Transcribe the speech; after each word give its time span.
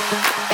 Mooie 0.00 0.49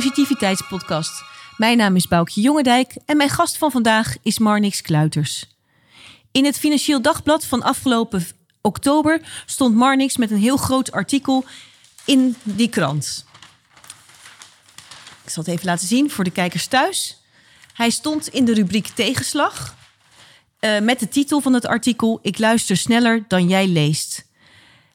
Positiviteitspodcast. 0.00 1.22
Mijn 1.56 1.76
naam 1.76 1.96
is 1.96 2.08
Boukje 2.08 2.40
Jongendijk 2.40 2.96
en 3.06 3.16
mijn 3.16 3.28
gast 3.28 3.56
van 3.56 3.70
vandaag 3.70 4.16
is 4.22 4.38
Marnix 4.38 4.80
Kluiters. 4.82 5.46
In 6.32 6.44
het 6.44 6.58
Financieel 6.58 7.02
Dagblad 7.02 7.44
van 7.44 7.62
afgelopen 7.62 8.26
oktober 8.60 9.20
stond 9.46 9.74
Marnix 9.74 10.16
met 10.16 10.30
een 10.30 10.38
heel 10.38 10.56
groot 10.56 10.92
artikel 10.92 11.44
in 12.04 12.36
die 12.42 12.68
krant. 12.68 13.24
Ik 15.24 15.30
zal 15.30 15.42
het 15.42 15.52
even 15.52 15.66
laten 15.66 15.86
zien 15.86 16.10
voor 16.10 16.24
de 16.24 16.30
kijkers 16.30 16.66
thuis. 16.66 17.22
Hij 17.74 17.90
stond 17.90 18.28
in 18.28 18.44
de 18.44 18.54
rubriek 18.54 18.86
Tegenslag 18.86 19.76
eh, 20.58 20.80
met 20.80 21.00
de 21.00 21.08
titel 21.08 21.40
van 21.40 21.52
het 21.52 21.66
artikel 21.66 22.18
Ik 22.22 22.38
luister 22.38 22.76
sneller 22.76 23.24
dan 23.28 23.48
jij 23.48 23.66
leest. 23.66 24.26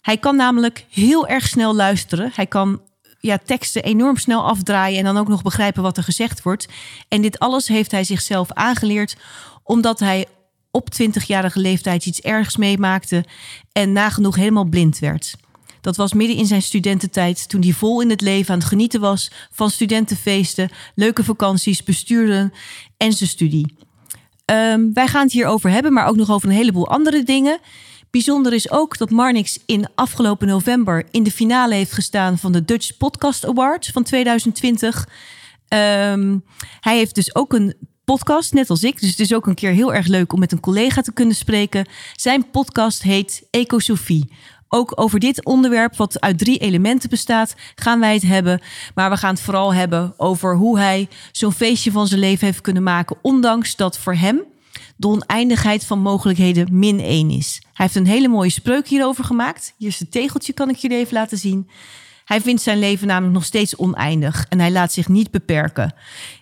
Hij 0.02 0.18
kan 0.18 0.36
namelijk 0.36 0.86
heel 0.90 1.28
erg 1.28 1.48
snel 1.48 1.76
luisteren. 1.76 2.32
Hij 2.36 2.46
kan 2.46 2.82
ja, 3.26 3.40
teksten 3.46 3.84
enorm 3.84 4.18
snel 4.18 4.46
afdraaien 4.46 5.00
en 5.00 5.06
dan 5.06 5.18
ook 5.18 5.28
nog 5.28 5.42
begrijpen 5.42 5.84
wat 5.84 5.98
er 5.98 6.04
gezegd 6.04 6.42
wordt. 6.42 6.68
En 7.08 7.22
dit 7.22 7.40
alles 7.40 7.68
heeft 7.68 7.92
hij 7.92 8.04
zichzelf 8.04 8.52
aangeleerd 8.52 9.16
omdat 9.64 10.00
hij 10.00 10.26
op 10.72 10.90
20-jarige 11.02 11.60
leeftijd 11.60 12.06
iets 12.06 12.22
ergs 12.22 12.58
meemaakte 12.58 13.26
en 13.72 13.92
nagenoeg 13.92 14.36
helemaal 14.36 14.66
blind 14.66 15.00
werd. 15.00 15.36
Dat 15.82 15.96
was 15.96 16.14
midden 16.14 16.38
in 16.38 16.46
zijn 16.46 16.62
studententijd, 16.62 17.50
toen 17.50 17.62
hij 17.62 17.72
vol 17.72 18.02
in 18.02 18.10
het 18.10 18.22
leven 18.22 18.54
aan 18.54 18.60
het 18.60 18.68
genieten 18.68 19.00
was 19.00 19.32
van 19.52 19.70
studentenfeesten, 19.70 20.70
leuke 20.96 21.24
vakanties, 21.24 21.84
besturen 21.84 22.54
en 22.98 23.14
zijn 23.14 23.30
studie. 23.30 23.76
Ehm, 24.46 24.94
wij 24.94 25.08
gaan 25.08 25.24
het 25.24 25.32
hierover 25.32 25.70
hebben, 25.70 25.94
maar 25.94 26.08
ook 26.08 26.16
nog 26.16 26.32
over 26.32 26.50
een 26.50 26.56
heleboel 26.56 26.90
andere 26.90 27.24
dingen. 27.24 27.60
Bijzonder 28.16 28.54
is 28.54 28.72
ook 28.72 28.98
dat 28.98 29.10
Marnix 29.10 29.60
in 29.66 29.88
afgelopen 29.96 30.48
november 30.48 31.06
in 31.12 31.24
de 31.24 31.32
finale 31.32 31.76
heeft 31.76 31.92
gestaan 31.92 32.38
van 32.38 32.52
de 32.52 32.66
Dutch 32.66 32.98
Podcast 32.98 33.46
Awards 33.46 33.90
van 33.90 34.04
2020. 34.04 35.08
Ehm, 35.68 36.38
hij 36.80 36.98
heeft 36.98 37.16
dus 37.16 37.36
ook 37.36 37.54
een 37.54 37.76
podcast, 38.06 38.54
net 38.54 38.70
als 38.70 38.84
ik. 38.84 39.00
Dus 39.00 39.10
het 39.10 39.20
is 39.20 39.34
ook 39.34 39.48
een 39.48 39.56
keer 39.56 39.72
heel 39.72 39.94
erg 39.94 40.08
leuk 40.08 40.34
om 40.34 40.40
met 40.40 40.52
een 40.52 40.60
collega 40.60 41.02
te 41.02 41.14
kunnen 41.14 41.36
spreken. 41.36 41.86
Zijn 42.14 42.50
podcast 42.50 43.04
heet 43.04 43.48
Ecosofie. 43.52 44.32
Ook 44.70 44.92
over 44.96 45.20
dit 45.20 45.46
onderwerp, 45.46 45.96
wat 45.96 46.22
uit 46.22 46.38
drie 46.38 46.58
elementen 46.58 47.10
bestaat, 47.10 47.56
gaan 47.76 48.00
wij 48.00 48.14
het 48.14 48.24
hebben. 48.24 48.62
Maar 48.94 49.10
we 49.10 49.18
gaan 49.18 49.34
het 49.34 49.44
vooral 49.44 49.74
hebben 49.74 50.14
over 50.18 50.56
hoe 50.56 50.80
hij 50.80 51.08
zo'n 51.32 51.54
feestje 51.54 51.92
van 51.92 52.08
zijn 52.08 52.20
leven 52.20 52.46
heeft 52.46 52.62
kunnen 52.62 52.84
maken. 52.84 53.18
Ondanks 53.22 53.76
dat 53.76 53.98
voor 53.98 54.16
hem 54.16 54.42
de 54.96 55.08
oneindigheid 55.08 55.86
van 55.86 56.00
mogelijkheden 56.00 56.68
min 56.80 57.00
1 57.00 57.30
is. 57.30 57.60
Hij 57.62 57.86
heeft 57.86 57.96
een 57.96 58.08
hele 58.08 58.28
mooie 58.28 58.50
spreuk 58.50 58.88
hierover 58.88 59.24
gemaakt. 59.24 59.74
Hier 59.78 59.90
is 59.90 60.00
het 60.00 60.12
tegeltje, 60.12 60.54
kan 60.54 60.70
ik 60.70 60.76
jullie 60.76 60.98
even 60.98 61.14
laten 61.14 61.38
zien. 61.38 61.70
Hij 62.26 62.42
vindt 62.42 62.62
zijn 62.62 62.80
leven 62.80 63.08
namelijk 63.08 63.34
nog 63.34 63.46
steeds 63.46 63.76
oneindig 63.76 64.46
en 64.50 64.60
hij 64.60 64.72
laat 64.72 64.94
zich 64.94 65.08
niet 65.08 65.32
beperken. 65.32 65.94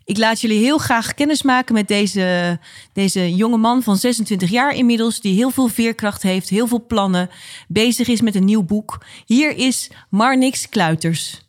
Ik 0.06 0.18
laat 0.18 0.42
jullie 0.42 0.64
heel 0.64 0.78
graag 0.78 1.14
kennis 1.14 1.42
maken 1.42 1.74
met 1.74 1.88
deze, 1.88 2.60
deze 2.94 3.36
jonge 3.36 3.58
man 3.58 3.84
van 3.84 3.98
26 3.98 4.50
jaar 4.50 4.76
inmiddels, 4.76 5.22
die 5.22 5.36
heel 5.36 5.50
veel 5.50 5.68
veerkracht 5.68 6.22
heeft, 6.22 6.50
heel 6.50 6.68
veel 6.68 6.86
plannen, 6.86 7.30
bezig 7.68 8.08
is 8.08 8.22
met 8.22 8.36
een 8.36 8.46
nieuw 8.46 8.64
boek. 8.64 9.06
Hier 9.26 9.58
is 9.58 9.92
Marnix 10.10 10.70
Kluiters. 10.70 11.42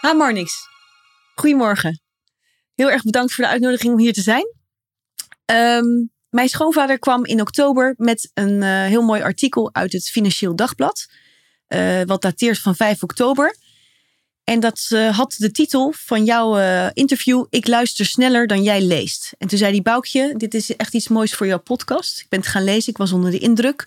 Ha 0.00 0.12
Marnix, 0.12 0.68
goedemorgen. 1.34 2.03
Heel 2.74 2.90
erg 2.90 3.02
bedankt 3.02 3.32
voor 3.32 3.44
de 3.44 3.50
uitnodiging 3.50 3.92
om 3.92 3.98
hier 3.98 4.12
te 4.12 4.22
zijn. 4.22 4.46
Ehm, 5.44 6.04
mijn 6.28 6.48
schoonvader 6.48 6.98
kwam 6.98 7.24
in 7.24 7.40
oktober 7.40 7.94
met 7.96 8.30
een 8.34 8.62
eh, 8.62 8.84
heel 8.84 9.02
mooi 9.02 9.22
artikel 9.22 9.74
uit 9.74 9.92
het 9.92 10.10
Financieel 10.10 10.56
Dagblad. 10.56 11.06
eh, 11.66 12.02
wat 12.06 12.22
dateert 12.22 12.58
van 12.58 12.74
5 12.74 13.02
oktober. 13.02 13.56
En 14.44 14.60
dat 14.60 14.86
eh, 14.88 15.16
had 15.16 15.34
de 15.38 15.50
titel 15.50 15.92
van 15.96 16.24
jouw 16.24 16.90
interview: 16.92 17.44
Ik 17.50 17.66
luister 17.66 18.06
sneller 18.06 18.46
dan 18.46 18.62
jij 18.62 18.82
leest. 18.82 19.32
En 19.38 19.48
toen 19.48 19.58
zei 19.58 19.72
die 19.72 19.82
Boukje: 19.82 20.34
Dit 20.36 20.54
is 20.54 20.76
echt 20.76 20.94
iets 20.94 21.08
moois 21.08 21.34
voor 21.34 21.46
jouw 21.46 21.58
podcast. 21.58 22.20
Ik 22.20 22.26
ben 22.28 22.40
het 22.40 22.48
gaan 22.48 22.64
lezen, 22.64 22.90
ik 22.92 22.98
was 22.98 23.12
onder 23.12 23.30
de 23.30 23.38
indruk. 23.38 23.86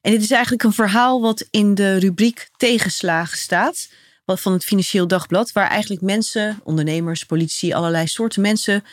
En 0.00 0.10
dit 0.12 0.22
is 0.22 0.30
eigenlijk 0.30 0.62
een 0.62 0.72
verhaal 0.72 1.20
wat 1.20 1.46
in 1.50 1.74
de 1.74 1.96
rubriek 1.96 2.48
Tegenslagen 2.56 3.38
staat. 3.38 3.88
Van 4.26 4.52
het 4.52 4.64
Financieel 4.64 5.06
Dagblad. 5.06 5.52
Waar 5.52 5.68
eigenlijk 5.68 6.02
mensen, 6.02 6.60
ondernemers, 6.64 7.24
politici, 7.24 7.72
allerlei 7.72 8.06
soorten 8.06 8.42
mensen 8.42 8.84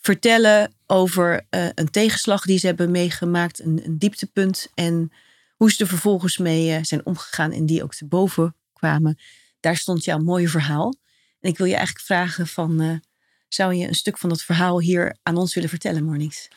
vertellen 0.00 0.74
over 0.86 1.46
eh, 1.50 1.66
een 1.74 1.90
tegenslag 1.90 2.44
die 2.44 2.58
ze 2.58 2.66
hebben 2.66 2.90
meegemaakt, 2.90 3.60
een, 3.60 3.96
dieptepunt 3.98 4.70
en 4.74 5.12
hoe 5.56 5.72
ze 5.72 5.82
er 5.82 5.88
vervolgens 5.88 6.38
mee 6.38 6.72
eh, 6.72 6.78
zijn 6.82 7.06
omgegaan 7.06 7.52
en 7.52 7.66
die 7.66 7.82
ook 7.82 7.94
te 7.94 8.06
boven 8.06 8.56
kwamen. 8.72 9.18
Daar 9.60 9.76
stond 9.76 10.04
jouw 10.04 10.18
mooie 10.18 10.48
verhaal. 10.48 10.94
En 11.40 11.50
ik 11.50 11.58
wil 11.58 11.66
je 11.66 11.74
eigenlijk 11.74 12.04
vragen 12.04 12.46
van, 12.46 12.80
eh, 12.80 12.94
zou 13.48 13.74
je 13.74 13.86
een 13.86 13.94
stuk 13.94 14.18
van 14.18 14.28
dat 14.28 14.42
verhaal 14.42 14.80
hier 14.80 15.16
aan 15.22 15.36
ons 15.36 15.54
willen 15.54 15.70
vertellen, 15.70 16.04
Mornix? 16.04 16.48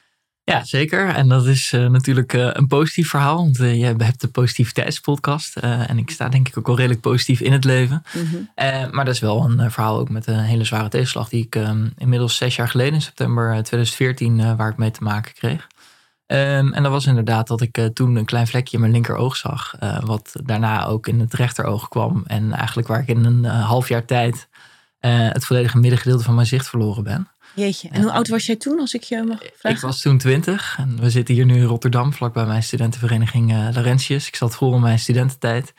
Ja, 0.44 0.64
zeker. 0.64 1.08
En 1.08 1.28
dat 1.28 1.46
is 1.46 1.74
eh, 1.74 1.88
natuurlijk 1.88 2.34
eh, 2.34 2.50
een 2.52 2.68
positief 2.68 3.10
verhaal. 3.10 3.36
Want 3.36 3.60
uh, 3.60 3.80
je 3.80 3.86
hebt 3.86 4.22
de 4.22 4.28
positiviteitspodcast. 4.28 5.56
En 5.58 5.98
ik 5.98 6.10
sta 6.10 6.30
denk 6.30 6.48
ik 6.48 6.58
ook 6.58 6.68
wel 6.68 6.76
redelijk 6.76 7.02
positief 7.02 7.40
in 7.40 7.52
het 7.52 7.64
leven. 7.64 8.04
Mhm. 8.14 8.96
maar 8.96 9.06
dat 9.06 9.14
is 9.14 9.20
wel 9.20 9.44
een 9.44 9.72
verhaal 9.72 10.00
ook 10.00 10.10
met 10.10 10.28
een 10.28 10.40
hele 10.40 10.64
zware 10.64 10.90
tegenslag. 10.90 11.30
Die 11.30 11.46
ik 11.46 11.56
ehm, 11.56 11.88
inmiddels 11.98 12.38
zes 12.38 12.56
jaar 12.56 12.70
geleden, 12.70 12.94
in 12.94 13.02
september 13.02 13.64
2014, 13.64 14.56
waar 14.56 14.70
ik 14.70 14.78
mee 14.78 14.92
te 14.92 15.04
maken 15.04 15.34
kreeg. 15.34 15.68
Um, 16.28 16.74
en 16.74 16.84
dat 16.84 16.92
was 16.92 17.06
inderdaad 17.06 17.48
dat 17.48 17.62
ik 17.62 17.90
toen 17.94 18.16
een 18.16 18.26
klein 18.26 18.48
vlekje 18.48 18.74
in 18.74 18.80
mijn 18.80 18.94
linkeroog 18.94 19.36
zag. 19.36 19.76
wat 20.00 20.32
daarna 20.44 20.86
ook 20.86 21.08
in 21.08 21.20
het 21.20 21.34
rechteroog 21.34 21.88
kwam. 21.88 22.24
En 22.28 22.54
eigenlijk 22.54 22.88
waar 22.88 23.00
ik 23.00 23.08
in 23.08 23.26
een 23.26 23.46
half 23.46 23.88
jaar 23.88 24.06
tijd 24.06 24.48
het 25.00 25.46
volledige 25.46 25.78
middengedeelte 25.78 26.24
van 26.24 26.36
mijn 26.36 26.48
zicht 26.48 26.70
verloren 26.70 27.04
ben. 27.04 27.28
Jeetje, 27.54 27.90
en 27.90 28.02
hoe 28.02 28.12
oud 28.12 28.28
was 28.28 28.46
jij 28.46 28.56
toen, 28.56 28.80
als 28.80 28.94
ik 28.94 29.04
je 29.04 29.24
mag 29.24 29.38
vragen? 29.38 29.78
Ik 29.78 29.84
was 29.86 30.02
toen 30.02 30.18
twintig 30.18 30.76
en 30.78 31.00
we 31.00 31.10
zitten 31.10 31.36
hier 31.36 31.46
nu 31.46 31.56
in 31.56 31.64
Rotterdam, 31.64 32.14
vlakbij 32.14 32.46
mijn 32.46 32.64
studentenvereniging 32.64 33.52
uh, 33.52 33.68
Laurentius. 33.72 34.28
Ik 34.28 34.36
zat 34.36 34.56
vroeger 34.56 34.78
in 34.78 34.84
mijn 34.84 35.00
studententijd. 35.00 35.74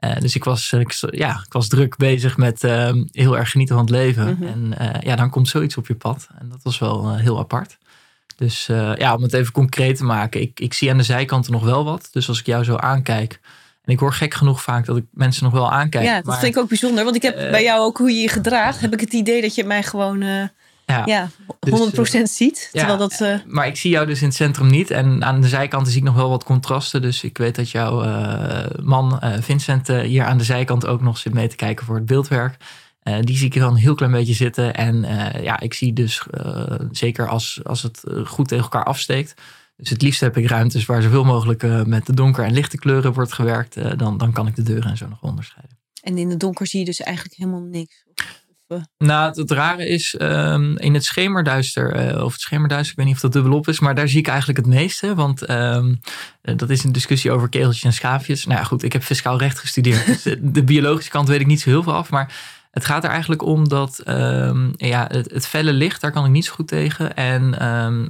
Uh, 0.00 0.16
dus 0.16 0.34
ik 0.34 0.44
was, 0.44 0.72
ik, 0.72 0.92
ja, 1.10 1.42
ik 1.46 1.52
was 1.52 1.68
druk 1.68 1.96
bezig 1.96 2.36
met 2.36 2.64
uh, 2.64 2.92
heel 3.10 3.38
erg 3.38 3.50
genieten 3.50 3.74
van 3.74 3.84
het 3.84 3.94
leven. 3.94 4.36
Mhm. 4.38 4.42
En 4.42 4.74
ja, 5.00 5.16
dan 5.16 5.30
komt 5.30 5.48
zoiets 5.48 5.76
op 5.76 5.86
je 5.86 5.94
pad. 5.94 6.28
En 6.38 6.48
dat 6.48 6.60
was 6.62 6.78
wel 6.78 7.16
heel 7.16 7.38
apart. 7.38 7.78
Dus 8.36 8.66
ja, 8.96 9.14
om 9.14 9.22
het 9.22 9.32
even 9.32 9.52
concreet 9.52 9.96
te 9.96 10.04
maken. 10.04 10.40
Ik, 10.40 10.60
ik 10.60 10.74
zie 10.74 10.90
aan 10.90 10.96
de 10.96 11.02
zijkanten 11.02 11.52
nog 11.52 11.64
wel 11.64 11.84
wat. 11.84 12.08
Dus 12.12 12.28
als 12.28 12.38
ik 12.40 12.46
jou 12.46 12.64
zo 12.64 12.76
aankijk... 12.76 13.40
En 13.84 13.92
ik 13.92 13.98
hoor 13.98 14.12
gek 14.12 14.34
genoeg 14.34 14.62
vaak 14.62 14.86
dat 14.86 14.96
ik 14.96 15.04
mensen 15.10 15.44
nog 15.44 15.52
wel 15.52 15.72
aankijk. 15.72 16.04
Ja, 16.04 16.14
dat 16.14 16.24
maar, 16.24 16.38
vind 16.38 16.54
ik 16.54 16.62
ook 16.62 16.68
bijzonder. 16.68 17.04
Want 17.04 17.16
ik 17.16 17.22
heb 17.22 17.34
bij 17.34 17.62
jou 17.62 17.80
ook 17.80 17.98
hoe 17.98 18.10
je 18.10 18.20
je 18.20 18.28
gedraagt... 18.28 18.80
heb 18.80 18.92
ik 18.92 19.00
het 19.00 19.12
idee 19.12 19.40
dat 19.40 19.54
je 19.54 19.64
mij 19.64 19.82
gewoon... 19.82 20.50
Ja, 20.90 21.02
ja, 21.06 21.30
100% 21.30 21.92
dus, 21.92 22.36
ziet. 22.36 22.68
Terwijl 22.72 22.92
ja, 22.92 22.98
dat, 22.98 23.20
uh... 23.20 23.36
Maar 23.46 23.66
ik 23.66 23.76
zie 23.76 23.90
jou 23.90 24.06
dus 24.06 24.20
in 24.20 24.26
het 24.26 24.36
centrum 24.36 24.66
niet. 24.66 24.90
En 24.90 25.24
aan 25.24 25.40
de 25.40 25.48
zijkanten 25.48 25.92
zie 25.92 26.00
ik 26.00 26.06
nog 26.06 26.16
wel 26.16 26.28
wat 26.28 26.44
contrasten. 26.44 27.02
Dus 27.02 27.22
ik 27.22 27.38
weet 27.38 27.54
dat 27.54 27.70
jouw 27.70 28.04
uh, 28.04 28.64
man 28.82 29.20
uh, 29.24 29.34
Vincent 29.40 29.88
hier 29.88 30.24
aan 30.24 30.38
de 30.38 30.44
zijkant 30.44 30.86
ook 30.86 31.00
nog 31.00 31.18
zit 31.18 31.34
mee 31.34 31.48
te 31.48 31.56
kijken 31.56 31.86
voor 31.86 31.94
het 31.94 32.06
beeldwerk. 32.06 32.56
die 33.20 33.36
zie 33.36 33.46
ik 33.46 33.58
dan 33.58 33.72
een 33.72 33.78
heel 33.78 33.94
klein 33.94 34.12
beetje 34.12 34.34
zitten. 34.34 34.74
En 34.74 35.06
ja, 35.42 35.60
ik 35.60 35.74
zie 35.74 35.92
dus 35.92 36.22
zeker 36.90 37.28
als, 37.28 37.60
als 37.62 37.82
het 37.82 38.04
goed 38.24 38.48
tegen 38.48 38.64
elkaar 38.64 38.84
afsteekt. 38.84 39.34
Dus 39.76 39.90
het 39.90 40.02
liefst 40.02 40.20
heb 40.20 40.36
ik 40.36 40.48
ruimtes 40.48 40.86
waar 40.86 41.02
zoveel 41.02 41.24
mogelijk 41.24 41.86
met 41.86 42.06
de 42.06 42.14
donker 42.14 42.44
en 42.44 42.52
lichte 42.52 42.78
kleuren 42.78 43.12
wordt 43.12 43.32
gewerkt. 43.32 43.98
dan, 43.98 44.18
dan 44.18 44.32
kan 44.32 44.46
ik 44.46 44.56
de 44.56 44.62
deuren 44.62 44.90
en 44.90 44.96
zo 44.96 45.08
nog 45.08 45.22
onderscheiden. 45.22 45.78
En 46.02 46.18
in 46.18 46.30
het 46.30 46.40
donker 46.40 46.66
zie 46.66 46.78
je 46.78 46.84
dus 46.84 47.00
eigenlijk 47.00 47.36
helemaal 47.36 47.60
niks. 47.60 48.04
Nou, 48.98 49.40
het, 49.40 49.50
rare 49.50 49.88
is 49.88 50.16
um, 50.18 50.78
in 50.78 50.94
het 50.94 51.04
schemerduister, 51.04 52.14
uh, 52.14 52.24
of 52.24 52.32
het 52.32 52.40
schemerduister, 52.40 52.90
ik 52.90 52.96
weet 52.96 53.06
niet 53.06 53.14
of 53.14 53.20
dat 53.20 53.32
dubbelop 53.32 53.68
is, 53.68 53.80
maar 53.80 53.94
daar 53.94 54.08
zie 54.08 54.18
ik 54.18 54.28
eigenlijk 54.28 54.58
het 54.58 54.66
meeste. 54.66 55.14
Want 55.14 55.50
um, 55.50 56.00
dat 56.42 56.70
is 56.70 56.84
een 56.84 56.92
discussie 56.92 57.30
over 57.30 57.48
kegeltjes 57.48 57.84
en 57.84 57.92
schaafjes. 57.92 58.46
Nou 58.46 58.58
ja, 58.58 58.64
goed, 58.64 58.82
ik 58.82 58.92
heb 58.92 59.02
fiscaal 59.02 59.38
recht 59.38 59.58
gestudeerd. 59.58 60.06
dus 60.06 60.22
de, 60.40 60.64
biologische 60.64 61.10
kant 61.10 61.28
weet 61.28 61.40
ik 61.40 61.46
niet 61.46 61.60
zo 61.60 61.70
heel 61.70 61.82
veel 61.82 61.94
af. 61.94 62.10
Maar 62.10 62.34
het 62.70 62.84
gaat 62.84 63.04
er 63.04 63.10
eigenlijk 63.10 63.42
om 63.42 63.68
dat 63.68 64.02
um, 64.08 64.72
ja, 64.76 65.06
het, 65.10 65.46
felle 65.46 65.72
licht, 65.72 66.00
daar 66.00 66.12
kan 66.12 66.24
ik 66.24 66.30
niet 66.30 66.44
zo 66.44 66.52
goed 66.52 66.68
tegen. 66.68 67.14
En 67.14 67.54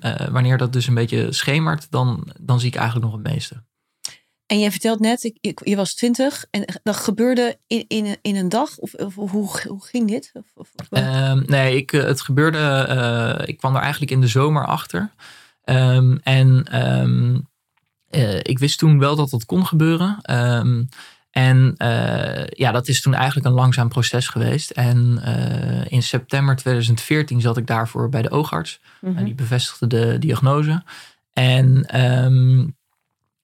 uh, 0.03 0.29
wanneer 0.29 0.59
dat 0.59 0.73
dus 0.73 0.87
een 0.87 0.95
beetje 0.95 1.33
schemert, 1.33 1.87
dan, 1.91 2.33
dan 2.41 2.61
zie 2.61 2.69
ik 2.69 2.77
eigenlijk 2.77 3.07
nog 3.07 3.21
het 3.23 3.33
meeste. 3.33 3.63
En 4.51 4.59
jij 4.59 4.71
vertelt 4.71 5.01
net, 5.01 5.25
ik, 5.25 5.37
ik- 5.41 5.61
je 5.65 5.77
was 5.77 5.95
twintig 5.95 6.45
en 6.51 6.65
dat 6.83 6.97
gebeurde 6.97 7.59
in, 7.67 7.85
in, 7.89 8.17
in 8.23 8.37
een 8.37 8.49
dag? 8.49 8.77
Of, 8.79 8.95
of 8.95 9.15
hoe, 9.15 9.31
hoe 9.69 9.85
ging 9.85 10.09
dit? 10.09 10.31
Of, 10.33 10.45
of, 10.55 10.69
of- 10.77 10.87
Ehm, 10.91 11.43
nee, 11.47 11.77
ik, 11.77 11.93
eh, 11.93 12.03
het 12.03 12.21
gebeurde. 12.21 12.59
eh, 12.59 13.49
ik 13.49 13.57
kwam 13.57 13.75
er 13.75 13.81
eigenlijk 13.83 14.13
in 14.13 14.21
de 14.21 14.27
zomer 14.27 14.67
achter. 14.67 15.11
Ehm, 15.65 16.17
en 16.23 16.65
ehm, 16.65 17.39
eh, 18.09 18.37
ik 18.39 18.59
wist 18.59 18.79
toen 18.79 18.99
wel 18.99 19.17
dat 19.17 19.31
dat 19.31 19.45
kon 19.45 19.67
gebeuren. 19.67 20.19
En 21.31 21.75
ja, 22.49 22.71
dat 22.73 22.89
is 22.89 23.01
toen 23.01 23.15
eigenlijk 23.15 23.47
een 23.47 23.53
langzaam 23.53 23.89
proces 23.89 24.29
geweest. 24.29 24.71
En 24.71 25.23
in 25.89 26.03
september 26.03 26.57
2014 26.57 27.41
zat 27.41 27.57
ik 27.57 27.67
daarvoor 27.67 28.09
bij 28.09 28.23
de 28.23 28.31
oogarts. 28.31 28.81
Mhm. 29.01 29.17
En 29.17 29.25
die 29.25 29.35
bevestigde 29.35 29.87
de 29.87 30.19
diagnose. 30.19 30.83
En 31.33 31.85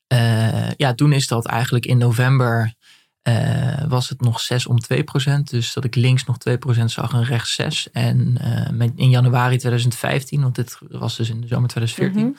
eh, 0.06 0.70
ja, 0.70 0.94
toen 0.94 1.12
is 1.12 1.26
dat 1.26 1.46
eigenlijk 1.46 1.86
in 1.86 1.98
november 1.98 2.74
eh, 3.22 3.84
was 3.88 4.08
het 4.08 4.20
nog 4.20 4.40
6 4.40 4.66
om 4.66 4.78
2% 4.78 5.50
Dus 5.50 5.72
dat 5.72 5.84
ik 5.84 5.94
links 5.94 6.24
nog 6.24 6.36
2% 6.48 6.84
zag 6.84 7.12
en 7.12 7.24
rechts 7.24 7.54
6. 7.54 7.90
En 7.92 8.38
eh, 8.40 8.88
in 8.96 9.10
januari 9.10 9.56
2015, 9.56 10.42
want 10.42 10.54
dit 10.54 10.78
was 10.88 11.16
dus 11.16 11.30
in 11.30 11.40
de 11.40 11.46
zomer 11.46 11.68
2014. 11.68 12.26
Mhm. 12.26 12.38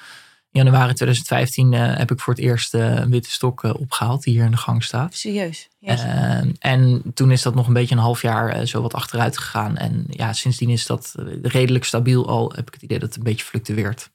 In 0.51 0.63
januari 0.63 0.93
2015 0.93 1.73
eh, 1.73 1.97
heb 1.97 2.11
ik 2.11 2.19
voor 2.19 2.33
het 2.33 2.43
eerst 2.43 2.73
een 2.73 3.09
witte 3.09 3.31
stok 3.31 3.63
eh, 3.63 3.73
opgehaald 3.73 4.23
die 4.23 4.33
hier 4.33 4.45
in 4.45 4.51
de 4.51 4.57
gang 4.57 4.83
staat. 4.83 5.15
Serieus? 5.15 5.67
Eh, 5.79 6.41
en 6.59 7.01
toen 7.13 7.31
is 7.31 7.41
dat 7.41 7.55
nog 7.55 7.67
een 7.67 7.73
beetje 7.73 7.95
een 7.95 8.01
half 8.01 8.21
jaar 8.21 8.65
zo 8.65 8.81
wat 8.81 8.93
achteruit 8.93 9.37
gegaan. 9.37 9.77
En 9.77 10.05
ja, 10.09 10.33
sindsdien 10.33 10.69
is 10.69 10.85
dat 10.85 11.15
redelijk 11.41 11.83
stabiel. 11.85 12.27
Al 12.27 12.51
heb 12.55 12.67
ik 12.67 12.73
het 12.73 12.83
idee 12.83 12.99
dat 12.99 13.07
het 13.07 13.17
een 13.17 13.23
beetje 13.23 13.45
fluctueert. 13.45 14.09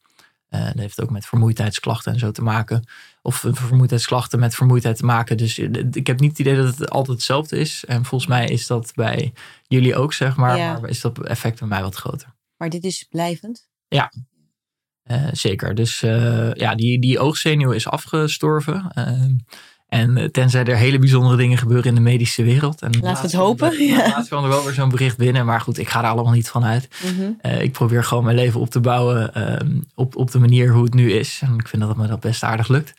Dat 0.49 0.75
heeft 0.75 1.01
ook 1.01 1.11
met 1.11 1.27
vermoeidheidsklachten 1.27 2.13
en 2.13 2.19
zo 2.19 2.31
te 2.31 2.43
maken. 2.43 2.85
Of 3.23 3.45
vermoeidheidsklachten 3.51 4.39
met 4.39 4.55
vermoeidheid 4.55 4.97
te 4.97 5.05
maken. 5.05 5.37
Dus 5.37 5.59
eh, 5.59 5.69
ik 5.93 6.07
heb 6.07 6.21
niet 6.21 6.31
het 6.31 6.39
idee 6.39 6.57
dat 6.57 6.79
het 6.79 6.91
altijd 6.91 7.17
hetzelfde 7.17 7.59
is. 7.59 7.85
En 7.85 8.05
volgens 8.05 8.31
mij 8.31 8.49
is 8.49 8.67
dat 8.67 8.93
bij 8.95 9.33
jullie 9.67 9.97
ook, 9.97 10.13
zeg 10.13 10.37
maar. 10.37 10.57
Ja. 10.57 10.79
Maar 10.81 10.91
is 10.91 11.01
dat 11.01 11.19
effect 11.19 11.59
bij 11.59 11.69
mij 11.69 11.83
wat 11.83 11.95
groter. 11.95 12.35
maar 12.57 12.69
dit 12.69 12.85
is 12.85 13.07
blijvend? 13.11 13.71
Eh, 15.03 15.29
zeker. 15.33 15.75
Dus 15.75 16.03
eh, 16.03 16.53
ja, 16.53 16.75
die, 16.75 17.01
die 17.01 17.19
oogzenuw 17.19 17.71
is 17.71 17.89
afgestorven. 17.89 18.91
Eh, 18.95 19.25
en 19.93 20.17
eh, 20.17 20.25
tenzij 20.25 20.65
er 20.65 20.77
hele 20.77 20.99
bijzondere 20.99 21.37
dingen 21.37 21.59
gebeuren 21.59 21.87
in 21.89 21.95
de 21.95 22.01
medische 22.01 22.43
wereld. 22.43 22.83
En 22.83 22.91
we 22.91 23.07
het 23.07 23.33
hopen, 23.33 23.73
er- 23.73 23.83
ja. 23.83 23.97
Laatst 24.09 24.29
kwam 24.29 24.43
er 24.43 24.49
wel 24.49 24.65
weer 24.65 24.73
zo'n 24.73 24.89
bericht 24.89 25.17
binnen. 25.17 25.47
Maar 25.47 25.61
goed, 25.61 25.79
ik 25.79 25.89
ga 25.89 26.03
er 26.03 26.11
allemaal 26.11 26.33
niet 26.33 26.49
van 26.49 26.65
uit. 26.65 26.89
Mhm. 27.03 27.33
Eh, 27.41 27.61
ik 27.61 27.73
probeer 27.73 28.05
gewoon 28.05 28.25
mijn 28.25 28.37
leven 28.37 28.61
op 28.61 28.71
te 28.71 28.81
bouwen 28.81 29.35
ehm, 29.35 29.81
op, 29.95 30.17
op 30.17 30.31
de 30.31 30.39
manier 30.39 30.73
hoe 30.73 30.85
het 30.85 30.95
nu 30.95 31.13
is. 31.13 31.41
En 31.43 31.55
ik 31.55 31.69
vind 31.69 31.83
dat 31.83 31.91
het 31.91 32.01
me 32.01 32.07
dat 32.07 32.21
best 32.21 32.43
aardig 32.43 32.69
lukt. 32.69 32.93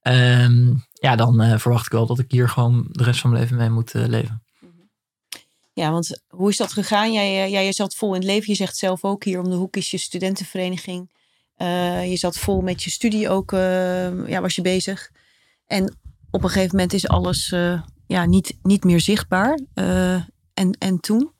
Ehm, 0.00 0.72
ja, 0.92 1.16
dan 1.16 1.40
eh, 1.40 1.58
verwacht 1.58 1.86
ik 1.86 1.92
wel 1.92 2.06
dat 2.06 2.18
ik 2.18 2.30
hier 2.30 2.48
gewoon 2.48 2.86
de 2.90 3.04
rest 3.04 3.20
van 3.20 3.30
mijn 3.30 3.42
leven 3.42 3.56
mee 3.56 3.70
moet 3.70 3.92
leven. 3.94 4.42
Ja, 5.72 5.90
want 5.90 6.22
hoe 6.28 6.50
is 6.50 6.56
dat 6.56 6.72
gegaan? 6.72 7.12
Jij, 7.12 7.50
jij, 7.50 7.72
zat 7.72 7.94
vol 7.94 8.14
in 8.14 8.20
het 8.20 8.30
leven. 8.30 8.50
Je 8.50 8.56
zegt 8.56 8.76
zelf 8.76 9.04
ook 9.04 9.24
hier 9.24 9.38
om 9.38 9.50
de 9.50 9.56
hoek 9.56 9.76
is 9.76 9.90
je 9.90 9.98
studentenvereniging. 9.98 11.10
Je 12.04 12.16
zat 12.16 12.38
vol 12.38 12.60
met 12.60 12.82
je 12.82 12.90
studie 12.90 13.28
ook, 13.28 13.52
eh, 13.52 14.28
ja, 14.28 14.40
was 14.40 14.54
je 14.54 14.62
bezig. 14.62 15.10
En 15.66 15.96
op 16.34 16.42
een 16.42 16.48
gegeven 16.48 16.76
moment 16.76 16.92
is 16.92 17.08
alles 17.08 17.52
eh, 17.52 17.80
ja, 18.06 18.24
niet, 18.24 18.58
niet 18.62 18.84
meer 18.84 19.00
zichtbaar. 19.00 19.58
Eh, 19.74 20.14
en, 20.54 20.76
en 20.78 21.00
toen? 21.00 21.32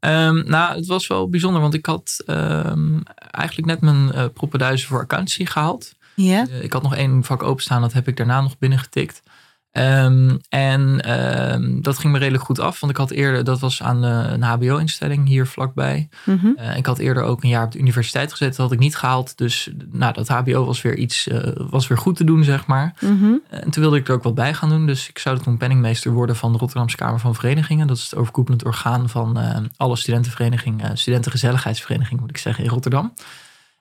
Ehm, 0.00 0.48
nou, 0.48 0.76
het 0.76 0.86
was 0.86 1.06
wel 1.06 1.28
bijzonder, 1.28 1.60
want 1.60 1.74
ik 1.74 1.86
had 1.86 2.22
ehm, 2.26 3.00
eigenlijk 3.30 3.66
net 3.66 3.80
mijn 3.80 4.32
propenduizen 4.32 4.88
voor 4.88 5.00
accountancy 5.00 5.46
gehaald. 5.46 5.92
Ja. 6.14 6.46
Ik 6.60 6.72
had 6.72 6.82
nog 6.82 6.94
één 6.94 7.24
vak 7.24 7.42
openstaan, 7.42 7.80
dat 7.80 7.92
heb 7.92 8.08
ik 8.08 8.16
daarna 8.16 8.40
nog 8.40 8.58
binnengetikt. 8.58 9.22
Ehm, 9.72 10.36
en 10.48 11.00
ehm, 11.00 11.80
dat 11.80 11.98
ging 11.98 12.12
me 12.12 12.18
redelijk 12.18 12.44
goed 12.44 12.58
af, 12.60 12.80
want 12.80 12.92
ik 12.92 12.98
had 12.98 13.10
eerder, 13.10 13.44
dat 13.44 13.60
was 13.60 13.82
aan 13.82 14.04
eh, 14.04 14.32
een 14.32 14.42
HBO-instelling 14.42 15.26
hier 15.28 15.46
vlakbij. 15.46 16.08
Mhm. 16.24 16.46
Eh, 16.56 16.76
ik 16.76 16.86
had 16.86 16.98
eerder 16.98 17.22
ook 17.22 17.42
een 17.42 17.48
jaar 17.48 17.64
op 17.64 17.72
de 17.72 17.78
universiteit 17.78 18.30
gezeten, 18.30 18.56
dat 18.56 18.64
had 18.66 18.72
ik 18.72 18.78
niet 18.78 18.96
gehaald. 18.96 19.38
Dus 19.38 19.70
nou, 19.90 20.12
dat 20.12 20.28
HBO 20.28 20.64
was 20.64 20.82
weer 20.82 20.96
iets, 20.96 21.28
eh, 21.28 21.52
was 21.54 21.86
weer 21.86 21.98
goed 21.98 22.16
te 22.16 22.24
doen, 22.24 22.44
zeg 22.44 22.66
maar. 22.66 22.94
Mhm. 23.00 23.32
En 23.48 23.70
toen 23.70 23.82
wilde 23.82 23.96
ik 23.96 24.08
er 24.08 24.14
ook 24.14 24.22
wat 24.22 24.34
bij 24.34 24.54
gaan 24.54 24.68
doen. 24.68 24.86
Dus 24.86 25.08
ik 25.08 25.18
zou 25.18 25.38
toen 25.38 25.56
penningmeester 25.56 26.12
worden 26.12 26.36
van 26.36 26.52
de 26.52 26.58
Rotterdamse 26.58 26.96
Kamer 26.96 27.20
van 27.20 27.34
Verenigingen. 27.34 27.86
Dat 27.86 27.96
is 27.96 28.04
het 28.04 28.16
overkoepelend 28.16 28.64
orgaan 28.64 29.08
van 29.08 29.38
alle 29.76 29.96
studentenverenigingen, 29.96 30.90
uh, 30.90 30.96
studentengezelligheidsvereniging 30.96 32.20
moet 32.20 32.30
ik 32.30 32.38
zeggen, 32.38 32.64
in 32.64 32.70
Rotterdam. 32.70 33.12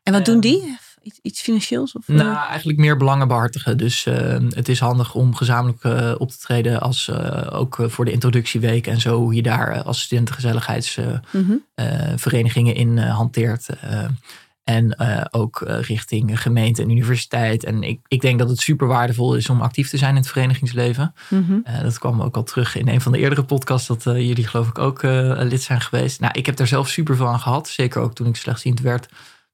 En 0.03 0.13
wat 0.13 0.21
Ehm, 0.21 0.31
doen 0.31 0.39
die? 0.39 0.77
Iets, 1.03 1.19
iets 1.21 1.41
financieels? 1.41 1.93
Of, 1.95 2.09
eh? 2.09 2.15
Nou, 2.15 2.47
eigenlijk 2.47 2.79
meer 2.79 2.97
belangen 2.97 3.27
behartigen. 3.27 3.77
Dus 3.77 4.05
eh, 4.05 4.37
het 4.49 4.69
is 4.69 4.79
handig 4.79 5.15
om 5.15 5.35
gezamenlijk 5.35 5.83
eh, 5.83 6.11
op 6.17 6.29
te 6.31 6.37
treden 6.39 6.81
als 6.81 7.07
eh, 7.07 7.47
ook 7.59 7.79
eh, 7.79 7.87
voor 7.87 8.05
de 8.05 8.11
introductieweek 8.11 8.87
en 8.87 8.99
zo, 8.99 9.17
hoe 9.17 9.33
je 9.35 9.41
daar 9.41 9.67
eh, 9.71 9.85
als 9.85 10.01
studentengezelligheidsverenigingen 10.01 12.71
Mhm. 12.73 12.81
in 12.81 12.97
eh, 12.97 13.15
hanteert. 13.15 13.67
eh, 13.81 14.03
en 14.63 14.91
eh, 14.95 15.25
ook 15.31 15.61
eh, 15.61 15.81
richting 15.81 16.41
gemeente 16.41 16.81
en 16.81 16.89
universiteit. 16.89 17.63
En 17.63 17.83
ik, 17.83 17.99
ik 18.07 18.21
denk 18.21 18.39
dat 18.39 18.49
het 18.49 18.59
super 18.59 18.87
waardevol 18.87 19.35
is 19.35 19.49
om 19.49 19.61
actief 19.61 19.89
te 19.89 19.97
zijn 19.97 20.15
in 20.15 20.21
het 20.21 20.27
verenigingsleven. 20.29 21.13
Mhm. 21.29 21.59
Eh, 21.63 21.81
dat 21.81 21.99
kwam 21.99 22.21
ook 22.21 22.35
al 22.35 22.43
terug 22.43 22.75
in 22.75 22.87
een 22.87 23.01
van 23.01 23.11
de 23.11 23.17
eerdere 23.17 23.43
podcasts, 23.43 23.87
dat 23.87 24.05
eh, 24.07 24.27
jullie 24.27 24.47
geloof 24.47 24.67
ik 24.67 24.77
ook 24.77 25.03
eh, 25.03 25.33
lid 25.37 25.61
zijn 25.61 25.81
geweest. 25.81 26.19
Nou, 26.19 26.33
ik 26.37 26.45
heb 26.45 26.55
daar 26.55 26.67
zelf 26.67 26.89
super 26.89 27.15
veel 27.15 27.27
aan 27.27 27.39
gehad. 27.39 27.69
Zeker 27.69 28.01
ook 28.01 28.13
toen 28.15 28.27
ik 28.27 28.35
slechtziend 28.35 28.79
werd. 28.79 29.07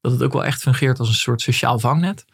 Dat 0.10 0.20
het 0.20 0.28
ook 0.28 0.34
wel 0.34 0.46
echt 0.46 0.62
fungeert 0.62 1.00
als 1.00 1.08
een 1.08 1.14
soort 1.14 1.42
sociaal 1.42 1.80
vangnet. 1.80 2.26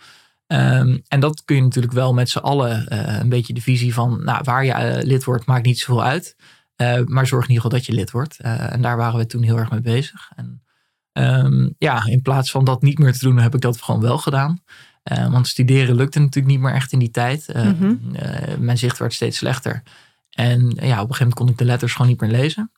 Ehm, 0.47 0.97
en 1.07 1.19
dat 1.19 1.43
kun 1.45 1.55
je 1.55 1.61
natuurlijk 1.61 1.93
wel 1.93 2.13
met 2.13 2.29
z'n 2.29 2.37
allen 2.37 2.87
eh, 2.87 3.19
een 3.19 3.29
beetje 3.29 3.53
de 3.53 3.61
visie 3.61 3.93
van 3.93 4.23
nou, 4.23 4.41
waar 4.43 4.65
je 4.65 4.71
eh, 4.71 5.03
lid 5.03 5.23
wordt, 5.23 5.45
maakt 5.45 5.65
niet 5.65 5.79
zoveel 5.79 6.03
uit. 6.03 6.35
Eh, 6.75 6.99
maar 7.05 7.27
zorg 7.27 7.43
in 7.43 7.49
ieder 7.49 7.63
geval 7.63 7.77
dat 7.77 7.85
je 7.85 7.93
lid 7.93 8.11
wordt. 8.11 8.39
En 8.39 8.81
daar 8.81 8.97
waren 8.97 9.19
we 9.19 9.25
toen 9.25 9.43
heel 9.43 9.57
erg 9.57 9.71
mee 9.71 9.81
bezig. 9.81 10.31
En 10.35 10.63
ehm, 11.11 11.69
ja, 11.77 12.05
in 12.05 12.21
plaats 12.21 12.51
van 12.51 12.65
dat 12.65 12.81
niet 12.81 12.99
meer 12.99 13.13
te 13.13 13.19
doen, 13.19 13.37
heb 13.37 13.55
ik 13.55 13.61
dat 13.61 13.81
gewoon 13.81 14.01
wel 14.01 14.17
gedaan. 14.17 14.63
Want 15.03 15.47
studeren 15.47 15.95
lukte 15.95 16.19
natuurlijk 16.19 16.53
niet 16.53 16.63
meer 16.63 16.73
echt 16.73 16.91
in 16.91 16.99
die 16.99 17.11
tijd. 17.11 17.47
Eh, 17.49 17.65
Mhm. 17.65 17.95
mijn 18.59 18.77
zicht 18.77 18.97
werd 18.97 19.13
steeds 19.13 19.37
slechter. 19.37 19.83
En 20.29 20.59
ja, 20.59 20.61
op 20.61 20.79
een 20.79 20.85
gegeven 20.85 21.07
moment 21.09 21.33
kon 21.33 21.49
ik 21.49 21.57
de 21.57 21.65
letters 21.65 21.91
gewoon 21.93 22.07
niet 22.07 22.21
meer 22.21 22.29
lezen. 22.29 22.71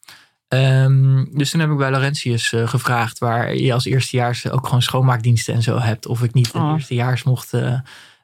Ehm, 0.47 1.25
dus 1.31 1.49
toen 1.49 1.59
heb 1.59 1.69
ik 1.69 1.77
bij 1.77 1.91
Laurentius 1.91 2.53
eh, 2.53 2.67
gevraagd 2.67 3.19
waar 3.19 3.55
je 3.55 3.73
als 3.73 3.85
eerstejaars 3.85 4.49
ook 4.49 4.65
gewoon 4.65 4.81
schoonmaakdiensten 4.81 5.53
en 5.53 5.61
zo 5.61 5.79
hebt. 5.79 6.07
Of 6.07 6.23
ik 6.23 6.33
niet 6.33 6.51
Oh. 6.53 6.71
eerstejaars 6.73 7.23
mocht 7.23 7.53
eh, 7.53 7.73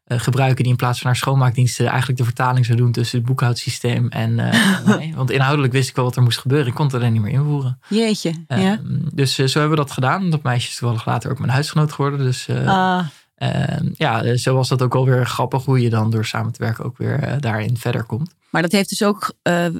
eh, 0.04 0.20
gebruiken 0.20 0.64
die 0.64 0.72
in 0.72 0.78
plaats 0.78 0.98
van 1.00 1.08
naar 1.08 1.16
schoonmaakdiensten 1.20 1.86
eigenlijk 1.88 2.18
de 2.20 2.24
vertaling 2.26 2.66
zou 2.66 2.78
doen 2.78 2.92
tussen 2.92 3.18
het 3.18 3.28
boekhoudsysteem 3.28 4.08
en. 4.10 4.36
Want 5.16 5.32
inhoudelijk 5.32 5.74
wist 5.74 5.90
ik 5.90 5.96
wel 5.96 6.06
wat 6.06 6.16
er 6.16 6.22
moest 6.22 6.40
gebeuren. 6.40 6.68
Ik 6.68 6.74
kon 6.74 6.86
het 6.86 6.96
alleen 6.96 7.14
niet 7.14 7.22
meer 7.22 7.32
invoeren. 7.32 7.80
Jeetje. 7.88 8.30
ja. 8.48 8.56
Ehm, 8.58 8.80
dus 9.14 9.36
zo 9.36 9.60
hebben 9.60 9.70
we 9.70 9.84
dat 9.84 9.92
gedaan. 9.92 10.30
Dat 10.30 10.44
meisje 10.44 10.70
is 10.70 10.76
toevallig 10.76 11.06
later 11.06 11.32
ook 11.32 11.40
mijn 11.40 11.52
huisgenoot 11.52 11.92
geworden. 11.92 12.20
Dus 12.20 12.48
Ah, 12.66 13.06
ehm, 13.36 13.90
ja, 13.94 14.36
zo 14.38 14.56
was 14.56 14.68
dat 14.70 14.82
ook 14.82 14.94
wel 14.94 15.06
weer 15.06 15.25
grappig 15.25 15.66
hoe 15.66 15.82
je 15.82 15.90
dan 15.90 16.10
door 16.10 16.25
samen 16.25 16.51
te 16.51 16.63
werken 16.63 16.86
ook 16.86 16.98
weer 16.98 17.38
daarin 17.40 17.78
verder 17.78 18.04
komt. 18.04 18.36
Maar 18.50 18.62
dat 18.62 18.72
heeft 18.72 18.90
dus 18.90 19.04
ook 19.04 19.34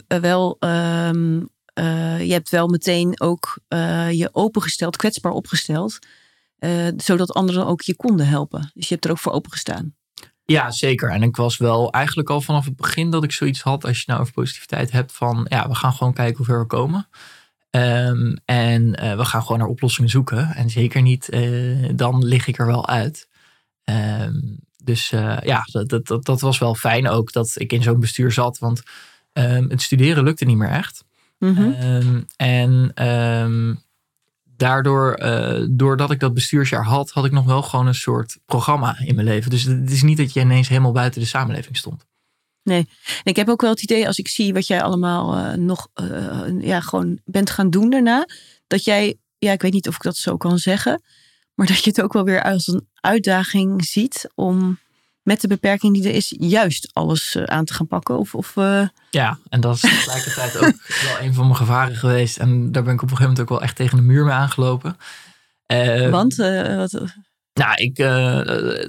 wel. 0.07 0.57
Eh, 1.73 2.25
je 2.25 2.33
hebt 2.33 2.49
wel 2.49 2.67
meteen 2.67 3.21
ook 3.21 3.59
eh, 3.67 4.11
je 4.11 4.29
opengesteld, 4.31 4.95
kwetsbaar 4.95 5.31
opgesteld. 5.31 5.99
eh, 6.57 6.87
zodat 6.97 7.33
anderen 7.33 7.65
ook 7.65 7.81
je 7.81 7.95
konden 7.95 8.27
helpen. 8.27 8.71
Dus 8.73 8.87
je 8.87 8.93
hebt 8.93 9.05
er 9.05 9.11
ook 9.11 9.17
voor 9.17 9.31
opengestaan. 9.31 9.95
Ja, 10.45 10.71
zeker. 10.71 11.09
En 11.09 11.23
ik 11.23 11.35
was 11.35 11.57
wel 11.57 11.91
eigenlijk 11.91 12.29
al 12.29 12.41
vanaf 12.41 12.65
het 12.65 12.75
begin 12.75 13.09
dat 13.09 13.23
ik 13.23 13.31
zoiets 13.31 13.61
had, 13.61 13.85
als 13.85 13.97
je 13.97 14.03
nou 14.07 14.19
over 14.19 14.33
positiviteit 14.33 14.91
hebt, 14.91 15.11
van 15.11 15.45
ja, 15.49 15.67
we 15.67 15.75
gaan 15.75 15.93
gewoon 15.93 16.13
kijken 16.13 16.37
hoe 16.37 16.45
ver 16.45 16.59
we 16.59 16.65
komen. 16.65 17.07
Ehm, 17.69 18.35
en 18.45 18.91
we 19.17 19.25
gaan 19.25 19.41
gewoon 19.41 19.57
naar 19.57 19.67
oplossingen 19.67 20.09
zoeken. 20.09 20.55
En 20.55 20.69
zeker 20.69 21.01
niet, 21.01 21.29
dan 21.95 22.25
lig 22.25 22.47
ik 22.47 22.59
er 22.59 22.65
wel 22.65 22.87
uit. 22.87 23.27
Ehm, 23.83 24.39
dus 24.83 25.09
ja, 25.43 25.61
dat, 25.71 25.89
dat, 25.89 26.07
dat, 26.07 26.25
dat 26.25 26.41
was 26.41 26.59
wel 26.59 26.75
fijn 26.75 27.07
ook 27.07 27.31
dat 27.31 27.51
ik 27.55 27.73
in 27.73 27.83
zo'n 27.83 27.99
bestuur 27.99 28.31
zat. 28.31 28.59
Want 28.59 28.81
ehm, 29.33 29.69
het 29.69 29.81
studeren 29.81 30.23
lukte 30.23 30.45
niet 30.45 30.57
meer 30.57 30.69
echt. 30.69 31.03
Mhm. 31.41 31.71
Ehm, 31.71 32.21
en 32.36 32.91
ehm, 32.93 33.74
daardoor, 34.43 35.13
eh, 35.13 35.65
doordat 35.69 36.12
ik 36.12 36.19
dat 36.19 36.33
bestuursjaar 36.33 36.83
had, 36.83 37.12
had 37.12 37.25
ik 37.25 37.31
nog 37.31 37.45
wel 37.45 37.62
gewoon 37.62 37.88
een 37.88 37.95
soort 37.95 38.38
programma 38.45 39.00
in 39.00 39.15
mijn 39.15 39.27
leven. 39.27 39.50
Dus 39.50 39.63
het 39.63 39.91
is 39.91 40.03
niet 40.03 40.17
dat 40.17 40.33
je 40.33 40.39
ineens 40.39 40.67
helemaal 40.67 40.91
buiten 40.91 41.21
de 41.21 41.27
samenleving 41.27 41.77
stond. 41.77 42.05
En 42.63 42.88
ik 43.24 43.36
heb 43.36 43.50
ook 43.50 43.62
wel 43.62 43.69
het 43.69 43.83
idee, 43.83 44.07
als 44.07 44.17
ik 44.17 44.27
zie 44.27 44.53
wat 44.53 44.67
jij 44.67 44.81
allemaal 44.81 45.36
eh, 45.36 45.53
nog 45.53 45.88
eh, 45.93 46.60
ja, 46.60 46.79
gewoon 46.79 47.19
bent 47.25 47.50
gaan 47.50 47.69
doen 47.69 47.89
daarna, 47.89 48.27
dat 48.67 48.83
jij, 48.83 49.17
ja, 49.38 49.51
ik 49.51 49.62
weet 49.62 49.74
niet 49.74 49.88
of 49.88 49.95
ik 49.95 50.01
dat 50.01 50.17
zo 50.17 50.38
kan 50.38 50.57
zeggen, 50.57 51.01
maar 51.53 51.67
dat 51.67 51.83
je 51.83 51.89
het 51.89 52.01
ook 52.01 52.13
wel 52.13 52.24
weer 52.24 52.43
als 52.43 52.67
een 52.67 52.88
uitdaging 52.93 53.86
ziet 53.86 54.29
om 54.36 54.79
met 55.23 55.41
de 55.41 55.47
beperking 55.47 55.93
die 55.93 56.07
er 56.07 56.15
is, 56.15 56.35
juist 56.37 56.89
alles 56.93 57.35
eh, 57.35 57.43
aan 57.43 57.65
te 57.65 57.73
gaan 57.73 57.87
pakken. 57.87 58.17
Of, 58.17 58.35
of 58.35 58.57
eh, 58.57 58.87
Ja, 59.09 59.37
en 59.49 59.61
dat 59.61 59.75
is 59.75 59.81
tegelijkertijd 59.81 60.57
ook 60.57 60.73
wel 61.07 61.19
een 61.19 61.33
van 61.33 61.45
mijn 61.45 61.57
gevaren 61.57 61.95
geweest. 61.95 62.37
En 62.37 62.71
daar 62.71 62.83
ben 62.83 62.93
ik 62.93 63.01
op 63.01 63.09
een 63.09 63.17
gegeven 63.17 63.31
moment 63.31 63.39
ook 63.39 63.49
wel 63.49 63.61
echt 63.61 63.75
tegen 63.75 63.97
de 63.97 64.03
muur 64.03 64.25
mee 64.25 64.33
aangelopen. 64.33 64.97
Eh, 65.65 66.09
want, 66.09 66.35
wat, 66.35 67.01
Nou, 67.53 67.73
ik, 67.75 67.97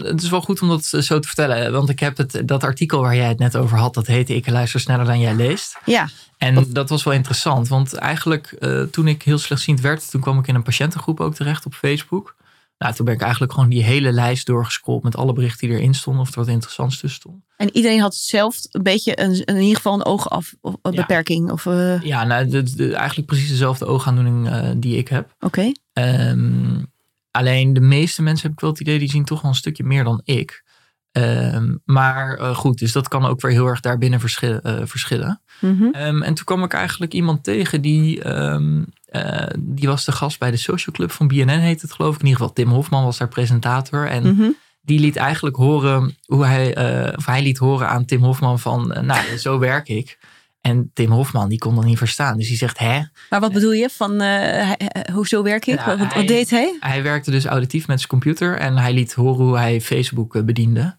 het 0.08 0.22
is 0.22 0.30
wel 0.30 0.40
goed 0.40 0.62
om 0.62 0.68
dat 0.68 0.84
zo 0.84 1.18
te 1.18 1.28
vertellen. 1.28 1.72
Want 1.72 1.88
ik 1.88 2.00
heb 2.00 2.16
het, 2.16 2.42
dat 2.44 2.64
artikel 2.64 3.00
waar 3.00 3.16
jij 3.16 3.28
het 3.28 3.38
net 3.38 3.56
over 3.56 3.78
had, 3.78 3.94
dat 3.94 4.06
heette 4.06 4.34
Ik 4.34 4.48
luister 4.48 4.80
sneller 4.80 5.04
dan 5.04 5.20
jij 5.20 5.34
leest. 5.34 5.78
Ja. 5.84 6.08
En 6.38 6.66
dat 6.68 6.88
was 6.88 7.02
wel 7.02 7.14
interessant. 7.14 7.68
Want 7.68 7.94
eigenlijk 7.94 8.56
toen 8.90 9.08
ik 9.08 9.22
heel 9.22 9.38
slechtziend 9.38 9.80
werd, 9.80 10.10
toen 10.10 10.20
kwam 10.20 10.38
ik 10.38 10.46
in 10.46 10.54
een 10.54 10.62
patiëntengroep 10.62 11.20
ook 11.20 11.34
terecht 11.34 11.66
op 11.66 11.74
Facebook. 11.74 12.34
Nou, 12.82 12.94
toen 12.94 13.04
ben 13.04 13.14
ik 13.14 13.20
eigenlijk 13.20 13.52
gewoon 13.52 13.68
die 13.68 13.82
hele 13.82 14.12
lijst 14.12 14.46
doorgescrolld 14.46 15.02
met 15.02 15.16
alle 15.16 15.32
berichten 15.32 15.68
die 15.68 15.76
erin 15.76 15.94
stonden. 15.94 16.22
Of 16.22 16.30
er 16.30 16.38
wat 16.38 16.48
interessants 16.48 16.98
tussen 16.98 17.20
stond. 17.20 17.44
En 17.56 17.76
iedereen 17.76 18.00
had 18.00 18.14
zelf 18.14 18.56
een 18.70 18.82
beetje 18.82 19.20
een, 19.20 19.44
in 19.44 19.56
ieder 19.56 19.76
geval 19.76 19.94
een 19.94 20.04
oogafbeperking. 20.04 21.50
Of, 21.50 21.64
uh... 21.64 22.02
Ja, 22.02 22.24
nou, 22.24 22.48
de, 22.48 22.74
de, 22.74 22.94
eigenlijk 22.94 23.28
precies 23.28 23.48
dezelfde 23.48 23.86
oogaandoening 23.86 24.48
uh, 24.48 24.70
die 24.76 24.96
ik 24.96 25.08
heb. 25.08 25.34
Oké. 25.40 25.72
Um, 25.92 26.90
Alleen 27.30 27.72
de 27.72 27.80
meeste 27.80 28.22
mensen 28.22 28.46
heb 28.46 28.52
ik 28.52 28.60
wel 28.60 28.70
het 28.70 28.80
idee, 28.80 28.98
die 28.98 29.10
zien 29.10 29.24
toch 29.24 29.40
wel 29.40 29.50
een 29.50 29.56
stukje 29.56 29.84
meer 29.84 30.04
dan 30.04 30.20
ik. 30.24 30.64
Um, 31.12 31.80
maar 31.84 32.38
uh, 32.38 32.56
goed, 32.56 32.78
dus 32.78 32.92
dat 32.92 33.08
kan 33.08 33.24
ook 33.24 33.40
weer 33.40 33.52
heel 33.52 33.66
erg 33.66 33.80
daarbinnen 33.80 34.20
verschillen. 34.20 34.88
Verschillen. 34.88 35.40
Mm 35.60 35.78
-hmm. 35.78 35.94
um, 35.94 36.22
en 36.22 36.34
toen 36.34 36.44
kwam 36.44 36.64
ik 36.64 36.72
eigenlijk 36.72 37.12
iemand 37.12 37.44
tegen 37.44 37.80
die, 37.80 38.28
um, 38.28 38.86
uh, 39.12 39.46
die 39.58 39.88
was 39.88 40.04
de 40.04 40.12
gast 40.12 40.38
bij 40.38 40.50
de 40.50 40.56
Social 40.56 40.94
Club 40.94 41.10
van 41.10 41.28
BNN, 41.28 41.48
heet 41.48 41.82
het 41.82 41.92
geloof 41.92 42.14
ik. 42.14 42.20
In 42.20 42.26
ieder 42.26 42.40
geval 42.40 42.54
Tim 42.54 42.68
Hofman 42.68 43.04
was 43.04 43.18
daar 43.18 43.28
presentator. 43.28 44.06
En 44.06 44.22
mm 44.22 44.38
-hmm. 44.38 44.56
die 44.82 45.00
liet 45.00 45.16
eigenlijk 45.16 45.56
horen 45.56 46.16
hoe 46.26 46.46
hij, 46.46 46.68
of 47.16 47.26
hij 47.26 47.42
liet 47.42 47.58
horen 47.58 47.88
aan 47.88 48.04
Tim 48.04 48.22
Hofman 48.22 48.58
van, 48.58 48.94
nou, 49.00 49.38
zo 49.38 49.58
werk 49.58 49.88
ik. 49.88 50.18
En 50.62 50.90
Tim 50.94 51.10
Hofman, 51.10 51.48
die 51.48 51.58
kon 51.58 51.74
dat 51.74 51.84
niet 51.84 51.98
verstaan. 51.98 52.36
Dus 52.36 52.48
die 52.48 52.56
zegt, 52.56 52.78
hè? 52.78 53.00
Maar 53.30 53.40
wat 53.40 53.52
bedoel 53.52 53.72
je 53.72 53.88
van, 53.88 54.22
uh, 54.22 54.70
hoezo 55.12 55.42
werk 55.42 55.66
ik? 55.66 55.80
Wat, 55.80 56.26
deed 56.26 56.50
hij? 56.50 56.76
Hij 56.80 57.02
werkte 57.02 57.30
dus 57.30 57.44
auditief 57.44 57.86
met 57.86 57.96
zijn 57.96 58.10
computer. 58.10 58.56
En 58.56 58.76
hij 58.76 58.92
liet 58.92 59.12
horen 59.12 59.44
hoe 59.44 59.56
hij 59.56 59.80
Facebook 59.80 60.44
bediende. 60.44 60.96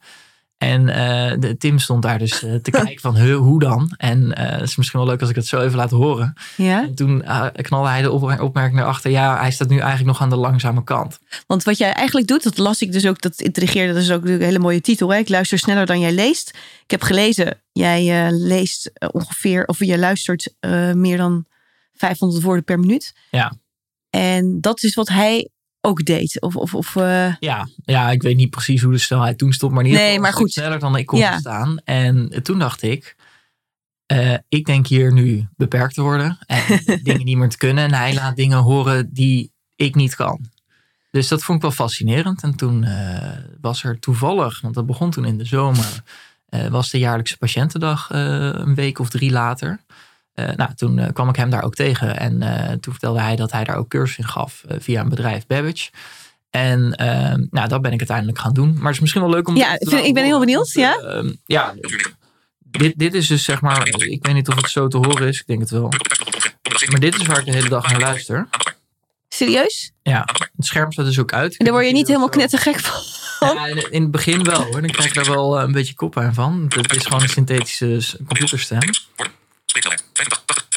En 0.63 0.81
uh, 0.81 1.39
de, 1.39 1.57
Tim 1.57 1.79
stond 1.79 2.01
daar 2.01 2.19
dus 2.19 2.43
uh, 2.43 2.55
te 2.55 2.71
kijken 2.81 2.99
van, 2.99 3.15
huh, 3.15 3.37
hoe 3.37 3.59
dan? 3.59 3.93
En 3.97 4.39
het 4.39 4.61
is 4.61 4.75
misschien 4.75 4.99
wel 4.99 5.09
leuk 5.09 5.21
als 5.21 5.29
ik 5.29 5.35
het 5.35 5.45
zo 5.45 5.61
even 5.61 5.77
laat 5.77 5.91
horen. 5.91 6.33
Ja? 6.57 6.81
En 6.83 6.95
toen 6.95 7.23
knalde 7.61 7.89
hij 7.89 8.01
de 8.01 8.11
opmerking 8.41 8.79
erachter. 8.79 9.11
Ja, 9.11 9.39
hij 9.39 9.51
staat 9.51 9.69
nu 9.69 9.77
eigenlijk 9.77 10.07
nog 10.07 10.21
aan 10.21 10.29
de 10.29 10.35
langzame 10.35 10.83
kant. 10.83 11.19
Want 11.47 11.63
wat 11.63 11.77
jij 11.77 11.93
eigenlijk 11.93 12.27
doet, 12.27 12.43
dat 12.43 12.57
las 12.57 12.81
ik 12.81 12.91
dus 12.91 13.07
ook, 13.07 13.21
dat 13.21 13.41
intrigeerde. 13.41 13.93
Dat 13.93 14.01
is 14.01 14.11
ook 14.11 14.25
een 14.25 14.41
hele 14.41 14.59
mooie 14.59 14.81
titel. 14.81 15.09
Hè? 15.09 15.17
Ik 15.17 15.29
luister 15.29 15.59
sneller 15.59 15.85
dan 15.85 15.99
jij 15.99 16.11
leest. 16.11 16.49
Ik 16.83 16.91
heb 16.91 17.01
gelezen, 17.01 17.61
jij 17.71 18.31
leest 18.31 18.91
ongeveer, 19.11 19.65
of 19.65 19.79
je 19.79 19.97
luistert 19.97 20.53
meer 20.93 21.17
dan 21.17 21.45
500 21.93 22.43
woorden 22.43 22.63
per 22.63 22.79
minuut. 22.79 23.13
Ja. 23.31 23.53
En 24.09 24.61
dat 24.61 24.83
is 24.83 24.93
wat 24.93 25.07
hij 25.07 25.49
ook 25.85 26.05
deed. 26.05 26.41
Of, 26.41 26.55
of, 26.55 26.75
of 26.75 26.95
uh... 26.95 27.35
ja, 27.39 27.67
ja, 27.83 28.11
ik 28.11 28.21
weet 28.21 28.35
niet 28.35 28.49
precies 28.49 28.81
hoe 28.81 28.91
de 28.91 28.97
snelheid 28.97 29.37
toen 29.37 29.53
stond, 29.53 29.73
maar 29.73 29.83
niet 29.83 29.93
nee, 29.93 30.19
maar 30.19 30.33
goed. 30.33 30.51
sneller 30.51 30.79
dan 30.79 30.95
ik 30.95 31.05
kon 31.05 31.19
ja. 31.19 31.39
staan. 31.39 31.79
En 31.83 32.43
toen 32.43 32.59
dacht 32.59 32.81
ik, 32.81 33.15
uh, 34.13 34.33
ik 34.49 34.65
denk 34.65 34.87
hier 34.87 35.13
nu 35.13 35.47
beperkt 35.55 35.93
te 35.93 36.01
worden 36.01 36.37
en 36.45 36.63
dingen 37.03 37.25
niet 37.25 37.37
meer 37.37 37.49
te 37.49 37.57
kunnen. 37.57 37.83
En 37.83 37.93
hij 37.93 38.13
laat 38.13 38.35
dingen 38.35 38.57
horen 38.57 39.13
die 39.13 39.51
ik 39.75 39.95
niet 39.95 40.15
kan. 40.15 40.45
Dus 41.11 41.27
dat 41.27 41.43
vond 41.43 41.57
ik 41.57 41.63
wel 41.63 41.71
fascinerend. 41.71 42.43
En 42.43 42.55
toen 42.55 42.83
uh, 42.83 43.29
was 43.61 43.83
er 43.83 43.99
toevallig, 43.99 44.61
want 44.61 44.73
dat 44.73 44.85
begon 44.85 45.11
toen 45.11 45.25
in 45.25 45.37
de 45.37 45.45
zomer, 45.45 46.03
was 46.69 46.89
de 46.91 46.99
jaarlijkse 46.99 47.37
patiëntendag 47.37 48.09
een 48.09 48.75
week 48.75 48.99
of 48.99 49.09
drie 49.09 49.31
later. 49.31 49.79
Uh, 50.35 50.49
nou, 50.55 50.73
toen 50.75 50.97
uh, 50.97 51.07
kwam 51.13 51.29
ik 51.29 51.35
hem 51.35 51.49
daar 51.49 51.63
ook 51.63 51.75
tegen. 51.75 52.19
En 52.19 52.41
uh, 52.41 52.71
toen 52.71 52.93
vertelde 52.93 53.21
hij 53.21 53.35
dat 53.35 53.51
hij 53.51 53.63
daar 53.63 53.77
ook 53.77 53.89
cursus 53.89 54.17
in 54.17 54.27
gaf 54.27 54.63
via 54.67 55.01
een 55.01 55.09
bedrijf, 55.09 55.45
Babbage. 55.45 55.89
En 56.49 56.95
ehm, 56.95 57.45
nou, 57.49 57.67
dat 57.67 57.81
ben 57.81 57.91
ik 57.91 57.99
uiteindelijk 57.99 58.39
gaan 58.39 58.53
doen. 58.53 58.73
Maar 58.73 58.85
het 58.85 58.93
is 58.93 58.99
misschien 58.99 59.21
wel 59.21 59.31
leuk 59.31 59.47
om... 59.47 59.55
Ja, 59.55 59.77
te 59.77 59.89
vind, 59.89 60.05
ik 60.05 60.13
ben 60.13 60.23
heel 60.23 60.39
benieuwd. 60.39 60.71
Ja, 60.71 60.95
ehm, 60.97 61.33
ja 61.45 61.73
dit, 62.77 62.93
dit 62.97 63.13
is 63.13 63.27
dus 63.27 63.43
zeg 63.43 63.61
maar... 63.61 63.87
Ik 63.87 64.25
weet 64.25 64.33
niet 64.33 64.47
of 64.47 64.55
het 64.55 64.69
zo 64.69 64.87
te 64.87 64.97
horen 64.97 65.27
is. 65.27 65.39
Ik 65.39 65.47
denk 65.47 65.59
het 65.59 65.69
wel. 65.69 65.89
Maar 66.89 66.99
dit 66.99 67.15
is 67.15 67.25
waar 67.25 67.39
ik 67.39 67.45
de 67.45 67.51
hele 67.51 67.69
dag 67.69 67.91
naar 67.91 67.99
luister. 67.99 68.47
Serieus? 69.29 69.91
Ja, 70.01 70.27
het 70.55 70.65
scherm 70.65 70.91
staat 70.91 71.05
dus 71.05 71.19
ook 71.19 71.33
uit. 71.33 71.57
En 71.57 71.65
daar 71.65 71.73
word 71.73 71.85
je 71.85 71.93
niet 71.93 72.07
helemaal 72.07 72.29
knettergek 72.29 72.79
van? 72.79 73.01
Ja, 73.39 73.65
in 73.89 74.01
het 74.01 74.11
begin 74.11 74.43
wel 74.43 74.61
hoor. 74.61 74.81
Dan 74.81 74.89
krijg 74.89 75.07
ik 75.07 75.13
daar 75.13 75.35
wel 75.35 75.61
een 75.61 75.71
beetje 75.71 75.93
kop 75.93 76.17
aan 76.17 76.33
van. 76.33 76.65
Het 76.75 76.95
is 76.95 77.03
gewoon 77.03 77.21
een 77.21 77.29
synthetische 77.29 78.17
computerstem. 78.27 78.79
Spreeksnelheid 79.73 80.03
85, 80.13 80.67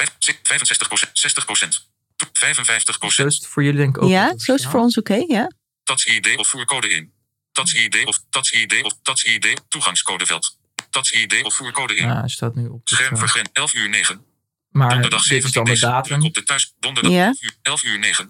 65 0.43 0.87
60% 1.13 1.97
55% 2.17 3.07
Zo 3.07 3.25
is 3.25 3.35
het 3.35 3.47
voor 3.47 3.63
jullie 3.63 3.79
denk 3.79 3.95
ik 3.95 4.03
ook. 4.03 4.09
Ja, 4.09 4.37
zo 4.37 4.53
is 4.53 4.61
het 4.61 4.71
voor 4.71 4.79
ons 4.79 4.97
oké, 4.97 5.11
okay, 5.11 5.25
ja. 5.27 5.51
Touch 5.83 6.05
ID 6.05 6.37
of 6.37 6.47
voercode 6.47 6.89
in. 6.89 7.13
Touch 7.51 7.73
ID 7.73 8.05
of 8.05 8.19
Touch 8.29 8.53
ID 8.53 8.83
of 8.83 8.93
Touch 9.01 9.25
ID 9.25 9.61
toegangscodeveld. 9.67 10.57
Touch 10.89 11.11
ID 11.11 11.43
of 11.43 11.53
voercode 11.53 11.95
in. 11.95 12.05
Ja, 12.05 12.19
hij 12.19 12.29
staat 12.29 12.55
nu 12.55 12.67
op. 12.67 12.81
Scherm 12.83 13.17
vergrend 13.17 13.49
11 13.53 13.73
uur 13.73 13.89
9. 13.89 14.25
Maar 14.69 14.89
donderdag 14.89 15.23
dit 15.23 15.43
is 15.43 15.51
dan 15.51 15.65
de 15.65 15.79
datum. 15.79 16.23
Op 16.23 16.33
de 16.33 16.43
thuis 16.43 16.73
donderdag 16.79 17.11
Ja. 17.11 17.25
11 17.25 17.41
uur, 17.41 17.55
11 17.61 17.83
uur 17.83 17.99
9. 17.99 18.29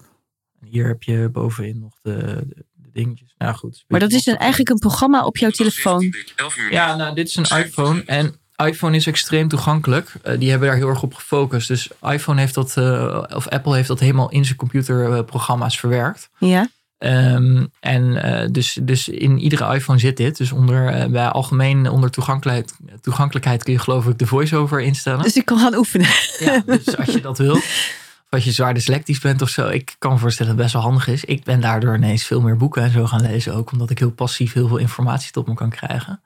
Hier 0.60 0.86
heb 0.86 1.02
je 1.02 1.28
bovenin 1.32 1.78
nog 1.78 1.98
de, 2.02 2.16
de, 2.46 2.64
de 2.72 2.90
dingetjes. 2.92 3.34
Nou 3.38 3.54
goed. 3.54 3.84
Maar 3.88 4.00
dat 4.00 4.12
is 4.12 4.26
een, 4.26 4.36
eigenlijk 4.36 4.70
een 4.70 4.78
programma 4.78 5.24
op 5.24 5.36
jouw 5.36 5.50
telefoon. 5.50 6.14
11 6.36 6.56
uur 6.56 6.72
Ja, 6.72 6.96
nou 6.96 7.14
dit 7.14 7.28
is 7.28 7.36
een 7.36 7.58
iPhone 7.64 8.02
en 8.04 8.40
iPhone 8.66 8.96
is 8.96 9.06
extreem 9.06 9.48
toegankelijk. 9.48 10.12
Uh, 10.24 10.38
die 10.38 10.50
hebben 10.50 10.68
daar 10.68 10.76
heel 10.76 10.88
erg 10.88 11.02
op 11.02 11.14
gefocust. 11.14 11.68
Dus 11.68 11.88
iPhone 12.02 12.40
heeft 12.40 12.54
dat, 12.54 12.74
uh, 12.78 13.22
of 13.34 13.48
Apple 13.48 13.74
heeft 13.74 13.88
dat 13.88 14.00
helemaal 14.00 14.30
in 14.30 14.44
zijn 14.44 14.56
computerprogramma's 14.56 15.78
verwerkt. 15.78 16.30
Ja. 16.38 16.68
Um, 16.98 17.70
en 17.80 18.02
uh, 18.04 18.48
dus, 18.50 18.78
dus 18.82 19.08
in 19.08 19.38
iedere 19.38 19.74
iPhone 19.74 19.98
zit 19.98 20.16
dit. 20.16 20.36
Dus 20.36 20.52
onder, 20.52 21.10
bij 21.10 21.28
algemeen 21.28 21.90
onder 21.90 22.10
toegankelijkheid, 22.10 22.76
toegankelijkheid 23.00 23.62
kun 23.62 23.72
je 23.72 23.78
geloof 23.78 24.06
ik 24.06 24.18
de 24.18 24.26
voice-over 24.26 24.80
instellen. 24.80 25.22
Dus 25.22 25.36
ik 25.36 25.44
kan 25.44 25.58
gaan 25.58 25.74
oefenen. 25.74 26.08
Ja, 26.38 26.62
dus 26.66 26.96
als 26.96 27.12
je 27.12 27.20
dat 27.20 27.38
wilt. 27.38 27.56
Of 27.56 28.34
als 28.34 28.44
je 28.44 28.52
zwaar 28.52 28.74
dyslectisch 28.74 29.18
bent 29.18 29.42
of 29.42 29.48
zo. 29.48 29.68
Ik 29.68 29.96
kan 29.98 30.12
me 30.12 30.18
voorstellen 30.18 30.56
dat 30.56 30.64
het 30.64 30.72
best 30.72 30.82
wel 30.84 30.92
handig 30.92 31.08
is. 31.14 31.24
Ik 31.24 31.44
ben 31.44 31.60
daardoor 31.60 31.94
ineens 31.94 32.24
veel 32.24 32.40
meer 32.40 32.56
boeken 32.56 32.82
en 32.82 32.90
zo 32.90 33.06
gaan 33.06 33.22
lezen. 33.22 33.54
Ook 33.54 33.72
omdat 33.72 33.90
ik 33.90 33.98
heel 33.98 34.10
passief 34.10 34.52
heel 34.52 34.68
veel 34.68 34.76
informatie 34.76 35.32
tot 35.32 35.46
me 35.46 35.54
kan 35.54 35.70
krijgen. 35.70 36.20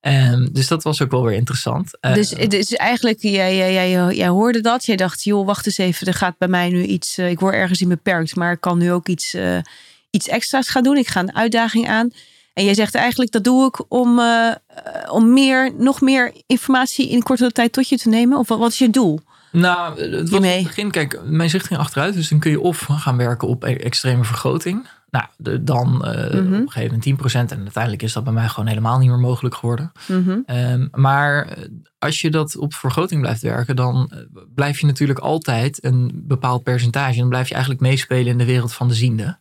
Um, 0.00 0.52
dus 0.52 0.68
dat 0.68 0.82
was 0.82 1.02
ook 1.02 1.10
wel 1.10 1.24
weer 1.24 1.36
interessant. 1.36 1.90
Uh, 2.00 2.14
Dus, 2.14 2.32
eigenlijk, 2.74 3.22
jij, 3.22 3.56
jij, 3.56 3.72
jij, 3.72 4.14
jij 4.14 4.28
hoorde 4.28 4.60
dat. 4.60 4.84
Jij 4.84 4.96
dacht, 4.96 5.22
joh, 5.22 5.46
wacht 5.46 5.66
eens 5.66 5.78
even. 5.78 6.06
Er 6.06 6.14
gaat 6.14 6.38
bij 6.38 6.48
mij 6.48 6.68
nu 6.68 6.82
iets. 6.82 7.18
Uh, 7.18 7.30
ik 7.30 7.40
word 7.40 7.54
ergens 7.54 7.80
in 7.80 7.88
beperkt. 7.88 8.36
Maar 8.36 8.52
ik 8.52 8.60
kan 8.60 8.78
nu 8.78 8.92
ook 8.92 9.08
iets, 9.08 9.34
uh, 9.34 9.58
iets 10.10 10.28
extra's 10.28 10.68
gaan 10.68 10.82
doen. 10.82 10.96
Ik 10.96 11.08
ga 11.08 11.20
een 11.20 11.36
uitdaging 11.36 11.88
aan. 11.88 12.10
En 12.54 12.64
jij 12.64 12.74
zegt 12.74 12.94
eigenlijk, 12.94 13.30
dat 13.30 13.44
doe 13.44 13.66
ik 13.66 13.84
om, 13.88 14.20
om 15.10 15.32
meer, 15.32 15.72
nog 15.76 16.00
meer 16.00 16.32
informatie 16.46 17.08
in 17.08 17.22
kortere 17.22 17.52
tijd 17.52 17.72
tot 17.72 17.88
je 17.88 17.98
te 17.98 18.08
nemen. 18.08 18.38
Of 18.38 18.48
wat 18.48 18.72
is 18.72 18.78
je 18.78 18.90
doel? 18.90 19.20
Nou, 19.52 20.00
het 20.00 20.28
was 20.28 20.40
in 20.40 20.50
het 20.50 20.62
begin, 20.62 20.90
kijk, 20.90 21.20
mijn 21.24 21.50
zicht 21.50 21.66
ging 21.66 21.80
achteruit. 21.80 22.14
Dus 22.14 22.28
dan 22.28 22.38
kun 22.38 22.50
je 22.50 22.60
of 22.60 22.86
gaan 22.90 23.16
werken 23.16 23.48
op 23.48 23.64
extreme 23.64 24.24
vergroting. 24.24 24.88
Nou, 25.10 25.26
de, 25.36 25.64
dan 25.64 25.88
mm-hmm. 25.88 26.54
op 26.54 26.60
een 26.60 26.70
gegeven 26.70 27.02
moment 27.04 27.34
10%. 27.34 27.34
En 27.34 27.62
uiteindelijk 27.62 28.02
is 28.02 28.12
dat 28.12 28.24
bij 28.24 28.32
mij 28.32 28.48
gewoon 28.48 28.68
helemaal 28.68 28.98
niet 28.98 29.08
meer 29.08 29.18
mogelijk 29.18 29.54
geworden. 29.54 29.92
Mm-hmm. 30.06 30.44
Um, 30.46 30.88
maar 30.92 31.58
als 31.98 32.20
je 32.20 32.30
dat 32.30 32.56
op 32.56 32.74
vergroting 32.74 33.20
blijft 33.20 33.42
werken, 33.42 33.76
dan 33.76 34.12
blijf 34.54 34.80
je 34.80 34.86
natuurlijk 34.86 35.18
altijd 35.18 35.84
een 35.84 36.10
bepaald 36.14 36.62
percentage. 36.62 37.18
Dan 37.18 37.28
blijf 37.28 37.48
je 37.48 37.54
eigenlijk 37.54 37.82
meespelen 37.82 38.26
in 38.26 38.38
de 38.38 38.44
wereld 38.44 38.72
van 38.72 38.88
de 38.88 38.94
ziende. 38.94 39.38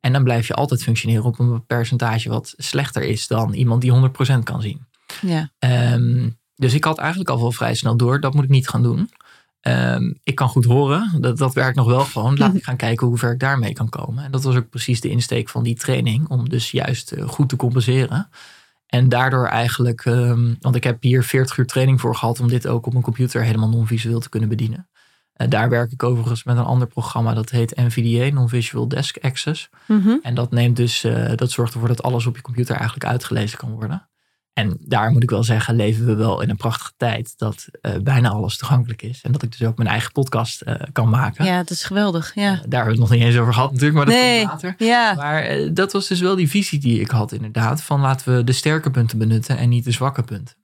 En 0.00 0.12
dan 0.12 0.24
blijf 0.24 0.46
je 0.46 0.54
altijd 0.54 0.82
functioneren 0.82 1.24
op 1.24 1.38
een 1.38 1.66
percentage 1.66 2.28
wat 2.28 2.54
slechter 2.56 3.02
is 3.02 3.26
dan 3.26 3.52
iemand 3.52 3.82
die 3.82 3.92
100% 3.92 4.42
kan 4.42 4.62
zien. 4.62 4.86
Ja. 5.20 5.50
Um, 5.94 6.38
dus 6.54 6.74
ik 6.74 6.84
had 6.84 6.98
eigenlijk 6.98 7.30
al 7.30 7.40
wel 7.40 7.52
vrij 7.52 7.74
snel 7.74 7.96
door, 7.96 8.20
dat 8.20 8.34
moet 8.34 8.44
ik 8.44 8.50
niet 8.50 8.68
gaan 8.68 8.82
doen. 8.82 9.10
Um, 9.62 10.18
ik 10.22 10.34
kan 10.34 10.48
goed 10.48 10.64
horen, 10.64 11.16
dat, 11.20 11.38
dat 11.38 11.54
werkt 11.54 11.76
nog 11.76 11.86
wel 11.86 12.04
gewoon. 12.04 12.36
Laat 12.36 12.54
ik 12.54 12.64
gaan 12.64 12.76
kijken 12.76 13.06
hoe 13.06 13.18
ver 13.18 13.32
ik 13.32 13.40
daarmee 13.40 13.72
kan 13.72 13.88
komen. 13.88 14.24
En 14.24 14.30
dat 14.30 14.42
was 14.42 14.56
ook 14.56 14.68
precies 14.68 15.00
de 15.00 15.08
insteek 15.08 15.48
van 15.48 15.62
die 15.62 15.74
training, 15.74 16.28
om 16.28 16.48
dus 16.48 16.70
juist 16.70 17.12
uh, 17.12 17.28
goed 17.28 17.48
te 17.48 17.56
compenseren. 17.56 18.28
En 18.86 19.08
daardoor 19.08 19.46
eigenlijk, 19.46 20.04
um, 20.04 20.56
want 20.60 20.76
ik 20.76 20.84
heb 20.84 21.02
hier 21.02 21.24
40 21.24 21.56
uur 21.56 21.66
training 21.66 22.00
voor 22.00 22.14
gehad 22.16 22.40
om 22.40 22.48
dit 22.48 22.66
ook 22.66 22.86
op 22.86 22.92
mijn 22.92 23.04
computer 23.04 23.42
helemaal 23.42 23.68
non-visueel 23.68 24.20
te 24.20 24.28
kunnen 24.28 24.48
bedienen. 24.48 24.88
Uh, 25.36 25.48
daar 25.48 25.68
werk 25.68 25.92
ik 25.92 26.02
overigens 26.02 26.44
met 26.44 26.56
een 26.56 26.64
ander 26.64 26.88
programma, 26.88 27.34
dat 27.34 27.50
heet 27.50 27.76
NVDA, 27.76 28.34
Non-Visual 28.34 28.88
Desk 28.88 29.18
Access. 29.18 29.68
Mm-hmm. 29.86 30.18
En 30.22 30.34
dat 30.34 30.50
neemt 30.50 30.76
dus, 30.76 31.04
uh, 31.04 31.32
dat 31.34 31.50
zorgt 31.50 31.74
ervoor 31.74 31.88
dat 31.88 32.02
alles 32.02 32.26
op 32.26 32.36
je 32.36 32.42
computer 32.42 32.76
eigenlijk 32.76 33.06
uitgelezen 33.06 33.58
kan 33.58 33.70
worden. 33.70 34.08
En 34.58 34.76
daar 34.80 35.10
moet 35.10 35.22
ik 35.22 35.30
wel 35.30 35.44
zeggen, 35.44 35.76
leven 35.76 36.06
we 36.06 36.14
wel 36.14 36.40
in 36.40 36.50
een 36.50 36.56
prachtige 36.56 36.92
tijd 36.96 37.34
dat 37.36 37.66
uh, 37.82 37.92
bijna 38.02 38.28
alles 38.28 38.56
toegankelijk 38.56 39.02
is. 39.02 39.20
En 39.22 39.32
dat 39.32 39.42
ik 39.42 39.58
dus 39.58 39.68
ook 39.68 39.76
mijn 39.76 39.88
eigen 39.88 40.12
podcast 40.12 40.62
uh, 40.66 40.74
kan 40.92 41.08
maken. 41.08 41.44
Ja, 41.44 41.56
dat 41.56 41.70
is 41.70 41.84
geweldig. 41.84 42.34
Ja. 42.34 42.42
Uh, 42.42 42.48
daar 42.50 42.58
hebben 42.60 42.84
we 42.84 42.90
het 42.90 42.98
nog 42.98 43.10
niet 43.10 43.22
eens 43.22 43.36
over 43.36 43.52
gehad 43.52 43.72
natuurlijk, 43.72 43.96
maar 43.96 44.06
dat 44.06 44.14
nee. 44.14 44.38
komt 44.38 44.50
later. 44.50 44.74
Ja. 44.86 45.14
Maar 45.14 45.74
dat 45.74 45.92
was 45.92 46.08
dus 46.08 46.20
wel 46.20 46.36
die 46.36 46.48
visie 46.48 46.78
die 46.78 47.00
ik 47.00 47.10
had 47.10 47.32
inderdaad. 47.32 47.82
Van 47.82 48.00
laten 48.00 48.36
we 48.36 48.44
de 48.44 48.52
sterke 48.52 48.90
punten 48.90 49.18
benutten 49.18 49.56
en 49.56 49.68
niet 49.68 49.84
de 49.84 49.90
zwakke 49.90 50.22
punten. 50.22 50.54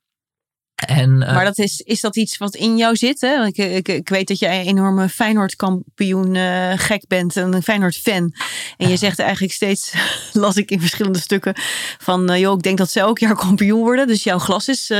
En, 0.86 1.22
eh, 1.22 1.34
Maar 1.34 1.44
dat 1.44 1.58
is, 1.58 1.80
is 1.80 2.00
dat 2.00 2.16
iets 2.16 2.36
wat 2.38 2.54
in 2.54 2.76
jou 2.76 2.96
zit? 2.96 3.20
Hè? 3.20 3.44
Ik, 3.46 3.56
ik, 3.56 3.88
ik 3.88 4.08
weet 4.08 4.28
dat 4.28 4.38
jij 4.38 4.60
een 4.60 4.66
enorme 4.66 5.08
Feyenoord-kampioen 5.08 6.34
eh, 6.34 6.72
gek 6.76 7.04
bent. 7.08 7.36
en 7.36 7.52
Een 7.52 7.62
Feyenoord-fan. 7.62 8.34
En 8.76 8.88
je 8.88 8.96
zegt 8.96 9.18
eigenlijk 9.18 9.52
steeds, 9.52 9.94
las 10.32 10.56
ik 10.56 10.70
in 10.70 10.80
verschillende 10.80 11.18
stukken... 11.18 11.54
van 11.98 12.30
eh, 12.30 12.40
joh, 12.40 12.56
ik 12.56 12.62
denk 12.62 12.78
dat 12.78 12.90
ze 12.90 13.00
elk 13.00 13.18
jaar 13.18 13.36
kampioen 13.36 13.80
worden. 13.80 14.06
Dus 14.06 14.22
jouw 14.24 14.38
glas 14.38 14.68
is 14.68 14.92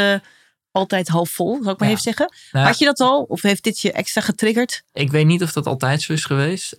altijd 0.71 1.09
half 1.09 1.31
vol, 1.31 1.59
zal 1.63 1.73
ik 1.73 1.79
maar 1.79 1.89
Ja. 1.89 1.95
even 1.95 2.03
zeggen. 2.05 2.35
nou, 2.53 2.67
Had 2.67 2.79
je 2.79 2.85
dat 2.85 3.01
al? 3.01 3.23
Of 3.23 3.43
heeft 3.43 3.65
dit 3.65 3.81
je 3.81 3.93
extra 3.93 4.21
getriggerd? 4.21 4.83
Ik 4.93 5.11
weet 5.11 5.27
niet 5.27 5.43
of 5.43 5.53
dat 5.53 5.67
altijd 5.67 6.03
zo 6.03 6.13
is 6.13 6.25
geweest. 6.25 6.75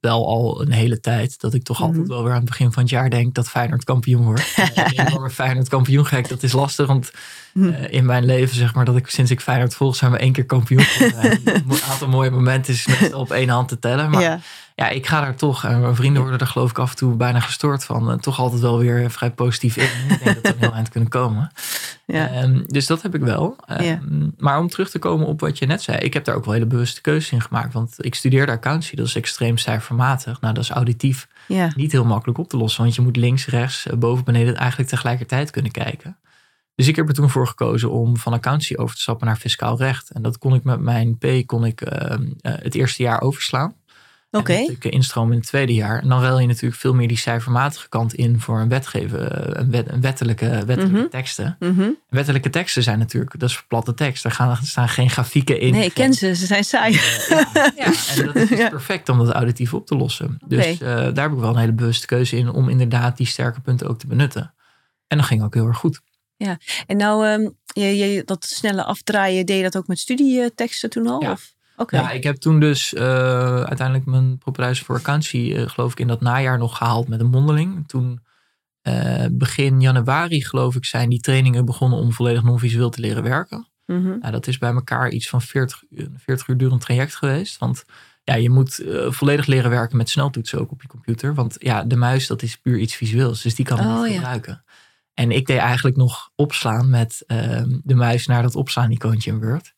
Wel 0.00 0.26
al 0.26 0.60
een 0.62 0.72
hele 0.72 1.00
tijd. 1.00 1.40
Dat 1.40 1.54
ik 1.54 1.62
toch 1.62 1.78
Mhm. 1.78 1.86
altijd 1.88 2.08
wel 2.08 2.22
weer 2.22 2.30
aan 2.32 2.38
het 2.40 2.48
begin 2.48 2.72
van 2.72 2.82
het 2.82 2.90
jaar 2.90 3.10
denk 3.10 3.34
dat 3.34 3.48
Feyenoord 3.48 3.84
kampioen 3.84 4.24
wordt. 4.24 4.54
Een 4.74 5.06
enorme 5.06 5.30
Feyenoord 5.30 5.68
kampioen 5.68 6.06
gek. 6.06 6.28
Dat 6.28 6.42
is 6.42 6.52
lastig. 6.52 6.86
Want 6.86 7.10
Mhm. 7.54 7.68
eh, 7.68 7.92
in 7.92 8.04
mijn 8.06 8.24
leven 8.24 8.56
zeg 8.56 8.74
maar 8.74 8.84
dat 8.84 8.96
ik 8.96 9.08
sinds 9.08 9.30
ik 9.30 9.40
Feyenoord 9.40 9.74
volg 9.74 9.96
zijn 9.96 10.10
we 10.10 10.18
één 10.18 10.32
keer 10.32 10.44
kampioen 10.46 10.80
geworden. 10.82 11.40
Een 11.54 11.82
aantal 11.90 12.08
mooie 12.08 12.30
momenten 12.30 12.72
is 12.74 12.86
meestal 12.86 13.20
op 13.20 13.30
één 13.30 13.48
hand 13.48 13.68
te 13.68 13.78
tellen. 13.78 14.10
Maar 14.10 14.22
ja. 14.22 14.40
Ja. 14.84 14.88
ik 14.88 15.06
ga 15.06 15.20
daar 15.20 15.36
toch. 15.36 15.64
En 15.64 15.80
mijn 15.80 15.94
vrienden 15.94 16.22
worden 16.22 16.40
er 16.40 16.46
geloof 16.46 16.70
ik 16.70 16.78
af 16.78 16.90
en 16.90 16.96
toe 16.96 17.14
bijna 17.16 17.40
gestoord 17.40 17.84
van. 17.84 18.10
eh, 18.10 18.16
toch 18.18 18.38
altijd 18.38 18.60
wel 18.60 18.78
weer 18.78 19.10
vrij 19.10 19.30
positief 19.30 19.76
in. 19.76 20.14
Ik 20.14 20.24
denk 20.24 20.34
dat 20.34 20.42
we 20.42 20.48
een 20.48 20.58
heel 20.58 20.74
eind 20.74 20.88
kunnen 20.88 21.08
komen. 21.08 21.50
Ja. 22.06 22.28
Ehm, 22.30 22.62
dus 22.66 22.86
dat 22.86 23.02
heb 23.02 23.14
ik 23.14 23.20
wel. 23.20 23.56
Ehm, 23.66 23.82
Ja. 23.82 24.00
Maar 24.38 24.58
om 24.58 24.68
terug 24.68 24.90
te 24.90 24.98
komen 24.98 25.26
op 25.26 25.40
wat 25.40 25.58
je 25.58 25.66
net 25.66 25.82
zei. 25.82 25.98
Ik 25.98 26.12
heb 26.14 26.24
daar 26.24 26.34
ook 26.34 26.44
wel 26.44 26.54
hele 26.54 26.66
bewuste 26.66 27.00
keuzes 27.00 27.32
in 27.32 27.40
gemaakt. 27.40 27.72
Want 27.72 27.94
ik 27.96 28.14
studeerde 28.14 28.52
accountancy. 28.52 28.96
Dat 28.96 29.06
is 29.06 29.14
extreem 29.16 29.58
cijfermatig. 29.58 30.40
Nou, 30.40 30.54
dat 30.54 30.62
is 30.62 30.70
auditief 30.70 31.28
ja. 31.48 31.72
niet 31.76 31.92
heel 31.92 32.04
makkelijk 32.04 32.38
op 32.38 32.48
te 32.48 32.56
lossen. 32.56 32.82
Want 32.82 32.94
je 32.94 33.02
moet 33.02 33.16
links, 33.16 33.46
rechts, 33.46 33.86
eh, 33.86 33.96
boven, 33.96 34.24
beneden 34.24 34.56
eigenlijk 34.56 34.88
tegelijkertijd 34.90 35.50
kunnen 35.50 35.70
kijken. 35.70 36.18
Dus 36.74 36.88
ik 36.88 36.96
heb 36.96 37.08
er 37.08 37.14
toen 37.14 37.30
voor 37.30 37.46
gekozen 37.46 37.90
om 37.90 38.16
van 38.16 38.32
accountancy 38.32 38.74
over 38.76 38.94
te 38.94 39.00
stappen 39.00 39.26
naar 39.26 39.36
fiscaal 39.36 39.78
recht. 39.78 40.10
En 40.10 40.22
dat 40.22 40.38
kon 40.38 40.54
ik 40.54 40.64
met 40.64 40.80
mijn 40.80 41.18
P 41.18 41.26
kon 41.46 41.64
ik, 41.64 41.80
ehm, 41.80 42.22
eh, 42.40 42.52
het 42.56 42.74
eerste 42.74 43.02
jaar 43.02 43.20
overslaan. 43.20 43.74
Oké. 44.30 44.52
Ik 44.52 44.84
instroom 44.84 45.30
in 45.32 45.38
het 45.38 45.46
tweede 45.46 45.74
jaar. 45.74 46.02
En 46.02 46.08
dan 46.08 46.22
ruil 46.22 46.38
je 46.38 46.46
natuurlijk 46.46 46.80
veel 46.80 46.94
meer 46.94 47.08
die 47.08 47.16
cijfermatige 47.18 47.88
kant 47.88 48.14
in 48.14 48.40
voor 48.40 48.60
een 48.60 48.68
wetgeven, 48.68 49.60
een, 49.60 49.70
wet, 49.70 49.90
een 49.92 50.00
wettelijke, 50.00 50.48
wettelijke 50.66 50.98
Mhm. 50.98 51.08
teksten. 51.08 51.56
Mhm. 51.58 51.90
Wettelijke 52.08 52.50
teksten 52.50 52.82
zijn 52.82 52.98
natuurlijk, 52.98 53.38
dat 53.38 53.48
is 53.48 53.62
platte 53.68 53.94
tekst. 53.94 54.22
Daar 54.22 54.32
gaan, 54.32 54.50
er 54.50 54.58
staan 54.62 54.88
geen 54.88 55.10
grafieken 55.10 55.60
in. 55.60 55.72
Nee, 55.72 55.84
ik 55.84 55.94
ken 55.94 56.14
ze. 56.14 56.34
Ze 56.34 56.46
zijn 56.46 56.64
saai. 56.64 56.94
Eh, 56.94 57.00
ja, 57.28 57.44
ja, 57.76 57.84
en 58.16 58.24
dat 58.26 58.36
is 58.36 58.48
dus 58.48 58.58
Ja. 58.58 58.68
perfect 58.68 59.08
om 59.08 59.18
dat 59.18 59.28
auditief 59.34 59.74
op 59.74 59.86
te 59.86 59.96
lossen. 59.96 60.38
Dus 60.46 60.66
eh, 60.66 60.78
daar 60.88 61.22
heb 61.22 61.32
ik 61.32 61.38
wel 61.38 61.50
een 61.50 61.56
hele 61.58 61.72
bewuste 61.72 62.06
keuze 62.06 62.36
in 62.36 62.48
om 62.50 62.68
inderdaad 62.68 63.16
die 63.16 63.26
sterke 63.26 63.60
punten 63.60 63.88
ook 63.88 63.98
te 63.98 64.06
benutten. 64.06 64.54
En 65.06 65.16
dat 65.16 65.26
ging 65.26 65.42
ook 65.42 65.54
heel 65.54 65.66
erg 65.66 65.76
goed. 65.78 66.00
En 66.86 66.96
nou, 66.96 67.26
ehm, 67.26 67.48
je, 67.64 67.96
je, 67.96 68.22
dat 68.24 68.44
snelle 68.44 68.84
afdraaien, 68.84 69.46
deed 69.46 69.56
je 69.56 69.62
dat 69.62 69.76
ook 69.76 69.86
met 69.86 69.98
studieteksten 69.98 70.90
toen 70.90 71.06
al? 71.06 71.22
Ja. 71.22 71.32
Of? 71.32 71.52
Ja, 71.86 72.10
ik 72.10 72.22
heb 72.22 72.36
toen 72.36 72.60
dus 72.60 72.94
eh, 72.94 73.62
uiteindelijk 73.62 74.06
mijn 74.06 74.38
propeduizen 74.38 74.84
voor 74.84 74.96
accountancy, 74.96 75.52
eh, 75.54 75.68
geloof 75.68 75.92
ik, 75.92 76.00
in 76.00 76.06
dat 76.06 76.20
najaar 76.20 76.58
nog 76.58 76.76
gehaald 76.76 77.08
met 77.08 77.20
een 77.20 77.30
mondeling. 77.30 77.88
Toen 77.88 78.20
eh, 78.80 79.24
begin 79.30 79.80
januari, 79.80 80.44
geloof 80.44 80.76
ik, 80.76 80.84
zijn 80.84 81.08
die 81.08 81.20
trainingen 81.20 81.64
begonnen 81.64 81.98
om 81.98 82.12
volledig 82.12 82.42
non-visueel 82.42 82.90
te 82.90 83.00
leren 83.00 83.22
werken. 83.22 83.68
Mhm. 83.86 84.18
Nou, 84.18 84.30
dat 84.32 84.46
is 84.46 84.58
bij 84.58 84.72
elkaar 84.72 85.10
iets 85.10 85.28
van 85.28 85.42
40, 85.42 85.82
uur- 85.90 86.10
40 86.16 86.48
uur 86.48 86.56
durend 86.56 86.80
traject 86.80 87.14
geweest. 87.14 87.58
Want 87.58 87.84
ja, 88.24 88.34
je 88.34 88.50
moet 88.50 88.82
volledig 89.08 89.46
leren 89.46 89.70
werken 89.70 89.96
met 89.96 90.08
sneltoetsen 90.08 90.60
ook 90.60 90.70
op 90.70 90.82
je 90.82 90.88
computer. 90.88 91.34
Want 91.34 91.56
ja, 91.58 91.84
de 91.84 91.96
muis 91.96 92.26
dat 92.26 92.42
is 92.42 92.56
puur 92.56 92.78
iets 92.78 92.94
visueels. 92.94 93.42
Dus 93.42 93.54
die 93.54 93.64
kan 93.64 93.78
Oh, 93.78 94.02
niet 94.02 94.08
ja. 94.12 94.14
gebruiken. 94.14 94.64
En 95.14 95.30
ik 95.30 95.46
deed 95.46 95.58
eigenlijk 95.58 95.96
nog 95.96 96.30
opslaan 96.34 96.90
met 96.90 97.22
ehm, 97.26 97.78
de 97.82 97.94
muis 97.94 98.26
naar 98.26 98.42
dat 98.42 98.54
opslaan-icoontje 98.56 99.30
in 99.30 99.40
Word. 99.40 99.72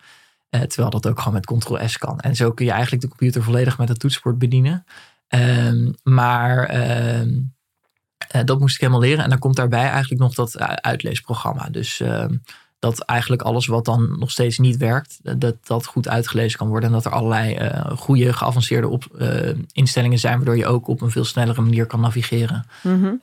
Eh, 0.52 0.61
terwijl 0.61 0.90
dat 0.90 1.06
ook 1.06 1.18
gewoon 1.18 1.35
met 1.35 1.47
Ctrl-S 1.47 1.99
kan. 1.99 2.21
En 2.21 2.37
zo 2.37 2.52
kun 2.52 2.64
je 2.64 2.71
eigenlijk 2.71 3.02
de 3.02 3.09
computer 3.09 3.42
volledig 3.42 3.78
met 3.78 3.88
het 3.88 3.99
toetsenbord 3.99 4.38
bedienen. 4.38 4.85
Ehm, 5.28 5.92
maar 6.02 6.64
ehm, 6.64 7.30
eh, 8.28 8.44
dat 8.44 8.59
moest 8.59 8.75
ik 8.75 8.80
helemaal 8.80 9.00
leren. 9.00 9.25
En 9.25 9.30
dan 9.30 9.38
komt 9.38 9.56
daarbij 9.56 9.88
eigenlijk 9.88 10.21
nog 10.21 10.35
dat 10.35 10.54
eh, 10.54 10.66
uitleesprogramma. 10.66 11.68
Dus 11.71 12.00
ehm, 12.00 12.37
dat 12.78 13.00
eigenlijk 13.00 13.42
alles 13.42 13.66
wat 13.66 13.85
dan 13.85 14.18
nog 14.18 14.30
steeds 14.30 14.59
niet 14.59 14.76
werkt, 14.76 15.18
dat 15.40 15.56
dat 15.66 15.87
goed 15.87 16.09
uitgelezen 16.09 16.59
kan 16.59 16.68
worden. 16.68 16.88
En 16.88 16.94
dat 16.94 17.04
er 17.04 17.12
allerlei 17.12 17.71
goede 17.97 18.32
geavanceerde 18.32 18.88
op, 18.88 19.04
instellingen 19.73 20.18
zijn, 20.18 20.37
waardoor 20.37 20.56
je 20.56 20.66
ook 20.66 20.87
op 20.87 21.00
een 21.00 21.11
veel 21.11 21.25
snellere 21.25 21.61
manier 21.61 21.87
kan 21.87 22.00
navigeren. 22.00 22.66
Mhm. 22.82 23.14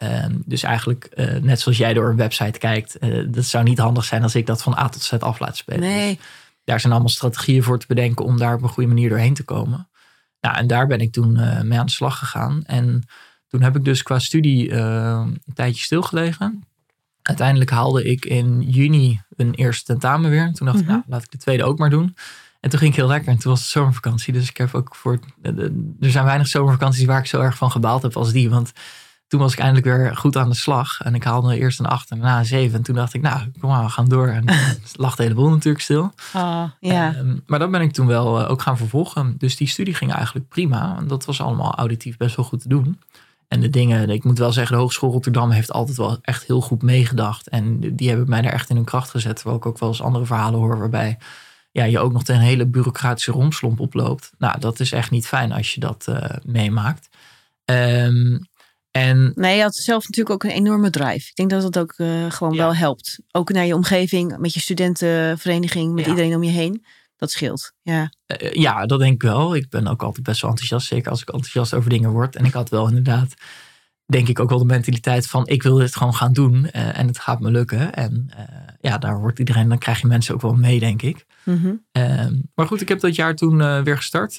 Dus 0.46 0.64
eigenlijk, 0.64 1.10
net 1.42 1.60
zoals 1.60 1.78
jij 1.78 1.94
door 1.94 2.10
een 2.10 2.16
website 2.16 2.60
kijkt, 2.60 2.98
dat 3.34 3.46
zou 3.46 3.64
niet 3.64 3.80
handig 3.80 4.04
zijn 4.04 4.24
als 4.24 4.36
ik 4.36 4.46
dat 4.46 4.62
van 4.62 4.78
A 4.78 4.90
tot 4.90 5.02
Z 5.02 5.14
af 5.14 5.40
laat 5.40 5.58
spelen. 5.58 5.82
Dus 5.82 5.90
Nee. 5.90 6.20
Daar 6.70 6.80
zijn 6.80 6.94
allemaal 6.94 7.12
strategieën 7.12 7.64
voor 7.64 7.80
te 7.80 7.88
bedenken 7.88 8.26
om 8.26 8.38
daar 8.38 8.54
op 8.54 8.62
een 8.62 8.70
goede 8.70 8.90
manier 8.90 9.10
doorheen 9.10 9.34
te 9.34 9.44
komen. 9.44 9.90
Nou, 10.42 10.56
en 10.58 10.68
daar 10.68 10.88
ben 10.88 11.00
ik 11.00 11.12
toen 11.12 11.38
eh, 11.38 11.62
mee 11.62 11.80
aan 11.80 11.86
de 11.86 11.92
slag 11.92 12.18
gegaan. 12.18 12.64
En 12.66 13.04
toen 13.48 13.62
heb 13.62 13.76
ik 13.76 13.84
dus 13.86 14.04
qua 14.04 14.20
studie 14.20 14.72
eh, 14.72 15.26
een 15.46 15.54
tijdje 15.54 15.84
stilgelegen. 15.84 16.64
Uiteindelijk 17.22 17.70
haalde 17.70 18.04
ik 18.04 18.26
in 18.26 18.62
juni 18.62 19.22
een 19.36 19.54
eerste 19.54 19.84
tentamen 19.86 20.30
weer. 20.30 20.44
En 20.46 20.54
toen 20.54 20.66
dacht 20.66 20.80
ik, 20.80 20.86
Mhm. 20.86 20.94
nou, 20.94 21.04
laat 21.08 21.24
ik 21.24 21.32
de 21.32 21.38
tweede 21.38 21.64
ook 21.64 21.78
maar 21.80 21.90
doen. 21.90 22.16
En 22.60 22.70
toen 22.70 22.80
ging 22.80 22.92
ik 22.92 22.98
heel 22.98 23.08
lekker. 23.08 23.32
En 23.32 23.38
toen 23.38 23.52
was 23.52 23.60
het 23.62 23.70
zomervakantie. 23.70 24.34
Dus 24.34 24.50
ik 24.50 24.58
heb 24.58 24.74
ook 24.76 24.96
voor. 24.96 25.20
eh, 25.42 25.58
Er 26.00 26.12
zijn 26.12 26.26
weinig 26.26 26.48
zomervakanties 26.48 27.06
waar 27.06 27.20
ik 27.20 27.26
zo 27.26 27.42
erg 27.42 27.58
van 27.58 27.72
gebaald 27.72 28.02
heb 28.02 28.16
als 28.18 28.32
die. 28.32 28.50
Want 28.50 28.72
toen 29.30 29.40
was 29.40 29.54
ik 29.54 29.60
eindelijk 29.60 29.86
weer 29.86 30.18
goed 30.18 30.38
aan 30.38 30.50
de 30.50 30.56
slag. 30.56 31.02
En 31.02 31.16
ik 31.16 31.24
haalde 31.24 31.58
eerst 31.58 31.80
een 31.80 31.86
8 31.86 32.12
en 32.12 32.20
daarna 32.20 32.40
een 32.40 32.46
7. 32.46 32.78
En 32.78 32.84
toen 32.84 32.96
dacht 32.96 33.14
ik, 33.14 33.22
nou, 33.22 33.52
kom 33.60 33.70
maar, 33.70 33.84
we 33.84 33.90
gaan 33.90 34.08
door. 34.08 34.28
En 34.28 34.46
lag 34.96 35.16
de 35.16 35.24
hele 35.24 35.36
boel 35.36 35.50
natuurlijk 35.50 35.84
stil. 35.84 36.12
Ehm, 37.14 37.38
maar 37.46 37.60
dat 37.60 37.72
ben 37.72 37.82
ik 37.82 37.92
toen 37.92 38.08
wel 38.08 38.40
eh, 38.40 38.52
ook 38.52 38.62
gaan 38.62 38.78
vervolgen. 38.78 39.36
Dus 39.38 39.56
die 39.56 39.68
studie 39.68 39.94
ging 39.94 40.14
eigenlijk 40.14 40.48
prima. 40.48 40.96
En 40.98 41.08
dat 41.08 41.26
was 41.26 41.42
allemaal 41.42 41.76
auditief 41.76 42.18
best 42.18 42.36
wel 42.36 42.46
goed 42.46 42.62
te 42.62 42.68
doen. 42.68 43.00
En 43.48 43.60
de 43.60 43.70
dingen, 43.70 44.10
ik 44.10 44.24
moet 44.24 44.38
wel 44.38 44.52
zeggen, 44.52 44.76
de 44.76 44.82
Hogeschool 44.82 45.12
Rotterdam 45.12 45.52
heeft 45.52 45.72
altijd 45.72 45.98
wel 45.98 46.18
echt 46.22 46.44
heel 46.44 46.62
goed 46.62 46.82
meegedacht. 46.82 47.50
En 47.50 47.96
die 47.96 48.10
hebben 48.10 48.30
mij 48.30 48.42
daar 48.42 48.54
echt 48.54 48.70
in 48.70 48.76
hun 48.76 48.86
kracht 48.86 49.10
gezet. 49.10 49.36
Terwijl 49.36 49.58
ik 49.58 49.66
ook 49.66 49.80
wel 49.80 49.90
eens 49.90 50.02
andere 50.02 50.26
verhalen 50.26 50.60
hoor 50.60 50.80
waarbij 50.80 51.18
ja, 51.72 51.84
je 51.84 52.00
ook 52.00 52.12
nog 52.12 52.28
een 52.28 52.40
hele 52.40 52.66
bureaucratische 52.66 53.32
romslomp 53.32 53.80
oploopt. 53.80 54.32
Nou, 54.38 54.60
dat 54.60 54.80
is 54.80 54.92
echt 54.92 55.12
niet 55.12 55.28
fijn 55.28 55.52
als 55.52 55.74
je 55.74 55.80
dat 55.80 56.08
eh, 56.08 56.36
meemaakt. 56.44 57.10
Ehm, 57.66 58.38
en 58.92 59.32
Nee, 59.36 59.56
je 59.56 59.62
had 59.62 59.76
zelf 59.76 60.04
natuurlijk 60.04 60.30
ook 60.30 60.44
een 60.44 60.58
enorme 60.58 60.90
drive. 60.90 61.28
Ik 61.30 61.36
denk 61.36 61.50
dat 61.50 61.62
dat 61.62 61.78
ook 61.78 61.94
eh, 61.98 62.32
gewoon 62.32 62.54
Ja. 62.54 62.60
wel 62.60 62.76
helpt. 62.76 63.20
Ook 63.32 63.52
naar 63.52 63.66
je 63.66 63.76
omgeving, 63.76 64.38
met 64.38 64.54
je 64.54 64.60
studentenvereniging, 64.60 65.94
met 65.94 66.06
Ja. 66.06 66.10
iedereen 66.12 66.36
om 66.36 66.44
je 66.44 66.52
heen. 66.52 66.86
Dat 67.18 67.32
scheelt. 67.32 67.72
Ja. 67.82 68.12
Eh, 68.26 68.52
ja, 68.54 68.86
dat 68.86 69.00
denk 69.00 69.14
ik 69.14 69.22
wel. 69.22 69.56
Ik 69.56 69.70
ben 69.70 69.88
ook 69.88 70.04
altijd 70.04 70.26
best 70.26 70.42
wel 70.42 70.50
enthousiast. 70.50 70.88
Zeker 70.88 71.12
als 71.12 71.22
ik 71.22 71.28
enthousiast 71.30 71.74
over 71.74 71.90
dingen 71.90 72.10
word. 72.12 72.36
En 72.36 72.46
ik 72.46 72.54
had 72.54 72.70
wel 72.70 72.88
inderdaad, 72.88 73.34
denk 74.10 74.28
ik 74.28 74.40
ook 74.40 74.50
wel 74.50 74.58
de 74.58 74.66
mentaliteit 74.66 75.28
van... 75.28 75.48
ik 75.48 75.64
wil 75.64 75.76
dit 75.76 75.96
gewoon 75.96 76.14
gaan 76.14 76.34
doen 76.34 76.70
eh, 76.70 76.98
en 76.98 77.08
het 77.08 77.20
gaat 77.20 77.40
me 77.40 77.52
lukken. 77.52 77.94
En 77.94 78.30
eh, 78.38 78.44
ja, 78.82 78.98
daar 78.98 79.20
wordt 79.20 79.40
iedereen, 79.40 79.70
dan 79.70 79.78
krijg 79.78 80.02
je 80.02 80.08
mensen 80.08 80.34
ook 80.34 80.42
wel 80.42 80.54
mee, 80.54 80.80
denk 80.80 81.02
ik. 81.02 81.26
Mhm. 81.44 81.74
Ehm, 81.92 82.36
maar 82.56 82.68
goed, 82.68 82.82
ik 82.82 82.88
heb 82.88 83.00
dat 83.00 83.16
jaar 83.16 83.36
toen 83.36 83.62
eh, 83.62 83.82
weer 83.82 83.98
gestart. 83.98 84.34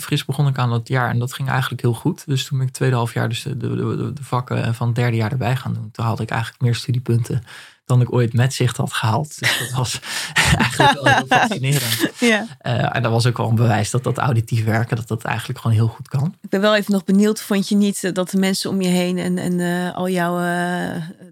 Fris 0.00 0.24
begon 0.24 0.46
ik 0.46 0.58
aan 0.58 0.70
dat 0.70 0.88
jaar 0.88 1.10
en 1.10 1.18
dat 1.18 1.32
ging 1.32 1.48
eigenlijk 1.48 1.82
heel 1.82 1.94
goed. 1.94 2.26
Dus 2.26 2.44
toen 2.44 2.58
ben 2.58 2.66
ik 2.66 2.66
het 2.66 2.76
tweede 2.76 2.96
half 2.96 3.14
jaar 3.14 3.28
dus 3.28 3.42
de, 3.42 3.56
de, 3.56 3.76
de, 3.76 4.12
de 4.12 4.24
vakken 4.24 4.74
van 4.74 4.86
het 4.86 4.96
derde 4.96 5.16
jaar 5.16 5.32
erbij 5.32 5.56
gaan 5.56 5.74
doen. 5.74 5.90
Toen 5.90 6.04
haalde 6.04 6.22
ik 6.22 6.30
eigenlijk 6.30 6.62
meer 6.62 6.74
studiepunten 6.74 7.42
dan 7.88 8.00
ik 8.00 8.12
ooit 8.12 8.32
met 8.32 8.54
zicht 8.54 8.76
had 8.76 8.92
gehaald. 8.92 9.38
Dus 9.38 9.58
dat 9.58 9.70
was 9.70 10.00
eigenlijk 10.58 10.92
wel 10.92 11.14
heel 11.14 11.26
fascinerend. 11.38 12.10
ja. 12.18 12.46
Eh, 12.58 12.96
en 12.96 13.02
dat 13.02 13.12
was 13.12 13.26
ook 13.26 13.36
wel 13.36 13.48
een 13.48 13.54
bewijs 13.54 13.90
dat 13.90 14.04
dat 14.04 14.18
auditief 14.18 14.64
werken, 14.64 14.96
dat 14.96 15.08
dat 15.08 15.22
eigenlijk 15.22 15.58
gewoon 15.58 15.76
heel 15.76 15.88
goed 15.88 16.08
kan. 16.08 16.34
Ik 16.40 16.48
ben 16.48 16.60
wel 16.60 16.76
even 16.76 16.92
nog 16.92 17.04
benieuwd. 17.04 17.40
Vond 17.40 17.68
je 17.68 17.76
niet 17.76 18.04
eh, 18.04 18.12
dat 18.12 18.30
de 18.30 18.38
mensen 18.38 18.70
om 18.70 18.80
je 18.80 18.88
heen 18.88 19.18
en, 19.18 19.38
en 19.38 19.60
eh, 19.60 19.96
al 19.96 20.08
jouw 20.08 20.36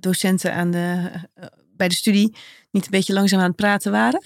docenten 0.01 0.55
aan 0.55 0.71
de, 0.71 1.11
bij 1.77 1.88
de 1.88 1.95
studie 1.95 2.37
niet 2.71 2.85
een 2.85 2.90
beetje 2.90 3.12
langzaam 3.12 3.40
aan 3.40 3.47
het 3.47 3.57
praten 3.57 3.92
waren? 3.92 4.23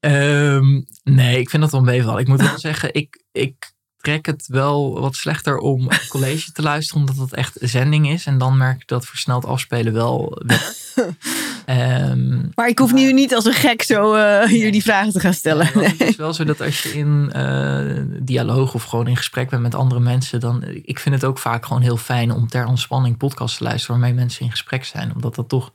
Ehm, 0.00 0.82
nee, 1.02 1.38
ik 1.38 1.50
vind 1.50 1.70
dat 1.70 1.82
wel. 1.82 2.18
Ik 2.18 2.28
moet 2.28 2.40
wel 2.40 2.58
zeggen, 2.68 2.94
ik, 2.94 3.24
ik 3.32 3.72
trek 4.08 4.26
het 4.26 4.46
wel 4.46 5.00
wat 5.00 5.14
slechter 5.14 5.58
om 5.58 5.88
college 6.08 6.52
te 6.52 6.62
luisteren, 6.62 7.00
omdat 7.00 7.16
het 7.16 7.34
echt 7.34 7.56
zending 7.60 8.08
is. 8.10 8.26
En 8.26 8.38
dan 8.38 8.56
merk 8.56 8.80
ik 8.80 8.88
dat 8.88 9.06
versneld 9.06 9.44
afspelen 9.44 9.92
wel 9.92 10.42
werkt. 10.46 10.76
Ehm, 11.64 12.48
Maar 12.54 12.68
ik 12.68 12.78
hoef 12.78 12.92
nu 12.92 13.12
niet 13.12 13.34
als 13.34 13.44
een 13.44 13.52
gek 13.52 13.82
zo 13.82 14.14
eh, 14.14 14.48
hier 14.48 14.72
die 14.72 14.82
vragen 14.82 15.12
te 15.12 15.20
gaan 15.20 15.34
stellen. 15.34 15.66
Ja, 15.66 15.72
want 15.72 15.86
Nee. 15.86 15.96
Het 15.98 16.08
is 16.08 16.16
wel 16.16 16.34
zo 16.34 16.44
dat 16.44 16.60
als 16.60 16.82
je 16.82 16.94
in 16.94 17.30
eh, 17.32 18.02
dialoog 18.20 18.74
of 18.74 18.84
gewoon 18.84 19.06
in 19.06 19.16
gesprek 19.16 19.50
bent 19.50 19.62
met 19.62 19.74
andere 19.74 20.00
mensen, 20.00 20.40
dan 20.40 20.64
ik 20.82 20.98
vind 20.98 21.14
het 21.14 21.24
ook 21.24 21.38
vaak 21.38 21.66
gewoon 21.66 21.82
heel 21.82 21.96
fijn 21.96 22.30
om 22.30 22.48
ter 22.48 22.66
ontspanning 22.66 23.16
podcasts 23.16 23.56
te 23.56 23.64
luisteren 23.64 24.00
waarmee 24.00 24.18
mensen 24.18 24.44
in 24.44 24.50
gesprek 24.50 24.84
zijn, 24.84 25.14
omdat 25.14 25.34
dat 25.34 25.48
toch 25.48 25.72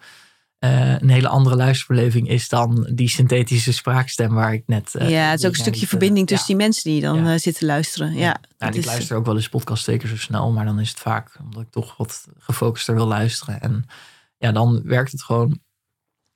eh, 0.63 0.99
een 0.99 1.09
hele 1.09 1.27
andere 1.27 1.55
luisterbeleving 1.55 2.27
is 2.29 2.49
dan 2.49 2.89
die 2.93 3.09
synthetische 3.09 3.73
spraakstem 3.73 4.33
waar 4.33 4.53
ik 4.53 4.63
net. 4.67 4.95
eh, 4.95 5.09
ja, 5.09 5.29
het 5.29 5.39
is 5.39 5.45
ook 5.45 5.51
een 5.51 5.57
stukje 5.59 5.79
net, 5.79 5.89
verbinding 5.89 6.27
eh, 6.27 6.31
tussen 6.35 6.47
die 6.47 6.63
mensen 6.63 6.91
die 6.91 7.01
dan 7.01 7.23
Ja. 7.23 7.33
eh, 7.33 7.39
zitten 7.39 7.65
luisteren. 7.67 8.13
Ja, 8.13 8.39
en 8.57 8.67
ik 8.67 8.75
is- 8.75 8.85
luister 8.85 9.17
ook 9.17 9.25
wel 9.25 9.35
eens 9.35 9.49
podcast 9.49 9.83
zeker 9.83 10.07
zo 10.07 10.17
snel, 10.17 10.51
maar 10.51 10.65
dan 10.65 10.79
is 10.79 10.89
het 10.89 10.99
vaak 10.99 11.37
omdat 11.43 11.61
ik 11.61 11.69
toch 11.71 11.97
wat 11.97 12.25
gefocuster 12.37 12.95
wil 12.95 13.05
luisteren. 13.07 13.61
En 13.61 13.85
ja, 14.37 14.51
dan 14.51 14.81
werkt 14.83 15.11
het 15.11 15.23
gewoon 15.23 15.59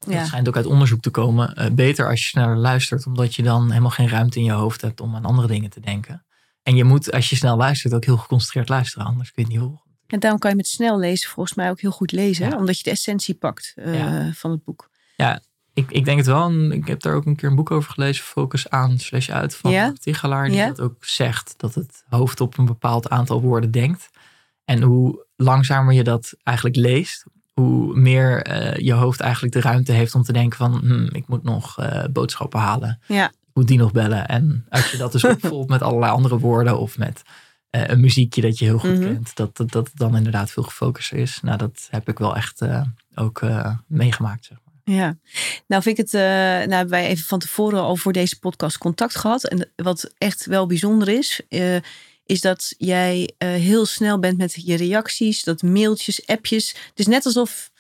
Ja. 0.07 0.17
Het 0.17 0.27
schijnt 0.27 0.47
ook 0.47 0.55
uit 0.55 0.65
onderzoek 0.65 1.01
te 1.01 1.09
komen. 1.09 1.55
eh, 1.55 1.71
beter 1.71 2.09
als 2.09 2.19
je 2.21 2.27
sneller 2.27 2.57
luistert, 2.57 3.05
omdat 3.05 3.35
je 3.35 3.43
dan 3.43 3.69
helemaal 3.69 3.89
geen 3.91 4.09
ruimte 4.09 4.39
in 4.39 4.45
je 4.45 4.51
hoofd 4.51 4.81
hebt 4.81 5.01
om 5.01 5.15
aan 5.15 5.25
andere 5.25 5.47
dingen 5.47 5.69
te 5.69 5.79
denken. 5.79 6.25
En 6.63 6.75
je 6.75 6.83
moet, 6.83 7.11
als 7.11 7.29
je 7.29 7.35
snel 7.35 7.57
luistert, 7.57 7.93
ook 7.93 8.05
heel 8.05 8.17
geconcentreerd 8.17 8.69
luisteren, 8.69 9.07
anders 9.07 9.31
kun 9.31 9.43
je 9.43 9.49
het 9.51 9.59
niet 9.61 9.67
horen. 9.69 9.85
En 10.07 10.19
daarom 10.19 10.39
kan 10.39 10.49
je 10.49 10.55
met 10.55 10.67
snel 10.67 10.99
lezen 10.99 11.29
volgens 11.29 11.55
mij 11.55 11.69
ook 11.69 11.81
heel 11.81 11.91
goed 11.91 12.11
lezen. 12.11 12.49
Ja. 12.49 12.57
Omdat 12.57 12.77
je 12.77 12.83
de 12.83 12.89
essentie 12.89 13.35
pakt 13.35 13.73
eh, 13.75 13.97
Ja. 13.97 14.31
van 14.33 14.51
het 14.51 14.63
boek. 14.63 14.89
Ik, 15.73 15.91
ik 15.91 16.05
denk 16.05 16.17
het 16.17 16.27
wel. 16.27 16.47
En 16.49 16.71
ik 16.71 16.87
heb 16.87 17.01
daar 17.01 17.13
ook 17.13 17.25
een 17.25 17.35
keer 17.35 17.49
een 17.49 17.55
boek 17.55 17.71
over 17.71 17.91
gelezen, 17.91 18.23
Focus 18.25 18.69
aan 18.69 18.99
slash 18.99 19.29
uit 19.29 19.55
van 19.55 19.71
Ja? 19.71 19.85
Mark 19.85 19.97
Tichelaar. 19.97 20.47
Die 20.47 20.55
Ja? 20.57 20.67
dat 20.67 20.79
ook 20.81 21.05
zegt, 21.05 21.53
dat 21.57 21.75
het 21.75 22.03
hoofd 22.09 22.41
op 22.41 22.57
een 22.57 22.65
bepaald 22.65 23.09
aantal 23.09 23.41
woorden 23.41 23.71
denkt. 23.71 24.09
En 24.65 24.81
hoe 24.81 25.25
langzamer 25.35 25.93
je 25.93 26.03
dat 26.03 26.33
eigenlijk 26.43 26.77
leest, 26.77 27.25
hoe 27.53 27.95
meer 27.95 28.41
eh, 28.41 28.85
je 28.85 28.93
hoofd 28.93 29.19
eigenlijk 29.19 29.53
de 29.53 29.61
ruimte 29.61 29.91
heeft 29.91 30.15
om 30.15 30.23
te 30.23 30.33
denken 30.33 30.57
van, 30.57 30.79
hmm, 30.79 31.09
ik 31.11 31.27
moet 31.27 31.43
nog 31.43 31.79
eh, 31.79 32.03
boodschappen 32.11 32.59
halen. 32.59 32.99
Ja. 33.07 33.25
Ik 33.29 33.53
moet 33.53 33.67
die 33.67 33.77
nog 33.77 33.91
bellen. 33.91 34.27
En 34.27 34.65
als 34.69 34.91
je 34.91 34.97
dat 34.97 35.11
dus 35.11 35.23
opvolgt 35.33 35.69
met 35.69 35.81
allerlei 35.81 36.11
andere 36.11 36.39
woorden 36.39 36.79
of 36.79 36.97
met 36.97 37.21
een 37.69 37.99
muziekje 37.99 38.41
dat 38.41 38.57
je 38.57 38.65
heel 38.65 38.79
goed 38.79 38.89
Mhm. 38.99 39.01
kent, 39.01 39.35
dat, 39.35 39.61
dat 39.71 39.89
dan 39.93 40.15
inderdaad 40.15 40.51
veel 40.51 40.63
gefocuster 40.63 41.17
is. 41.17 41.39
Nou, 41.41 41.57
dat 41.57 41.87
heb 41.89 42.09
ik 42.09 42.17
wel 42.19 42.35
echt 42.35 42.61
eh, 42.61 42.81
ook 43.15 43.41
eh, 43.41 43.77
meegemaakt. 43.87 44.45
Zeg 44.45 44.57
maar. 44.65 44.95
Ja, 44.95 45.17
nou 45.67 45.81
vind 45.81 45.97
ik 45.97 46.05
het, 46.05 46.13
eh, 46.13 46.21
nou 46.21 46.71
hebben 46.71 46.89
wij 46.89 47.07
even 47.07 47.25
van 47.25 47.39
tevoren 47.39 47.81
al 47.81 47.95
voor 47.95 48.13
deze 48.13 48.39
podcast 48.39 48.77
contact 48.77 49.15
gehad. 49.15 49.43
En 49.47 49.71
wat 49.75 50.13
echt 50.17 50.45
wel 50.45 50.65
bijzonder 50.65 51.07
is, 51.09 51.41
eh, 51.49 51.75
is 52.25 52.41
dat 52.41 52.73
jij 52.77 53.33
eh, 53.37 53.49
heel 53.49 53.85
snel 53.85 54.19
bent 54.19 54.37
met 54.37 54.53
je 54.65 54.75
reacties, 54.75 55.43
dat 55.43 55.61
mailtjes, 55.61 56.25
appjes. 56.27 56.67
Het 56.89 56.99
is 56.99 57.07
net 57.07 57.25
alsof, 57.25 57.71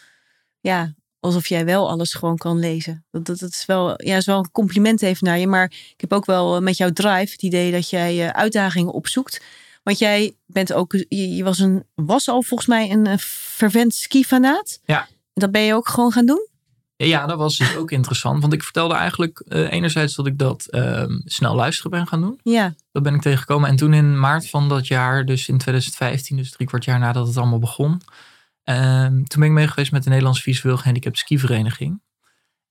ja, 0.59 0.93
alsof 1.19 1.47
jij 1.47 1.65
wel 1.65 1.89
alles 1.89 2.13
gewoon 2.13 2.37
kan 2.37 2.59
lezen. 2.59 3.05
Dat, 3.11 3.25
dat, 3.25 3.39
dat 3.39 3.49
is, 3.49 3.65
wel, 3.65 4.05
ja, 4.05 4.17
is 4.17 4.25
wel 4.25 4.37
een 4.37 4.51
compliment 4.51 5.01
even 5.01 5.25
naar 5.27 5.39
je. 5.39 5.47
Maar 5.47 5.65
ik 5.65 6.01
heb 6.01 6.13
ook 6.13 6.25
wel 6.25 6.55
eh, 6.55 6.61
met 6.61 6.77
jouw 6.77 6.91
drive 6.93 7.31
het 7.31 7.43
idee 7.43 7.71
dat 7.71 7.89
jij 7.89 8.23
eh, 8.25 8.29
uitdagingen 8.29 8.93
opzoekt. 8.93 9.41
Want 9.87 9.99
jij 9.99 10.35
bent 10.45 10.73
ook, 10.73 10.91
je, 10.91 11.35
je 11.35 11.43
was, 11.43 11.59
een, 11.59 11.83
was 11.95 12.29
al 12.29 12.41
volgens 12.41 12.69
mij 12.69 12.91
een 12.91 13.07
eh, 13.07 13.17
fervent 13.17 13.93
skifanaat. 13.93 14.79
Ja. 14.85 14.99
En 15.01 15.07
dat 15.33 15.51
ben 15.51 15.61
je 15.61 15.73
ook 15.73 15.87
gewoon 15.87 16.11
gaan 16.11 16.25
doen? 16.25 16.47
Ja, 16.95 17.25
dat 17.25 17.37
was 17.37 17.57
dus 17.57 17.75
ook 17.75 17.91
interessant. 17.99 18.41
Want 18.41 18.53
ik 18.53 18.63
vertelde 18.63 18.93
eigenlijk 18.93 19.39
eh, 19.39 19.71
enerzijds 19.71 20.15
dat 20.15 20.27
ik 20.27 20.37
dat 20.37 20.65
ehm, 20.65 21.19
snel 21.25 21.55
luisteren 21.55 21.91
ben 21.91 22.07
gaan 22.07 22.21
doen. 22.21 22.39
Ja. 22.43 22.73
Dat 22.91 23.03
ben 23.03 23.15
ik 23.15 23.21
tegengekomen. 23.21 23.69
En 23.69 23.75
toen 23.75 23.93
in 23.93 24.19
maart 24.19 24.49
van 24.49 24.69
dat 24.69 24.87
jaar, 24.87 25.25
dus 25.25 25.47
in 25.47 25.57
2015, 25.57 26.37
dus 26.37 26.51
drie 26.51 26.67
kwart 26.67 26.83
jaar 26.85 26.99
nadat 26.99 27.27
het 27.27 27.37
allemaal 27.37 27.59
begon. 27.59 28.01
ehm, 28.63 29.23
toen 29.23 29.39
ben 29.39 29.49
ik 29.49 29.55
mee 29.55 29.67
geweest 29.67 29.91
met 29.91 30.03
de 30.03 30.09
Nederlandse 30.09 30.41
visueel 30.41 30.77
gehandicapt 30.77 31.17
skivereniging. 31.17 32.01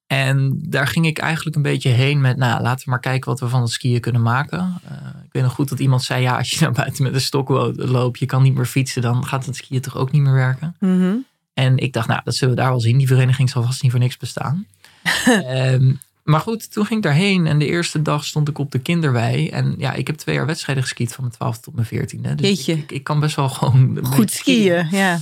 En 0.07 0.59
daar 0.63 0.87
ging 0.87 1.07
ik 1.07 1.19
eigenlijk 1.19 1.57
een 1.57 1.63
beetje 1.63 1.89
heen 1.89 2.21
met, 2.21 2.37
nou, 2.37 2.63
laten 2.63 2.85
we 2.85 2.91
maar 2.91 3.01
kijken 3.01 3.31
wat 3.31 3.41
we 3.41 3.49
van 3.49 3.61
het 3.61 3.71
skiën 3.71 4.01
kunnen 4.01 4.23
maken. 4.23 4.81
Eh, 4.85 4.97
ik 5.25 5.33
weet 5.33 5.43
nog 5.43 5.53
goed 5.53 5.69
dat 5.69 5.79
iemand 5.79 6.03
zei, 6.03 6.23
ja, 6.23 6.37
als 6.37 6.51
je 6.51 6.61
naar 6.61 6.73
buiten 6.73 7.03
met 7.03 7.15
een 7.15 7.21
stok 7.21 7.49
loopt, 7.77 8.19
je 8.19 8.27
kan 8.27 8.43
niet 8.43 8.55
meer 8.55 8.67
fietsen, 8.67 9.03
dan 9.03 9.27
gaat 9.27 9.47
het 9.47 9.57
skiën 9.57 9.81
toch 9.81 9.97
ook 9.97 10.13
niet 10.13 10.23
meer 10.23 10.33
werken. 10.33 10.77
Mhm. 10.81 11.15
En 11.55 11.77
ik 11.77 11.93
dacht, 11.93 12.09
nou, 12.09 12.21
dat 12.25 12.35
zullen 12.35 12.55
we 12.55 12.61
daar 12.61 12.71
wel 12.71 12.81
zien. 12.81 12.99
Die 12.99 13.07
vereniging 13.07 13.51
zal 13.51 13.63
vast 13.63 13.83
niet 13.83 13.91
voor 13.91 14.01
niks 14.01 14.17
bestaan. 14.17 14.67
Ehm, 15.27 15.93
maar 16.23 16.41
goed, 16.41 16.73
toen 16.73 16.87
ging 16.87 16.99
ik 16.99 17.05
daarheen 17.05 17.47
en 17.47 17.59
de 17.59 17.67
eerste 17.67 18.03
dag 18.03 18.25
stond 18.25 18.49
ik 18.49 18.59
op 18.59 18.71
de 18.71 18.79
kinderwei. 18.79 19.49
En 19.49 19.75
ja, 19.79 19.93
ik 19.93 20.07
heb 20.07 20.17
twee 20.17 20.35
jaar 20.35 20.47
wedstrijden 20.47 20.85
geskiet 20.85 21.13
van 21.13 21.25
mijn 21.25 21.37
12 21.37 21.61
tot 21.61 21.75
mijn 21.75 21.87
14e. 21.87 22.35
Dus 22.35 22.49
Jeetje. 22.49 22.73
ik, 22.73 22.93
ik, 22.93 23.05
kan 23.05 23.21
best 23.21 23.37
wel 23.37 23.49
gewoon 23.49 23.99
Goed 24.03 24.17
beetje 24.17 24.39
skiën, 24.39 24.89
ja. 24.91 25.19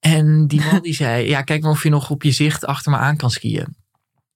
En 0.00 0.46
die 0.46 0.60
man 0.60 0.82
die 0.82 0.94
zei, 0.94 1.28
ja, 1.28 1.42
kijk 1.42 1.62
maar 1.62 1.70
of 1.70 1.82
je 1.82 1.88
nog 1.88 2.10
op 2.10 2.22
je 2.22 2.32
zicht 2.32 2.66
achter 2.66 2.90
me 2.90 2.98
aan 2.98 3.16
kan 3.16 3.30
skiën. 3.30 3.76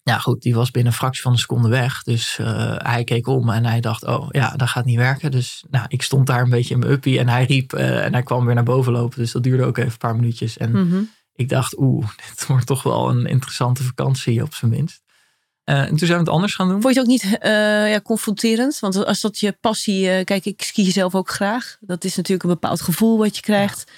Ja, 0.05 0.19
goed, 0.19 0.43
die 0.43 0.55
was 0.55 0.71
binnen 0.71 0.93
een 0.93 0.99
fractie 0.99 1.23
van 1.23 1.33
een 1.33 1.39
seconde 1.39 1.69
weg. 1.69 2.03
Dus 2.03 2.39
eh, 2.39 2.75
hij 2.77 3.05
keek 3.05 3.27
om 3.27 3.51
en 3.51 3.65
hij 3.65 3.81
dacht, 3.81 4.05
oh 4.05 4.27
ja, 4.31 4.57
dat 4.57 4.69
gaat 4.69 4.85
niet 4.85 4.97
werken. 4.97 5.31
Dus 5.31 5.65
nou, 5.71 5.85
ik 5.89 6.03
stond 6.03 6.27
daar 6.27 6.43
een 6.43 6.51
beetje 6.51 6.75
in 6.75 6.81
mijn 6.81 6.93
uppie 6.93 7.19
en 7.19 7.29
hij 7.29 7.45
riep 7.45 7.73
eh, 7.73 8.05
en 8.05 8.13
hij 8.13 8.23
kwam 8.23 8.45
weer 8.45 8.55
naar 8.55 8.65
boven 8.65 8.93
lopen. 8.93 9.19
Dus 9.19 9.33
dat 9.33 9.43
duurde 9.43 9.65
ook 9.65 9.77
even 9.77 9.91
een 9.91 9.99
paar 9.99 10.17
minuutjes. 10.17 10.57
En 10.57 10.71
Mhm. 10.71 11.03
ik 11.35 11.49
dacht, 11.49 11.79
oeh, 11.79 12.09
dit 12.29 12.47
wordt 12.47 12.67
toch 12.67 12.83
wel 12.83 13.09
een 13.11 13.27
interessante 13.27 13.83
vakantie 13.83 14.43
op 14.43 14.55
zijn 14.55 14.71
minst. 14.71 15.03
Eh, 15.65 15.81
en 15.81 15.89
toen 15.89 15.99
zijn 15.99 16.13
we 16.13 16.25
het 16.25 16.29
anders 16.29 16.55
gaan 16.55 16.69
doen. 16.69 16.83
Vond 16.83 16.95
je 16.95 17.01
het 17.01 17.09
ook 17.09 17.15
niet 17.15 17.39
ja, 17.91 18.01
confronterend? 18.01 18.79
Want 18.79 19.05
als 19.05 19.21
dat 19.21 19.39
je 19.39 19.57
passie... 19.61 20.25
kijk, 20.25 20.45
ik 20.45 20.63
ski 20.63 20.91
zelf 20.91 21.15
ook 21.15 21.31
graag. 21.31 21.77
Dat 21.81 22.05
is 22.05 22.17
natuurlijk 22.17 22.43
een 22.43 22.55
bepaald 22.55 22.81
gevoel 22.81 23.19
wat 23.19 23.37
je 23.37 23.43
krijgt. 23.43 23.91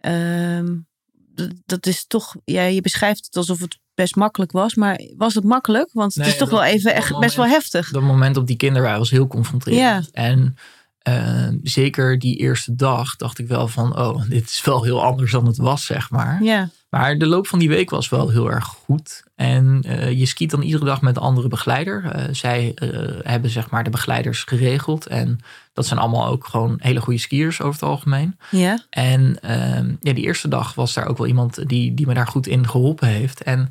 Ehm, 0.00 0.76
dat, 1.12 1.50
dat 1.66 1.86
is 1.86 2.06
toch... 2.06 2.34
Ja, 2.44 2.62
je 2.62 2.80
beschrijft 2.80 3.24
het 3.24 3.36
alsof 3.36 3.60
het 3.60 3.78
best 3.94 4.16
makkelijk 4.16 4.52
was. 4.52 4.74
Maar 4.74 5.00
was 5.16 5.34
het 5.34 5.44
makkelijk? 5.44 5.88
Want 5.92 6.14
het 6.14 6.22
Nee, 6.22 6.32
is 6.32 6.38
toch 6.38 6.48
dat- 6.48 6.58
wel 6.58 6.68
even 6.68 6.94
echt 6.94 7.18
best 7.18 7.36
wel 7.36 7.46
heftig. 7.46 7.90
Dat 7.90 8.02
moment 8.02 8.36
op 8.36 8.46
die 8.46 8.56
kinderwei 8.56 8.98
was 8.98 9.10
heel 9.10 9.26
confronterend. 9.26 10.10
En 10.10 10.56
eh, 10.98 11.48
zeker 11.62 12.18
die 12.18 12.36
eerste 12.36 12.74
dag 12.74 13.16
dacht 13.16 13.38
ik 13.38 13.48
wel 13.48 13.68
van, 13.68 13.98
oh, 13.98 14.22
dit 14.28 14.44
is 14.48 14.62
wel 14.64 14.82
heel 14.84 15.02
anders 15.04 15.32
dan 15.32 15.46
het 15.46 15.56
was, 15.56 15.84
zeg 15.86 16.10
maar. 16.10 16.42
Ja, 16.42 16.68
Maar 16.94 17.18
de 17.18 17.26
loop 17.26 17.46
van 17.46 17.58
die 17.58 17.68
week 17.68 17.90
was 17.90 18.08
wel 18.08 18.28
heel 18.30 18.50
erg 18.50 18.64
goed. 18.64 19.24
En 19.36 19.82
eh, 19.86 20.18
je 20.18 20.26
skiet 20.26 20.50
dan 20.50 20.62
iedere 20.62 20.84
dag 20.84 21.00
met 21.00 21.16
een 21.16 21.22
andere 21.22 21.48
begeleider. 21.48 22.04
Eh, 22.04 22.24
zij 22.34 22.72
eh, 22.74 22.88
hebben 23.22 23.50
zeg 23.50 23.70
maar 23.70 23.84
de 23.84 23.90
begeleiders 23.90 24.42
geregeld. 24.42 25.06
En 25.06 25.40
dat 25.72 25.86
zijn 25.86 26.00
allemaal 26.00 26.26
ook 26.26 26.46
gewoon 26.46 26.76
hele 26.80 27.00
goede 27.00 27.18
skiers 27.18 27.60
over 27.60 27.80
het 27.80 27.90
algemeen. 27.90 28.38
ja. 28.50 28.84
En 28.90 29.38
ehm, 29.40 29.94
ja, 30.00 30.12
die 30.12 30.24
eerste 30.24 30.48
dag 30.48 30.74
was 30.74 30.94
daar 30.94 31.08
ook 31.08 31.18
wel 31.18 31.26
iemand 31.26 31.68
die, 31.68 31.94
die 31.94 32.06
me 32.06 32.14
daar 32.14 32.26
goed 32.26 32.46
in 32.46 32.68
geholpen 32.68 33.08
heeft. 33.08 33.42
En 33.42 33.70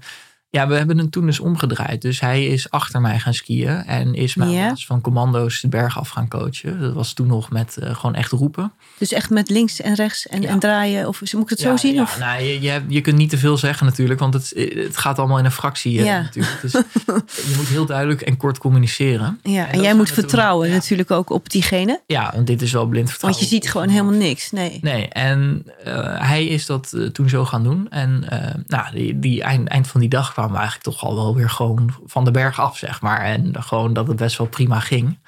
ja, 0.56 0.68
we 0.68 0.76
hebben 0.76 0.98
het 0.98 1.12
toen 1.12 1.26
dus 1.26 1.40
omgedraaid. 1.40 2.02
Dus 2.02 2.20
hij 2.20 2.46
is 2.46 2.70
achter 2.70 3.02
mij 3.02 3.20
gaan 3.20 3.34
skiën 3.34 3.84
en 3.86 4.14
is 4.14 4.36
mij 4.36 4.72
van 4.76 5.02
commando's 5.02 5.62
de 5.62 5.68
berg 5.68 6.00
af 6.00 6.10
gaan 6.10 6.28
coachen. 6.28 6.80
Dat 6.80 6.94
was 6.94 7.14
toen 7.14 7.28
nog 7.28 7.50
met 7.52 7.78
eh, 7.78 7.96
gewoon 7.96 8.16
echt 8.16 8.32
roepen. 8.32 8.72
Dus 8.98 9.12
echt 9.12 9.30
met 9.30 9.50
links 9.50 9.82
en 9.82 9.96
rechts 9.96 10.28
en, 10.28 10.42
Ja. 10.42 10.48
en 10.50 10.60
draaien. 10.60 11.08
Of 11.08 11.22
moet 11.34 11.44
ik 11.44 11.50
het 11.50 11.60
zo 11.60 11.78
zien? 11.78 11.94
Ja, 11.94 12.02
Of? 12.02 12.20
nou, 12.20 12.42
je, 12.44 12.62
je, 12.62 12.82
je 12.88 13.02
kunt 13.02 13.18
niet 13.18 13.30
te 13.30 13.38
veel 13.38 13.58
zeggen 13.58 13.86
natuurlijk, 13.86 14.20
want 14.20 14.34
het, 14.34 14.54
het 14.74 14.98
gaat 14.98 15.20
allemaal 15.20 15.38
in 15.40 15.46
een 15.46 15.52
fractie 15.52 15.94
Ja. 16.04 16.22
natuurlijk. 16.22 16.62
Dus 16.62 16.72
je 17.50 17.54
moet 17.58 17.68
heel 17.68 17.86
duidelijk 17.86 18.22
en 18.22 18.38
kort 18.38 18.58
communiceren. 18.58 19.40
Ja, 19.44 19.68
en 19.72 19.82
jij 19.82 19.94
moet 19.96 20.12
vertrouwen 20.12 20.70
natuurlijk 20.72 21.12
ook 21.12 21.30
op 21.30 21.50
diegene. 21.50 22.02
Ja, 22.08 22.32
want 22.36 22.48
dit 22.48 22.62
is 22.62 22.72
wel 22.72 22.86
blind 22.86 22.96
Want 23.08 23.10
vertrouwen. 23.10 23.44
je 23.44 23.48
ziet 23.50 23.70
gewoon 23.72 23.90
helemaal 23.90 24.14
niks. 24.14 24.52
Nee. 24.52 24.80
Nee, 24.82 25.08
en 25.08 25.66
eh, 25.84 25.94
hij 26.28 26.46
is 26.46 26.66
dat 26.66 26.98
toen 27.12 27.30
zo 27.30 27.46
gaan 27.46 27.64
doen. 27.64 27.90
En 27.90 28.26
nou, 28.68 28.86
die, 28.94 29.20
die 29.20 29.44
eind, 29.44 29.68
eind 29.68 29.88
van 29.88 30.00
die 30.00 30.10
dag 30.10 30.34
kwamen 30.44 30.62
we 30.62 30.68
eigenlijk 30.68 30.98
toch 30.98 31.10
al 31.10 31.16
wel 31.16 31.36
weer 31.36 31.50
gewoon 31.50 31.94
van 32.06 32.26
de 32.26 32.32
berg 32.32 32.60
af, 32.60 32.78
zeg 32.78 33.02
maar. 33.02 33.22
En 33.22 33.64
gewoon 33.64 33.94
dat 33.94 34.08
het 34.08 34.16
best 34.18 34.38
wel 34.38 34.48
prima 34.48 34.80
ging. 34.80 35.20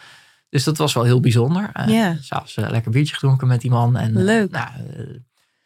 Dus 0.49 0.63
dat 0.63 0.77
was 0.77 0.93
wel 0.93 1.03
heel 1.03 1.19
bijzonder. 1.19 1.69
Uh, 1.79 1.87
Ja. 1.87 2.17
S'avonds 2.21 2.57
een 2.57 2.71
lekker 2.71 2.91
biertje 2.91 3.13
gedronken 3.13 3.47
met 3.47 3.61
die 3.61 3.71
man. 3.71 3.97
En, 3.97 4.17
eh, 4.17 4.23
Leuk. 4.23 4.51
nou, 4.51 4.67
eh, 4.97 5.03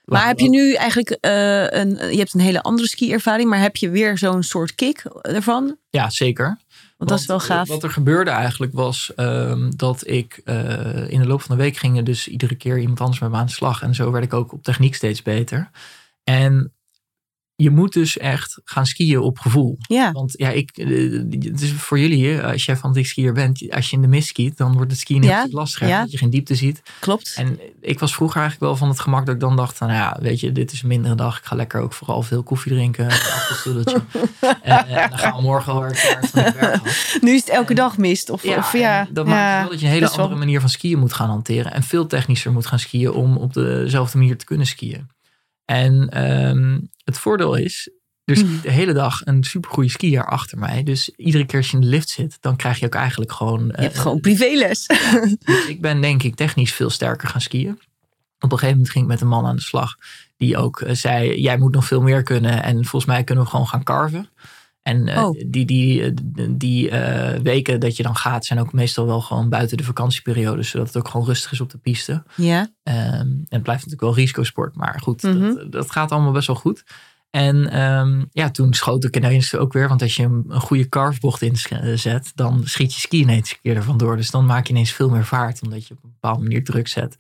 Maar 0.06 0.28
heb 0.28 0.40
je 0.40 0.50
nu 0.50 0.74
eigenlijk 0.74 1.10
eh, 1.10 1.64
een, 1.70 1.90
je 2.12 2.18
hebt 2.18 2.34
een 2.34 2.40
hele 2.40 2.62
andere 2.62 2.88
ski-ervaring, 2.88 3.50
maar 3.50 3.60
heb 3.60 3.76
je 3.76 3.90
weer 3.90 4.18
zo'n 4.18 4.44
soort 4.44 4.76
kick 4.76 5.04
ervan? 5.22 5.78
Ja, 5.90 6.10
zeker. 6.10 6.58
Want 6.98 7.10
dat 7.10 7.20
is 7.20 7.26
wel 7.26 7.40
gaaf. 7.40 7.68
eh, 7.68 7.74
Wat 7.74 7.84
er 7.84 7.92
gebeurde 7.92 8.32
eigenlijk 8.32 8.74
was 8.74 9.12
ehm, 9.16 9.70
dat 9.76 10.08
ik 10.08 10.42
eh, 10.46 11.10
in 11.10 11.20
de 11.22 11.28
loop 11.28 11.42
van 11.42 11.58
de 11.58 11.64
week 11.64 11.78
ging 11.78 12.04
dus 12.04 12.28
iedere 12.28 12.56
keer 12.56 12.80
iemand 12.80 13.02
anders 13.02 13.20
met 13.20 13.30
me 13.32 13.38
aan 13.38 13.46
de 13.46 13.52
slag. 13.52 13.82
En 13.82 13.96
zo 13.96 14.12
werd 14.12 14.24
ik 14.24 14.34
ook 14.34 14.54
op 14.54 14.64
techniek 14.64 14.96
steeds 14.96 15.22
beter. 15.22 15.70
En 16.24 16.74
je 17.62 17.70
moet 17.70 17.94
dus 17.94 18.18
echt 18.18 18.60
gaan 18.64 18.86
skiën 18.86 19.20
op 19.20 19.40
gevoel. 19.40 19.78
Ja, 19.80 20.12
Want 20.12 20.34
ja, 20.38 20.50
ik, 20.50 20.70
eh, 20.78 21.12
het 21.52 21.62
is 21.62 21.72
voor 21.74 22.00
jullie, 22.00 22.38
eh, 22.38 22.52
als 22.52 22.66
jij 22.66 22.76
van 22.78 22.94
de 22.94 23.04
skier 23.04 23.34
bent, 23.34 23.66
als 23.72 23.90
je 23.90 23.96
in 23.96 24.02
de 24.02 24.08
mist 24.08 24.28
skiet, 24.28 24.58
dan 24.58 24.74
wordt 24.74 24.92
het 24.92 25.00
skiën 25.00 25.22
heel 25.22 25.32
Ja, 25.32 25.42
stuk 25.42 25.54
lastiger. 25.54 25.88
ja. 25.88 26.02
Dat 26.02 26.12
je 26.12 26.18
geen 26.18 26.30
diepte 26.30 26.56
ziet. 26.56 26.82
klopt. 27.00 27.34
En 27.38 27.60
ik 27.82 28.00
was 28.00 28.14
vroeger 28.14 28.40
eigenlijk 28.42 28.70
wel 28.72 28.80
van 28.80 28.90
het 28.90 29.00
gemak 29.00 29.26
dat 29.26 29.36
ik 29.36 29.42
dan 29.42 29.56
dacht, 29.56 29.78
van, 29.78 29.88
nou 29.88 30.00
ja, 30.00 30.18
weet 30.22 30.40
je, 30.40 30.52
dit 30.52 30.72
is 30.72 30.82
een 30.82 30.88
mindere 30.88 31.16
dag. 31.16 31.38
Ik 31.38 31.46
ga 31.46 31.56
lekker 31.56 31.82
ook 31.82 31.94
vooral 31.94 32.22
veel 32.22 32.44
koffie 32.44 32.72
drinken, 32.72 33.06
een 33.06 33.12
appelstoeltje. 33.42 34.02
en, 34.62 34.88
en 34.88 35.10
dan 35.10 35.20
gaan 35.20 35.36
we 35.36 35.42
morgen 35.42 35.74
wel 35.74 35.82
weer. 35.82 36.18
Nu 37.22 37.32
is 37.34 37.40
het 37.40 37.50
elke 37.50 37.74
dag 37.74 37.98
mist. 37.98 38.30
Of, 38.30 38.44
of 38.46 38.74
ja, 38.74 39.08
dat 39.12 39.26
ja, 39.28 39.32
maakt 39.34 39.62
wel 39.62 39.70
dat 39.72 39.80
je 39.80 39.86
een 39.86 39.92
hele 39.92 40.06
wel- 40.06 40.18
andere 40.18 40.36
manier 40.40 40.60
van 40.60 40.70
skiën 40.70 41.00
moet 41.00 41.14
gaan 41.14 41.30
hanteren. 41.30 41.74
En 41.74 41.84
veel 41.84 42.08
technischer 42.08 42.52
moet 42.52 42.66
gaan 42.66 42.80
skiën 42.80 43.12
om 43.12 43.38
op 43.38 43.54
dezelfde 43.54 44.18
manier 44.18 44.38
te 44.38 44.46
kunnen 44.46 44.68
skiën. 44.68 45.08
En 45.70 46.10
ehm, 46.10 46.80
het 47.04 47.18
voordeel 47.18 47.56
is, 47.56 47.90
er 48.26 48.36
Hmm. 48.36 48.48
skiet 48.48 48.64
de 48.64 48.72
hele 48.72 48.94
dag 48.94 49.22
een 49.26 49.44
supergoeie 49.44 49.90
skier 49.90 50.26
achter 50.26 50.58
mij. 50.58 50.84
Dus 50.84 51.10
iedere 51.16 51.46
keer 51.46 51.58
als 51.58 51.70
je 51.70 51.76
in 51.76 51.82
de 51.82 51.88
lift 51.88 52.10
zit, 52.10 52.38
dan 52.42 52.56
krijg 52.56 52.80
je 52.80 52.86
ook 52.86 52.96
eigenlijk 52.96 53.32
gewoon... 53.32 53.66
Je 53.66 53.82
hebt 53.82 53.98
gewoon 53.98 54.20
privéles. 54.20 54.86
Dus 55.46 55.68
ik 55.74 55.82
ben 55.82 56.02
denk 56.02 56.24
ik 56.24 56.36
technisch 56.36 56.74
veel 56.74 56.90
sterker 56.90 57.28
gaan 57.28 57.42
skiën. 57.42 57.80
Op 58.40 58.52
een 58.52 58.58
gegeven 58.58 58.76
moment 58.76 58.90
ging 58.90 59.04
ik 59.04 59.12
met 59.12 59.22
een 59.22 59.28
man 59.28 59.46
aan 59.46 59.56
de 59.56 59.62
slag. 59.62 59.96
Die 60.38 60.58
ook 60.58 60.82
eh, 60.82 60.96
zei, 60.96 61.42
jij 61.42 61.58
moet 61.58 61.74
nog 61.74 61.86
veel 61.86 62.02
meer 62.02 62.24
kunnen. 62.24 62.64
En 62.64 62.74
volgens 62.76 63.06
mij 63.06 63.24
kunnen 63.24 63.44
we 63.44 63.50
gewoon 63.50 63.68
gaan 63.68 63.84
carven. 63.84 64.30
En 64.90 65.08
eh, 65.08 65.24
Oh. 65.24 65.40
die, 65.48 65.66
die, 65.66 66.04
eh, 66.04 66.12
die 66.50 66.90
eh, 66.90 67.40
weken 67.40 67.80
dat 67.80 67.98
je 67.98 68.04
dan 68.04 68.16
gaat, 68.16 68.46
zijn 68.46 68.60
ook 68.60 68.74
meestal 68.74 69.06
wel 69.06 69.22
gewoon 69.22 69.50
buiten 69.50 69.78
de 69.78 69.84
vakantieperiode. 69.84 70.64
Zodat 70.64 70.88
het 70.88 70.98
ook 70.98 71.08
gewoon 71.08 71.26
rustig 71.26 71.52
is 71.52 71.62
op 71.62 71.70
de 71.70 71.78
piste. 71.78 72.24
Ja, 72.36 72.70
Ehm, 72.84 72.98
en 73.00 73.46
het 73.50 73.64
blijft 73.64 73.86
natuurlijk 73.86 74.02
wel 74.02 74.16
risicosport. 74.16 74.76
Maar 74.76 75.00
goed, 75.02 75.24
Mhm. 75.24 75.40
dat, 75.40 75.72
dat 75.72 75.92
gaat 75.92 76.12
allemaal 76.12 76.32
best 76.32 76.48
wel 76.48 76.56
goed. 76.56 76.84
En 77.30 77.72
ehm, 77.72 78.24
ja, 78.32 78.52
toen 78.52 78.74
schoot 78.74 79.04
ik 79.04 79.16
ineens 79.18 79.56
ook 79.56 79.74
weer. 79.74 79.88
Want 79.88 80.02
als 80.02 80.16
je 80.16 80.24
een, 80.24 80.46
een 80.48 80.62
goede 80.62 80.90
carvebocht 80.90 81.42
inzet, 81.42 82.32
dan 82.36 82.62
schiet 82.66 82.94
je 82.94 83.00
ski 83.00 83.20
ineens 83.22 83.52
een 83.52 83.58
keer 83.62 83.76
er 83.76 83.84
vandoor. 83.84 84.16
Dus 84.16 84.32
dan 84.32 84.46
maak 84.46 84.68
je 84.68 84.74
ineens 84.74 84.92
veel 84.92 85.10
meer 85.10 85.26
vaart. 85.26 85.62
Omdat 85.64 85.88
je 85.88 85.94
op 85.94 86.04
een 86.04 86.10
bepaalde 86.20 86.42
manier 86.44 86.64
druk 86.64 86.88
zet. 86.88 87.16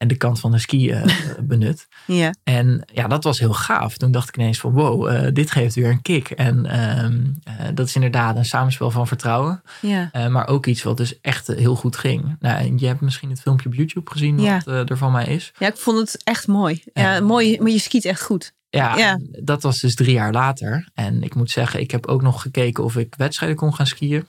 En 0.00 0.08
de 0.08 0.16
kant 0.16 0.40
van 0.40 0.50
de 0.50 0.58
ski 0.58 0.90
eh, 0.90 1.02
benut. 1.42 1.88
Ja. 2.06 2.34
En 2.44 2.82
ja, 2.92 3.06
dat 3.08 3.24
was 3.24 3.38
heel 3.38 3.52
gaaf. 3.52 3.96
Toen 3.96 4.10
dacht 4.12 4.28
ik 4.28 4.36
ineens 4.36 4.58
van 4.58 4.72
wow, 4.72 5.06
eh, 5.08 5.32
dit 5.32 5.50
geeft 5.50 5.74
weer 5.74 5.90
een 5.90 6.02
kick. 6.02 6.30
En 6.30 6.66
ehm, 6.66 7.24
eh, 7.44 7.66
dat 7.74 7.86
is 7.86 7.94
inderdaad 7.94 8.36
een 8.36 8.44
samenspel 8.44 8.90
van 8.90 9.06
vertrouwen. 9.06 9.62
Ja. 9.80 10.10
Maar 10.28 10.48
ook 10.48 10.66
iets 10.66 10.82
wat 10.82 10.96
dus 10.96 11.20
echt 11.20 11.46
heel 11.46 11.74
goed 11.76 11.96
ging. 11.96 12.36
Nou, 12.40 12.58
en 12.64 12.78
je 12.78 12.86
hebt 12.86 13.00
misschien 13.00 13.30
het 13.30 13.40
filmpje 13.40 13.68
op 13.68 13.74
YouTube 13.74 14.10
gezien 14.10 14.40
Ja. 14.40 14.62
wat 14.64 14.90
er 14.90 14.96
van 14.96 15.12
mij 15.12 15.26
is. 15.26 15.52
ja, 15.58 15.66
ik 15.66 15.76
vond 15.76 15.98
het 15.98 16.22
echt 16.24 16.46
mooi. 16.46 16.82
Ja, 16.92 17.20
mooi, 17.20 17.58
maar 17.60 17.70
je 17.70 17.78
skiet 17.78 18.04
echt 18.04 18.22
goed. 18.22 18.52
Ja, 18.70 18.96
Ja. 18.96 19.18
dat 19.42 19.62
was 19.62 19.80
dus 19.80 19.94
drie 19.94 20.12
jaar 20.12 20.32
later. 20.32 20.88
En 20.94 21.22
ik 21.22 21.34
moet 21.34 21.50
zeggen, 21.50 21.80
ik 21.80 21.90
heb 21.90 22.06
ook 22.06 22.22
nog 22.22 22.42
gekeken 22.42 22.84
of 22.84 22.96
ik 22.96 23.14
wedstrijden 23.16 23.56
kon 23.58 23.74
gaan 23.74 23.86
skiën. 23.86 24.26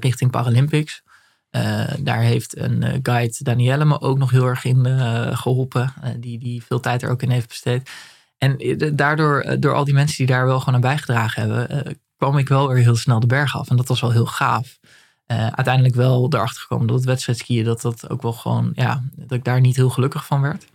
richting 0.00 0.30
Paralympics. 0.30 1.02
Eh, 1.50 1.92
daar 2.00 2.20
heeft 2.20 2.58
een 2.58 2.82
eh, 2.82 2.98
guide, 3.02 3.36
Danielle, 3.38 3.84
me 3.84 4.00
ook 4.00 4.18
nog 4.18 4.30
heel 4.30 4.46
erg 4.46 4.64
in 4.64 4.86
eh, 4.86 5.38
geholpen. 5.38 5.92
eh, 6.02 6.10
die, 6.18 6.38
die 6.38 6.64
veel 6.64 6.80
tijd 6.80 7.02
er 7.02 7.10
ook 7.10 7.22
in 7.22 7.30
heeft 7.30 7.48
besteed. 7.48 7.90
En 8.38 8.58
daardoor, 8.96 9.56
door 9.58 9.74
al 9.74 9.84
die 9.84 9.94
mensen 9.94 10.16
die 10.16 10.26
daar 10.26 10.46
wel 10.46 10.58
gewoon 10.58 10.74
aan 10.74 10.80
bijgedragen 10.80 11.42
hebben, 11.42 11.96
kwam 12.16 12.38
ik 12.38 12.48
wel 12.48 12.68
weer 12.68 12.82
heel 12.82 12.96
snel 12.96 13.20
de 13.20 13.26
berg 13.26 13.56
af. 13.56 13.70
En 13.70 13.76
dat 13.76 13.88
was 13.88 14.00
wel 14.00 14.10
heel 14.10 14.26
gaaf. 14.26 14.78
Uiteindelijk 15.26 15.94
wel 15.94 16.26
erachter 16.30 16.60
gekomen 16.60 16.86
dat 16.86 16.96
het 16.96 17.04
wedstrijdskiën, 17.04 17.64
dat 17.64 17.80
dat 17.80 18.10
ook 18.10 18.22
wel 18.22 18.32
gewoon, 18.32 18.72
ja, 18.74 19.02
dat 19.16 19.38
ik 19.38 19.44
daar 19.44 19.60
niet 19.60 19.76
heel 19.76 19.90
gelukkig 19.90 20.26
van 20.26 20.40
werd. 20.40 20.66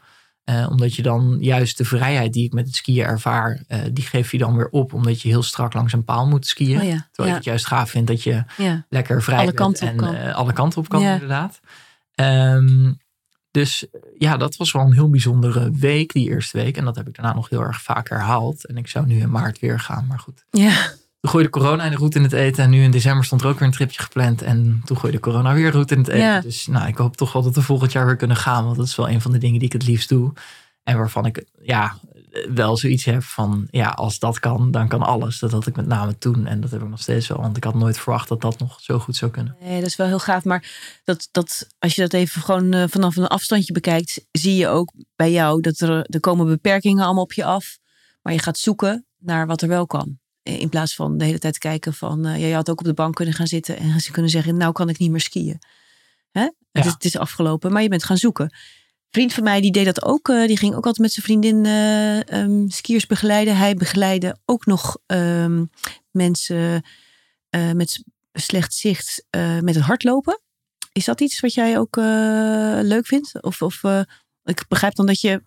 Eh, 0.45 0.67
omdat 0.69 0.95
je 0.95 1.01
dan 1.01 1.37
juist 1.39 1.77
de 1.77 1.85
vrijheid 1.85 2.33
die 2.33 2.45
ik 2.45 2.53
met 2.53 2.65
het 2.65 2.75
skiën 2.75 3.03
ervaar, 3.05 3.63
eh, 3.67 3.79
die 3.93 4.03
geef 4.03 4.31
je 4.31 4.37
dan 4.37 4.55
weer 4.55 4.69
op. 4.69 4.93
Omdat 4.93 5.21
je 5.21 5.27
heel 5.27 5.43
strak 5.43 5.73
langs 5.73 5.93
een 5.93 6.03
paal 6.03 6.27
moet 6.27 6.47
skiën. 6.47 6.77
Oh 6.79 6.83
ja. 6.83 7.07
Terwijl 7.11 7.27
ik 7.27 7.27
Ja. 7.27 7.33
het 7.35 7.43
juist 7.43 7.67
gaaf 7.67 7.89
vind 7.89 8.07
dat 8.07 8.23
je 8.23 8.43
Ja. 8.57 8.85
lekker 8.89 9.23
vrij 9.23 9.35
Alle 9.37 9.45
bent 9.45 9.57
kanten 9.57 9.83
op 9.87 9.91
en 9.91 9.97
kan. 9.97 10.15
eh, 10.15 10.35
alle 10.35 10.53
kanten 10.53 10.79
op 10.79 10.89
kan, 10.89 11.01
Ja. 11.01 11.13
inderdaad. 11.13 11.59
Ehm, 12.15 12.93
dus 13.51 13.85
ja, 14.17 14.37
dat 14.37 14.55
was 14.55 14.71
wel 14.71 14.81
een 14.85 14.93
heel 14.93 15.09
bijzondere 15.09 15.71
week, 15.71 16.13
die 16.13 16.29
eerste 16.29 16.57
week. 16.57 16.77
En 16.77 16.85
dat 16.85 16.95
heb 16.95 17.07
ik 17.07 17.15
daarna 17.15 17.33
nog 17.33 17.49
heel 17.49 17.61
erg 17.61 17.81
vaak 17.81 18.09
herhaald. 18.09 18.65
En 18.65 18.77
ik 18.77 18.87
zou 18.87 19.05
nu 19.05 19.19
in 19.19 19.31
maart 19.31 19.59
weer 19.59 19.79
gaan, 19.79 20.05
maar 20.07 20.19
goed. 20.19 20.45
Ja. 20.49 20.89
Toen 21.25 21.33
gooide 21.33 21.53
corona 21.53 21.83
in 21.83 21.91
de 21.91 21.97
route 21.97 22.17
in 22.17 22.23
het 22.23 22.33
eten. 22.33 22.63
En 22.63 22.69
nu 22.69 22.83
in 22.83 22.91
december 22.91 23.25
stond 23.25 23.41
er 23.41 23.47
ook 23.47 23.59
weer 23.59 23.67
een 23.67 23.73
tripje 23.73 24.01
gepland. 24.01 24.41
En 24.41 24.81
toen 24.85 24.97
gooide 24.97 25.19
corona 25.19 25.53
weer 25.53 25.71
route 25.71 25.93
in 25.93 25.99
het 25.99 26.09
eten. 26.09 26.25
Ja. 26.25 26.41
Dus 26.41 26.67
nou, 26.67 26.87
ik 26.87 26.97
hoop 26.97 27.17
toch 27.17 27.33
wel 27.33 27.41
dat 27.41 27.55
we 27.55 27.61
volgend 27.61 27.91
jaar 27.91 28.05
weer 28.05 28.15
kunnen 28.15 28.37
gaan. 28.37 28.65
Want 28.65 28.77
dat 28.77 28.85
is 28.85 28.95
wel 28.95 29.09
een 29.09 29.21
van 29.21 29.31
de 29.31 29.37
dingen 29.37 29.59
die 29.59 29.67
ik 29.67 29.73
het 29.73 29.87
liefst 29.87 30.09
doe. 30.09 30.33
En 30.83 30.97
waarvan 30.97 31.25
ik 31.25 31.45
ja, 31.61 31.97
wel 32.53 32.77
zoiets 32.77 33.05
heb 33.05 33.23
van... 33.23 33.67
Ja, 33.71 33.89
als 33.89 34.19
dat 34.19 34.39
kan, 34.39 34.71
dan 34.71 34.87
kan 34.87 35.01
alles. 35.01 35.39
Dat 35.39 35.51
had 35.51 35.67
ik 35.67 35.75
met 35.75 35.87
name 35.87 36.17
toen. 36.17 36.45
En 36.45 36.61
dat 36.61 36.71
heb 36.71 36.81
ik 36.81 36.89
nog 36.89 37.01
steeds 37.01 37.27
wel. 37.27 37.41
Want 37.41 37.57
ik 37.57 37.63
had 37.63 37.75
nooit 37.75 37.99
verwacht 37.99 38.27
dat 38.27 38.41
dat 38.41 38.59
nog 38.59 38.79
zo 38.81 38.99
goed 38.99 39.15
zou 39.15 39.31
kunnen. 39.31 39.55
Nee, 39.61 39.79
dat 39.79 39.89
is 39.89 39.95
wel 39.95 40.07
heel 40.07 40.19
gaaf. 40.19 40.43
Maar 40.43 40.71
dat, 41.03 41.27
dat, 41.31 41.67
als 41.79 41.95
je 41.95 42.01
dat 42.01 42.13
even 42.13 42.41
gewoon 42.41 42.73
eh, 42.73 42.83
vanaf 42.89 43.15
een 43.15 43.27
afstandje 43.27 43.73
bekijkt, 43.73 44.25
zie 44.31 44.55
je 44.55 44.67
ook 44.67 44.91
bij 45.15 45.31
jou 45.31 45.61
dat 45.61 45.79
er, 45.79 46.05
er 46.09 46.19
komen 46.19 46.45
beperkingen 46.45 47.05
allemaal 47.05 47.23
op 47.23 47.33
je 47.33 47.45
af. 47.45 47.77
Maar 48.21 48.33
je 48.33 48.39
gaat 48.39 48.57
zoeken 48.57 49.05
naar 49.19 49.47
wat 49.47 49.61
er 49.61 49.67
wel 49.67 49.85
kan. 49.85 50.23
Eh, 50.45 50.59
In 50.59 50.69
plaats 50.69 50.95
van 50.95 51.17
de 51.17 51.25
hele 51.25 51.39
tijd 51.39 51.57
kijken 51.57 51.93
van, 51.93 52.25
eh, 52.25 52.39
ja, 52.39 52.47
je 52.47 52.53
had 52.53 52.69
ook 52.69 52.79
op 52.79 52.85
de 52.85 52.93
bank 52.93 53.15
kunnen 53.15 53.33
gaan 53.33 53.47
zitten 53.47 53.77
en 53.77 53.99
ze 54.01 54.11
kunnen 54.11 54.31
zeggen, 54.31 54.57
nou 54.57 54.71
kan 54.71 54.89
ik 54.89 54.97
niet 54.97 55.11
meer 55.11 55.19
skiën. 55.21 55.59
Hè? 56.31 56.49
Het, 56.71 56.85
is, 56.85 56.91
het 56.91 57.05
is 57.05 57.17
afgelopen, 57.17 57.71
maar 57.71 57.81
je 57.81 57.89
bent 57.89 58.03
gaan 58.03 58.17
zoeken. 58.17 58.45
Een 58.45 59.21
vriend 59.21 59.33
van 59.33 59.43
mij 59.43 59.61
die 59.61 59.71
deed 59.71 59.85
dat 59.85 60.03
ook. 60.03 60.29
eh, 60.29 60.47
die 60.47 60.57
ging 60.57 60.75
ook 60.75 60.85
altijd 60.85 60.97
met 60.97 61.11
zijn 61.11 61.25
vriendin 61.25 61.65
ehm, 61.65 62.67
skiers 62.67 63.05
begeleiden. 63.05 63.57
Hij 63.57 63.73
begeleidde 63.75 64.37
ook 64.45 64.65
nog 64.65 64.97
ehm, 65.05 65.65
mensen 66.11 66.83
met 67.73 68.03
slecht 68.33 68.73
zicht 68.73 69.25
met 69.61 69.75
het 69.75 69.83
hardlopen. 69.83 70.41
Is 70.91 71.05
dat 71.05 71.21
iets 71.21 71.39
wat 71.39 71.53
jij 71.53 71.79
ook 71.79 71.95
leuk 72.85 73.05
vindt? 73.05 73.43
Of, 73.43 73.61
of 73.61 73.83
ik 74.43 74.65
begrijp 74.67 74.95
dan 74.95 75.05
dat 75.05 75.21
je 75.21 75.41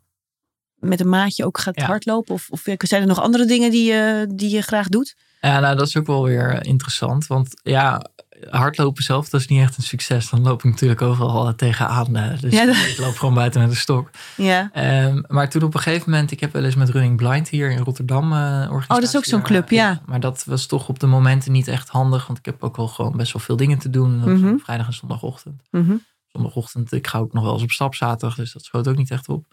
met 0.81 1.01
een 1.01 1.09
maatje 1.09 1.45
ook 1.45 1.59
gaat 1.59 1.81
Ja. 1.81 1.87
hardlopen? 1.87 2.35
Of, 2.35 2.47
of 2.51 2.63
zijn 2.79 3.01
er 3.03 3.07
nog 3.09 3.21
andere 3.21 3.45
dingen 3.47 3.71
die, 3.71 3.85
je 3.93 4.27
die 4.35 4.51
je 4.51 4.63
graag 4.63 4.89
doet? 4.89 5.17
Ja, 5.41 5.61
nou, 5.61 5.77
dat 5.77 5.87
is 5.87 5.97
ook 5.97 6.07
wel 6.07 6.25
weer 6.25 6.51
eh, 6.55 6.69
interessant. 6.69 7.27
Want 7.27 7.61
ja, 7.63 8.07
hardlopen 8.51 9.03
zelf, 9.03 9.29
dat 9.29 9.41
is 9.41 9.47
niet 9.47 9.61
echt 9.63 9.77
een 9.77 9.83
succes. 9.83 10.31
Dan 10.31 10.43
loop 10.43 10.59
ik 10.65 10.71
natuurlijk 10.71 11.03
overal 11.03 11.47
eh, 11.49 11.53
tegenaan. 11.55 12.17
eh, 12.17 12.41
Dus 12.41 12.53
Ja, 12.53 12.67
dat- 12.67 12.77
ik 12.77 12.99
loop 12.99 13.17
gewoon 13.17 13.35
buiten 13.35 13.61
met 13.61 13.71
een 13.71 13.77
stok. 13.77 14.11
Ja. 14.37 14.71
Ehm, 14.73 15.23
maar 15.27 15.51
toen 15.51 15.63
op 15.63 15.75
een 15.75 15.81
gegeven 15.81 16.11
moment, 16.11 16.31
ik 16.31 16.41
heb 16.41 16.53
wel 16.53 16.65
eens 16.65 16.75
met 16.75 16.89
Running 16.89 17.17
Blind 17.17 17.49
hier 17.49 17.71
in 17.71 17.79
Rotterdam 17.79 18.33
organisatie. 18.33 18.89
Oh, 18.89 18.95
dat 18.95 19.03
is 19.03 19.17
ook 19.17 19.25
zo'n 19.25 19.43
club, 19.43 19.71
ja. 19.71 20.01
Maar 20.07 20.21
dat 20.21 20.45
was 20.47 20.67
toch 20.67 20.89
op 20.89 20.99
de 20.99 21.07
momenten 21.07 21.53
niet 21.53 21.69
echt 21.69 21.89
handig. 21.89 22.27
Want 22.27 22.39
ik 22.39 22.45
heb 22.45 22.65
ook 22.65 22.77
wel 22.77 22.89
gewoon 22.89 23.17
best 23.17 23.33
wel 23.33 23.43
veel 23.43 23.57
dingen 23.57 23.79
te 23.79 23.91
doen. 23.91 24.19
Mhm. 24.19 24.57
vrijdag 24.59 24.87
en 24.87 24.93
zondagochtend. 24.93 25.63
Mhm. 25.71 25.97
Zondagochtend, 26.33 26.93
ik 26.93 27.07
ga 27.07 27.19
ook 27.19 27.33
nog 27.33 27.45
wel 27.45 27.53
eens 27.53 27.63
op 27.63 27.71
stap 27.71 27.95
zaterdag. 27.95 28.37
Dus 28.37 28.53
dat 28.53 28.65
schoot 28.65 28.89
ook 28.89 28.97
niet 28.97 29.11
echt 29.11 29.29
op. 29.29 29.45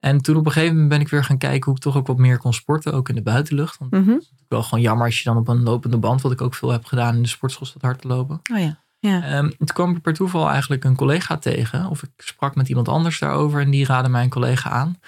En 0.00 0.18
toen 0.20 0.36
op 0.36 0.46
een 0.46 0.52
gegeven 0.52 0.72
moment 0.74 0.92
ben 0.92 1.00
ik 1.00 1.08
weer 1.08 1.24
gaan 1.24 1.38
kijken 1.38 1.64
hoe 1.64 1.74
ik 1.74 1.80
toch 1.82 1.96
ook 1.96 2.06
wat 2.06 2.18
meer 2.18 2.38
kon 2.38 2.52
sporten. 2.52 2.92
Ook 2.92 3.08
in 3.08 3.14
de 3.14 3.22
buitenlucht. 3.22 3.78
Want 3.78 3.90
Mhm. 3.90 4.18
wel 4.48 4.62
gewoon 4.62 4.80
jammer 4.80 5.06
als 5.06 5.18
je 5.18 5.24
dan 5.24 5.36
op 5.36 5.48
een 5.48 5.62
lopende 5.62 5.98
band, 5.98 6.20
wat 6.22 6.32
ik 6.32 6.40
ook 6.40 6.54
veel 6.54 6.70
heb 6.70 6.84
gedaan 6.84 7.14
in 7.14 7.22
de 7.22 7.28
sportschool, 7.28 7.66
staat 7.66 7.82
hard 7.82 8.00
te 8.00 8.08
lopen. 8.08 8.40
Oh 8.52 8.58
ja. 8.58 8.84
Ja. 8.98 9.22
Ehm, 9.22 9.48
toen 9.48 9.66
kwam 9.66 9.96
ik 9.96 10.02
per 10.02 10.14
toeval 10.14 10.48
eigenlijk 10.50 10.84
een 10.84 10.96
collega 10.96 11.36
tegen. 11.36 11.86
Of 11.86 12.02
ik 12.02 12.10
sprak 12.16 12.54
met 12.54 12.68
iemand 12.68 12.88
anders 12.88 13.18
daarover 13.18 13.60
en 13.60 13.70
die 13.70 13.86
raadde 13.86 14.08
mijn 14.08 14.28
collega 14.28 14.70
aan. 14.70 15.00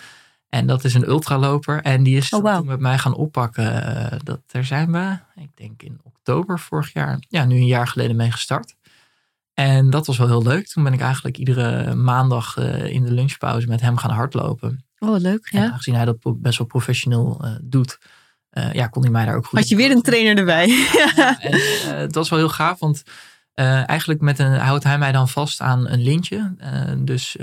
En 0.49 0.67
dat 0.67 0.85
is 0.85 0.95
een 0.95 1.09
ultraloper. 1.09 1.83
En 1.83 2.03
die 2.03 2.17
is 2.17 2.31
Oh, 2.33 2.57
toen 2.57 2.67
met 2.67 2.81
mij 2.81 2.99
gaan 2.99 3.15
oppakken. 3.15 3.85
Eh, 4.11 4.19
dat, 4.25 4.41
daar 4.47 4.65
zijn 4.65 4.93
we, 4.93 5.19
ik 5.35 5.51
denk 5.55 5.83
in 5.83 6.01
oktober 6.03 6.59
vorig 6.59 6.93
jaar, 6.93 7.19
ja, 7.29 7.45
nu 7.45 7.55
een 7.57 7.67
jaar 7.67 7.89
geleden 7.89 8.17
mee 8.17 8.31
gestart. 8.31 8.75
En 9.59 9.91
dat 9.91 10.07
was 10.07 10.19
wel 10.19 10.27
heel 10.27 10.43
leuk. 10.43 10.67
Toen 10.67 10.85
ben 10.85 10.93
ik 10.93 11.01
eigenlijk 11.01 11.37
iedere 11.37 11.95
maandag 11.95 12.57
eh, 12.57 12.85
in 12.85 13.05
de 13.05 13.13
lunchpauze 13.13 13.67
met 13.67 13.81
hem 13.81 13.97
gaan 13.97 14.11
hardlopen. 14.11 14.85
Oh, 14.99 15.09
wat 15.09 15.21
leuk. 15.21 15.49
En 15.51 15.61
Ja. 15.61 15.71
aangezien 15.71 15.95
hij 15.95 16.05
dat 16.05 16.17
best 16.41 16.59
wel 16.59 16.67
professioneel 16.67 17.41
eh, 17.45 17.51
doet, 17.63 17.99
eh, 18.51 18.73
ja, 18.73 18.87
kon 18.87 19.03
hij 19.03 19.11
mij 19.11 19.25
daar 19.25 19.37
ook 19.37 19.47
goed 19.47 19.59
Had 19.59 19.69
je 19.69 19.77
weer 19.77 19.91
een 19.91 20.03
trainer 20.03 20.37
erbij? 20.37 20.67
Ja, 20.93 21.41
en, 21.41 21.61
het 21.99 22.15
was 22.15 22.29
wel 22.29 22.39
heel 22.39 22.49
gaaf, 22.49 22.79
want 22.79 23.03
eigenlijk 23.87 24.21
met 24.21 24.39
een, 24.39 24.53
houdt 24.59 24.85
hij 24.85 24.99
mij 24.99 25.13
dan 25.13 25.29
vast 25.29 25.61
aan 25.61 25.89
een 25.89 26.03
lintje. 26.03 26.55
Dus 27.05 27.37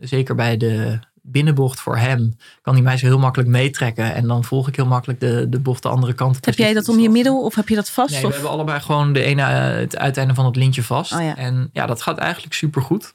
zeker 0.00 0.34
bij 0.34 0.56
de 0.56 0.98
binnenbocht 1.30 1.80
voor 1.80 1.96
hem 1.96 2.36
kan 2.62 2.74
hij 2.74 2.82
mij 2.82 2.96
zo 2.96 3.06
heel 3.06 3.18
makkelijk 3.18 3.50
meetrekken. 3.50 4.14
En 4.14 4.26
dan 4.26 4.44
volg 4.44 4.68
ik 4.68 4.76
heel 4.76 4.86
makkelijk 4.86 5.20
de, 5.20 5.46
de 5.48 5.60
bocht 5.60 5.82
de 5.82 5.88
andere 5.88 6.12
kant 6.12 6.36
op. 6.36 6.44
Heb 6.44 6.56
Dus 6.56 6.64
jij 6.64 6.74
niet 6.74 6.86
dat 6.86 6.94
om 6.96 7.02
je 7.02 7.10
middel 7.10 7.44
of 7.44 7.54
heb 7.54 7.68
je 7.68 7.74
dat 7.74 7.90
vast? 7.90 8.10
Nee, 8.10 8.22
we 8.22 8.32
hebben 8.32 8.50
allebei 8.50 8.80
gewoon 8.80 9.12
de 9.12 9.22
ene, 9.22 9.42
eh, 9.42 9.74
het 9.78 9.96
uiteinde 9.96 10.34
van 10.34 10.44
het 10.44 10.56
lintje 10.56 10.82
vast. 10.82 11.12
Oh 11.12 11.22
ja. 11.22 11.36
En 11.36 11.70
ja, 11.72 11.86
dat 11.86 12.02
gaat 12.02 12.18
eigenlijk 12.18 12.54
super 12.54 12.82
goed. 12.82 13.12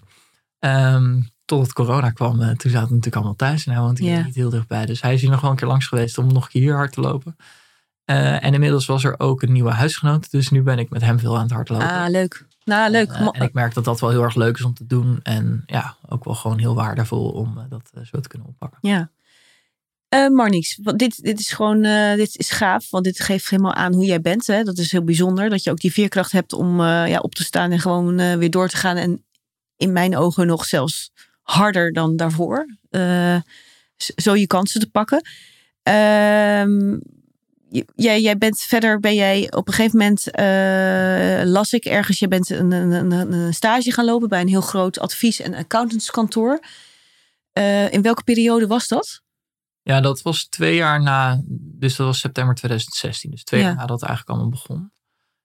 totdat 1.45 1.73
corona 1.73 2.10
kwam, 2.10 2.41
eh, 2.41 2.47
toen 2.47 2.71
zaten 2.71 2.88
we 2.88 2.95
natuurlijk 2.95 3.15
allemaal 3.15 3.36
thuis. 3.36 3.65
En 3.65 3.73
hij 3.73 3.82
woont 3.82 3.99
hier 3.99 4.23
niet 4.26 4.36
heel 4.36 4.49
dichtbij. 4.49 4.86
Dus 4.86 5.02
hij 5.02 5.13
is 5.13 5.21
hier 5.21 5.30
nog 5.30 5.41
wel 5.41 5.49
een 5.49 5.56
keer 5.56 5.67
langs 5.67 5.88
geweest 5.88 6.17
om 6.17 6.34
nog 6.34 6.43
een 6.43 6.49
keer 6.49 6.62
hier 6.62 6.76
hard 6.76 6.91
te 6.91 7.02
lopen. 7.02 7.36
Eh, 8.06 8.43
en 8.43 8.54
inmiddels 8.54 8.86
was 8.86 9.04
er 9.04 9.19
ook 9.19 9.41
een 9.41 9.52
nieuwe 9.52 9.71
huisgenoot. 9.71 10.32
Dus 10.32 10.49
nu 10.49 10.62
ben 10.62 10.80
ik 10.80 10.89
met 10.89 11.02
hem 11.02 11.19
veel 11.19 11.36
aan 11.36 11.43
het 11.43 11.52
hardlopen. 11.52 11.89
Ah, 11.89 12.10
leuk. 12.10 12.45
Nou, 12.65 12.91
leuk. 12.91 13.12
Eh, 13.12 13.28
en 13.32 13.41
ik 13.41 13.54
merk 13.54 13.73
dat 13.73 13.86
dat 13.86 13.99
wel 13.99 14.10
heel 14.10 14.23
erg 14.23 14.36
leuk 14.36 14.58
is 14.58 14.63
om 14.63 14.73
te 14.73 14.86
doen. 14.86 15.19
En 15.23 15.63
ja, 15.65 15.95
ook 16.10 16.23
wel 16.23 16.36
gewoon 16.36 16.60
heel 16.60 16.76
waardevol 16.76 17.30
om 17.30 17.58
eh, 17.58 17.63
dat 17.69 17.89
eh, 17.93 18.04
zo 18.04 18.19
te 18.19 18.28
kunnen 18.28 18.47
oppakken. 18.47 18.80
Ja. 18.82 19.12
Eh 20.10 20.28
Marnix, 20.28 20.80
want 20.84 20.99
dit, 20.99 21.23
dit 21.23 21.39
is 21.39 21.52
gewoon 21.52 21.82
dit 22.15 22.38
is 22.38 22.49
gaaf, 22.49 22.89
want 22.89 23.04
dit 23.04 23.19
geeft 23.19 23.49
helemaal 23.49 23.73
aan 23.73 23.93
hoe 23.93 24.06
jij 24.06 24.21
bent. 24.21 24.47
Hè? 24.47 24.63
Dat 24.63 24.78
is 24.78 24.91
heel 24.91 25.04
bijzonder, 25.04 25.49
dat 25.49 25.63
je 25.63 25.71
ook 25.71 25.80
die 25.80 25.91
veerkracht 25.91 26.32
hebt 26.32 26.54
om 26.54 26.82
ja, 26.82 27.19
op 27.19 27.36
te 27.36 27.43
staan 27.43 27.71
en 27.71 27.80
gewoon 27.80 28.38
weer 28.38 28.52
door 28.52 28.67
te 28.67 28.78
gaan. 28.78 28.97
En 28.97 29.26
in 29.78 29.91
mijn 29.91 30.17
ogen 30.17 30.47
nog 30.47 30.65
zelfs 30.65 31.12
harder 31.41 31.93
dan 31.93 32.15
daarvoor. 32.15 32.65
Zo 34.15 34.36
je 34.36 34.47
kansen 34.47 34.80
te 34.80 34.89
pakken. 34.89 35.21
Jij, 37.95 38.21
jij 38.21 38.38
bent 38.38 38.59
verder, 38.59 38.99
ben 38.99 39.15
jij 39.15 39.51
op 39.51 39.67
een 39.67 39.73
gegeven 39.73 39.97
moment, 39.97 40.31
eh, 40.31 41.41
las 41.51 41.73
ik 41.73 41.86
ergens, 41.86 42.19
je 42.19 42.27
bent 42.27 42.49
een, 42.49 42.71
een, 42.71 43.12
een, 43.12 43.53
stage 43.53 43.91
gaan 43.91 44.05
lopen 44.05 44.29
bij 44.29 44.41
een 44.41 44.47
heel 44.47 44.62
groot 44.62 44.99
advies- 44.99 45.39
en 45.39 45.53
accountantskantoor. 45.53 46.59
Eh, 47.51 47.91
in 47.93 48.01
welke 48.01 48.23
periode 48.23 48.67
was 48.67 48.88
dat? 48.88 49.21
Ja, 49.81 50.01
dat 50.01 50.21
was 50.21 50.43
twee 50.43 50.75
jaar 50.75 51.01
na, 51.01 51.41
dus 51.79 51.95
dat 51.95 52.07
was 52.07 52.19
september 52.19 52.55
2016. 52.55 53.31
Dus 53.31 53.43
twee 53.43 53.59
Ja. 53.59 53.65
jaar 53.65 53.75
nadat 53.75 53.99
het 53.99 54.09
eigenlijk 54.09 54.39
allemaal 54.39 54.59
begon. 54.59 54.91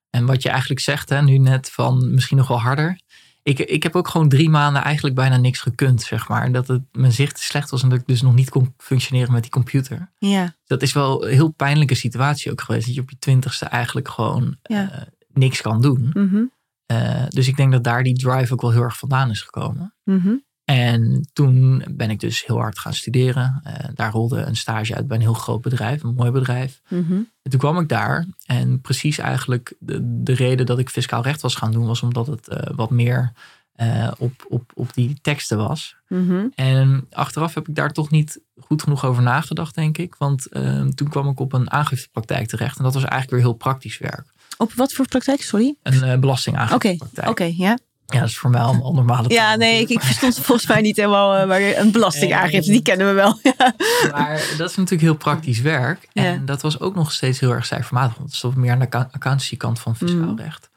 En 0.09 0.25
wat 0.25 0.43
je 0.43 0.49
eigenlijk 0.49 0.81
zegt, 0.81 1.09
hè, 1.09 1.21
nu 1.21 1.37
net 1.37 1.69
van 1.69 2.13
misschien 2.13 2.37
nog 2.37 2.47
wel 2.47 2.59
harder. 2.61 2.99
Ik, 3.43 3.59
ik 3.59 3.83
heb 3.83 3.95
ook 3.95 4.07
gewoon 4.07 4.29
drie 4.29 4.49
maanden 4.49 4.83
eigenlijk 4.83 5.15
bijna 5.15 5.37
niks 5.37 5.59
gekund, 5.59 6.01
zeg 6.01 6.27
maar. 6.27 6.51
Dat 6.51 6.67
het, 6.67 6.81
mijn 6.91 7.11
zicht 7.11 7.39
slecht 7.39 7.69
was 7.69 7.83
en 7.83 7.89
dat 7.89 7.99
ik 7.99 8.07
dus 8.07 8.21
nog 8.21 8.33
niet 8.35 8.49
kon 8.49 8.73
functioneren 8.77 9.31
met 9.31 9.41
die 9.41 9.51
computer. 9.51 10.11
Ja, 10.17 10.55
Dat 10.65 10.81
is 10.81 10.93
wel 10.93 11.25
een 11.25 11.33
heel 11.33 11.49
pijnlijke 11.49 11.95
situatie 11.95 12.51
ook 12.51 12.61
geweest. 12.61 12.85
Dat 12.85 12.95
je 12.95 13.01
op 13.01 13.09
je 13.09 13.17
twintigste 13.19 13.65
eigenlijk 13.65 14.07
gewoon 14.07 14.57
Ja. 14.63 14.91
eh, 14.91 15.01
niks 15.33 15.61
kan 15.61 15.81
doen. 15.81 16.09
mhm, 16.13 16.43
Eh, 16.85 17.25
dus 17.27 17.47
ik 17.47 17.55
denk 17.55 17.71
dat 17.71 17.83
daar 17.83 18.03
die 18.03 18.17
drive 18.17 18.53
ook 18.53 18.61
wel 18.61 18.71
heel 18.71 18.81
erg 18.83 18.97
vandaan 18.97 19.29
is 19.29 19.41
gekomen. 19.41 19.95
mhm. 20.03 20.33
En 20.69 21.29
toen 21.33 21.83
ben 21.91 22.09
ik 22.09 22.19
dus 22.19 22.45
heel 22.45 22.57
hard 22.57 22.79
gaan 22.79 22.93
studeren. 22.93 23.61
Eh, 23.63 23.89
daar 23.93 24.11
rolde 24.11 24.41
een 24.41 24.55
stage 24.55 24.95
uit 24.95 25.07
bij 25.07 25.17
een 25.17 25.23
heel 25.23 25.33
groot 25.33 25.61
bedrijf, 25.61 26.03
een 26.03 26.13
mooi 26.13 26.31
bedrijf. 26.31 26.81
Mhm. 26.87 27.13
En 27.13 27.51
toen 27.51 27.59
kwam 27.59 27.79
ik 27.79 27.87
daar 27.87 28.25
en 28.45 28.81
precies 28.81 29.17
eigenlijk 29.17 29.73
de, 29.79 30.21
de 30.23 30.33
reden 30.33 30.65
dat 30.65 30.79
ik 30.79 30.89
fiscaal 30.89 31.23
recht 31.23 31.41
was 31.41 31.55
gaan 31.55 31.71
doen, 31.71 31.85
was 31.85 32.01
omdat 32.01 32.27
het 32.27 32.47
eh, 32.47 32.75
wat 32.75 32.89
meer 32.89 33.31
eh, 33.71 34.11
op, 34.17 34.45
op, 34.47 34.71
op 34.73 34.93
die 34.93 35.17
teksten 35.21 35.57
was. 35.57 35.95
Mhm. 36.07 36.47
En 36.55 37.07
achteraf 37.11 37.53
heb 37.53 37.67
ik 37.67 37.75
daar 37.75 37.91
toch 37.91 38.09
niet 38.09 38.41
goed 38.59 38.83
genoeg 38.83 39.05
over 39.05 39.23
nagedacht, 39.23 39.75
denk 39.75 39.97
ik. 39.97 40.15
Want 40.15 40.47
toen 40.95 41.09
kwam 41.09 41.29
ik 41.29 41.39
op 41.39 41.53
een 41.53 41.71
aangiftepraktijk 41.71 42.47
terecht. 42.47 42.77
En 42.77 42.83
dat 42.83 42.93
was 42.93 43.03
eigenlijk 43.03 43.31
weer 43.31 43.41
heel 43.41 43.57
praktisch 43.57 43.97
werk. 43.97 44.25
Op 44.57 44.73
wat 44.73 44.93
voor 44.93 45.07
praktijk? 45.07 45.41
Sorry. 45.41 45.75
Een 45.83 45.93
uh, 45.93 46.03
Oké, 46.03 46.19
belastingaangiftepraktijk. 46.19 47.29
oké, 47.29 47.53
ja. 47.57 47.77
Ja, 48.13 48.19
dat 48.19 48.29
is 48.29 48.37
voor 48.37 48.49
mij 48.49 48.61
allemaal 48.61 48.93
normale 48.93 49.29
Ja, 49.29 49.47
taal 49.47 49.57
nee, 49.57 49.81
ik, 49.81 49.89
ik 49.89 50.01
verstond 50.01 50.39
volgens 50.39 50.67
mij 50.67 50.81
niet 50.81 50.95
helemaal 50.95 51.39
uh, 51.41 51.47
maar 51.47 51.61
een 51.61 51.91
belastingaangifte. 51.91 52.71
Die 52.71 52.81
kennen 52.81 53.07
we 53.07 53.13
wel. 53.13 53.39
Ja. 53.43 53.71
Maar 54.11 54.41
dat 54.57 54.69
is 54.69 54.75
natuurlijk 54.75 55.01
heel 55.01 55.15
praktisch 55.15 55.59
werk. 55.61 56.07
En 56.13 56.23
Ja. 56.23 56.37
dat 56.45 56.61
was 56.61 56.79
ook 56.79 56.95
nog 56.95 57.11
steeds 57.11 57.39
heel 57.39 57.51
erg 57.51 57.65
cijfermatig. 57.65 58.15
Want 58.17 58.27
het 58.29 58.37
stond 58.37 58.55
meer 58.55 58.71
aan 58.71 58.79
de 58.79 58.85
acc- 58.89 59.13
accountancy-kant 59.13 59.79
van 59.79 59.95
fiscaal 59.95 60.19
Mm. 60.31 60.39
recht. 60.39 60.69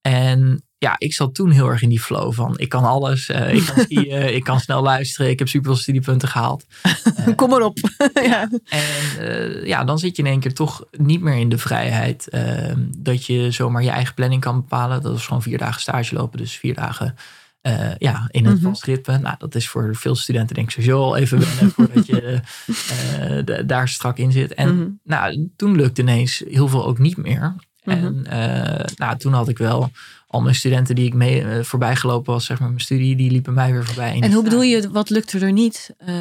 En 0.00 0.64
ja, 0.78 0.94
ik 0.98 1.12
zat 1.14 1.34
toen 1.34 1.50
heel 1.50 1.68
erg 1.68 1.82
in 1.82 1.88
die 1.88 2.00
flow 2.00 2.32
van... 2.32 2.58
ik 2.58 2.68
kan 2.68 2.84
alles, 2.84 3.28
eh, 3.28 3.54
ik 3.54 3.64
kan 3.66 3.82
skiën, 3.84 4.34
ik 4.34 4.44
kan 4.44 4.60
snel 4.60 4.82
luisteren... 4.82 5.30
ik 5.30 5.38
heb 5.38 5.48
superveel 5.48 5.80
studiepunten 5.80 6.28
gehaald. 6.28 6.64
Eh, 7.16 7.34
Kom 7.36 7.50
maar 7.50 7.60
op. 7.62 7.78
ja. 8.14 8.48
En 8.68 8.84
eh, 9.18 9.66
ja, 9.66 9.84
dan 9.84 9.98
zit 9.98 10.16
je 10.16 10.22
in 10.22 10.28
één 10.28 10.40
keer 10.40 10.54
toch 10.54 10.84
niet 10.90 11.20
meer 11.20 11.36
in 11.36 11.48
de 11.48 11.58
vrijheid... 11.58 12.28
eh, 12.28 12.72
dat 12.96 13.26
je 13.26 13.50
zomaar 13.50 13.82
je 13.82 13.90
eigen 13.90 14.14
planning 14.14 14.40
kan 14.40 14.56
bepalen. 14.56 15.02
Dat 15.02 15.12
was 15.12 15.26
gewoon 15.26 15.42
vier 15.42 15.58
dagen 15.58 15.80
stage 15.80 16.14
lopen. 16.14 16.38
Dus 16.38 16.56
vier 16.56 16.74
dagen 16.74 17.14
eh, 17.60 17.94
ja, 17.98 18.28
in 18.30 18.44
het 18.46 18.54
Mhm. 18.60 18.64
vast 18.68 18.84
ritme. 18.84 19.18
Nou, 19.18 19.34
dat 19.38 19.54
is 19.54 19.68
voor 19.68 19.96
veel 19.96 20.14
studenten 20.14 20.54
denk 20.54 20.66
ik 20.66 20.72
sowieso 20.72 21.02
al 21.02 21.16
even 21.16 21.38
wennen... 21.40 21.70
voordat 21.70 22.06
je 22.06 22.40
eh, 23.46 23.58
daar 23.66 23.88
strak 23.88 24.18
in 24.18 24.32
zit. 24.32 24.54
En 24.54 24.76
Mhm. 24.78 24.88
nou, 25.04 25.48
toen 25.56 25.76
lukte 25.76 26.00
ineens 26.00 26.42
heel 26.48 26.68
veel 26.68 26.86
ook 26.86 26.98
niet 26.98 27.16
meer. 27.16 27.54
Mhm. 27.86 27.96
En 27.98 28.26
eh, 28.26 28.84
nou, 28.96 29.16
toen 29.18 29.32
had 29.32 29.48
ik 29.48 29.58
wel 29.58 29.90
al 30.26 30.40
mijn 30.40 30.54
studenten 30.54 30.94
die 30.94 31.06
ik 31.06 31.14
mee 31.14 31.42
eh, 31.42 31.62
voorbij 31.64 31.96
gelopen 31.96 32.32
was, 32.32 32.44
zeg 32.44 32.58
maar 32.60 32.68
mijn 32.68 32.80
studie, 32.80 33.16
die 33.16 33.30
liepen 33.30 33.54
mij 33.54 33.72
weer 33.72 33.84
voorbij. 33.84 34.20
En 34.20 34.32
hoe 34.32 34.42
bedoel 34.44 34.62
je, 34.62 34.90
wat 34.90 35.10
lukte 35.10 35.38
er 35.38 35.52
niet? 35.52 35.94
Eh, 35.98 36.14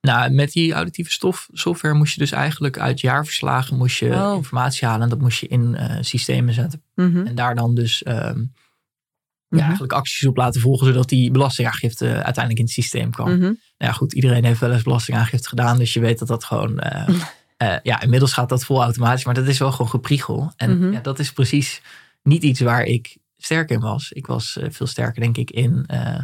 Nou, 0.00 0.30
met 0.30 0.52
die 0.52 0.72
auditieve 0.72 1.10
stof, 1.10 1.48
software 1.52 1.94
moest 1.94 2.12
je 2.14 2.20
dus 2.20 2.32
eigenlijk 2.32 2.78
uit 2.78 3.00
jaarverslagen 3.00 3.76
moest 3.76 3.98
je 3.98 4.10
Oh. 4.14 4.34
informatie 4.36 4.86
halen. 4.86 5.02
En 5.02 5.08
dat 5.08 5.20
moest 5.20 5.38
je 5.40 5.46
in 5.48 5.76
systemen 6.00 6.54
zetten. 6.54 6.82
mhm. 6.94 7.26
En 7.26 7.34
daar 7.34 7.54
dan 7.54 7.74
dus 7.74 8.02
ehm, 8.02 8.38
Mhm. 9.48 9.58
ja, 9.58 9.62
eigenlijk 9.64 9.92
acties 9.92 10.26
op 10.26 10.36
laten 10.36 10.60
volgen, 10.60 10.86
zodat 10.86 11.08
die 11.08 11.30
belastingaangifte 11.30 12.06
uiteindelijk 12.06 12.58
in 12.58 12.64
het 12.64 12.72
systeem 12.74 13.10
kwam. 13.10 13.28
Mhm. 13.30 13.40
Nou 13.40 13.54
ja, 13.78 13.92
goed, 13.92 14.12
iedereen 14.12 14.44
heeft 14.44 14.60
wel 14.60 14.72
eens 14.72 14.82
belastingaangifte 14.82 15.48
gedaan. 15.48 15.78
Dus 15.78 15.92
je 15.92 16.00
weet 16.00 16.18
dat 16.18 16.28
dat 16.28 16.44
gewoon... 16.44 16.80
eh, 17.56 17.76
ja, 17.82 18.00
inmiddels 18.00 18.32
gaat 18.32 18.48
dat 18.48 18.64
vol 18.64 18.82
automatisch. 18.82 19.24
Maar 19.24 19.34
dat 19.34 19.46
is 19.46 19.58
wel 19.58 19.70
gewoon 19.70 19.88
gepriegel. 19.90 20.52
En 20.56 20.78
Mhm. 20.78 20.92
ja, 20.92 21.00
dat 21.00 21.18
is 21.18 21.32
precies 21.32 21.82
niet 22.22 22.42
iets 22.42 22.60
waar 22.60 22.82
ik 22.82 23.16
sterk 23.36 23.70
in 23.70 23.80
was. 23.80 24.12
Ik 24.12 24.26
was 24.26 24.56
eh, 24.56 24.70
veel 24.70 24.86
sterker, 24.86 25.20
denk 25.22 25.36
ik, 25.36 25.50
in 25.50 25.84
eh, 25.86 26.18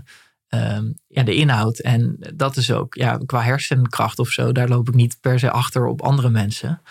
ehm, 0.48 0.84
ja, 1.06 1.22
de 1.22 1.34
inhoud. 1.34 1.78
En 1.78 2.16
dat 2.34 2.56
is 2.56 2.70
ook, 2.70 2.94
ja, 2.94 3.18
qua 3.26 3.42
hersenkracht 3.42 4.18
of 4.18 4.28
zo... 4.28 4.52
daar 4.52 4.68
loop 4.68 4.88
ik 4.88 4.94
niet 4.94 5.16
per 5.20 5.38
se 5.38 5.50
achter 5.50 5.86
op 5.86 6.02
andere 6.02 6.30
mensen. 6.30 6.82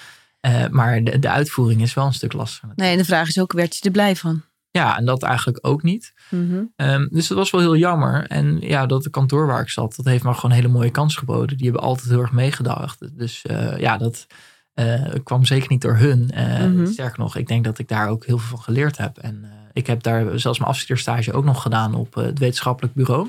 Maar 0.70 1.04
de, 1.04 1.20
de 1.20 1.30
uitvoering 1.30 1.82
is 1.82 1.94
wel 1.94 2.06
een 2.06 2.14
stuk 2.14 2.34
lastiger. 2.34 2.70
Nee, 2.76 2.92
en 2.92 2.98
de 2.98 3.06
vraag 3.06 3.28
is 3.28 3.40
ook, 3.40 3.52
werd 3.52 3.76
je 3.76 3.82
er 3.84 3.92
blij 3.92 4.16
van? 4.16 4.44
Ja, 4.72 4.98
en 4.98 5.06
dat 5.06 5.24
eigenlijk 5.24 5.68
ook 5.68 5.84
niet. 5.84 6.14
Mhm. 6.30 6.64
Ehm, 6.76 7.08
dus 7.10 7.28
dat 7.28 7.38
was 7.38 7.52
wel 7.52 7.62
heel 7.62 7.76
jammer. 7.76 8.28
En 8.28 8.60
ja, 8.60 8.86
dat 8.86 9.04
de 9.04 9.10
kantoor 9.10 9.48
waar 9.48 9.62
ik 9.62 9.70
zat, 9.70 9.96
dat 9.96 10.06
heeft 10.06 10.24
me 10.24 10.34
gewoon 10.34 10.52
een 10.52 10.58
hele 10.58 10.74
mooie 10.74 10.92
kans 10.92 11.16
geboden. 11.16 11.58
Die 11.58 11.66
hebben 11.66 11.84
altijd 11.88 12.10
heel 12.10 12.22
erg 12.22 12.32
meegedacht. 12.32 13.18
Dus 13.18 13.42
eh, 13.42 13.78
ja, 13.78 13.98
dat 13.98 14.28
eh, 14.74 15.14
kwam 15.24 15.46
zeker 15.46 15.70
niet 15.70 15.82
door 15.82 15.98
hun. 15.98 16.32
Eh, 16.32 16.66
Mhm. 16.66 16.86
Sterker 16.86 17.20
nog, 17.20 17.36
ik 17.36 17.48
denk 17.48 17.64
dat 17.64 17.80
ik 17.80 17.88
daar 17.88 18.08
ook 18.10 18.26
heel 18.26 18.38
veel 18.38 18.50
van 18.58 18.66
geleerd 18.66 18.98
heb. 18.98 19.18
En 19.18 19.46
ik 19.74 19.88
heb 19.88 20.04
daar 20.04 20.40
zelfs 20.40 20.60
mijn 20.60 20.72
afstudeerstage 20.72 21.34
ook 21.34 21.46
nog 21.46 21.62
gedaan 21.62 21.94
op 21.96 22.14
het 22.14 22.40
wetenschappelijk 22.40 22.94
bureau. 22.94 23.28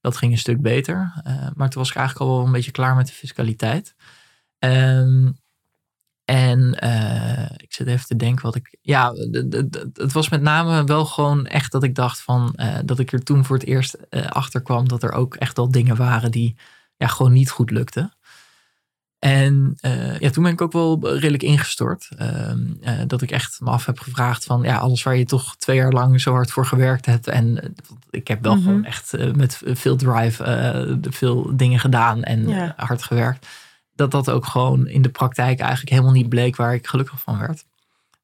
Dat 0.00 0.16
ging 0.16 0.32
een 0.32 0.38
stuk 0.38 0.60
beter. 0.62 1.12
Maar 1.54 1.68
toen 1.68 1.80
was 1.82 1.90
ik 1.90 1.96
eigenlijk 1.96 2.30
al 2.30 2.36
wel 2.36 2.46
een 2.46 2.52
beetje 2.52 2.70
klaar 2.70 2.94
met 2.96 3.06
de 3.06 3.12
fiscaliteit. 3.12 3.94
Ehm, 4.58 5.28
en 6.28 6.74
eh, 6.78 7.50
ik 7.56 7.72
zit 7.72 7.86
even 7.86 8.06
te 8.06 8.16
denken 8.16 8.42
wat 8.44 8.54
ik. 8.54 8.76
Ja, 8.80 9.12
het 9.94 10.12
was 10.12 10.28
met 10.28 10.40
name 10.42 10.84
wel 10.84 11.04
gewoon 11.04 11.46
echt 11.46 11.72
dat 11.72 11.82
ik 11.82 11.94
dacht 11.94 12.20
van. 12.20 12.52
eh, 12.54 12.78
dat 12.84 12.98
ik 12.98 13.12
er 13.12 13.22
toen 13.22 13.44
voor 13.44 13.56
het 13.56 13.66
eerst 13.66 13.94
eh, 13.94 14.26
achter 14.26 14.62
kwam 14.62 14.88
dat 14.88 15.02
er 15.02 15.12
ook 15.12 15.34
echt 15.34 15.58
al 15.58 15.70
dingen 15.70 15.96
waren 15.96 16.30
die 16.30 16.56
ja, 16.96 17.06
gewoon 17.06 17.32
niet 17.32 17.50
goed 17.50 17.70
lukten. 17.70 18.12
En 19.18 19.78
ja, 20.18 20.30
toen 20.30 20.42
ben 20.42 20.52
ik 20.52 20.60
ook 20.60 20.72
wel 20.72 21.08
redelijk 21.16 21.42
ingestort. 21.42 22.08
Ehm, 22.16 22.60
eh, 22.80 22.94
dat 23.06 23.22
ik 23.22 23.30
echt 23.30 23.60
me 23.60 23.70
af 23.70 23.86
heb 23.86 23.98
gevraagd 24.00 24.44
van 24.44 24.62
ja, 24.62 24.76
alles 24.76 25.02
waar 25.02 25.16
je 25.16 25.24
toch 25.24 25.56
twee 25.56 25.76
jaar 25.76 25.92
lang 25.92 26.20
zo 26.20 26.32
hard 26.32 26.50
voor 26.50 26.66
gewerkt 26.66 27.06
hebt. 27.06 27.26
En 27.26 27.74
ik 28.10 28.28
heb 28.28 28.42
wel 28.42 28.54
Mhm. 28.54 28.62
gewoon 28.64 28.84
echt 28.84 29.34
met 29.36 29.60
veel 29.64 29.96
drive 29.96 30.98
veel 31.10 31.56
dingen 31.56 31.78
gedaan 31.78 32.22
en 32.22 32.48
Ja. 32.48 32.72
hard 32.76 33.02
gewerkt. 33.02 33.46
Dat 33.98 34.10
dat 34.10 34.30
ook 34.30 34.46
gewoon 34.46 34.86
in 34.86 35.02
de 35.02 35.08
praktijk 35.08 35.60
eigenlijk 35.60 35.90
helemaal 35.90 36.12
niet 36.12 36.28
bleek 36.28 36.56
waar 36.56 36.74
ik 36.74 36.86
gelukkig 36.86 37.20
van 37.20 37.38
werd. 37.38 37.64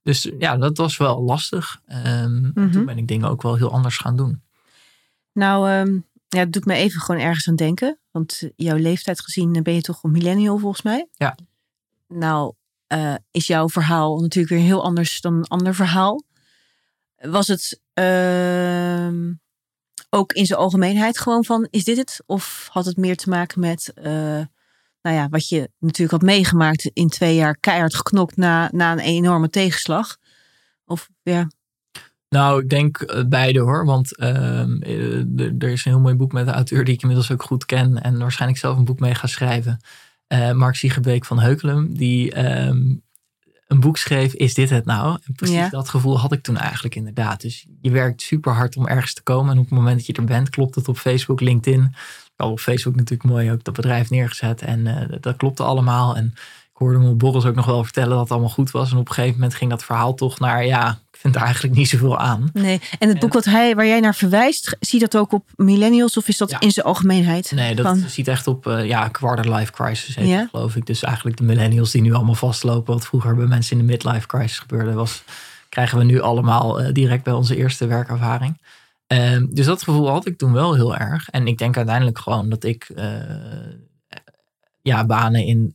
Dus 0.02 0.30
ja, 0.38 0.56
dat 0.56 0.76
was 0.76 0.96
wel 0.96 1.22
lastig. 1.22 1.80
Ehm, 1.86 2.04
en 2.06 2.52
Mhm. 2.54 2.70
Toen 2.70 2.84
ben 2.84 2.98
ik 2.98 3.08
dingen 3.08 3.28
ook 3.28 3.42
wel 3.42 3.54
heel 3.56 3.70
anders 3.72 3.96
gaan 3.96 4.16
doen. 4.16 4.42
Nou, 5.32 5.70
ehm, 5.70 5.98
ja, 6.28 6.38
het 6.38 6.52
doet 6.52 6.64
me 6.64 6.74
even 6.74 7.00
gewoon 7.00 7.20
ergens 7.20 7.48
aan 7.48 7.56
denken. 7.56 7.98
Want 8.10 8.42
jouw 8.56 8.76
leeftijd 8.76 9.20
gezien 9.20 9.62
ben 9.62 9.74
je 9.74 9.80
toch 9.80 10.02
een 10.02 10.10
millennial 10.10 10.58
volgens 10.58 10.82
mij? 10.82 11.08
Ja. 11.12 11.36
Nou, 12.08 12.54
eh, 12.86 13.14
is 13.30 13.46
jouw 13.46 13.68
verhaal 13.68 14.20
natuurlijk 14.20 14.54
weer 14.54 14.64
heel 14.64 14.84
anders 14.84 15.20
dan 15.20 15.34
een 15.34 15.46
ander 15.48 15.74
verhaal. 15.74 16.22
Was 17.16 17.48
het 17.48 17.80
ehm, 17.94 19.32
ook 20.10 20.32
in 20.32 20.46
zijn 20.46 20.58
algemeenheid 20.58 21.18
gewoon 21.18 21.44
van, 21.44 21.66
is 21.70 21.84
dit 21.84 21.96
het? 21.96 22.22
Of 22.26 22.68
had 22.72 22.84
het 22.84 22.96
meer 22.96 23.16
te 23.16 23.28
maken 23.28 23.60
met, 23.60 23.92
eh, 23.94 24.40
nou 25.04 25.16
ja, 25.16 25.28
wat 25.28 25.48
je 25.48 25.70
natuurlijk 25.78 26.10
had 26.10 26.30
meegemaakt 26.30 26.84
in 26.84 27.08
twee 27.08 27.34
jaar 27.34 27.56
keihard 27.60 27.94
geknokt 27.94 28.36
na, 28.36 28.68
na 28.72 28.92
een 28.92 28.98
enorme 28.98 29.50
tegenslag? 29.50 30.16
Of 30.84 31.08
ja, 31.22 31.48
Nou, 32.28 32.62
ik 32.62 32.68
denk 32.68 33.00
eh, 33.00 33.24
beide 33.24 33.60
hoor. 33.60 33.84
Want 33.84 34.16
ehm, 34.16 34.82
eh, 34.82 35.62
er 35.62 35.68
is 35.68 35.84
een 35.84 35.92
heel 35.92 36.00
mooi 36.00 36.14
boek 36.14 36.32
met 36.32 36.46
een 36.46 36.54
auteur 36.54 36.84
die 36.84 36.94
ik 36.94 37.00
inmiddels 37.00 37.32
ook 37.32 37.42
goed 37.42 37.66
ken. 37.66 38.02
En 38.02 38.18
waarschijnlijk 38.18 38.60
zelf 38.60 38.76
een 38.76 38.84
boek 38.84 39.00
mee 39.00 39.14
ga 39.14 39.26
schrijven. 39.26 39.80
Eh, 40.26 40.52
Mark 40.52 40.74
Siegerbeek 40.74 41.24
van 41.24 41.40
Heukelum. 41.40 41.94
Die 41.96 42.32
ehm, 42.32 42.94
een 43.66 43.80
boek 43.80 43.96
schreef, 43.96 44.32
is 44.34 44.54
dit 44.54 44.70
het 44.70 44.84
nou? 44.84 45.18
En 45.26 45.34
precies 45.34 45.56
Ja. 45.56 45.68
dat 45.68 45.88
gevoel 45.88 46.18
had 46.18 46.32
ik 46.32 46.42
toen 46.42 46.56
eigenlijk 46.56 46.94
inderdaad. 46.94 47.40
Dus 47.40 47.66
je 47.80 47.90
werkt 47.90 48.22
super 48.22 48.52
hard 48.52 48.76
om 48.76 48.86
ergens 48.86 49.14
te 49.14 49.22
komen. 49.22 49.52
En 49.52 49.58
op 49.58 49.64
het 49.64 49.74
moment 49.74 49.96
dat 49.96 50.06
je 50.06 50.12
er 50.12 50.24
bent, 50.24 50.48
klopt 50.50 50.74
het 50.74 50.88
op 50.88 50.96
Facebook, 50.98 51.40
LinkedIn. 51.40 51.82
Ik 51.84 52.32
had 52.36 52.50
op 52.50 52.60
Facebook 52.60 52.96
natuurlijk 52.96 53.30
mooi 53.30 53.52
ook 53.52 53.64
dat 53.64 53.74
bedrijf 53.74 54.10
neergezet. 54.10 54.62
En 54.62 54.86
eh, 54.86 55.16
dat 55.20 55.36
klopte 55.36 55.62
allemaal. 55.62 56.16
En 56.16 56.34
ik 56.74 56.80
hoorde 56.80 57.08
op 57.08 57.18
Boris 57.18 57.44
ook 57.44 57.54
nog 57.54 57.66
wel 57.66 57.84
vertellen 57.84 58.10
dat 58.10 58.20
het 58.20 58.30
allemaal 58.30 58.48
goed 58.48 58.70
was. 58.70 58.90
En 58.92 58.96
op 58.98 59.08
een 59.08 59.14
gegeven 59.14 59.34
moment 59.38 59.54
ging 59.54 59.70
dat 59.70 59.84
verhaal 59.84 60.14
toch 60.14 60.38
naar, 60.38 60.66
ja, 60.66 60.98
ik 61.12 61.18
vind 61.18 61.34
er 61.34 61.42
eigenlijk 61.42 61.74
niet 61.74 61.88
zoveel 61.88 62.18
aan. 62.18 62.50
Nee, 62.52 62.80
en 62.98 63.08
het 63.08 63.18
boek 63.18 63.32
wat 63.32 63.44
hij, 63.44 63.74
waar 63.74 63.86
jij 63.86 64.00
naar 64.00 64.14
verwijst, 64.14 64.76
zie 64.80 65.00
dat 65.00 65.16
ook 65.16 65.32
op 65.32 65.44
millennials 65.56 66.16
of 66.16 66.28
is 66.28 66.36
dat 66.38 66.50
Ja. 66.50 66.60
in 66.60 66.70
zijn 66.70 66.86
algemeenheid? 66.86 67.52
Nee, 67.54 67.74
dat 67.74 67.86
Van- 67.86 67.98
ziet 68.08 68.28
echt 68.28 68.46
op 68.46 68.66
eh, 68.66 68.86
ja, 68.86 69.08
quarter 69.08 69.54
life 69.54 69.72
crisis 69.72 70.14
heet 70.14 70.28
Ja? 70.28 70.38
het, 70.38 70.50
geloof 70.50 70.76
ik. 70.76 70.86
Dus 70.86 71.02
eigenlijk 71.02 71.36
de 71.36 71.42
millennials 71.44 71.90
die 71.90 72.02
nu 72.02 72.12
allemaal 72.14 72.34
vastlopen. 72.34 72.94
Wat 72.94 73.06
vroeger 73.06 73.34
bij 73.36 73.46
mensen 73.46 73.78
in 73.78 73.86
de 73.86 73.92
midlife 73.92 74.26
crisis 74.26 74.58
gebeurde, 74.58 74.92
was, 74.92 75.22
krijgen 75.68 75.98
we 75.98 76.04
nu 76.04 76.20
allemaal 76.20 76.80
eh, 76.80 76.92
direct 76.92 77.24
bij 77.24 77.32
onze 77.32 77.56
eerste 77.56 77.86
werkervaring. 77.86 78.60
Ehm, 79.06 79.46
dus 79.50 79.66
dat 79.66 79.82
gevoel 79.82 80.08
had 80.08 80.26
ik 80.26 80.38
toen 80.38 80.52
wel 80.52 80.74
heel 80.74 80.96
erg. 80.96 81.30
En 81.30 81.46
ik 81.46 81.58
denk 81.58 81.76
uiteindelijk 81.76 82.18
gewoon 82.18 82.48
dat 82.48 82.64
ik 82.64 82.84
eh, 82.94 83.06
ja, 84.82 85.06
banen 85.06 85.44
in 85.46 85.70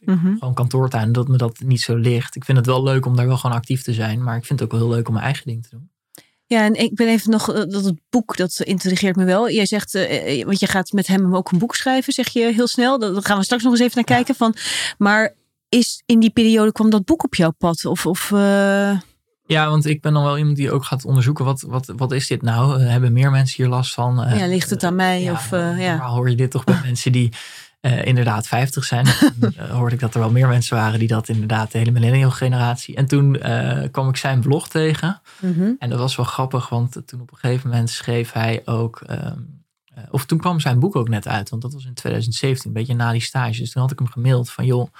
Mhm. 0.00 0.36
gewoon 0.38 0.54
kantoortuin, 0.54 1.12
dat 1.12 1.28
me 1.28 1.36
dat 1.36 1.60
niet 1.64 1.80
zo 1.80 1.94
ligt. 1.96 2.36
Ik 2.36 2.44
vind 2.44 2.58
het 2.58 2.66
wel 2.66 2.82
leuk 2.82 3.06
om 3.06 3.16
daar 3.16 3.26
wel 3.26 3.36
gewoon 3.36 3.56
actief 3.56 3.82
te 3.82 3.92
zijn. 3.92 4.22
Maar 4.22 4.36
ik 4.36 4.44
vind 4.44 4.60
het 4.60 4.68
ook 4.72 4.78
wel 4.78 4.86
heel 4.88 4.96
leuk 4.96 5.06
om 5.08 5.12
mijn 5.12 5.24
eigen 5.24 5.46
ding 5.46 5.62
te 5.62 5.68
doen. 5.70 5.90
Ja, 6.46 6.64
en 6.64 6.74
ik 6.74 6.94
ben 6.94 7.08
even 7.08 7.30
nog, 7.30 7.52
eh, 7.52 7.62
dat 7.68 7.84
het 7.84 8.00
boek, 8.10 8.36
dat 8.36 8.60
intrigeert 8.60 9.16
me 9.16 9.24
wel. 9.24 9.50
Jij 9.50 9.66
zegt, 9.66 9.94
eh, 9.94 10.40
eh, 10.40 10.44
want 10.46 10.60
je 10.60 10.66
gaat 10.66 10.92
met 10.92 11.06
hem 11.06 11.34
ook 11.36 11.50
een 11.52 11.58
boek 11.58 11.74
schrijven, 11.74 12.12
zeg 12.12 12.28
je 12.28 12.52
heel 12.52 12.66
snel. 12.66 12.98
Daar 12.98 13.22
gaan 13.22 13.38
we 13.38 13.44
straks 13.44 13.62
nog 13.62 13.72
eens 13.72 13.80
even 13.80 13.94
naar 13.94 14.08
Ja. 14.08 14.14
kijken. 14.14 14.34
Van, 14.34 14.54
maar 14.98 15.34
is 15.68 16.02
in 16.06 16.20
die 16.20 16.30
periode, 16.30 16.72
kwam 16.72 16.90
dat 16.90 17.04
boek 17.04 17.24
op 17.24 17.34
jouw 17.34 17.50
pad? 17.50 17.84
Of, 17.84 18.06
of 18.06 18.30
Ja, 19.46 19.68
want 19.68 19.86
ik 19.86 20.00
ben 20.00 20.12
dan 20.12 20.22
wel 20.24 20.38
iemand 20.38 20.56
die 20.56 20.72
ook 20.72 20.84
gaat 20.84 21.04
onderzoeken. 21.04 21.44
Wat, 21.44 21.60
wat, 21.60 21.92
wat 21.96 22.12
is 22.12 22.26
dit 22.26 22.42
nou? 22.42 22.80
Hebben 22.82 23.12
meer 23.12 23.30
mensen 23.30 23.56
hier 23.62 23.72
last 23.72 23.94
van? 23.94 24.14
Ja, 24.36 24.46
ligt 24.46 24.70
het 24.70 24.84
aan 24.84 24.94
mij? 24.94 25.22
Ja, 25.22 25.32
of, 25.32 25.52
eh, 25.52 25.80
ja. 25.80 25.98
Hoor 25.98 26.30
je 26.30 26.36
dit 26.36 26.50
toch 26.50 26.64
bij 26.64 26.80
mensen 26.84 27.12
die 27.12 27.32
eh, 27.80 28.04
inderdaad 28.04 28.46
50 28.46 28.84
zijn. 28.84 29.06
En, 29.40 29.54
eh, 29.56 29.70
hoorde 29.70 29.94
ik 29.94 30.00
dat 30.00 30.14
er 30.14 30.20
wel 30.20 30.30
meer 30.30 30.48
mensen 30.48 30.76
waren 30.76 30.98
die 30.98 31.08
dat 31.08 31.28
inderdaad 31.28 31.72
de 31.72 31.78
hele 31.78 31.90
millennial 31.90 32.30
generatie. 32.30 32.96
En 32.96 33.06
toen 33.06 33.40
eh, 33.40 33.90
kwam 33.90 34.08
ik 34.08 34.16
zijn 34.16 34.40
blog 34.40 34.68
tegen. 34.68 35.20
Mhm. 35.40 35.72
En 35.78 35.90
dat 35.90 35.98
was 35.98 36.16
wel 36.16 36.26
grappig, 36.26 36.68
want 36.68 37.02
toen 37.06 37.20
op 37.20 37.30
een 37.32 37.38
gegeven 37.38 37.68
moment 37.68 37.90
schreef 37.90 38.32
hij 38.32 38.62
ook 38.64 39.00
ehm, 39.06 39.18
eh, 39.18 40.02
eh, 40.02 40.04
of 40.10 40.24
toen 40.24 40.38
kwam 40.38 40.60
zijn 40.60 40.78
boek 40.78 40.96
ook 40.96 41.08
net 41.08 41.28
uit, 41.28 41.48
want 41.50 41.62
dat 41.62 41.72
was 41.72 41.84
in 41.84 41.94
2017, 41.94 42.68
een 42.70 42.76
beetje 42.76 42.94
na 42.94 43.12
die 43.12 43.20
stage. 43.20 43.60
Dus 43.60 43.72
toen 43.72 43.82
had 43.82 43.90
ik 43.90 43.98
hem 43.98 44.08
gemaild 44.08 44.50
van, 44.50 44.64
joh, 44.66 44.92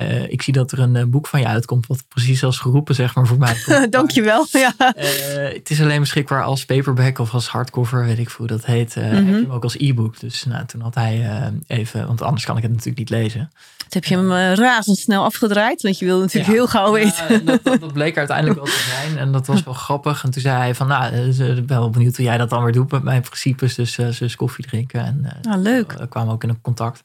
eh, 0.00 0.30
ik 0.30 0.42
zie 0.42 0.52
dat 0.52 0.72
er 0.72 0.78
een 0.78 0.96
eh, 0.96 1.04
boek 1.04 1.26
van 1.26 1.40
je 1.40 1.46
uitkomt, 1.46 1.86
wat 1.86 2.04
precies 2.08 2.44
als 2.44 2.58
geroepen, 2.58 2.94
zeg 2.94 3.14
maar, 3.14 3.26
voor 3.26 3.38
mij. 3.38 3.56
Dankjewel. 3.90 4.46
Ja. 4.52 4.74
Eh, 4.94 5.52
het 5.54 5.70
is 5.70 5.80
alleen 5.80 6.00
beschikbaar 6.00 6.42
als 6.42 6.64
paperback 6.64 7.18
of 7.18 7.34
als 7.34 7.48
hardcover, 7.48 8.04
weet 8.04 8.18
ik 8.18 8.28
hoe 8.28 8.46
dat 8.46 8.64
heet. 8.64 8.96
Mhm. 8.96 9.04
Heb 9.04 9.26
je 9.26 9.32
hem 9.32 9.50
ook 9.50 9.62
als 9.62 9.76
e-book. 9.78 10.20
Dus 10.20 10.44
nou, 10.44 10.66
toen 10.66 10.80
had 10.80 10.94
hij 10.94 11.30
even, 11.66 12.06
want 12.06 12.22
anders 12.22 12.44
kan 12.44 12.56
ik 12.56 12.62
het 12.62 12.70
natuurlijk 12.70 12.98
niet 12.98 13.10
lezen. 13.10 13.50
Toen 13.76 14.02
heb 14.02 14.04
je 14.04 14.16
hem 14.16 14.32
razendsnel 14.54 15.24
afgedraaid, 15.24 15.82
want 15.82 15.98
je 15.98 16.04
wilde 16.04 16.20
natuurlijk 16.22 16.50
Ja. 16.52 16.56
heel 16.56 16.66
gauw 16.68 16.92
weten. 16.92 17.44
Dat, 17.44 17.64
dat, 17.64 17.80
dat 17.80 17.92
bleek 17.92 18.18
uiteindelijk 18.18 18.56
wel 18.58 18.66
te 18.66 18.90
zijn. 19.00 19.18
En 19.18 19.32
dat 19.32 19.46
was 19.46 19.62
wel 19.62 19.74
grappig. 19.74 20.24
En 20.24 20.30
toen 20.30 20.42
zei 20.42 20.56
hij 20.56 20.74
van, 20.74 20.86
nou, 20.86 21.14
ik 21.14 21.66
ben 21.66 21.78
wel 21.78 21.90
benieuwd 21.90 22.16
hoe 22.16 22.24
jij 22.24 22.36
dat 22.38 22.50
dan 22.50 22.62
weer 22.62 22.72
doet 22.72 22.90
met 22.90 23.02
mijn 23.02 23.22
principes. 23.22 23.74
Dus 23.74 23.98
is 24.20 24.36
koffie 24.36 24.66
drinken. 24.66 25.04
En 25.04 25.26
Ah, 25.48 25.60
leuk. 25.62 25.92
we 25.92 26.08
kwamen 26.08 26.32
ook 26.32 26.44
in 26.44 26.60
contact. 26.60 27.00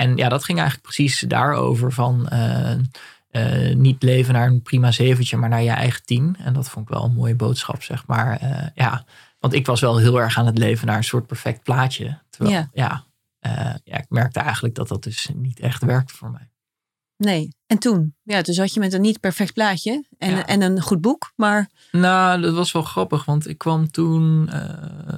En 0.00 0.16
ja, 0.16 0.28
dat 0.28 0.44
ging 0.44 0.58
eigenlijk 0.58 0.88
precies 0.88 1.20
daarover 1.20 1.92
van 1.92 2.28
eh, 2.28 2.72
eh, 3.28 3.76
niet 3.76 4.02
leven 4.02 4.34
naar 4.34 4.46
een 4.46 4.62
prima 4.62 4.90
zeventje, 4.92 5.36
maar 5.36 5.48
naar 5.48 5.62
je 5.62 5.70
eigen 5.70 6.04
tien. 6.04 6.36
En 6.38 6.52
dat 6.52 6.68
vond 6.68 6.88
ik 6.88 6.94
wel 6.94 7.04
een 7.04 7.14
mooie 7.14 7.34
boodschap, 7.34 7.82
zeg 7.82 8.06
maar. 8.06 8.36
Eh, 8.36 8.66
ja, 8.74 9.04
want 9.38 9.52
ik 9.54 9.66
was 9.66 9.80
wel 9.80 9.98
heel 9.98 10.20
erg 10.20 10.38
aan 10.38 10.46
het 10.46 10.58
leven 10.58 10.86
naar 10.86 10.96
een 10.96 11.04
soort 11.04 11.26
perfect 11.26 11.62
plaatje. 11.62 12.18
Terwijl, 12.30 12.56
Ja. 12.56 12.68
ja, 12.72 13.04
ja, 13.84 13.98
ik 13.98 14.06
merkte 14.08 14.40
eigenlijk 14.40 14.74
dat 14.74 14.88
dat 14.88 15.02
dus 15.02 15.28
niet 15.34 15.60
echt 15.60 15.84
werkte 15.84 16.14
voor 16.14 16.30
mij. 16.30 16.48
Nee. 17.16 17.48
En 17.66 17.78
toen? 17.78 18.14
Ja, 18.22 18.42
toen 18.42 18.54
zat 18.54 18.74
je 18.74 18.80
met 18.80 18.92
een 18.92 19.00
niet 19.00 19.20
perfect 19.20 19.52
plaatje 19.52 20.04
en, 20.18 20.30
Ja. 20.30 20.46
en 20.46 20.62
een 20.62 20.80
goed 20.80 21.00
boek. 21.00 21.32
Maar 21.36 21.70
Nou, 21.92 22.40
dat 22.40 22.54
was 22.54 22.72
wel 22.72 22.82
grappig, 22.82 23.24
want 23.24 23.48
ik 23.48 23.58
kwam 23.58 23.90
toen 23.90 24.50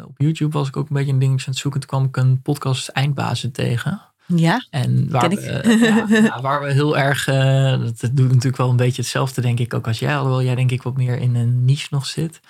op 0.05 0.15
YouTube 0.17 0.59
was 0.59 0.69
ik 0.69 0.77
ook 0.77 0.89
een 0.89 0.97
beetje 0.97 1.13
een 1.13 1.19
dingetje 1.19 1.47
aan 1.47 1.53
het 1.53 1.61
zoeken. 1.61 1.81
Toen 1.81 1.89
kwam 1.89 2.05
ik 2.05 2.17
een 2.17 2.43
podcast 2.43 2.89
Eindbazen 2.89 3.53
tegen. 3.53 4.01
Ja, 4.35 4.67
En 4.71 5.11
waar, 5.11 5.29
we, 5.29 5.41
eh, 5.41 6.25
ja, 6.25 6.41
waar 6.41 6.63
we 6.63 6.73
heel 6.73 6.99
erg, 6.99 7.27
eh, 7.27 7.79
dat, 7.81 8.11
doet 8.13 8.29
natuurlijk 8.29 8.57
wel 8.57 8.71
een 8.71 8.77
beetje 8.77 9.03
hetzelfde 9.03 9.41
denk 9.41 9.59
ik 9.59 9.75
ook 9.75 9.87
als 9.87 9.99
jij. 9.99 10.17
Alhoewel 10.17 10.43
jij 10.43 10.55
denk 10.55 10.71
ik 10.71 10.83
wat 10.83 10.97
meer 10.97 11.19
in 11.19 11.35
een 11.35 11.65
niche 11.65 11.87
nog 11.91 12.07
zit. 12.07 12.41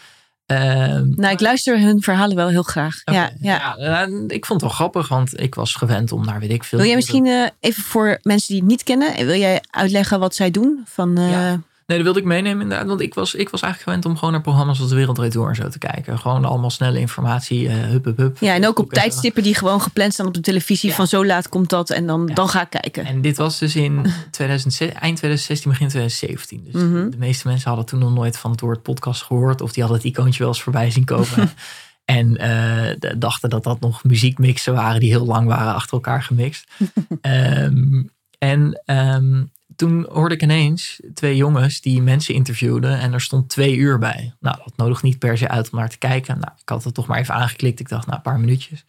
Ehm, 0.47 1.09
nou 1.15 1.33
ik 1.33 1.41
luister 1.41 1.81
hun 1.81 2.03
verhalen 2.03 2.37
wel 2.37 2.49
heel 2.49 2.63
graag. 2.63 3.01
Ja, 3.05 3.31
ja. 3.41 3.75
ja, 3.79 4.03
ik 4.27 4.47
vond 4.47 4.61
het 4.61 4.71
wel 4.71 4.79
grappig, 4.79 5.09
want 5.09 5.41
ik 5.41 5.55
was 5.55 5.75
gewend 5.75 6.13
om 6.13 6.25
naar 6.25 6.41
weet 6.41 6.51
ik 6.51 6.65
veel. 6.65 6.79
Wil 6.79 6.87
jij 6.87 6.97
misschien 6.97 7.27
eh, 7.27 7.47
even 7.61 7.83
voor 7.83 8.19
mensen 8.23 8.49
die 8.49 8.57
het 8.57 8.71
niet 8.71 8.83
kennen, 8.83 9.27
wil 9.27 9.39
jij 9.39 9.63
uitleggen 9.71 10.21
wat 10.21 10.35
zij 10.35 10.51
doen? 10.51 10.83
Van, 10.87 11.17
Ja. 11.17 11.61
Nee, 11.91 11.99
dat 11.99 12.07
wilde 12.15 12.21
ik 12.29 12.35
meenemen 12.35 12.63
inderdaad. 12.63 12.87
Want 12.87 13.01
ik 13.01 13.15
was, 13.15 13.35
ik 13.35 13.49
was 13.49 13.61
eigenlijk 13.63 13.83
gewend 13.83 14.05
om 14.05 14.17
gewoon 14.19 14.33
naar 14.35 14.43
programma's 14.43 14.81
als 14.81 14.89
De 14.89 14.95
Wereld 14.95 15.17
Draait 15.17 15.33
Door 15.33 15.49
en 15.49 15.55
zo 15.55 15.69
te 15.69 15.79
kijken. 15.79 16.19
Gewoon 16.19 16.45
allemaal 16.45 16.71
snelle 16.71 16.99
informatie, 16.99 17.69
eh 17.69 17.75
hup, 17.75 18.05
hup, 18.05 18.17
hup. 18.17 18.37
Ja, 18.41 18.55
en 18.55 18.67
ook 18.67 18.79
op 18.79 18.93
tijdstippen 18.93 19.43
die 19.43 19.55
gewoon 19.55 19.81
gepland 19.81 20.13
staan 20.13 20.27
op 20.27 20.35
de 20.35 20.41
televisie. 20.41 20.89
Ja. 20.91 20.95
Van 20.97 21.07
zo 21.07 21.27
laat 21.27 21.49
komt 21.49 21.69
dat 21.71 21.91
en 21.91 22.07
dan, 22.07 22.25
Ja. 22.27 22.35
dan 22.35 22.49
ga 22.49 22.63
ik 22.63 22.71
kijken. 22.71 23.05
En 23.05 23.21
dit 23.21 23.37
was 23.37 23.59
dus 23.59 23.77
in 23.77 24.01
2006, 24.31 24.89
eind 24.93 25.17
2016, 25.17 25.71
begin 25.71 25.89
2017. 25.89 26.65
Dus 26.73 26.83
Mhm. 26.83 27.11
de 27.11 27.17
meeste 27.19 27.49
mensen 27.49 27.69
hadden 27.69 27.87
toen 27.87 27.99
nog 28.01 28.15
nooit 28.15 28.39
van 28.39 28.51
het 28.51 28.61
woord 28.61 28.83
podcast 28.83 29.23
gehoord. 29.23 29.61
Of 29.61 29.73
die 29.73 29.83
hadden 29.83 30.01
het 30.03 30.11
icoontje 30.11 30.39
wel 30.39 30.49
eens 30.49 30.63
voorbij 30.63 30.91
zien 30.91 31.05
komen. 31.05 31.51
en 32.05 32.37
eh, 32.37 33.11
dachten 33.19 33.51
dat 33.51 33.63
dat 33.65 33.81
nog 33.81 34.05
muziekmixen 34.05 34.75
waren 34.75 35.01
die 35.01 35.11
heel 35.11 35.27
lang 35.27 35.47
waren 35.47 35.75
achter 35.75 35.93
elkaar 35.93 36.23
gemixt. 36.23 36.67
Ehm, 37.21 38.03
en 38.39 38.83
ehm, 38.85 39.43
toen 39.81 40.07
hoorde 40.11 40.35
ik 40.35 40.43
ineens 40.43 41.01
twee 41.15 41.37
jongens 41.37 41.81
die 41.81 42.03
mensen 42.03 42.35
interviewden. 42.35 42.99
En 42.99 43.13
er 43.13 43.21
stond 43.21 43.49
twee 43.49 43.77
uur 43.77 43.99
bij. 43.99 44.35
Nou, 44.41 44.57
dat 44.65 44.77
nodig 44.77 45.03
niet 45.03 45.19
per 45.19 45.39
se 45.39 45.49
uit 45.49 45.71
om 45.71 45.79
naar 45.79 45.89
te 45.89 45.99
kijken. 45.99 46.39
Nou, 46.39 46.53
ik 46.61 46.69
had 46.69 46.85
het 46.85 46.95
toch 46.95 47.07
maar 47.07 47.19
even 47.19 47.35
aangeklikt. 47.35 47.81
Ik 47.81 47.89
dacht, 47.89 48.07
nou, 48.07 48.17
een 48.17 48.23
paar 48.23 48.41
minuutjes. 48.41 48.85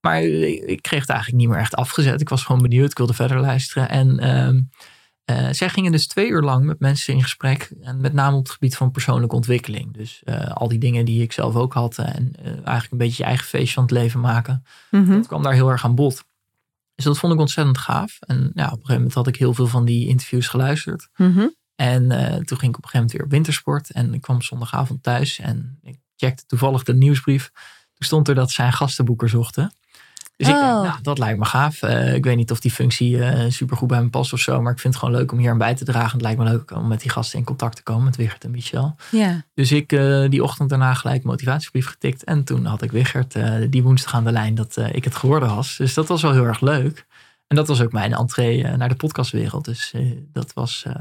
Maar 0.00 0.22
ik 0.22 0.82
kreeg 0.82 1.00
het 1.00 1.08
eigenlijk 1.08 1.40
niet 1.40 1.48
meer 1.48 1.58
echt 1.58 1.74
afgezet. 1.74 2.20
Ik 2.20 2.28
was 2.28 2.44
gewoon 2.44 2.62
benieuwd. 2.62 2.90
Ik 2.90 2.96
wilde 2.96 3.14
verder 3.14 3.40
luisteren. 3.40 3.88
En 3.88 4.18
ehm, 4.18 4.60
eh, 5.24 5.48
zij 5.50 5.68
gingen 5.68 5.92
dus 5.92 6.06
twee 6.06 6.28
uur 6.28 6.42
lang 6.42 6.64
met 6.64 6.80
mensen 6.80 7.14
in 7.14 7.22
gesprek. 7.22 7.70
En 7.82 8.00
met 8.00 8.12
name 8.12 8.36
op 8.36 8.42
het 8.42 8.52
gebied 8.52 8.76
van 8.76 8.90
persoonlijke 8.90 9.36
ontwikkeling. 9.36 9.94
Dus 9.94 10.20
eh, 10.24 10.50
al 10.50 10.68
die 10.68 10.78
dingen 10.78 11.04
die 11.04 11.22
ik 11.22 11.32
zelf 11.32 11.54
ook 11.54 11.72
had. 11.72 11.98
En 11.98 12.32
eh, 12.38 12.46
eigenlijk 12.46 12.90
een 12.90 12.98
beetje 12.98 13.22
je 13.22 13.28
eigen 13.28 13.46
feestje 13.46 13.74
van 13.74 13.82
het 13.82 13.92
leven 13.92 14.20
maken. 14.20 14.64
Mhm. 14.90 15.12
Dat 15.12 15.26
kwam 15.26 15.42
daar 15.42 15.52
heel 15.52 15.70
erg 15.70 15.84
aan 15.84 15.94
bod. 15.94 16.24
Dus 16.94 17.04
dat 17.04 17.18
vond 17.18 17.32
ik 17.32 17.40
ontzettend 17.40 17.78
gaaf. 17.78 18.16
En 18.20 18.50
ja, 18.54 18.64
op 18.64 18.70
een 18.70 18.70
gegeven 18.70 18.94
moment 18.94 19.14
had 19.14 19.26
ik 19.26 19.36
heel 19.36 19.54
veel 19.54 19.66
van 19.66 19.84
die 19.84 20.08
interviews 20.08 20.46
geluisterd. 20.46 21.08
Mhm. 21.16 21.46
En 21.74 22.10
eh, 22.10 22.26
toen 22.26 22.58
ging 22.58 22.72
ik 22.72 22.76
op 22.76 22.84
een 22.84 22.90
gegeven 22.90 22.92
moment 22.92 23.12
weer 23.12 23.24
op 23.24 23.30
wintersport. 23.30 23.90
En 23.90 24.14
ik 24.14 24.20
kwam 24.20 24.42
zondagavond 24.42 25.02
thuis 25.02 25.38
en 25.38 25.78
ik 25.82 25.98
checkte 26.16 26.46
toevallig 26.46 26.82
de 26.82 26.94
nieuwsbrief. 26.94 27.50
Toen 27.94 28.06
stond 28.06 28.28
er 28.28 28.34
dat 28.34 28.50
zij 28.50 28.72
gastenboeker 28.72 29.28
zochten. 29.28 29.72
Dus 30.36 30.48
ik 30.48 30.54
Oh. 30.54 30.60
dacht, 30.60 30.82
nou, 30.84 31.02
dat 31.02 31.18
lijkt 31.18 31.38
me 31.38 31.44
gaaf. 31.44 31.82
Eh, 31.82 32.14
ik 32.14 32.24
weet 32.24 32.36
niet 32.36 32.50
of 32.50 32.60
die 32.60 32.70
functie 32.70 33.22
eh 33.22 33.50
supergoed 33.50 33.88
bij 33.88 34.02
me 34.02 34.08
past 34.08 34.32
of 34.32 34.40
zo. 34.40 34.62
Maar 34.62 34.72
ik 34.72 34.78
vind 34.78 34.94
het 34.94 35.02
gewoon 35.02 35.18
leuk 35.18 35.32
om 35.32 35.38
hier 35.38 35.50
aan 35.50 35.58
bij 35.58 35.74
te 35.74 35.84
dragen. 35.84 36.12
Het 36.12 36.20
lijkt 36.22 36.38
me 36.38 36.44
leuk 36.44 36.70
om 36.70 36.88
met 36.88 37.00
die 37.00 37.10
gasten 37.10 37.38
in 37.38 37.44
contact 37.44 37.76
te 37.76 37.82
komen. 37.82 38.04
Met 38.04 38.16
Wigert 38.16 38.44
en 38.44 38.50
Michel. 38.50 38.96
Ja. 39.10 39.44
Dus 39.54 39.72
ik 39.72 39.92
eh, 39.92 40.24
die 40.30 40.42
ochtend 40.42 40.68
daarna 40.68 40.94
gelijk 40.94 41.22
motivatiebrief 41.24 41.86
getikt. 41.86 42.24
En 42.24 42.44
toen 42.44 42.64
had 42.64 42.82
ik 42.82 42.90
Wigert 42.92 43.34
eh, 43.34 43.54
die 43.70 43.82
woensdag 43.82 44.14
aan 44.14 44.24
de 44.24 44.32
lijn 44.32 44.54
dat 44.54 44.76
eh, 44.76 44.94
ik 44.94 45.04
het 45.04 45.16
geworden 45.16 45.54
was. 45.54 45.76
Dus 45.76 45.94
dat 45.94 46.08
was 46.08 46.22
wel 46.22 46.32
heel 46.32 46.46
erg 46.46 46.60
leuk. 46.60 47.06
En 47.46 47.56
dat 47.56 47.68
was 47.68 47.80
ook 47.80 47.92
mijn 47.92 48.12
entree 48.14 48.64
eh, 48.64 48.74
naar 48.76 48.88
de 48.88 48.94
podcastwereld. 48.94 49.64
Dus 49.64 49.92
eh, 49.92 50.12
dat 50.32 50.52
was 50.52 50.84
eh, 50.86 50.94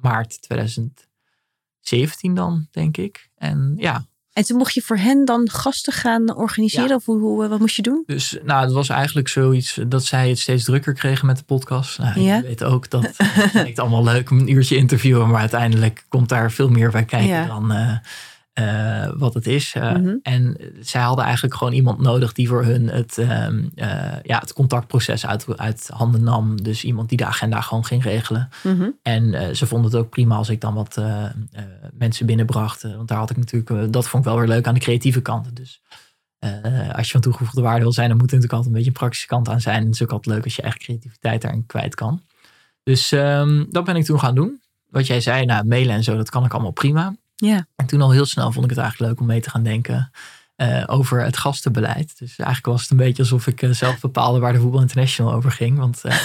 maart 0.00 0.42
2017 0.42 2.34
dan, 2.34 2.66
denk 2.70 2.96
ik. 2.96 3.30
En 3.36 3.74
ja, 3.76 4.04
En 4.32 4.44
toen 4.44 4.56
mocht 4.56 4.74
je 4.74 4.82
voor 4.82 4.96
hen 4.96 5.24
dan 5.24 5.50
gasten 5.50 5.92
gaan 5.92 6.36
organiseren? 6.36 6.88
Ja. 6.88 6.94
Of 6.94 7.04
hoe, 7.04 7.18
hoe, 7.20 7.48
wat 7.48 7.58
moest 7.58 7.76
je 7.76 7.82
doen? 7.82 8.02
dus 8.06 8.36
nou, 8.44 8.64
het 8.64 8.72
was 8.72 8.88
eigenlijk 8.88 9.28
zoiets 9.28 9.78
dat 9.86 10.04
zij 10.04 10.28
het 10.28 10.38
steeds 10.38 10.64
drukker 10.64 10.92
kregen 10.92 11.26
met 11.26 11.36
de 11.36 11.44
podcast. 11.44 11.98
Nou, 11.98 12.20
Ja. 12.20 12.36
Je 12.36 12.42
weet 12.42 12.64
ook 12.64 12.90
dat 12.90 13.10
het 13.16 13.52
lijkt 13.54 13.78
allemaal 13.78 14.04
leuk 14.04 14.30
om 14.30 14.38
een 14.38 14.52
uurtje 14.52 14.76
interviewen. 14.76 15.28
Maar 15.28 15.40
uiteindelijk 15.40 16.04
komt 16.08 16.28
daar 16.28 16.52
veel 16.52 16.68
meer 16.68 16.90
bij 16.90 17.04
kijken 17.04 17.28
Ja. 17.28 17.46
dan 17.46 17.72
eh, 17.72 17.96
eh, 18.52 19.10
wat 19.16 19.34
het 19.34 19.46
is. 19.46 19.74
Eh, 19.74 19.92
Mhm. 19.92 20.14
En 20.22 20.56
zij 20.80 21.02
hadden 21.02 21.24
eigenlijk 21.24 21.54
gewoon 21.54 21.72
iemand 21.72 22.00
nodig 22.00 22.32
die 22.32 22.48
voor 22.48 22.64
hun 22.64 22.88
het, 22.88 23.18
ehm, 23.18 23.64
eh, 23.74 24.22
ja, 24.22 24.38
het 24.38 24.52
contactproces 24.52 25.26
uit, 25.26 25.58
uit 25.58 25.90
handen 25.92 26.22
nam. 26.22 26.62
Dus 26.62 26.84
iemand 26.84 27.08
die 27.08 27.18
de 27.18 27.24
agenda 27.24 27.60
gewoon 27.60 27.84
ging 27.84 28.02
regelen. 28.02 28.48
Mhm. 28.62 28.88
En 29.02 29.56
ze 29.56 29.66
vonden 29.66 29.90
het 29.90 30.00
ook 30.00 30.10
prima 30.10 30.36
als 30.36 30.48
ik 30.48 30.60
dan 30.60 30.74
wat 30.74 31.00
mensen 31.92 32.26
binnenbracht. 32.26 32.82
Want 32.82 33.08
daar 33.08 33.18
had 33.18 33.30
ik 33.30 33.36
natuurlijk, 33.36 33.92
dat 33.92 34.08
vond 34.08 34.24
ik 34.24 34.30
wel 34.30 34.38
weer 34.38 34.48
leuk 34.48 34.66
aan 34.66 34.74
de 34.74 34.80
creatieve 34.80 35.20
kant. 35.20 35.56
Dus 35.56 35.82
als 36.92 37.06
je 37.06 37.12
van 37.12 37.20
toegevoegde 37.20 37.60
waarde 37.60 37.80
wil 37.82 37.92
zijn, 37.92 38.08
dan 38.08 38.16
moet 38.18 38.30
er 38.30 38.36
natuurlijk 38.36 38.52
altijd 38.52 38.66
een 38.66 38.72
beetje 38.72 38.88
een 38.90 38.98
praktische 39.00 39.26
kant 39.26 39.48
aan 39.48 39.60
zijn. 39.60 39.76
En 39.76 39.84
het 39.84 39.94
is 39.94 40.02
ook 40.02 40.10
altijd 40.12 40.34
leuk 40.34 40.44
als 40.44 40.56
je 40.56 40.62
eigen 40.62 40.80
creativiteit 40.80 41.42
daarin 41.42 41.66
kwijt 41.66 41.94
kan. 41.94 42.22
Dus 42.82 43.12
ehm, 43.12 43.64
dat 43.70 43.84
ben 43.84 43.96
ik 43.96 44.04
toen 44.04 44.20
gaan 44.20 44.34
doen. 44.34 44.60
Wat 44.86 45.06
jij 45.06 45.20
zei, 45.20 45.44
nou, 45.44 45.66
mailen 45.66 45.94
en 45.94 46.04
zo, 46.04 46.16
dat 46.16 46.30
kan 46.30 46.44
ik 46.44 46.52
allemaal 46.52 46.70
prima. 46.70 47.14
Ja. 47.40 47.66
En 47.76 47.86
toen 47.86 48.02
al 48.02 48.10
heel 48.10 48.26
snel 48.26 48.52
vond 48.52 48.64
ik 48.64 48.70
het 48.70 48.80
eigenlijk 48.80 49.10
leuk 49.10 49.20
om 49.20 49.26
mee 49.26 49.40
te 49.40 49.50
gaan 49.50 49.62
denken 49.62 50.10
eh, 50.56 50.82
over 50.86 51.24
het 51.24 51.36
gastenbeleid. 51.36 52.18
Dus 52.18 52.36
eigenlijk 52.36 52.66
was 52.66 52.82
het 52.82 52.90
een 52.90 52.96
beetje 52.96 53.22
alsof 53.22 53.46
ik 53.46 53.62
eh, 53.62 53.70
zelf 53.70 54.00
bepaalde 54.00 54.38
waar 54.38 54.52
de 54.52 54.60
Voetbal 54.60 54.80
International 54.80 55.32
over 55.32 55.50
ging. 55.50 55.78
Want 55.78 56.04
eh, 56.04 56.16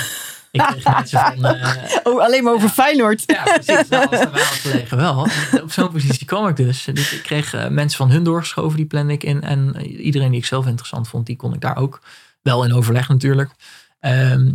ik 0.51 0.61
kreeg 0.61 0.83
mensen 0.93 1.19
van... 1.19 1.55
Oh, 2.13 2.23
alleen 2.23 2.43
maar 2.43 2.53
over 2.53 2.69
Feyenoord. 2.69 3.23
ja, 3.25 3.43
precies. 3.43 3.89
Nou, 3.89 4.07
als 4.09 4.19
het 4.19 4.29
gelegen 4.35 4.97
wel. 4.97 5.27
En 5.51 5.63
Op 5.63 5.71
zo'n 5.71 5.91
positie 5.91 6.25
kwam 6.25 6.47
ik 6.47 6.55
dus. 6.55 6.83
Dus 6.83 7.13
ik 7.13 7.23
kreeg 7.23 7.69
mensen 7.69 7.97
van 7.97 8.11
hun 8.11 8.23
doorgeschoven, 8.23 8.77
die 8.77 8.85
plande 8.85 9.13
ik 9.13 9.23
in. 9.23 9.41
En 9.41 9.81
iedereen 9.81 10.31
die 10.31 10.39
ik 10.39 10.45
zelf 10.45 10.65
interessant 10.65 11.07
vond, 11.07 11.25
die 11.25 11.35
kon 11.35 11.53
ik 11.53 11.61
daar 11.61 11.77
ook 11.77 12.01
wel 12.41 12.63
in 12.65 12.73
overleg 12.73 13.07
natuurlijk. 13.07 13.51
Ehm, 13.99 14.51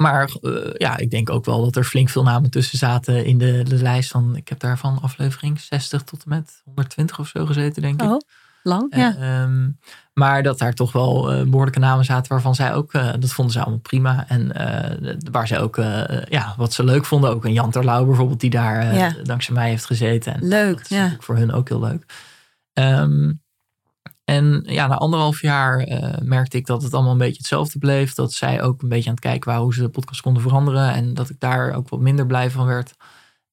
maar 0.00 0.30
eh, 0.40 0.52
ja, 0.74 0.96
ik 0.96 1.10
denk 1.10 1.30
ook 1.30 1.44
wel 1.44 1.64
dat 1.64 1.76
er 1.76 1.84
flink 1.84 2.08
veel 2.08 2.22
namen 2.22 2.50
tussen 2.50 2.78
zaten 2.78 3.24
in 3.24 3.38
de, 3.38 3.62
de 3.62 3.82
lijst 3.82 4.10
van... 4.10 4.36
Ik 4.36 4.48
heb 4.48 4.60
daar 4.60 4.78
van 4.78 4.98
aflevering 5.02 5.60
60 5.60 6.02
tot 6.02 6.22
en 6.22 6.28
met 6.28 6.62
120 6.64 7.18
of 7.18 7.28
zo 7.28 7.46
gezeten, 7.46 7.82
denk 7.82 8.02
ik. 8.02 8.08
Oh, 8.08 8.20
lang. 8.62 8.96
Ja. 8.96 9.16
Eh, 9.16 9.42
ehm, 9.42 9.68
maar 10.12 10.42
dat 10.42 10.58
daar 10.58 10.74
toch 10.74 10.92
wel 10.92 11.32
eh, 11.32 11.42
behoorlijke 11.42 11.78
namen 11.78 12.04
zaten 12.04 12.32
waarvan 12.32 12.54
zij 12.54 12.74
ook, 12.74 12.92
dat 12.92 13.32
vonden 13.32 13.54
ze 13.54 13.60
allemaal 13.60 13.78
prima. 13.78 14.24
En 14.28 14.52
waar 15.30 15.46
zij 15.46 15.60
ook, 15.60 15.76
ja, 16.28 16.54
wat 16.56 16.72
ze 16.72 16.84
leuk 16.84 17.04
vonden. 17.04 17.30
Ook 17.30 17.44
een 17.44 17.52
Jan 17.52 17.70
Terlouw 17.70 18.04
bijvoorbeeld, 18.04 18.40
die 18.40 18.50
daar 18.50 18.94
Ja. 18.94 19.14
dankzij 19.22 19.54
mij 19.54 19.68
heeft 19.68 19.84
gezeten. 19.84 20.34
En 20.34 20.48
Leuk, 20.48 20.76
dat 20.76 20.90
is 20.90 20.96
ja. 20.96 21.16
voor 21.18 21.36
hun 21.36 21.52
ook 21.52 21.68
heel 21.68 21.80
leuk. 21.80 22.04
Ehm, 22.72 23.32
en 24.30 24.62
ja, 24.66 24.86
na 24.86 24.94
anderhalf 24.94 25.40
jaar 25.40 25.78
eh, 25.78 26.18
merkte 26.22 26.56
ik 26.56 26.66
dat 26.66 26.82
het 26.82 26.94
allemaal 26.94 27.12
een 27.12 27.18
beetje 27.18 27.36
hetzelfde 27.36 27.78
bleef. 27.78 28.14
Dat 28.14 28.32
zij 28.32 28.62
ook 28.62 28.82
een 28.82 28.88
beetje 28.88 29.08
aan 29.08 29.14
het 29.14 29.24
kijken 29.24 29.48
waren 29.48 29.64
hoe 29.64 29.74
ze 29.74 29.80
de 29.80 29.88
podcast 29.88 30.20
konden 30.20 30.42
veranderen. 30.42 30.92
En 30.92 31.14
dat 31.14 31.30
ik 31.30 31.40
daar 31.40 31.72
ook 31.74 31.88
wat 31.88 32.00
minder 32.00 32.26
blij 32.26 32.50
van 32.50 32.66
werd. 32.66 32.94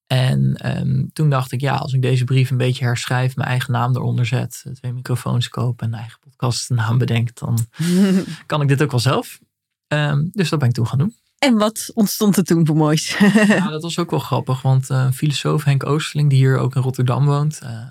En 0.07 0.55
ehm, 0.55 1.05
toen 1.13 1.30
dacht 1.30 1.51
ik, 1.51 1.61
ja, 1.61 1.75
als 1.75 1.93
ik 1.93 2.01
deze 2.01 2.23
brief 2.23 2.49
een 2.49 2.57
beetje 2.57 2.86
herschrijf, 2.86 3.36
mijn 3.36 3.49
eigen 3.49 3.71
naam 3.71 3.95
eronder 3.95 4.25
zet, 4.25 4.65
twee 4.73 4.93
microfoons 4.93 5.49
koop 5.49 5.82
en 5.82 5.88
een 5.88 5.99
eigen 5.99 6.19
podcastnaam 6.19 6.97
bedenk, 6.97 7.36
dan 7.36 7.67
kan 8.45 8.61
ik 8.61 8.67
dit 8.67 8.82
ook 8.82 8.91
wel 8.91 8.99
zelf. 8.99 9.39
Ehm, 9.88 10.25
dus 10.32 10.49
dat 10.49 10.59
ben 10.59 10.67
ik 10.67 10.73
toen 10.73 10.88
gaan 10.88 10.99
doen. 10.99 11.15
En 11.38 11.57
wat 11.57 11.91
ontstond 11.93 12.38
er 12.38 12.43
toen 12.43 12.65
voor 12.65 12.75
moois? 12.75 13.17
Ja, 13.47 13.69
dat 13.69 13.82
was 13.82 13.99
ook 13.99 14.09
wel 14.11 14.19
grappig, 14.19 14.61
want 14.61 14.89
eh, 14.89 15.11
filosoof 15.11 15.63
Henk 15.63 15.86
Oosterling, 15.86 16.30
die 16.30 16.39
hier 16.39 16.57
ook 16.57 16.75
in 16.75 16.82
Rotterdam 16.82 17.25
woont, 17.25 17.59
eh, 17.59 17.88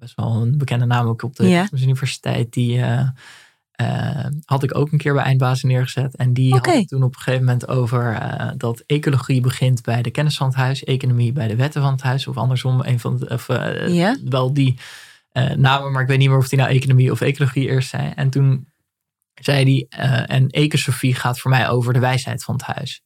best 0.00 0.14
wel 0.16 0.42
een 0.42 0.58
bekende 0.58 0.84
naam 0.86 1.06
ook 1.06 1.22
op 1.22 1.36
de 1.36 1.48
Ja. 1.48 1.68
Universiteit, 1.72 2.52
die, 2.52 2.80
eh, 2.80 3.08
eh, 3.72 4.26
had 4.44 4.62
ik 4.62 4.74
ook 4.76 4.92
een 4.92 4.98
keer 4.98 5.14
bij 5.14 5.22
Eindbazen 5.24 5.68
neergezet. 5.68 6.16
En 6.16 6.32
die 6.32 6.52
had 6.52 6.88
toen 6.88 7.02
op 7.02 7.14
een 7.14 7.20
gegeven 7.20 7.44
moment 7.44 7.68
over 7.68 8.14
eh, 8.14 8.50
dat 8.56 8.82
ecologie 8.86 9.40
begint 9.40 9.82
bij 9.82 10.02
de 10.02 10.10
kennis 10.10 10.36
van 10.36 10.46
het 10.46 10.56
huis, 10.56 10.84
economie 10.84 11.32
bij 11.32 11.48
de 11.48 11.56
wetten 11.56 11.82
van 11.82 11.92
het 11.92 12.02
huis. 12.02 12.26
Of 12.26 12.36
andersom, 12.36 12.80
een 12.80 13.00
van 13.00 13.16
de, 13.16 13.28
of, 13.28 13.46
Ja. 13.92 14.16
wel 14.24 14.52
die 14.52 14.78
namen, 15.56 15.92
maar 15.92 16.02
ik 16.02 16.08
weet 16.08 16.18
niet 16.18 16.28
meer 16.28 16.38
of 16.38 16.48
die 16.48 16.58
nou 16.58 16.70
economie 16.70 17.10
of 17.10 17.20
ecologie 17.20 17.68
eerst 17.68 17.88
zijn. 17.88 18.14
En 18.14 18.30
toen 18.30 18.68
zei 19.34 19.86
hij, 19.88 20.24
en 20.26 20.48
ecosofie 20.48 21.14
gaat 21.14 21.40
voor 21.40 21.50
mij 21.50 21.68
over 21.68 21.92
de 21.92 21.98
wijsheid 21.98 22.44
van 22.44 22.54
het 22.54 22.62
huis. 22.64 23.02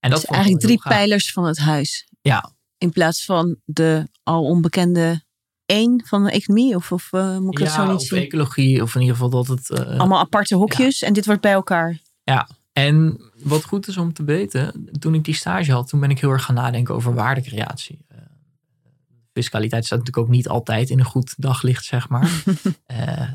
En 0.00 0.10
dat 0.10 0.20
Dus 0.20 0.30
eigenlijk 0.30 0.62
drie 0.62 0.80
gaaf. 0.80 0.92
pijlers 0.92 1.32
van 1.32 1.44
het 1.44 1.58
huis. 1.58 2.08
Ja. 2.20 2.50
In 2.78 2.90
plaats 2.90 3.24
van 3.24 3.56
de 3.64 4.08
al 4.22 4.44
onbekende 4.44 5.24
één 5.66 6.02
van 6.06 6.24
de 6.24 6.30
economie? 6.30 6.74
Of, 6.74 6.92
of 6.92 7.08
eh, 7.12 7.38
moet 7.38 7.58
ik 7.58 7.66
Ja, 7.66 7.72
zo 7.74 7.90
niet 7.92 8.02
zien? 8.02 8.22
ecologie, 8.22 8.82
of 8.82 8.94
in 8.94 9.00
ieder 9.00 9.16
geval 9.16 9.30
dat 9.30 9.46
het... 9.46 9.70
eh, 9.70 9.98
Allemaal 9.98 10.18
aparte 10.18 10.54
hokjes 10.54 11.02
en 11.02 11.12
dit 11.12 11.26
wordt 11.26 11.40
bij 11.40 11.52
elkaar. 11.52 11.98
Ja, 12.22 12.48
en 12.72 13.20
wat 13.42 13.64
goed 13.64 13.88
is 13.88 13.96
om 13.96 14.12
te 14.12 14.24
weten, 14.24 14.88
toen 14.98 15.14
ik 15.14 15.24
die 15.24 15.34
stage 15.34 15.72
had, 15.72 15.88
toen 15.88 16.00
ben 16.00 16.10
ik 16.10 16.20
heel 16.20 16.30
erg 16.30 16.44
gaan 16.44 16.54
nadenken 16.54 16.94
over 16.94 17.14
waardecreatie. 17.14 18.04
Eh, 18.08 18.18
fiscaliteit 19.32 19.84
staat 19.84 19.98
natuurlijk 19.98 20.26
ook 20.26 20.32
niet 20.34 20.48
altijd 20.48 20.90
in 20.90 20.98
een 20.98 21.04
goed 21.04 21.34
daglicht, 21.36 21.84
zeg 21.84 22.08
maar. 22.08 22.30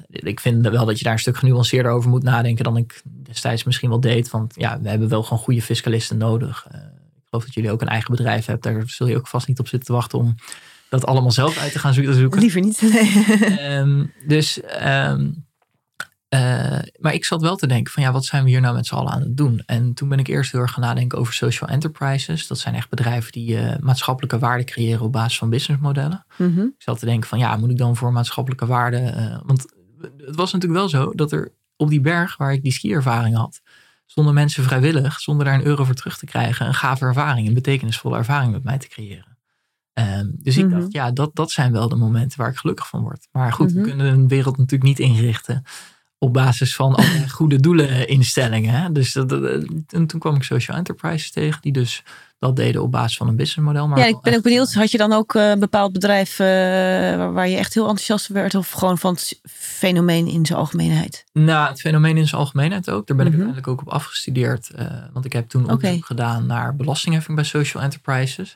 Ik 0.09 0.39
vind 0.39 0.67
wel 0.67 0.85
dat 0.85 0.97
je 0.97 1.03
daar 1.03 1.13
een 1.13 1.19
stuk 1.19 1.37
genuanceerder 1.37 1.91
over 1.91 2.09
moet 2.09 2.23
nadenken 2.23 2.63
dan 2.63 2.77
ik 2.77 3.01
destijds 3.05 3.63
misschien 3.63 3.89
wel 3.89 3.99
deed. 3.99 4.29
Want 4.29 4.53
ja, 4.57 4.79
we 4.81 4.89
hebben 4.89 5.07
wel 5.09 5.23
gewoon 5.23 5.39
goede 5.43 5.61
fiscalisten 5.61 6.17
nodig. 6.17 6.65
Ik 6.69 7.27
geloof 7.29 7.45
dat 7.45 7.53
jullie 7.53 7.71
ook 7.71 7.81
een 7.81 7.87
eigen 7.87 8.11
bedrijf 8.15 8.45
hebben. 8.45 8.73
Daar 8.73 8.89
zul 8.89 9.07
je 9.07 9.17
ook 9.17 9.27
vast 9.27 9.47
niet 9.47 9.59
op 9.59 9.67
zitten 9.67 9.87
te 9.87 9.93
wachten 9.95 10.19
om 10.19 10.35
dat 10.91 11.05
allemaal 11.05 11.31
zelf 11.31 11.57
uit 11.57 11.71
te 11.71 11.79
gaan 11.79 11.93
zo- 11.93 12.11
zoeken. 12.11 12.39
Liever 12.39 12.61
niet. 12.61 12.81
Nee. 12.81 13.25
Ehm, 13.57 14.05
dus, 14.27 14.61
ehm, 14.61 15.31
eh, 16.29 16.79
maar 16.99 17.13
ik 17.13 17.25
zat 17.25 17.41
wel 17.41 17.55
te 17.55 17.67
denken 17.67 17.93
van 17.93 18.03
ja, 18.03 18.11
wat 18.11 18.25
zijn 18.25 18.43
we 18.43 18.49
hier 18.49 18.61
nou 18.61 18.75
met 18.75 18.85
z'n 18.85 18.95
allen 18.95 19.11
aan 19.11 19.21
het 19.21 19.37
doen? 19.37 19.63
En 19.65 19.93
toen 19.93 20.09
ben 20.09 20.19
ik 20.19 20.27
eerst 20.27 20.51
heel 20.51 20.61
erg 20.61 20.71
gaan 20.71 20.83
nadenken 20.83 21.17
over 21.17 21.33
social 21.33 21.69
enterprises. 21.69 22.47
Dat 22.47 22.59
zijn 22.59 22.75
echt 22.75 22.89
bedrijven 22.89 23.31
die 23.31 23.57
eh, 23.57 23.79
maatschappelijke 23.79 24.39
waarde 24.39 24.63
creëren 24.63 25.01
op 25.01 25.11
basis 25.11 25.37
van 25.37 25.49
businessmodellen. 25.49 26.25
Mhm. 26.37 26.59
Ik 26.59 26.73
zat 26.77 26.99
te 26.99 27.05
denken 27.05 27.29
van 27.29 27.39
ja, 27.39 27.55
moet 27.57 27.71
ik 27.71 27.77
dan 27.77 27.95
voor 27.95 28.11
maatschappelijke 28.11 28.65
waarde... 28.65 28.97
eh, 28.97 29.37
want 29.45 29.65
het 30.17 30.35
was 30.35 30.51
natuurlijk 30.53 30.79
wel 30.79 30.89
zo 30.89 31.11
dat 31.15 31.31
er 31.31 31.53
op 31.75 31.89
die 31.89 32.01
berg 32.01 32.37
waar 32.37 32.53
ik 32.53 32.63
die 32.63 32.71
skiervaring 32.71 33.35
had... 33.35 33.61
stonden 34.05 34.33
mensen 34.33 34.63
vrijwillig, 34.63 35.19
zonder 35.19 35.45
daar 35.45 35.53
een 35.55 35.65
euro 35.65 35.83
voor 35.83 35.95
terug 35.95 36.17
te 36.17 36.25
krijgen... 36.25 36.65
een 36.67 36.73
gave 36.73 37.05
ervaring, 37.05 37.47
een 37.47 37.53
betekenisvolle 37.53 38.17
ervaring 38.17 38.51
met 38.51 38.63
mij 38.63 38.77
te 38.77 38.87
creëren. 38.87 39.30
Ehm, 39.93 40.25
dus 40.31 40.57
ik 40.57 40.65
Mhm. 40.67 40.79
dacht, 40.79 40.91
ja, 40.91 41.11
dat, 41.11 41.29
dat 41.35 41.51
zijn 41.51 41.71
wel 41.71 41.89
de 41.89 41.95
momenten 41.95 42.39
waar 42.39 42.49
ik 42.49 42.57
gelukkig 42.57 42.87
van 42.87 43.01
word. 43.01 43.27
Maar 43.31 43.53
goed, 43.53 43.67
Mhm. 43.73 43.81
we 43.81 43.87
kunnen 43.87 44.05
een 44.13 44.27
wereld 44.27 44.57
natuurlijk 44.57 44.89
niet 44.89 44.99
inrichten 44.99 45.63
op 46.17 46.33
basis 46.33 46.75
van 46.75 46.97
goede 47.37 47.59
doeleninstellingen. 47.59 48.73
Hè? 48.81 48.91
Dus 48.91 49.13
dat, 49.13 49.29
dat- 49.29 49.63
en 49.87 50.07
toen 50.07 50.19
kwam 50.19 50.35
ik 50.35 50.43
social 50.43 50.77
enterprises 50.77 51.31
tegen, 51.31 51.61
die 51.61 51.71
dus 51.71 52.03
dat 52.39 52.55
deden 52.55 52.81
op 52.81 52.91
basis 52.91 53.17
van 53.17 53.27
een 53.27 53.35
businessmodel. 53.35 53.87
Maar 53.87 53.99
Ja, 53.99 54.05
ik 54.05 54.21
ben 54.21 54.35
ook 54.35 54.41
benieuwd. 54.43 54.69
eh, 54.69 54.75
Had 54.75 54.91
je 54.91 54.97
dan 54.97 55.13
ook 55.13 55.35
eh, 55.35 55.49
een 55.49 55.59
bepaald 55.59 55.91
bedrijf 55.93 56.39
eh, 56.39 56.47
waar 57.33 57.47
je 57.47 57.57
echt 57.57 57.73
heel 57.73 57.83
enthousiast 57.87 58.25
van 58.25 58.35
werd? 58.35 58.55
Of 58.55 58.71
gewoon 58.71 58.97
van 58.97 59.13
het 59.13 59.39
fenomeen 59.49 60.27
in 60.27 60.45
zijn 60.45 60.59
algemeenheid? 60.59 61.23
Nou, 61.33 61.69
het 61.69 61.79
fenomeen 61.81 62.17
in 62.17 62.27
zijn 62.27 62.41
algemeenheid 62.41 62.89
ook. 62.89 63.07
Daar 63.07 63.17
ben 63.17 63.25
ik 63.25 63.31
Mhm. 63.31 63.41
uiteindelijk 63.41 63.67
ook 63.67 63.81
op 63.81 63.93
afgestudeerd. 63.93 64.69
eh, 64.69 64.85
want 65.13 65.25
ik 65.25 65.33
heb 65.33 65.49
toen 65.49 65.69
onderzoek 65.69 66.05
gedaan 66.05 66.45
naar 66.45 66.75
belastingheffing 66.75 67.35
bij 67.35 67.45
social 67.45 67.83
enterprises. 67.83 68.55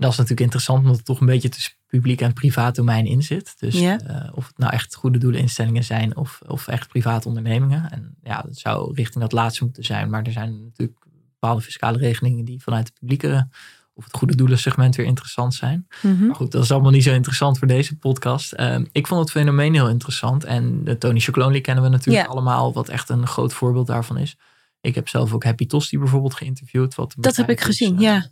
Dat 0.00 0.10
is 0.10 0.16
natuurlijk 0.16 0.40
interessant, 0.40 0.80
omdat 0.80 0.96
het 0.96 1.04
toch 1.04 1.20
een 1.20 1.26
beetje 1.26 1.48
tussen 1.48 1.72
publiek 1.86 2.20
en 2.20 2.32
privaat 2.32 2.74
domein 2.74 3.06
in 3.06 3.22
zit. 3.22 3.54
Dus 3.58 3.78
Ja. 3.78 3.98
eh, 4.00 4.28
of 4.34 4.46
het 4.46 4.58
nou 4.58 4.72
echt 4.72 4.94
goede 4.94 5.18
doeleninstellingen 5.18 5.84
zijn 5.84 6.16
of, 6.16 6.40
of 6.46 6.66
echt 6.68 6.88
private 6.88 7.28
ondernemingen. 7.28 7.90
En 7.90 8.14
ja, 8.22 8.42
dat 8.42 8.56
zou 8.58 8.94
richting 8.94 9.22
dat 9.22 9.32
laatste 9.32 9.64
moeten 9.64 9.84
zijn. 9.84 10.10
Maar 10.10 10.22
er 10.22 10.32
zijn 10.32 10.62
natuurlijk 10.64 10.98
bepaalde 11.32 11.60
fiscale 11.62 11.98
regelingen 11.98 12.44
die 12.44 12.62
vanuit 12.62 12.86
het 12.86 12.98
publieke 12.98 13.48
of 13.94 14.04
het 14.04 14.16
goede 14.16 14.34
doelensegment 14.34 14.96
weer 14.96 15.06
interessant 15.06 15.54
zijn. 15.54 15.86
Mhm. 16.02 16.26
Maar 16.26 16.34
goed, 16.34 16.52
dat 16.52 16.62
is 16.62 16.70
allemaal 16.70 16.90
niet 16.90 17.02
zo 17.02 17.12
interessant 17.12 17.58
voor 17.58 17.66
deze 17.68 17.96
podcast. 17.96 18.52
Ehm, 18.52 18.84
ik 18.92 19.06
vond 19.06 19.20
het 19.20 19.30
fenomeen 19.30 19.74
heel 19.74 19.88
interessant. 19.88 20.44
En 20.44 20.84
de 20.84 20.98
Tony 20.98 21.20
Chocolonely 21.20 21.60
kennen 21.60 21.84
we 21.84 21.90
natuurlijk 21.90 22.28
allemaal, 22.28 22.72
wat 22.72 22.88
echt 22.88 23.08
een 23.08 23.26
groot 23.26 23.52
voorbeeld 23.52 23.86
daarvan 23.86 24.16
is. 24.18 24.36
Ik 24.80 24.94
heb 24.94 25.08
zelf 25.08 25.32
ook 25.32 25.44
Happy 25.44 25.66
Tosti 25.66 25.98
bijvoorbeeld 25.98 26.34
geïnterviewd. 26.34 26.94
Wat 26.94 27.14
Dat 27.18 27.36
heb 27.36 27.50
ik 27.50 27.58
is, 27.58 27.64
gezien, 27.64 27.94
eh, 27.96 28.00
ja. 28.02 28.26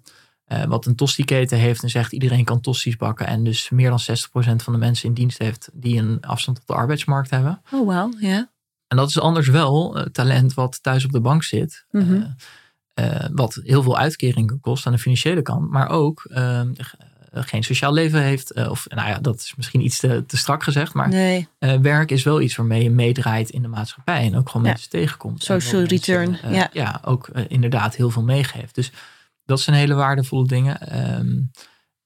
Eh, 0.49 0.65
wat 0.65 0.87
een 0.87 0.95
tosti-keten 0.95 1.59
heeft 1.59 1.83
en 1.83 1.89
zegt 1.91 2.13
iedereen 2.13 2.45
kan 2.45 2.61
tosti's 2.61 2.97
bakken. 2.97 3.27
En 3.27 3.45
dus 3.45 3.71
meer 3.71 3.89
dan 3.89 4.01
60% 4.01 4.63
van 4.63 4.73
de 4.73 4.79
mensen 4.79 5.09
in 5.09 5.15
dienst 5.15 5.39
heeft 5.39 5.69
die 5.73 5.99
een 5.99 6.19
afstand 6.21 6.57
tot 6.59 6.67
de 6.67 6.75
arbeidsmarkt 6.75 7.31
hebben. 7.31 7.61
Oh, 7.73 7.87
wauw. 7.87 8.11
Ja. 8.19 8.51
En 8.89 8.97
dat 8.97 9.09
is 9.09 9.21
anders 9.21 9.49
wel 9.49 9.99
eh, 9.99 10.05
talent 10.07 10.55
wat 10.55 10.83
thuis 10.83 11.05
op 11.05 11.13
de 11.13 11.21
bank 11.21 11.43
zit. 11.43 11.85
eh, 11.91 12.01
Mhm. 12.03 12.27
wat 13.33 13.61
heel 13.65 13.83
veel 13.83 13.99
uitkeringen 13.99 14.61
kost 14.61 14.87
aan 14.87 14.93
de 14.93 14.99
financiële 14.99 15.43
kant. 15.43 15.71
Maar 15.71 15.89
ook 15.89 16.27
geen 17.33 17.63
sociaal 17.65 17.93
leven 17.93 18.23
heeft. 18.23 18.69
of 18.69 18.87
nou 18.89 19.09
ja, 19.09 19.19
dat 19.19 19.37
is 19.41 19.53
misschien 19.57 19.85
iets 19.85 19.99
te, 19.99 20.25
te 20.27 20.37
strak 20.37 20.63
gezegd. 20.63 20.95
Maar 20.95 21.09
Nee. 21.09 21.49
werk 21.59 22.11
is 22.11 22.23
wel 22.23 22.41
iets 22.41 22.57
waarmee 22.57 22.83
je 22.83 22.91
meedraait 22.91 23.51
in 23.51 23.63
de 23.63 23.69
maatschappij. 23.69 24.23
En 24.27 24.37
ook 24.37 24.49
gewoon 24.49 24.63
Ja. 24.67 24.73
mensen 24.73 24.91
tegenkomt. 24.91 25.43
Social 25.43 25.81
mensen, 25.81 25.97
return, 25.99 26.39
ja. 26.55 26.69
ja, 26.73 27.01
ook 27.05 27.29
inderdaad 27.49 27.97
heel 27.97 28.11
veel 28.11 28.23
meegeeft. 28.23 28.75
Dus 28.75 28.93
dat 29.49 29.61
zijn 29.61 29.77
hele 29.77 29.95
waardevolle 29.95 30.47
dingen. 30.47 30.81
Ehm, 30.81 31.41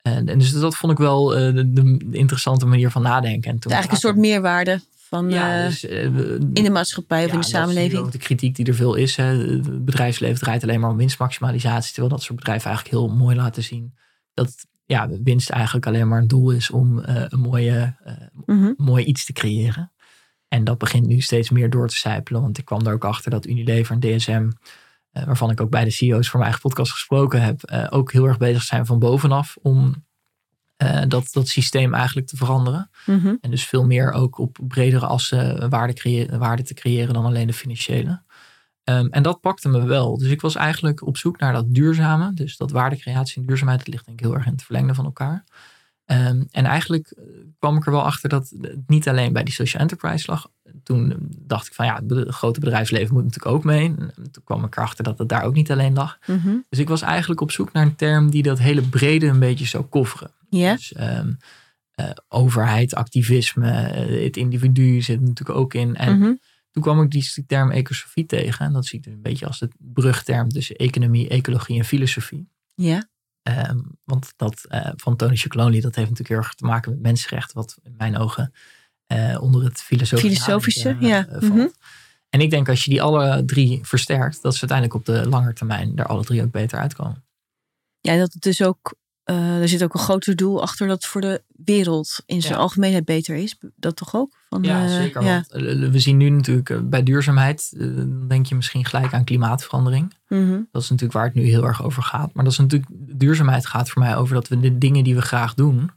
en, 0.03 0.28
en 0.28 0.38
dus 0.38 0.53
dat 0.53 0.76
vond 0.76 0.93
ik 0.93 0.99
wel 0.99 1.36
eh, 1.36 1.55
de, 1.55 1.72
de 1.72 1.99
interessante 2.11 2.66
manier 2.66 2.90
van 2.90 3.03
nadenken. 3.03 3.51
En 3.51 3.59
toen 3.59 3.72
Eigenlijk 3.72 4.03
een 4.03 4.09
soort 4.09 4.20
meerwaarde 4.20 4.80
van, 4.97 5.30
ja, 5.30 5.59
eh, 5.62 5.66
dus, 5.68 5.84
eh, 5.86 6.05
in 6.05 6.53
de 6.53 6.70
maatschappij 6.70 7.24
of 7.24 7.26
ja, 7.26 7.32
in 7.34 7.40
de 7.40 7.47
dat 7.47 7.55
samenleving. 7.61 8.01
ook 8.03 8.12
de 8.12 8.18
kritiek 8.18 8.57
die 8.57 8.66
er 8.66 8.74
veel 8.74 8.95
is. 8.95 9.16
Hè. 9.16 9.24
Het 9.24 9.84
bedrijfsleven 9.84 10.40
draait 10.40 10.62
alleen 10.62 10.80
maar 10.80 10.90
om 10.90 10.97
winstmaximalisatie. 10.97 11.93
Terwijl 11.93 12.14
dat 12.14 12.22
soort 12.22 12.38
bedrijven 12.38 12.70
eigenlijk 12.70 12.97
heel 12.97 13.16
mooi 13.16 13.36
laten 13.36 13.62
zien. 13.62 13.95
Dat 14.34 14.66
ja, 14.84 15.09
winst 15.22 15.51
eigenlijk 15.51 15.86
alleen 15.86 16.09
maar 16.09 16.20
een 16.20 16.28
doel 16.28 16.51
is 16.51 16.70
om 16.70 16.99
een 17.05 17.40
mooie, 17.40 17.97
Mhm. 18.47 18.72
mooi 18.76 19.05
iets 19.05 19.24
te 19.24 19.32
creëren. 19.32 19.93
En 20.49 20.64
dat 20.64 20.78
begint 20.78 21.07
nu 21.07 21.20
steeds 21.20 21.51
meer 21.51 21.70
door 21.70 21.88
te 21.88 21.97
sijpelen. 21.97 22.40
Want 22.43 22.59
ik 22.59 22.64
kwam 22.64 22.86
er 22.86 22.93
ook 22.93 23.05
achter 23.05 23.30
dat 23.30 23.47
Unilever 23.47 23.95
en 23.95 24.01
DSM, 24.01 24.49
eh, 25.12 25.24
waarvan 25.24 25.50
ik 25.50 25.60
ook 25.60 25.70
bij 25.70 25.84
de 25.84 25.90
CEO's 25.90 26.28
voor 26.28 26.40
mijn 26.40 26.50
eigen 26.50 26.68
podcast 26.68 26.92
gesproken 26.92 27.42
heb, 27.42 27.62
eh, 27.62 27.86
ook 27.90 28.12
heel 28.12 28.26
erg 28.26 28.38
bezig 28.38 28.62
zijn 28.62 28.86
van 28.86 28.98
bovenaf 28.98 29.56
om 29.62 30.04
eh, 30.76 31.02
dat, 31.08 31.28
dat 31.32 31.48
systeem 31.48 31.94
eigenlijk 31.94 32.26
te 32.26 32.36
veranderen. 32.36 32.90
Mhm. 33.06 33.34
En 33.40 33.50
dus 33.50 33.64
veel 33.64 33.86
meer 33.86 34.12
ook 34.12 34.38
op 34.38 34.58
bredere 34.60 35.06
assen 35.06 35.70
waarde, 35.70 35.92
creë- 35.92 36.38
waarde 36.38 36.62
te 36.62 36.74
creëren 36.74 37.14
dan 37.14 37.24
alleen 37.24 37.46
de 37.46 37.52
financiële. 37.52 38.22
Ehm, 38.84 39.06
en 39.06 39.22
dat 39.22 39.40
pakte 39.40 39.68
me 39.68 39.84
wel. 39.84 40.18
Dus 40.18 40.30
ik 40.30 40.40
was 40.40 40.54
eigenlijk 40.54 41.06
op 41.06 41.16
zoek 41.16 41.38
naar 41.38 41.52
dat 41.52 41.74
duurzame. 41.74 42.34
Dus 42.34 42.56
dat 42.56 42.70
waardecreatie 42.70 43.40
en 43.40 43.46
duurzaamheid 43.46 43.78
dat 43.78 43.88
ligt 43.88 44.06
denk 44.06 44.18
ik 44.18 44.24
heel 44.24 44.34
erg 44.34 44.46
in 44.46 44.52
het 44.52 44.62
verlengde 44.62 44.94
van 44.94 45.04
elkaar. 45.04 45.44
Ehm, 46.05 46.42
en 46.50 46.64
eigenlijk 46.64 47.11
eh, 47.11 47.24
kwam 47.59 47.76
ik 47.76 47.86
er 47.86 47.92
wel 47.92 48.03
achter 48.05 48.28
dat 48.28 48.53
het 48.61 48.76
niet 48.86 49.09
alleen 49.09 49.32
bij 49.32 49.42
die 49.44 49.55
social 49.55 49.82
enterprise 49.82 50.30
lag. 50.30 50.50
Toen 50.82 51.16
dacht 51.38 51.66
ik 51.66 51.74
van 51.74 51.86
ja, 51.86 52.03
het 52.07 52.28
grote 52.28 52.61
bedrijfsleven 52.61 53.14
moet 53.14 53.24
natuurlijk 53.24 53.55
ook 53.55 53.64
mee. 53.64 53.86
En 53.86 54.12
toen 54.30 54.44
kwam 54.44 54.64
ik 54.64 54.76
erachter 54.76 55.05
dat 55.05 55.18
het 55.18 55.28
daar 55.28 55.42
ook 55.44 55.55
niet 55.55 55.70
alleen 55.70 55.94
lag. 55.94 56.18
Mhm. 56.26 56.55
Dus 56.68 56.78
ik 56.78 56.88
was 56.88 57.03
eigenlijk 57.03 57.40
op 57.40 57.50
zoek 57.50 57.72
naar 57.72 57.82
een 57.86 57.96
term 57.96 58.30
die 58.30 58.42
dat 58.42 58.59
hele 58.59 58.82
brede 58.82 59.26
een 59.26 59.38
beetje 59.38 59.66
zou 59.66 59.84
kofferen. 59.84 60.30
Dus 60.74 60.92
ehm, 60.92 61.32
eh, 61.94 62.11
overheid, 62.28 62.94
activisme, 62.94 63.70
eh, 63.72 64.24
het 64.24 64.36
individu 64.36 65.00
zit 65.03 65.16
er 65.20 65.26
natuurlijk 65.26 65.59
ook 65.59 65.74
in. 65.74 65.96
En 65.96 66.18
Mhm. 66.18 66.32
toen 66.70 66.82
kwam 66.82 67.03
ik 67.03 67.11
die 67.11 67.44
term 67.46 67.70
ecosofie 67.70 68.26
tegen. 68.26 68.66
En 68.66 68.72
dat 68.72 68.86
zie 68.86 68.98
ik 68.98 69.05
dus 69.05 69.14
een 69.14 69.22
beetje 69.22 69.46
als 69.46 69.59
de 69.59 69.68
brugterm 69.78 70.48
tussen 70.48 70.76
economie, 70.76 71.28
ecologie 71.28 71.78
en 71.78 71.84
filosofie. 71.84 72.48
Ja. 72.74 73.09
Ehm, 73.43 73.78
want 74.05 74.32
dat 74.36 74.64
eh, 74.68 74.90
van 74.97 75.16
Tony 75.16 75.36
Chocolonely, 75.36 75.80
dat 75.80 75.95
heeft 75.95 76.11
natuurlijk 76.11 76.28
heel 76.28 76.38
erg 76.38 76.55
te 76.55 76.64
maken 76.64 76.90
met 76.93 77.01
mensenrechten. 77.01 77.57
Wat 77.57 77.78
in 77.82 77.95
mijn 77.97 78.16
ogen 78.16 78.53
eh, 79.07 79.43
onder 79.43 79.64
het 79.64 79.82
filosofische, 79.82 80.43
Filosofische, 80.43 80.97
ja. 81.01 81.26
eh, 81.26 81.40
valt. 81.40 81.53
Mhm. 81.53 81.66
En 82.28 82.40
ik 82.40 82.51
denk 82.51 82.68
als 82.68 82.84
je 82.84 82.90
die 82.90 83.03
alle 83.03 83.45
drie 83.45 83.78
versterkt, 83.82 84.43
dat 84.43 84.55
ze 84.55 84.61
uiteindelijk 84.61 84.99
op 84.99 85.14
de 85.14 85.28
lange 85.28 85.53
termijn 85.53 85.95
daar 85.95 86.07
alle 86.07 86.24
drie 86.24 86.43
ook 86.43 86.51
beter 86.51 86.78
uitkomen. 86.78 87.24
Ja, 88.01 88.16
dat 88.16 88.32
het 88.32 88.43
dus 88.43 88.62
ook, 88.62 88.95
eh, 89.32 89.60
er 89.60 89.68
zit 89.68 89.82
ook 89.84 89.94
een 89.94 90.00
groter 90.00 90.36
doel 90.36 90.62
achter 90.62 90.86
dat 90.86 91.06
voor 91.06 91.20
de 91.20 91.42
wereld 91.64 92.22
in 92.26 92.40
zijn 92.42 92.52
Ja. 92.54 92.58
algemeenheid 92.58 93.04
beter 93.04 93.36
is. 93.36 93.56
Dat 93.76 93.96
toch 93.96 94.14
ook? 94.14 94.36
Van, 94.48 94.62
Ja, 94.62 94.84
eh, 94.84 94.94
zeker. 94.94 95.22
ja. 95.24 95.44
Want 95.48 95.64
eh, 95.64 95.88
we 95.90 95.98
zien 95.98 96.16
nu 96.16 96.28
natuurlijk 96.30 96.90
bij 96.90 97.02
duurzaamheid, 97.02 97.74
dan 97.78 98.28
denk 98.28 98.46
je 98.46 98.54
misschien 98.54 98.84
gelijk 98.84 99.12
aan 99.14 99.24
klimaatverandering. 99.24 100.14
Mhm. 100.28 100.60
Dat 100.72 100.82
is 100.82 100.88
natuurlijk 100.90 101.18
waar 101.18 101.24
het 101.26 101.34
nu 101.34 101.42
heel 101.42 101.66
erg 101.66 101.82
over 101.84 102.02
gaat. 102.02 102.34
Maar 102.34 102.44
dat 102.44 102.52
is 102.52 102.58
natuurlijk, 102.58 102.90
duurzaamheid 103.20 103.66
gaat 103.66 103.90
voor 103.90 104.02
mij 104.02 104.16
over 104.16 104.34
dat 104.34 104.48
we 104.48 104.60
de 104.60 104.78
dingen 104.78 105.04
die 105.04 105.14
we 105.14 105.22
graag 105.22 105.54
doen, 105.54 105.90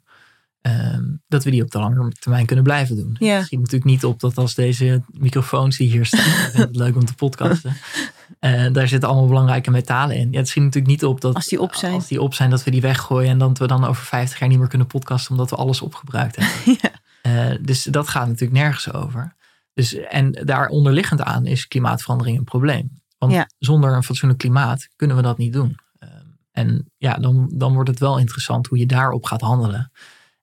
ehm, 0.62 1.04
dat 1.28 1.44
we 1.44 1.52
die 1.52 1.62
op 1.64 1.72
de 1.72 1.80
lange 1.80 2.12
termijn 2.20 2.46
kunnen 2.46 2.64
blijven 2.66 2.96
doen. 2.96 3.16
Ja. 3.20 3.36
Het 3.36 3.46
schiet 3.46 3.60
natuurlijk 3.60 3.86
niet 3.92 4.06
op 4.06 4.20
dat 4.20 4.38
als 4.38 4.56
deze 4.56 5.02
microfoons 5.08 5.78
die 5.78 5.90
hier 5.90 6.06
staan, 6.06 6.52
het 6.62 6.76
leuk 6.76 6.96
om 6.96 7.06
te 7.06 7.16
podcasten. 7.16 7.74
eh, 8.40 8.74
daar 8.74 8.88
zitten 8.88 9.10
allemaal 9.10 9.28
belangrijke 9.28 9.72
metalen 9.72 10.16
in. 10.16 10.32
Ja, 10.32 10.38
het 10.38 10.48
schiet 10.48 10.64
natuurlijk 10.64 10.92
niet 10.92 11.06
op 11.06 11.22
dat 11.22 11.36
Als 11.36 11.46
die 11.48 11.62
op 11.62 11.76
zijn. 11.76 11.94
als 11.94 12.08
die 12.08 12.22
op 12.22 12.34
zijn, 12.34 12.50
dat 12.50 12.64
we 12.64 12.72
die 12.72 12.82
weggooien 12.82 13.30
en 13.30 13.38
dat 13.38 13.58
we 13.58 13.68
dan 13.68 13.86
over 13.86 14.04
50 14.06 14.40
jaar 14.40 14.50
niet 14.50 14.60
meer 14.60 14.68
kunnen 14.68 14.88
podcasten 14.88 15.32
omdat 15.32 15.50
we 15.50 15.56
alles 15.56 15.82
opgebruikt 15.82 16.36
hebben. 16.36 16.78
Ja. 16.82 16.90
Eh, 17.22 17.58
dus 17.62 17.84
dat 17.84 18.08
gaat 18.08 18.28
natuurlijk 18.28 18.60
nergens 18.60 18.94
over. 18.94 19.36
Dus, 19.74 19.94
en 19.94 20.32
daar 20.32 20.68
onderliggend 20.68 21.22
aan 21.22 21.46
is 21.46 21.68
klimaatverandering 21.68 22.38
een 22.38 22.44
probleem. 22.44 23.02
Want 23.18 23.32
Ja. 23.32 23.50
zonder 23.58 23.94
een 23.94 24.04
fatsoenlijk 24.04 24.40
klimaat 24.42 24.88
kunnen 24.96 25.16
we 25.16 25.22
dat 25.22 25.38
niet 25.38 25.54
doen. 25.54 25.76
Ehm, 26.00 26.12
en 26.52 26.92
ja, 26.98 27.14
dan, 27.14 27.52
dan 27.54 27.74
wordt 27.74 27.90
het 27.90 28.00
wel 28.00 28.18
interessant 28.20 28.68
hoe 28.68 28.78
je 28.78 28.86
daarop 28.86 29.26
gaat 29.26 29.42
handelen. 29.42 29.92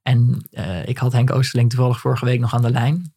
En 0.02 0.46
eh, 0.50 0.88
ik 0.88 0.98
had 0.98 1.12
Henk 1.12 1.30
Oosterling 1.30 1.70
toevallig 1.70 2.00
vorige 2.00 2.24
week 2.24 2.40
nog 2.40 2.54
aan 2.54 2.62
de 2.62 2.70
lijn. 2.70 3.11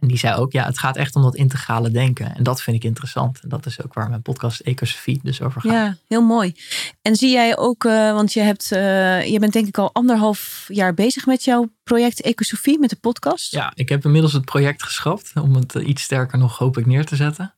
En 0.00 0.08
die 0.08 0.18
zei 0.18 0.34
ook, 0.34 0.52
ja, 0.52 0.64
het 0.64 0.78
gaat 0.78 0.96
echt 0.96 1.16
om 1.16 1.22
dat 1.22 1.34
integrale 1.34 1.90
denken. 1.90 2.34
En 2.34 2.42
dat 2.42 2.62
vind 2.62 2.76
ik 2.76 2.84
interessant. 2.84 3.40
En 3.40 3.48
dat 3.48 3.66
is 3.66 3.84
ook 3.84 3.94
waar 3.94 4.08
mijn 4.08 4.22
podcast 4.22 4.60
Ecosofie 4.60 5.20
dus 5.22 5.42
over 5.42 5.60
gaat. 5.60 5.72
Ja, 5.72 5.96
heel 6.08 6.22
mooi. 6.22 6.54
En 7.02 7.16
zie 7.16 7.30
jij 7.30 7.56
ook, 7.56 7.84
eh, 7.84 8.12
want 8.12 8.32
je, 8.32 8.40
hebt, 8.40 8.72
eh, 8.72 9.26
je 9.26 9.38
bent 9.38 9.52
denk 9.52 9.66
ik 9.66 9.78
al 9.78 9.92
anderhalf 9.92 10.64
jaar 10.68 10.94
bezig 10.94 11.26
met 11.26 11.44
jouw 11.44 11.70
project 11.84 12.20
Ecosofie, 12.20 12.78
met 12.78 12.90
de 12.90 12.96
podcast. 12.96 13.52
Ja, 13.52 13.72
ik 13.74 13.88
heb 13.88 14.04
inmiddels 14.04 14.32
het 14.32 14.44
project 14.44 14.82
geschrapt 14.82 15.32
om 15.34 15.54
het 15.54 15.74
eh, 15.74 15.88
iets 15.88 16.02
sterker 16.02 16.38
nog 16.38 16.58
hoop 16.58 16.78
ik 16.78 16.86
neer 16.86 17.04
te 17.04 17.16
zetten. 17.16 17.54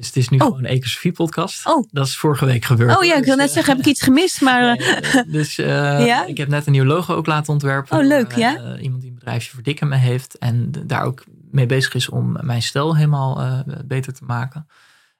Dus 0.00 0.08
het 0.08 0.16
is 0.18 0.28
nu 0.28 0.38
Oh. 0.38 0.44
gewoon 0.44 0.58
een 0.58 0.70
Ecosofie 0.70 1.12
podcast. 1.12 1.66
Oh. 1.66 1.84
Dat 1.90 2.06
is 2.06 2.16
vorige 2.16 2.44
week 2.44 2.64
gebeurd. 2.64 2.96
Oh 2.96 3.04
ja, 3.04 3.12
ik 3.12 3.18
Dus, 3.18 3.26
wil 3.26 3.36
net 3.36 3.48
eh, 3.48 3.52
zeggen, 3.54 3.72
heb 3.76 3.82
ik 3.84 3.90
iets 3.90 4.02
gemist? 4.02 4.40
Maar 4.50 4.76
nee, 4.76 4.86
eh, 4.96 5.22
dus 5.26 5.58
eh, 5.58 6.06
Ja? 6.06 6.26
ik 6.26 6.36
heb 6.36 6.48
net 6.48 6.66
een 6.66 6.72
nieuw 6.72 6.84
logo 6.84 7.14
ook 7.14 7.26
laten 7.26 7.52
ontwerpen. 7.52 7.98
Oh, 7.98 8.04
leuk, 8.06 8.34
ja? 8.36 8.76
iemand 8.78 9.00
die 9.00 9.10
een 9.10 9.16
bedrijfje 9.16 9.50
verdikken 9.50 9.88
me 9.88 9.96
heeft. 9.96 10.38
En 10.38 10.72
daar 10.86 11.02
ook 11.02 11.24
mee 11.50 11.66
bezig 11.66 11.94
is 11.94 12.08
om 12.08 12.36
mijn 12.40 12.62
stijl 12.62 12.96
helemaal 12.96 13.64
beter 13.86 14.12
te 14.12 14.24
maken. 14.24 14.66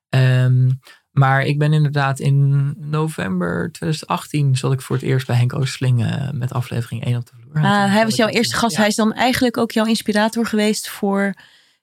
Ehm, 0.08 0.70
maar 1.10 1.42
ik 1.42 1.58
ben 1.58 1.72
inderdaad 1.72 2.18
in 2.18 2.74
november 2.78 3.72
2018 3.72 4.56
zat 4.56 4.72
ik 4.72 4.80
voor 4.80 4.96
het 4.96 5.04
eerst 5.04 5.26
bij 5.26 5.36
Henk 5.36 5.54
Oosteling 5.54 6.04
eh, 6.04 6.30
met 6.30 6.52
aflevering 6.52 7.04
1 7.04 7.16
op 7.16 7.26
de 7.26 7.32
vloer. 7.40 7.64
Ah, 7.64 7.92
hij 7.92 8.04
was 8.04 8.16
jouw 8.16 8.28
eerste 8.28 8.56
gast. 8.56 8.72
Ja. 8.74 8.78
Hij 8.80 8.88
is 8.88 8.94
dan 8.96 9.12
eigenlijk 9.12 9.56
ook 9.56 9.70
jouw 9.72 9.84
inspirator 9.86 10.46
geweest 10.46 10.88
voor... 10.88 11.34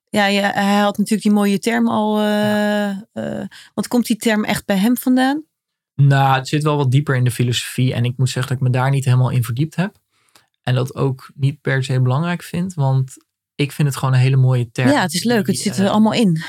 Ja, 0.09 0.25
ja 0.25 0.51
hij 0.53 0.79
had 0.79 0.97
natuurlijk 0.97 1.23
die 1.23 1.31
mooie 1.31 1.59
term 1.59 1.87
al. 1.87 2.19
eh 2.19 2.89
eh, 2.89 3.45
want 3.73 3.87
komt 3.87 4.05
die 4.05 4.15
term 4.17 4.43
echt 4.43 4.65
bij 4.65 4.77
hem 4.77 4.97
vandaan? 4.97 5.43
Nou, 5.95 6.35
het 6.37 6.47
zit 6.47 6.63
wel 6.63 6.77
wat 6.77 6.91
dieper 6.91 7.15
in 7.15 7.23
de 7.23 7.31
filosofie. 7.31 7.93
En 7.93 8.05
ik 8.05 8.17
moet 8.17 8.29
zeggen 8.29 8.51
dat 8.51 8.61
ik 8.61 8.67
me 8.67 8.79
daar 8.79 8.89
niet 8.89 9.05
helemaal 9.05 9.29
in 9.29 9.43
verdiept 9.43 9.75
heb. 9.75 9.95
En 10.61 10.75
dat 10.75 10.95
ook 10.95 11.31
niet 11.35 11.61
per 11.61 11.83
se 11.83 12.01
belangrijk 12.01 12.43
vind. 12.43 12.73
Want 12.73 13.13
ik 13.55 13.71
vind 13.71 13.87
het 13.87 13.97
gewoon 13.97 14.13
een 14.13 14.19
hele 14.19 14.35
mooie 14.35 14.71
term. 14.71 14.89
Ja, 14.89 15.01
het 15.01 15.13
is 15.13 15.23
leuk. 15.23 15.47
Het 15.47 15.57
zit 15.57 15.77
eh, 15.77 15.83
er 15.85 15.89
allemaal 15.89 16.13
in. 16.13 16.41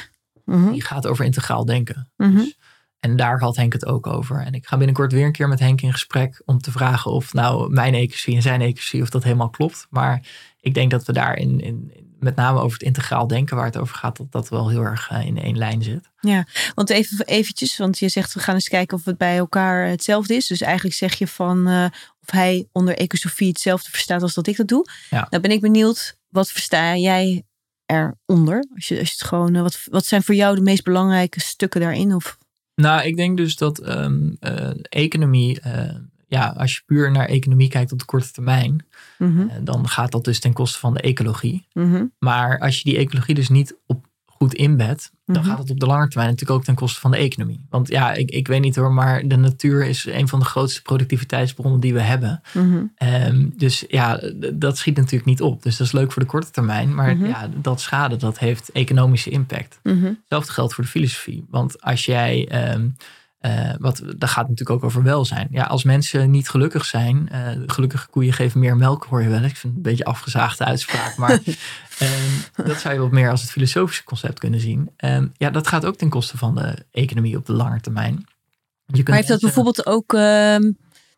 Mhm, 0.45 0.71
Die 0.73 0.83
gaat 0.83 1.07
over 1.07 1.25
integraal 1.25 1.65
denken. 1.65 2.11
mhm. 2.17 2.35
Dus- 2.37 2.57
en 2.99 3.17
daar 3.17 3.41
had 3.41 3.57
Henk 3.57 3.73
het 3.73 3.87
ook 3.87 4.07
over. 4.07 4.41
En 4.45 4.53
ik 4.53 4.67
ga 4.67 4.77
binnenkort 4.77 5.13
weer 5.13 5.25
een 5.27 5.33
keer 5.33 5.49
met 5.49 5.59
Henk 5.59 5.81
in 5.81 5.93
gesprek 5.93 6.43
om 6.45 6.59
te 6.59 6.71
vragen 6.71 7.11
of 7.11 7.33
nou 7.33 7.71
mijn 7.73 7.95
ecologie 7.95 8.35
en 8.37 8.43
zijn 8.43 8.61
ecologie, 8.61 9.03
of 9.03 9.11
dat 9.11 9.23
helemaal 9.23 9.51
klopt. 9.51 9.87
Maar 9.91 10.27
ik 10.61 10.75
denk 10.75 10.91
dat 10.91 11.05
we 11.05 11.13
daar 11.13 11.37
in, 11.37 11.61
in, 11.61 11.91
in- 11.95 12.07
met 12.19 12.37
name 12.37 12.61
over 12.61 12.79
het 12.79 12.87
integraal 12.87 13.27
denken 13.27 13.57
waar 13.57 13.64
het 13.64 13.77
over 13.77 13.97
gaat, 13.97 14.16
dat 14.16 14.33
dat 14.33 14.49
wel 14.49 14.69
heel 14.69 14.83
erg 14.83 15.11
eh, 15.11 15.27
in 15.27 15.39
één 15.39 15.59
lijn 15.59 15.83
zit. 15.83 16.11
Want 16.75 16.91
even 16.91 17.27
eventjes, 17.27 17.77
want 17.77 17.99
je 17.99 18.09
zegt 18.09 18.35
we 18.35 18.41
gaan 18.41 18.55
eens 18.55 18.69
kijken 18.69 18.97
of 18.97 19.05
het 19.05 19.19
bij 19.19 19.37
elkaar 19.37 19.87
hetzelfde 19.87 20.35
is. 20.35 20.47
Dus 20.47 20.61
eigenlijk 20.61 20.97
zeg 20.97 21.14
je 21.14 21.27
van 21.27 21.66
eh, 21.66 21.85
of 22.21 22.31
hij 22.31 22.69
onder 22.73 22.97
ecosofie 22.97 23.49
hetzelfde 23.49 23.91
verstaat 23.91 24.23
als 24.23 24.35
dat 24.35 24.47
ik 24.47 24.57
dat 24.57 24.69
doe. 24.69 24.87
Ja. 25.11 25.27
Nou 25.31 25.43
ben 25.43 25.51
ik 25.51 25.61
benieuwd, 25.61 26.19
wat 26.29 26.51
versta 26.51 26.97
jij 26.97 27.45
eronder? 27.87 28.66
Als 28.75 28.89
je, 28.89 28.99
als 28.99 29.09
je 29.09 29.14
het 29.19 29.29
gewoon, 29.29 29.55
eh, 29.55 29.62
wat, 29.62 29.87
wat 29.91 30.07
zijn 30.07 30.23
voor 30.23 30.35
jou 30.35 30.55
de 30.55 30.61
meest 30.61 30.85
belangrijke 30.85 31.41
stukken 31.41 31.81
daarin? 31.81 32.14
Of, 32.14 32.39
Nou, 32.75 33.03
ik 33.03 33.16
denk 33.16 33.37
dus 33.37 33.57
dat 33.57 33.79
ehm, 33.79 34.35
eh, 34.41 34.71
economie, 34.83 35.61
eh, 35.61 35.95
ja, 36.29 36.55
als 36.57 36.74
je 36.74 36.83
puur 36.87 37.11
naar 37.11 37.26
economie 37.26 37.68
kijkt 37.68 37.93
op 37.93 37.99
de 37.99 38.05
korte 38.05 38.33
termijn, 38.33 38.87
Mhm, 39.18 39.41
eh, 39.41 39.57
dan 39.62 39.89
gaat 39.89 40.12
dat 40.12 40.24
dus 40.24 40.41
ten 40.41 40.53
koste 40.53 40.79
van 40.79 40.95
de 40.95 41.01
ecologie. 41.01 41.66
mhm, 41.72 42.05
Maar 42.18 42.59
als 42.59 42.76
je 42.79 42.85
die 42.85 42.99
ecologie 42.99 43.35
dus 43.35 43.49
niet 43.49 43.76
op 43.87 44.07
goed 44.26 44.55
inbedt, 44.55 45.11
dan 45.26 45.37
Mhm. 45.37 45.49
gaat 45.51 45.59
het 45.59 45.70
op 45.70 45.81
de 45.81 45.87
lange 45.87 46.09
termijn 46.09 46.31
natuurlijk 46.31 46.59
ook 46.59 46.64
ten 46.64 46.74
koste 46.74 47.01
van 47.01 47.11
de 47.11 47.16
economie. 47.16 47.66
Want 47.70 47.89
ja, 47.89 48.12
ik, 48.12 48.31
ik 48.31 48.47
weet 48.49 48.61
niet 48.61 48.76
hoor, 48.76 48.93
maar 48.93 49.29
de 49.29 49.37
natuur 49.37 49.85
is 49.87 50.07
een 50.07 50.29
van 50.29 50.39
de 50.39 50.45
grootste 50.45 50.83
productiviteitsbronnen 50.83 51.81
die 51.81 51.93
we 51.95 52.01
hebben. 52.01 52.41
Ehm, 52.97 53.49
dus 53.57 53.85
ja, 53.89 54.20
dat 54.55 54.79
schiet 54.79 54.97
natuurlijk 54.97 55.24
niet 55.24 55.43
op. 55.43 55.62
Dus 55.62 55.76
dat 55.76 55.87
is 55.87 55.93
leuk 55.93 56.12
voor 56.12 56.22
de 56.22 56.29
korte 56.29 56.51
termijn. 56.51 56.95
Maar 56.95 57.16
ja, 57.29 57.49
dat 57.62 57.81
schade, 57.81 58.16
dat 58.16 58.39
heeft 58.39 58.70
economische 58.72 59.31
impact. 59.31 59.79
Hetzelfde 60.20 60.53
geldt 60.53 60.74
voor 60.74 60.85
de 60.85 60.91
filosofie. 60.91 61.45
Want 61.51 61.81
als 61.83 62.05
jij, 62.05 62.49
ehm, 62.49 62.89
eh, 63.57 63.74
wat, 63.78 64.03
dat 64.16 64.28
gaat 64.28 64.49
natuurlijk 64.49 64.78
ook 64.78 64.84
over 64.84 65.03
welzijn. 65.03 65.49
Ja, 65.51 65.64
als 65.64 65.84
mensen 65.84 66.30
niet 66.30 66.49
gelukkig 66.49 66.84
zijn, 66.84 67.28
eh, 67.28 67.40
gelukkige 67.66 68.09
koeien 68.09 68.32
geven 68.32 68.61
meer 68.61 68.76
melk, 68.76 69.05
hoor 69.09 69.22
je 69.22 69.28
wel. 69.28 69.36
Ik 69.42 69.57
vind 69.57 69.62
het 69.62 69.74
een 69.74 69.82
beetje 69.82 70.05
afgezaagde 70.05 70.64
uitspraak, 70.64 71.16
maar 71.16 71.30
ehm, 71.99 72.66
dat 72.66 72.80
zou 72.80 72.94
je 72.94 73.01
wat 73.01 73.11
meer 73.11 73.30
als 73.30 73.40
het 73.40 73.51
filosofische 73.51 74.05
concept 74.05 74.38
kunnen 74.38 74.61
zien. 74.61 74.90
Ehm, 74.96 75.26
ja, 75.36 75.51
dat 75.51 75.66
gaat 75.68 75.84
ook 75.86 75.96
ten 75.96 76.09
koste 76.09 76.36
van 76.38 76.55
de 76.55 76.74
economie 76.90 77.36
op 77.36 77.46
de 77.46 77.53
lange 77.53 77.80
termijn. 77.80 78.14
Je 78.14 78.94
kunt 78.94 79.09
Maar 79.09 79.16
heeft 79.16 79.28
dat 79.28 79.40
mensen- 79.42 79.62
bijvoorbeeld 79.64 79.86
ook 79.86 80.14
ehm, 80.14 80.72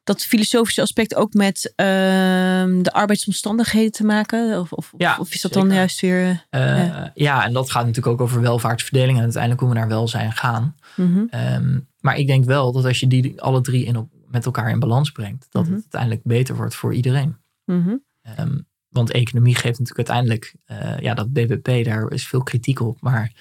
dat 0.04 0.24
filosofische 0.24 0.80
aspect 0.80 1.14
ook 1.14 1.32
met 1.34 1.72
ehm, 1.76 2.82
de 2.82 2.92
arbeidsomstandigheden 2.92 3.92
te 3.92 4.04
maken? 4.04 4.60
Of, 4.60 4.72
of, 4.72 4.92
Ja, 4.96 5.16
of 5.18 5.32
is 5.34 5.40
dat 5.40 5.52
dan 5.52 5.72
juist 5.72 6.00
weer... 6.00 6.46
Eh, 6.50 6.60
Ja. 6.86 7.10
ja. 7.14 7.44
en 7.44 7.52
dat 7.52 7.70
gaat 7.70 7.86
natuurlijk 7.86 8.14
ook 8.14 8.20
over 8.20 8.40
welvaartsverdeling 8.40 9.16
en 9.16 9.22
uiteindelijk 9.22 9.60
hoe 9.62 9.70
we 9.70 9.76
naar 9.78 9.88
welzijn 9.88 10.32
gaan. 10.32 10.76
Mhm, 10.96 11.24
Ehm, 11.30 11.78
maar 12.00 12.16
ik 12.16 12.26
denk 12.26 12.44
wel 12.44 12.72
dat 12.72 12.84
als 12.84 13.00
je 13.00 13.06
die 13.06 13.40
alle 13.42 13.60
drie 13.60 13.84
in, 13.84 13.96
op- 13.96 14.10
met 14.28 14.44
elkaar 14.44 14.70
in 14.70 14.78
balans 14.78 15.10
brengt, 15.10 15.46
dat 15.50 15.62
Mhm. 15.62 15.72
het 15.72 15.80
uiteindelijk 15.82 16.22
beter 16.24 16.56
wordt 16.56 16.74
voor 16.74 16.94
iedereen. 16.94 17.36
mhm. 17.64 17.94
Ehm, 18.22 18.58
want 18.88 19.10
economie 19.10 19.54
geeft 19.54 19.78
natuurlijk 19.78 20.08
uiteindelijk, 20.08 20.54
eh, 20.64 20.98
ja, 20.98 21.14
dat 21.14 21.32
BBP, 21.32 21.84
daar 21.84 22.10
is 22.10 22.26
veel 22.26 22.42
kritiek 22.42 22.80
op. 22.80 23.00
Maar 23.00 23.32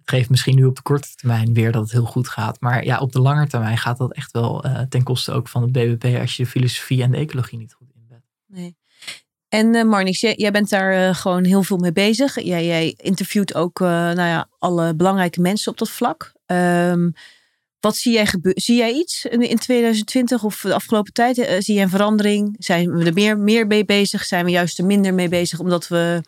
het 0.00 0.10
geeft 0.10 0.30
misschien 0.30 0.54
nu 0.54 0.64
op 0.64 0.76
de 0.76 0.82
korte 0.82 1.08
termijn 1.14 1.54
weer 1.54 1.72
dat 1.72 1.82
het 1.82 1.92
heel 1.92 2.04
goed 2.04 2.28
gaat. 2.28 2.60
Maar 2.60 2.84
ja, 2.84 2.98
op 2.98 3.12
de 3.12 3.20
lange 3.20 3.46
termijn 3.46 3.78
gaat 3.78 3.98
dat 3.98 4.12
echt 4.12 4.32
wel 4.32 4.64
eh, 4.64 4.80
ten 4.88 5.02
koste 5.02 5.32
ook 5.32 5.48
van 5.48 5.62
het 5.62 5.72
BBP 5.72 6.20
als 6.20 6.36
je 6.36 6.42
de 6.42 6.48
filosofie 6.48 7.02
en 7.02 7.10
de 7.10 7.16
ecologie 7.16 7.58
niet 7.58 7.72
goed 7.72 7.88
inbedt. 7.94 8.26
Nee. 8.46 8.76
En 9.48 9.74
eh 9.74 9.84
Marnix, 9.84 10.20
jij, 10.20 10.50
bent 10.50 10.68
daar 10.68 11.08
eh, 11.08 11.14
gewoon 11.14 11.44
heel 11.44 11.62
veel 11.62 11.76
mee 11.76 11.92
bezig. 11.92 12.40
Jij, 12.40 12.94
interviewt 12.96 13.54
ook 13.54 13.78
nou 13.80 14.20
ja, 14.20 14.48
alle 14.58 14.94
belangrijke 14.94 15.40
mensen 15.40 15.72
op 15.72 15.78
dat 15.78 15.90
vlak. 15.90 16.32
Ehm, 16.46 17.10
wat 17.80 17.96
zie 17.96 18.12
jij 18.12 18.26
gebeuren? 18.26 18.62
Zie 18.62 18.76
jij 18.76 18.92
iets 18.92 19.24
in, 19.24 19.40
in 19.40 19.58
2020 19.58 20.44
of 20.44 20.60
de 20.60 20.74
afgelopen 20.74 21.12
tijd? 21.12 21.36
Zie 21.58 21.74
jij 21.74 21.82
een 21.82 21.88
verandering? 21.88 22.56
Zijn 22.58 22.96
we 22.96 23.04
er 23.04 23.12
meer, 23.12 23.38
meer 23.38 23.66
mee 23.66 23.84
bezig? 23.84 24.24
Zijn 24.24 24.44
we 24.44 24.50
juist 24.50 24.78
er 24.78 24.84
minder 24.84 25.14
mee 25.14 25.28
bezig 25.28 25.58
omdat 25.58 25.88
we 25.88 26.22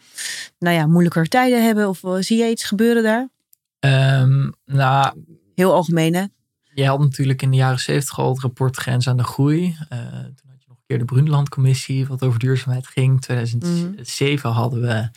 nou 0.58 0.76
ja, 0.76 0.86
moeilijker 0.86 1.28
tijden 1.28 1.64
hebben? 1.64 1.88
Of 1.88 2.00
zie 2.18 2.38
jij 2.38 2.50
iets 2.50 2.64
gebeuren 2.64 3.02
daar? 3.02 3.31
Ehm, 3.82 4.50
nou, 4.64 5.24
Heel 5.54 5.72
algemeen 5.72 6.14
hè? 6.14 6.24
Je 6.74 6.86
had 6.86 6.98
natuurlijk 6.98 7.42
in 7.42 7.50
de 7.50 7.56
jaren 7.56 7.78
zeventig 7.78 8.18
al 8.18 8.28
het 8.32 8.40
rapport 8.40 8.76
Grens 8.76 9.08
aan 9.08 9.16
de 9.16 9.24
Groei. 9.24 9.76
Eh, 9.88 9.98
toen 9.98 10.48
had 10.50 10.60
je 10.60 10.64
nog 10.68 10.76
een 10.76 10.82
keer 10.86 10.98
de 10.98 11.04
Brundtland-commissie, 11.04 12.06
wat 12.06 12.22
over 12.22 12.38
duurzaamheid 12.38 12.86
ging. 12.86 13.20
2007 13.20 14.50
hadden 14.50 14.80
we 14.80 15.10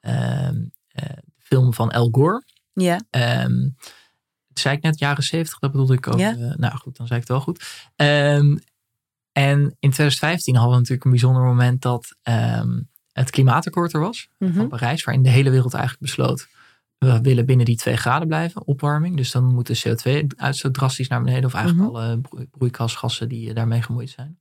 ehm, 0.00 0.56
eh, 0.88 1.04
de 1.24 1.32
film 1.38 1.74
van 1.74 1.90
Al 1.90 2.08
Gore. 2.12 2.44
Ja. 2.72 3.00
Ehm, 3.10 3.68
zei 4.54 4.76
ik 4.76 4.82
net 4.82 4.98
jaren 4.98 5.22
zeventig, 5.24 5.58
dat 5.58 5.70
bedoelde 5.70 5.94
ik 5.94 6.06
ook. 6.06 6.18
Eh, 6.18 6.54
nou 6.56 6.76
goed, 6.76 6.96
dan 6.96 7.06
zei 7.06 7.20
ik 7.20 7.28
het 7.28 7.36
wel 7.36 7.40
goed. 7.40 7.64
En 9.32 9.76
in 9.78 9.90
2015 9.90 10.54
hadden 10.54 10.72
we 10.72 10.78
natuurlijk 10.78 11.04
een 11.04 11.10
bijzonder 11.10 11.42
moment 11.42 11.82
dat 11.82 12.16
het 13.12 13.30
klimaatakkoord 13.30 13.92
er 13.92 14.00
was 14.00 14.28
Mhm. 14.38 14.52
van 14.54 14.68
Parijs, 14.68 15.04
waarin 15.04 15.22
de 15.22 15.28
hele 15.30 15.50
wereld 15.50 15.74
eigenlijk 15.74 16.02
besloot. 16.04 16.48
We 17.00 17.20
willen 17.20 17.46
binnen 17.46 17.66
die 17.66 17.76
twee 17.76 17.96
graden 17.96 18.28
blijven, 18.28 18.66
opwarming. 18.66 19.16
Dus 19.16 19.30
dan 19.30 19.44
moet 19.44 19.66
de 19.66 19.78
CO2-uitstoot 19.88 20.74
drastisch 20.74 21.08
naar 21.08 21.22
beneden. 21.22 21.44
Of 21.44 21.54
eigenlijk 21.54 21.88
Mhm. 21.90 21.96
alle 21.96 22.18
broe- 22.18 22.46
broeikasgassen 22.50 23.28
die 23.28 23.48
eh, 23.48 23.54
daarmee 23.54 23.82
gemoeid 23.82 24.10
zijn. 24.10 24.38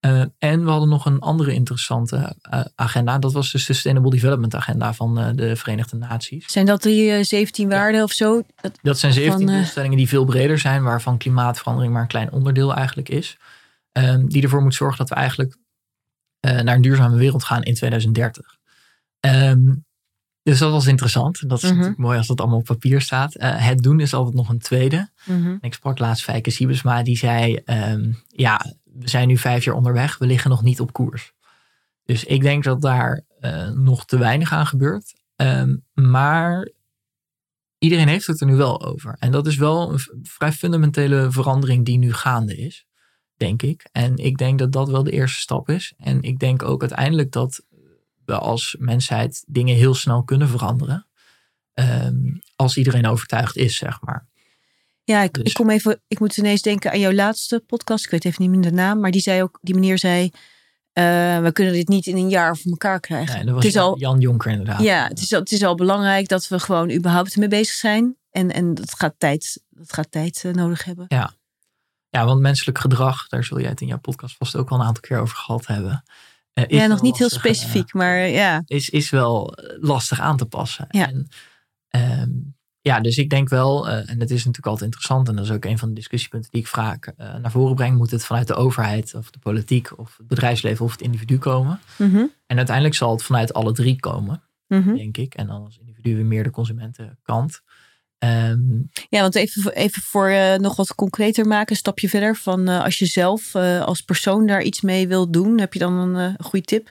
Eh, 0.00 0.24
en 0.38 0.64
we 0.64 0.70
hadden 0.70 0.88
nog 0.88 1.06
een 1.06 1.18
andere 1.18 1.52
interessante 1.52 2.36
eh, 2.40 2.60
agenda. 2.74 3.18
Dat 3.18 3.32
was 3.32 3.52
de 3.52 3.58
Sustainable 3.58 4.10
Development 4.10 4.54
Agenda 4.54 4.94
van 4.94 5.32
de 5.36 5.56
Verenigde 5.56 5.96
Naties. 5.96 6.52
Zijn 6.52 6.66
dat 6.66 6.82
die 6.82 7.10
eh, 7.12 7.24
17 7.24 7.68
waarden 7.68 8.02
of 8.02 8.12
zo? 8.12 8.42
Dat, 8.60 8.78
Dat 8.82 8.98
zijn 8.98 9.12
17 9.12 9.40
Van, 9.46 9.48
eh, 9.48 9.60
doelstellingen 9.60 9.96
die 9.96 10.08
veel 10.08 10.24
breder 10.24 10.58
zijn, 10.58 10.82
waarvan 10.82 11.18
klimaatverandering 11.18 11.92
maar 11.92 12.02
een 12.02 12.08
klein 12.08 12.32
onderdeel 12.32 12.74
eigenlijk 12.74 13.08
is. 13.08 13.38
Ehm, 13.92 14.26
die 14.26 14.42
ervoor 14.42 14.62
moet 14.62 14.74
zorgen 14.74 14.98
dat 14.98 15.08
we 15.08 15.14
eigenlijk 15.14 15.56
naar 16.40 16.74
een 16.74 16.82
duurzame 16.82 17.16
wereld 17.16 17.44
gaan 17.44 17.62
in 17.62 17.74
2030. 17.74 18.56
Ehm, 19.20 19.74
dus 20.46 20.58
dat 20.58 20.70
was 20.70 20.86
interessant. 20.86 21.48
Dat 21.48 21.58
is 21.58 21.62
Mhm. 21.64 21.72
natuurlijk 21.72 22.00
mooi 22.00 22.18
als 22.18 22.26
dat 22.26 22.40
allemaal 22.40 22.58
op 22.58 22.64
papier 22.64 23.00
staat. 23.00 23.34
Eh, 23.34 23.66
het 23.66 23.82
doen 23.82 24.00
is 24.00 24.14
altijd 24.14 24.34
nog 24.34 24.48
een 24.48 24.58
tweede. 24.58 25.10
Mhm. 25.24 25.56
Ik 25.60 25.74
sprak 25.74 25.98
laatst 25.98 26.24
Fijke 26.24 26.50
Siebesma, 26.50 27.02
die 27.02 27.16
zei: 27.16 27.54
ehm, 27.64 28.12
Ja, 28.28 28.74
we 28.84 29.08
zijn 29.08 29.28
nu 29.28 29.36
vijf 29.36 29.64
jaar 29.64 29.74
onderweg, 29.74 30.18
we 30.18 30.26
liggen 30.26 30.50
nog 30.50 30.62
niet 30.62 30.80
op 30.80 30.92
koers. 30.92 31.32
Dus 32.04 32.24
ik 32.24 32.42
denk 32.42 32.64
dat 32.64 32.80
daar 32.80 33.24
eh, 33.40 33.70
nog 33.70 34.04
te 34.04 34.18
weinig 34.18 34.52
aan 34.52 34.66
gebeurt. 34.66 35.14
Ehm, 35.36 35.76
maar 35.94 36.68
iedereen 37.78 38.08
heeft 38.08 38.26
het 38.26 38.40
er 38.40 38.46
nu 38.46 38.54
wel 38.54 38.84
over. 38.84 39.16
En 39.18 39.30
dat 39.30 39.46
is 39.46 39.56
wel 39.56 39.92
een 39.92 39.98
vrij 40.22 40.52
fundamentele 40.52 41.30
verandering 41.30 41.84
die 41.84 41.98
nu 41.98 42.12
gaande 42.12 42.56
is, 42.56 42.86
denk 43.36 43.62
ik. 43.62 43.88
En 43.92 44.16
ik 44.16 44.36
denk 44.36 44.58
dat 44.58 44.72
dat 44.72 44.88
wel 44.88 45.02
de 45.02 45.10
eerste 45.10 45.40
stap 45.40 45.68
is. 45.68 45.92
En 45.98 46.22
ik 46.22 46.38
denk 46.38 46.62
ook 46.62 46.80
uiteindelijk 46.80 47.32
dat 47.32 47.62
we 48.26 48.38
als 48.38 48.76
mensheid 48.78 49.44
dingen 49.46 49.76
heel 49.76 49.94
snel 49.94 50.22
kunnen 50.22 50.48
veranderen. 50.48 51.06
Ehm, 51.74 52.16
als 52.56 52.76
iedereen 52.76 53.06
overtuigd 53.06 53.56
is, 53.56 53.76
zeg 53.76 54.00
maar. 54.00 54.26
Ja, 55.04 55.22
ik, 55.22 55.32
Dus- 55.34 55.42
ik 55.44 55.54
kom 55.54 55.70
even. 55.70 56.00
Ik 56.08 56.18
moet 56.20 56.36
ineens 56.36 56.62
denken 56.62 56.90
aan 56.90 57.00
jouw 57.00 57.12
laatste 57.12 57.62
podcast. 57.66 58.04
Ik 58.04 58.10
weet 58.10 58.24
even 58.24 58.42
niet 58.42 58.50
meer 58.50 58.70
de 58.70 58.76
naam, 58.76 59.00
maar 59.00 59.10
die 59.10 59.20
zei 59.20 59.42
ook, 59.42 59.58
die 59.62 59.74
meneer 59.74 59.98
zei, 59.98 60.30
eh, 60.92 61.40
we 61.40 61.50
kunnen 61.52 61.72
dit 61.72 61.88
niet 61.88 62.06
in 62.06 62.16
een 62.16 62.28
jaar 62.28 62.56
voor 62.56 62.70
elkaar 62.70 63.00
krijgen. 63.00 63.34
Nee, 63.34 63.44
dat 63.44 63.54
was 63.54 63.64
het 63.64 63.74
is 63.74 63.80
al, 63.80 63.98
Jan 63.98 64.20
Jonker 64.20 64.50
inderdaad. 64.50 64.80
ja, 64.82 65.08
het 65.08 65.20
is, 65.20 65.32
al, 65.32 65.40
het 65.40 65.52
is 65.52 65.64
al 65.64 65.74
belangrijk 65.74 66.28
dat 66.28 66.48
we 66.48 66.58
gewoon 66.60 66.90
überhaupt 66.90 67.32
ermee 67.32 67.48
bezig 67.48 67.74
zijn. 67.74 68.16
En, 68.30 68.52
en 68.52 68.74
dat 68.74 68.94
gaat 68.94 69.14
tijd, 69.18 69.62
dat 69.70 69.92
gaat 69.92 70.10
tijd 70.10 70.42
eh, 70.44 70.52
nodig 70.52 70.84
hebben. 70.84 71.04
Ja, 72.08 72.24
want 72.24 72.40
menselijk 72.40 72.78
gedrag, 72.78 73.28
daar 73.28 73.44
zul 73.44 73.60
jij 73.60 73.68
het 73.68 73.80
in 73.80 73.86
jouw 73.86 73.98
podcast 73.98 74.36
vast 74.36 74.56
ook 74.56 74.70
al 74.70 74.80
een 74.80 74.86
aantal 74.86 75.02
keer 75.02 75.18
over 75.18 75.36
gehad 75.36 75.66
hebben. 75.66 76.04
Eh, 76.56 76.64
is 76.66 76.76
Ja, 76.76 76.86
nog 76.86 77.02
niet 77.02 77.18
heel 77.18 77.28
lastig, 77.30 77.44
eh, 77.44 77.52
specifiek, 77.52 77.92
maar 77.92 78.28
ja. 78.28 78.62
is, 78.64 78.90
is 78.90 79.10
wel 79.10 79.54
eh, 79.54 79.82
lastig 79.82 80.20
aan 80.20 80.36
te 80.36 80.46
passen. 80.46 80.86
Ja. 80.90 81.08
En, 81.08 81.28
ehm, 81.88 82.30
ja, 82.80 83.00
dus 83.00 83.18
ik 83.18 83.30
denk 83.30 83.48
wel, 83.48 83.88
en 83.88 84.20
het 84.20 84.30
is 84.30 84.36
natuurlijk 84.36 84.66
altijd 84.66 84.84
interessant, 84.84 85.28
en 85.28 85.36
dat 85.36 85.44
is 85.44 85.50
ook 85.50 85.64
een 85.64 85.78
van 85.78 85.88
de 85.88 85.94
discussiepunten 85.94 86.50
die 86.50 86.60
ik 86.60 86.66
vaak 86.66 87.12
naar 87.16 87.50
voren 87.50 87.74
breng, 87.74 87.96
moet 87.96 88.10
het 88.10 88.24
vanuit 88.24 88.46
de 88.46 88.54
overheid 88.54 89.14
of 89.14 89.30
de 89.30 89.38
politiek 89.38 89.98
of 89.98 90.16
het 90.16 90.26
bedrijfsleven 90.26 90.84
of 90.84 90.92
het 90.92 91.00
individu 91.00 91.38
komen. 91.38 91.80
Mhm, 91.98 92.24
En 92.46 92.56
uiteindelijk 92.56 92.94
zal 92.94 93.10
het 93.10 93.22
vanuit 93.22 93.52
alle 93.52 93.72
drie 93.72 94.00
komen, 94.00 94.42
mhm. 94.66 94.94
denk 94.94 95.16
ik. 95.16 95.34
En 95.34 95.46
dan 95.46 95.64
als 95.64 95.78
individu 95.78 96.14
weer 96.14 96.24
meer 96.24 96.42
de 96.42 96.50
consumentenkant. 96.50 97.62
Ehm, 98.18 98.58
Ja, 99.08 99.20
want 99.20 99.34
even, 99.34 99.62
voor- 99.62 99.72
even 99.72 100.02
voor 100.02 100.28
eh, 100.28 100.54
nog 100.54 100.76
wat 100.76 100.94
concreter 100.94 101.46
maken, 101.46 101.70
een 101.70 101.76
stapje 101.76 102.08
verder. 102.08 102.36
Van 102.36 102.68
eh, 102.68 102.84
als 102.84 102.98
je 102.98 103.06
zelf 103.06 103.54
eh, 103.54 103.82
als 103.84 104.00
persoon 104.00 104.46
daar 104.46 104.62
iets 104.62 104.80
mee 104.80 105.08
wilt 105.08 105.32
doen, 105.32 105.60
heb 105.60 105.72
je 105.72 105.78
dan 105.78 105.92
een 105.92 106.36
goede 106.44 106.64
tip? 106.64 106.90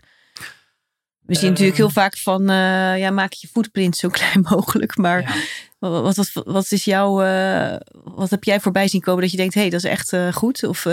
We 1.22 1.34
zien 1.34 1.44
Ehm. 1.44 1.52
natuurlijk 1.52 1.78
heel 1.78 1.90
vaak 1.90 2.18
van, 2.18 2.44
ja, 2.98 3.10
maak 3.10 3.34
je 3.34 3.48
footprint 3.48 3.98
zo 3.98 4.10
klein 4.20 4.42
mogelijk. 4.50 4.98
Maar 4.98 5.22
ja. 5.22 5.90
wat, 6.02 6.16
wat, 6.16 6.32
wat 6.46 6.72
is 6.72 6.86
jouw, 6.86 7.14
wat 8.04 8.30
heb 8.30 8.44
jij 8.44 8.60
voorbij 8.60 8.88
zien 8.88 9.02
komen 9.02 9.22
dat 9.22 9.32
je 9.32 9.38
denkt, 9.38 9.54
hé, 9.54 9.62
hey, 9.62 9.70
dat 9.70 9.84
is 9.84 9.90
echt 9.90 10.14
goed? 10.36 10.64
Of, 10.64 10.86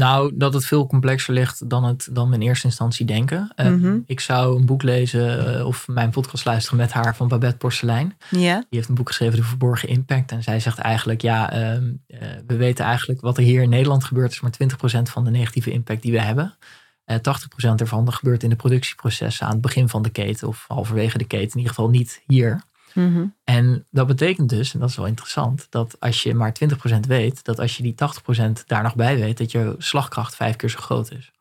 Nou, 0.00 0.32
dat 0.34 0.54
het 0.54 0.66
veel 0.66 0.86
complexer 0.86 1.34
ligt 1.34 1.68
dan, 1.70 1.84
het, 1.84 2.08
dan 2.12 2.28
we 2.28 2.34
in 2.34 2.42
eerste 2.42 2.66
instantie 2.66 3.06
denken. 3.06 3.52
Eh, 3.54 3.66
Mhm. 3.66 3.98
Ik 4.06 4.20
zou 4.20 4.58
een 4.58 4.66
boek 4.66 4.82
lezen 4.82 5.56
eh, 5.58 5.66
of 5.66 5.88
mijn 5.88 6.10
podcast 6.10 6.44
luisteren 6.44 6.78
met 6.78 6.92
haar 6.92 7.16
van 7.16 7.28
Babette 7.28 7.56
Porcelein. 7.56 8.16
Die 8.58 8.66
heeft 8.70 8.88
een 8.88 8.94
boek 8.94 9.08
geschreven, 9.08 9.36
De 9.36 9.42
Verborgen 9.42 9.88
Impact. 9.88 10.32
En 10.32 10.42
zij 10.42 10.60
zegt 10.60 10.78
eigenlijk, 10.78 11.20
ja, 11.22 11.52
ehm, 11.52 11.92
eh, 12.06 12.18
we 12.46 12.56
weten 12.56 12.84
eigenlijk 12.84 13.20
wat 13.20 13.36
er 13.36 13.42
hier 13.42 13.62
in 13.62 13.68
Nederland 13.68 14.04
gebeurt, 14.04 14.32
is 14.32 14.40
maar 14.40 14.50
20% 14.50 15.10
van 15.10 15.24
de 15.24 15.30
negatieve 15.30 15.70
impact 15.70 16.02
die 16.02 16.12
we 16.12 16.20
hebben. 16.20 16.54
Eh 17.04 17.16
80% 17.16 17.80
ervan 17.80 18.12
gebeurt 18.12 18.42
in 18.42 18.50
de 18.50 18.56
productieprocessen 18.56 19.46
aan 19.46 19.52
het 19.52 19.60
begin 19.60 19.88
van 19.88 20.02
de 20.02 20.10
keten 20.10 20.48
of 20.48 20.64
halverwege 20.68 21.18
de 21.18 21.24
keten, 21.24 21.50
in 21.50 21.58
ieder 21.58 21.74
geval 21.74 21.90
niet 21.90 22.22
hier. 22.26 22.62
Mhm. 22.94 23.26
En 23.44 23.86
dat 23.90 24.06
betekent 24.06 24.48
dus, 24.48 24.74
en 24.74 24.80
dat 24.80 24.88
is 24.88 24.96
wel 24.96 25.06
interessant, 25.06 25.66
dat 25.70 26.00
als 26.00 26.22
je 26.22 26.34
maar 26.34 26.52
20% 26.52 27.06
weet, 27.06 27.44
dat 27.44 27.60
als 27.60 27.76
je 27.76 27.82
die 27.82 27.94
80% 27.94 28.64
daar 28.66 28.82
nog 28.82 28.94
bij 28.94 29.18
weet, 29.18 29.38
dat 29.38 29.50
je 29.50 29.74
slagkracht 29.78 30.34
vijf 30.34 30.56
keer 30.56 30.68
zo 30.68 30.78
groot 30.78 31.10
is. 31.10 31.32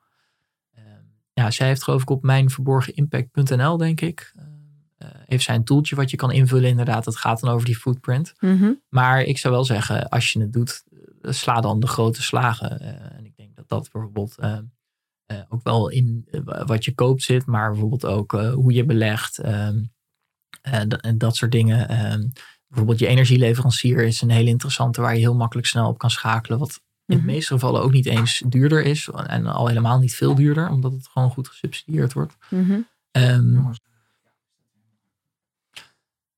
Ehm, 0.76 0.86
ja, 1.34 1.52
zij 1.52 1.68
heeft 1.68 1.84
geloof 1.84 2.02
ik 2.02 2.10
op 2.10 2.24
mijnverborgenimpact.nl, 2.24 3.78
denk 3.78 4.02
ik, 4.02 4.34
eh, 4.36 4.43
eh, 4.97 5.08
heeft 5.26 5.43
zij 5.43 5.56
een 5.56 5.64
toeltje 5.64 5.95
wat 5.95 6.10
je 6.10 6.18
kan 6.18 6.32
invullen. 6.32 6.70
Inderdaad, 6.70 7.04
dat 7.04 7.18
gaat 7.18 7.39
dan 7.39 7.50
over 7.50 7.66
die 7.66 7.78
footprint. 7.78 8.34
Mhm. 8.39 8.72
Maar 8.89 9.22
ik 9.22 9.38
zou 9.38 9.54
wel 9.54 9.66
zeggen, 9.66 10.10
als 10.10 10.32
je 10.32 10.39
het 10.39 10.54
doet, 10.54 10.84
eh, 11.22 11.32
sla 11.32 11.62
dan 11.62 11.80
de 11.80 11.88
grote 11.88 12.22
slagen. 12.22 12.80
Eh, 12.80 13.18
en 13.18 13.26
ik 13.26 13.36
denk 13.36 13.56
dat 13.56 13.70
dat 13.70 13.89
bijvoorbeeld 13.91 14.38
ook 15.50 15.64
wel 15.64 15.89
in 15.89 16.28
wat 16.66 16.86
je 16.86 16.93
koopt 16.93 17.22
zit, 17.22 17.45
maar 17.45 17.70
bijvoorbeeld 17.72 18.06
ook 18.06 18.32
hoe 18.32 18.74
je 18.74 18.86
belegt 18.86 19.38
ehm, 19.38 19.78
eh, 19.78 19.84
en 20.62 21.18
dat 21.18 21.36
soort 21.36 21.52
dingen. 21.52 21.89
Ehm, 21.89 22.28
bijvoorbeeld 22.68 23.00
je 23.00 23.08
energieleverancier 23.08 24.04
is 24.04 24.22
een 24.22 24.30
hele 24.30 24.50
interessante 24.50 25.02
waar 25.02 25.14
je 25.14 25.20
heel 25.20 25.36
makkelijk 25.36 25.68
snel 25.68 25.88
op 25.88 25.97
kan 25.97 26.12
schakelen. 26.12 26.60
Wat 26.60 26.82
in 27.06 27.18
Mhm. 27.18 27.26
de 27.26 27.32
meeste 27.32 27.54
gevallen 27.54 27.82
ook 27.82 27.91
niet 27.91 28.06
eens 28.06 28.43
duurder 28.47 28.84
is 28.84 29.10
en 29.28 29.45
al 29.45 29.68
helemaal 29.68 30.00
niet 30.00 30.16
veel 30.16 30.36
duurder, 30.36 30.70
omdat 30.70 30.91
het 30.91 31.08
gewoon 31.08 31.30
goed 31.32 31.47
gesubsidieerd 31.47 32.14
wordt. 32.14 32.34
Mhm. 32.50 32.80
Ehm, 33.12 33.58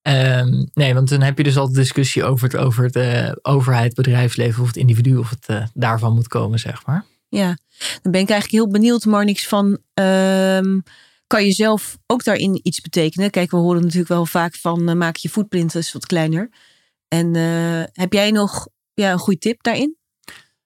ehm, 0.01 0.65
nee, 0.73 0.93
want 0.93 1.09
dan 1.09 1.21
heb 1.21 1.37
je 1.37 1.43
dus 1.43 1.57
altijd 1.57 1.77
discussie 1.77 2.23
over 2.23 2.47
het, 2.47 2.57
over 2.57 2.83
het 2.83 2.95
eh, 2.95 3.31
overheid, 3.41 3.93
bedrijfsleven 3.93 4.61
of 4.61 4.67
het 4.67 4.77
individu, 4.77 5.15
of 5.17 5.29
het 5.29 5.45
eh, 5.45 5.65
daarvan 5.73 6.13
moet 6.13 6.27
komen, 6.27 6.59
zeg 6.59 6.85
maar. 6.85 7.05
Ja, 7.29 7.57
dan 8.01 8.11
ben 8.11 8.21
ik 8.21 8.29
eigenlijk 8.29 8.51
heel 8.51 8.67
benieuwd, 8.71 9.05
Marnix, 9.05 9.47
van 9.47 9.77
ehm, 9.93 10.79
kan 11.31 11.45
je 11.45 11.51
zelf 11.51 11.97
ook 12.07 12.23
daarin 12.23 12.59
iets 12.63 12.81
betekenen? 12.81 13.29
Kijk, 13.29 13.51
we 13.51 13.57
horen 13.57 13.81
natuurlijk 13.81 14.09
wel 14.09 14.25
vaak 14.25 14.55
van 14.55 14.89
eh, 14.89 14.95
maak 14.95 15.15
je 15.15 15.29
footprint 15.29 15.75
eens 15.75 15.93
wat 15.93 16.05
kleiner. 16.05 16.49
En 17.07 17.35
eh, 17.35 17.83
heb 17.93 18.13
jij 18.13 18.31
nog 18.31 18.67
ja, 18.93 19.11
een 19.11 19.19
goede 19.19 19.39
tip 19.39 19.63
daarin? 19.63 19.95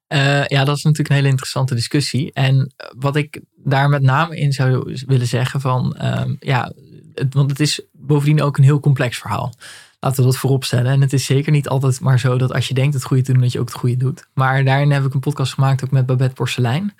Eh, 0.08 0.46
ja, 0.46 0.64
dat 0.64 0.78
is 0.78 0.84
natuurlijk 0.84 1.10
een 1.10 1.16
hele 1.16 1.28
interessante 1.28 1.76
discussie. 1.76 2.34
En 2.34 2.74
wat 2.98 3.16
ik 3.16 3.42
daar 3.56 3.90
met 3.90 4.02
name 4.02 4.38
in 4.38 4.54
zou 4.54 4.98
willen 5.08 5.28
zeggen 5.28 5.62
van, 5.62 5.96
ehm, 5.96 6.36
ja, 6.40 6.72
het, 7.14 7.34
want 7.34 7.50
het 7.50 7.60
is 7.60 7.82
bovendien 7.92 8.42
ook 8.42 8.58
een 8.58 8.64
heel 8.64 8.80
complex 8.80 9.18
verhaal. 9.18 9.54
Laten 10.00 10.24
we 10.24 10.30
dat 10.30 10.38
voorop 10.38 10.64
stellen. 10.64 10.92
En 10.92 11.02
het 11.02 11.14
is 11.14 11.26
zeker 11.26 11.52
niet 11.52 11.68
altijd 11.68 12.00
maar 12.00 12.20
zo 12.20 12.38
dat 12.38 12.54
als 12.54 12.68
je 12.68 12.74
denkt 12.74 12.94
het 12.94 13.04
goede 13.04 13.24
te 13.24 13.32
doen, 13.32 13.42
dat 13.42 13.52
je 13.52 13.60
ook 13.60 13.70
het 13.70 13.78
goede 13.78 13.98
doet. 13.98 14.28
Maar 14.34 14.64
daarin 14.64 14.92
heb 14.92 15.06
ik 15.06 15.14
een 15.14 15.20
podcast 15.20 15.54
gemaakt 15.54 15.84
ook 15.84 15.92
met 15.92 16.06
Babette 16.06 16.36
Porcelein. 16.36 16.94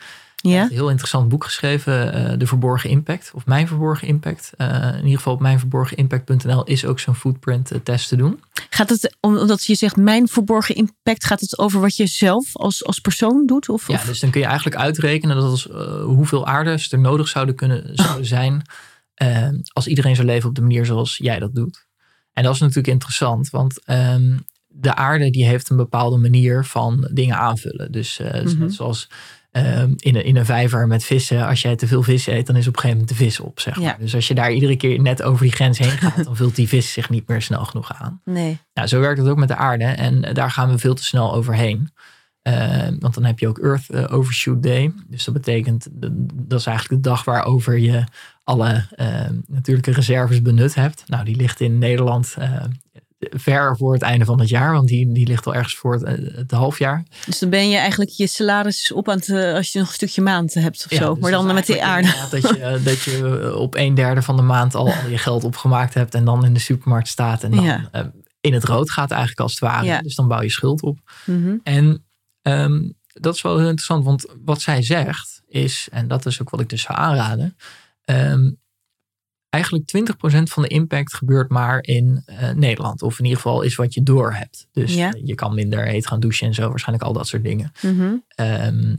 Ja, 0.50 0.62
Een 0.64 0.70
heel 0.70 0.90
interessant 0.90 1.30
boek 1.30 1.44
geschreven, 1.44 2.14
eh, 2.14 2.38
De 2.40 2.48
Verborgen 2.48 2.90
Impact, 2.90 3.32
of 3.34 3.46
Mijn 3.46 3.68
Verborgen 3.68 4.08
Impact. 4.08 4.52
Eh, 4.58 4.88
in 4.92 5.04
ieder 5.04 5.18
geval 5.18 5.34
op 5.34 5.40
mijnverborgenimpact.nl 5.40 6.64
is 6.64 6.86
ook 6.86 7.00
zo'n 7.00 7.16
footprint 7.16 7.72
eh, 7.72 7.80
test 7.84 8.08
te 8.10 8.16
doen. 8.16 8.40
gaat 8.70 8.90
het, 8.90 9.16
om- 9.20 9.38
omdat 9.38 9.66
je 9.66 9.76
zegt 9.76 9.96
mijn 9.96 10.28
verborgen 10.28 10.76
impact, 10.76 11.26
gaat 11.26 11.40
het 11.40 11.58
over 11.58 11.80
wat 11.80 11.96
je 11.96 12.08
zelf 12.08 12.56
als, 12.56 12.86
als 12.86 13.00
persoon 13.00 13.46
doet? 13.46 13.70
Of, 13.70 13.88
Ja, 13.88 14.02
dus 14.06 14.20
dan 14.20 14.30
kun 14.30 14.40
je 14.42 14.46
eigenlijk 14.48 14.78
uitrekenen 14.78 15.36
dat 15.36 15.46
als, 15.46 15.68
hoeveel 16.04 16.46
aardes 16.48 16.92
er 16.92 17.00
nodig 17.00 17.28
zouden 17.28 17.56
kunnen 17.56 17.90
zouden 17.94 18.26
zijn 18.26 18.62
als 19.74 19.88
iedereen 19.88 20.16
zou 20.16 20.28
leven 20.28 20.50
op 20.50 20.56
de 20.56 20.62
manier 20.62 20.86
zoals 20.86 21.18
jij 21.18 21.40
dat 21.40 21.56
doet. 21.56 21.86
En 22.34 22.44
dat 22.44 22.54
is 22.54 22.60
natuurlijk 22.60 22.88
interessant, 22.88 23.50
want 23.50 23.84
ehm, 23.86 24.38
de 24.68 24.96
aarde 24.96 25.30
die 25.30 25.46
heeft 25.46 25.70
een 25.70 25.78
bepaalde 25.78 26.18
manier 26.18 26.66
van 26.66 27.10
dingen 27.14 27.38
aanvullen. 27.38 27.92
Dus 27.92 28.20
Mhm. 28.20 28.58
net 28.60 28.74
zoals 28.74 29.10
ehm, 29.56 29.94
in, 29.96 30.16
een, 30.16 30.26
in 30.26 30.36
een 30.36 30.46
vijver 30.46 30.88
met 30.88 31.04
vissen, 31.04 31.48
als 31.48 31.62
jij 31.62 31.76
te 31.76 31.88
veel 31.88 32.04
vis 32.04 32.28
eet, 32.28 32.48
dan 32.48 32.56
is 32.56 32.68
op 32.68 32.76
een 32.76 32.82
gegeven 32.82 33.02
moment 33.02 33.18
de 33.18 33.24
vis 33.24 33.40
op. 33.40 33.60
Zeg 33.60 33.76
maar. 33.76 33.86
Ja. 33.86 33.96
Dus 34.00 34.16
als 34.16 34.28
je 34.28 34.34
daar 34.34 34.52
iedere 34.52 34.76
keer 34.76 35.02
net 35.02 35.24
over 35.24 35.44
die 35.44 35.54
grens 35.54 35.78
heen 35.78 35.90
gaat, 35.90 36.24
dan 36.24 36.36
vult 36.36 36.56
die 36.56 36.68
vis 36.68 36.94
zich 36.94 37.10
niet 37.10 37.28
meer 37.28 37.42
snel 37.42 37.66
genoeg 37.66 37.94
aan. 37.94 38.22
Nee. 38.24 38.58
Nou, 38.74 38.88
zo 38.88 39.00
werkt 39.00 39.20
het 39.20 39.28
ook 39.28 39.38
met 39.38 39.48
de 39.48 39.56
aarde 39.56 39.84
en 39.84 40.34
daar 40.34 40.52
gaan 40.52 40.70
we 40.70 40.78
veel 40.78 40.96
te 40.96 41.04
snel 41.04 41.34
overheen. 41.34 41.90
Eh, 42.42 42.88
want 43.00 43.14
dan 43.14 43.24
heb 43.24 43.40
je 43.40 43.48
ook 43.48 43.60
Earth 43.60 43.90
eh, 43.90 44.14
Overshoot 44.14 44.64
Day. 44.64 44.94
Dus 45.08 45.24
dat 45.24 45.34
betekent, 45.34 45.88
dat 46.34 46.60
is 46.60 46.66
eigenlijk 46.66 47.04
de 47.04 47.10
dag 47.10 47.24
waarover 47.24 47.78
je 47.78 48.04
alle 48.44 48.86
eh, 48.96 49.30
natuurlijke 49.48 49.92
reserves 49.92 50.42
benut 50.42 50.76
hebt. 50.76 51.04
Nou, 51.08 51.26
die 51.26 51.36
ligt 51.36 51.60
in 51.60 51.78
Nederland 51.78 52.36
eh, 52.38 52.64
ver 53.20 53.78
voor 53.78 53.94
het 53.94 54.02
einde 54.02 54.26
van 54.26 54.40
het 54.40 54.50
jaar, 54.50 54.74
want 54.74 54.88
die, 54.88 55.12
die 55.14 55.28
ligt 55.28 55.46
al 55.46 55.56
ergens 55.56 55.76
voor 55.76 55.94
het, 55.94 56.04
eh, 56.04 56.36
het 56.36 56.52
halfjaar. 56.52 57.04
Dus 57.26 57.40
dan 57.40 57.50
ben 57.50 57.70
je 57.70 57.78
eigenlijk 57.78 58.10
je 58.10 58.28
salaris 58.28 58.92
op 58.92 59.10
aan 59.10 59.16
het, 59.18 59.30
eh, 59.30 59.54
als 59.54 59.72
je 59.72 59.80
nog 59.80 59.88
een 59.88 59.94
stukje 59.94 60.22
maand 60.22 60.54
hebt 60.54 60.86
of 60.86 60.92
Ja, 60.92 60.98
zo. 60.98 61.14
dus 61.14 61.22
maar 61.22 61.32
dan 61.32 61.54
met 61.54 61.66
die 61.66 61.84
aarde. 61.84 62.14
Dat 62.30 62.42
je, 62.42 62.80
dat 62.84 63.02
je 63.02 63.56
op 63.58 63.76
een 63.76 63.94
derde 63.96 64.22
van 64.22 64.36
de 64.36 64.42
maand 64.42 64.76
al, 64.76 64.94
al 64.94 65.10
je 65.10 65.18
geld 65.18 65.44
opgemaakt 65.44 65.94
hebt 65.94 66.16
en 66.16 66.26
dan 66.26 66.46
in 66.46 66.54
de 66.54 66.60
supermarkt 66.60 67.08
staat 67.08 67.44
en 67.44 67.52
dan 67.52 67.64
Ja. 67.64 67.90
eh, 67.92 68.04
in 68.42 68.54
het 68.54 68.64
rood 68.64 68.92
gaat 68.92 69.12
eigenlijk 69.12 69.40
als 69.42 69.52
het 69.52 69.62
ware. 69.62 69.86
Ja. 69.86 70.02
Dus 70.02 70.16
dan 70.16 70.28
bouw 70.28 70.42
je 70.42 70.50
schuld 70.50 70.82
op. 70.82 70.98
Mhm. 71.26 71.56
En 71.64 72.06
ehm, 72.42 72.90
dat 73.08 73.36
is 73.36 73.42
wel 73.42 73.58
heel 73.58 73.68
interessant, 73.68 74.06
want 74.06 74.26
wat 74.46 74.62
zij 74.62 74.84
zegt 74.84 75.42
is, 75.48 75.88
en 75.92 76.08
dat 76.08 76.26
is 76.26 76.42
ook 76.42 76.50
wat 76.50 76.60
ik 76.60 76.70
dus 76.70 76.82
zou 76.82 76.98
aanraden, 76.98 77.56
ehm, 78.06 78.52
eigenlijk 79.56 79.92
20% 80.40 80.44
van 80.44 80.64
de 80.64 80.70
impact 80.70 81.14
gebeurt 81.14 81.50
maar 81.50 81.84
in 81.84 82.22
eh, 82.26 82.50
Nederland. 82.50 83.02
Of 83.02 83.18
in 83.20 83.24
ieder 83.26 83.42
geval 83.42 83.62
is 83.62 83.76
wat 83.76 83.94
je 83.94 84.04
door 84.04 84.34
hebt. 84.34 84.68
Dus 84.72 84.94
Ja. 84.94 85.14
je 85.24 85.36
kan 85.36 85.54
minder 85.56 85.86
heet 85.86 86.08
gaan 86.08 86.20
douchen 86.20 86.48
en 86.48 86.54
zo, 86.54 86.70
waarschijnlijk 86.70 87.08
al 87.08 87.14
dat 87.14 87.28
soort 87.28 87.44
dingen. 87.44 87.72
Mhm. 87.82 88.14
Ehm, 88.28 88.96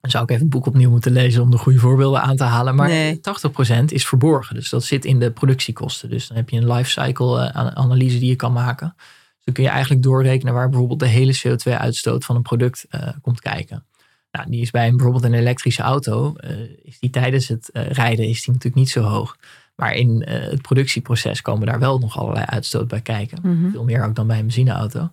dan 0.00 0.10
zou 0.10 0.24
ik 0.24 0.30
even 0.30 0.42
het 0.42 0.52
boek 0.52 0.66
opnieuw 0.66 0.90
moeten 0.90 1.12
lezen 1.12 1.42
om 1.42 1.50
de 1.50 1.58
goede 1.58 1.78
voorbeelden 1.78 2.22
aan 2.22 2.36
te 2.36 2.44
halen. 2.44 2.74
Maar 2.74 2.88
Nee. 2.88 3.20
80% 3.20 3.92
is 3.92 4.06
verborgen. 4.06 4.54
Dus 4.54 4.68
dat 4.68 4.84
zit 4.84 5.04
in 5.04 5.18
de 5.18 5.30
productiekosten. 5.30 6.10
Dus 6.10 6.28
dan 6.28 6.36
heb 6.36 6.50
je 6.50 6.56
een 6.56 6.72
lifecycle 6.72 7.40
eh, 7.40 7.66
analyse 7.66 8.18
die 8.18 8.28
je 8.28 8.36
kan 8.36 8.52
maken. 8.52 8.94
Dus 8.96 9.44
dan 9.44 9.54
kun 9.54 9.62
je 9.62 9.70
eigenlijk 9.70 10.02
doorrekenen 10.02 10.54
waar 10.54 10.68
bijvoorbeeld 10.68 11.00
de 11.00 11.06
hele 11.06 11.38
CO2-uitstoot 11.38 12.24
van 12.24 12.36
een 12.36 12.42
product 12.42 12.86
eh, 12.88 13.08
komt 13.22 13.40
kijken. 13.40 13.84
Nou, 14.32 14.50
die 14.50 14.60
is 14.60 14.70
bij 14.70 14.86
een, 14.88 14.96
bijvoorbeeld 14.96 15.24
een 15.24 15.34
elektrische 15.38 15.82
auto, 15.82 16.34
is 16.82 16.98
die 16.98 17.10
tijdens 17.10 17.48
het 17.48 17.70
rijden 17.72 18.28
is 18.28 18.44
die 18.44 18.54
natuurlijk 18.54 18.74
niet 18.74 18.90
zo 18.90 19.02
hoog. 19.02 19.36
Maar 19.78 19.94
in 19.94 20.24
eh, 20.24 20.50
het 20.50 20.62
productieproces 20.62 21.42
komen 21.42 21.66
daar 21.66 21.78
wel 21.78 21.98
nog 21.98 22.18
allerlei 22.18 22.44
uitstoot 22.44 22.88
bij 22.88 23.00
kijken. 23.00 23.38
Mhm. 23.42 23.70
Veel 23.70 23.84
meer 23.84 24.04
ook 24.04 24.14
dan 24.14 24.26
bij 24.26 24.38
een 24.38 24.44
benzineauto. 24.44 25.08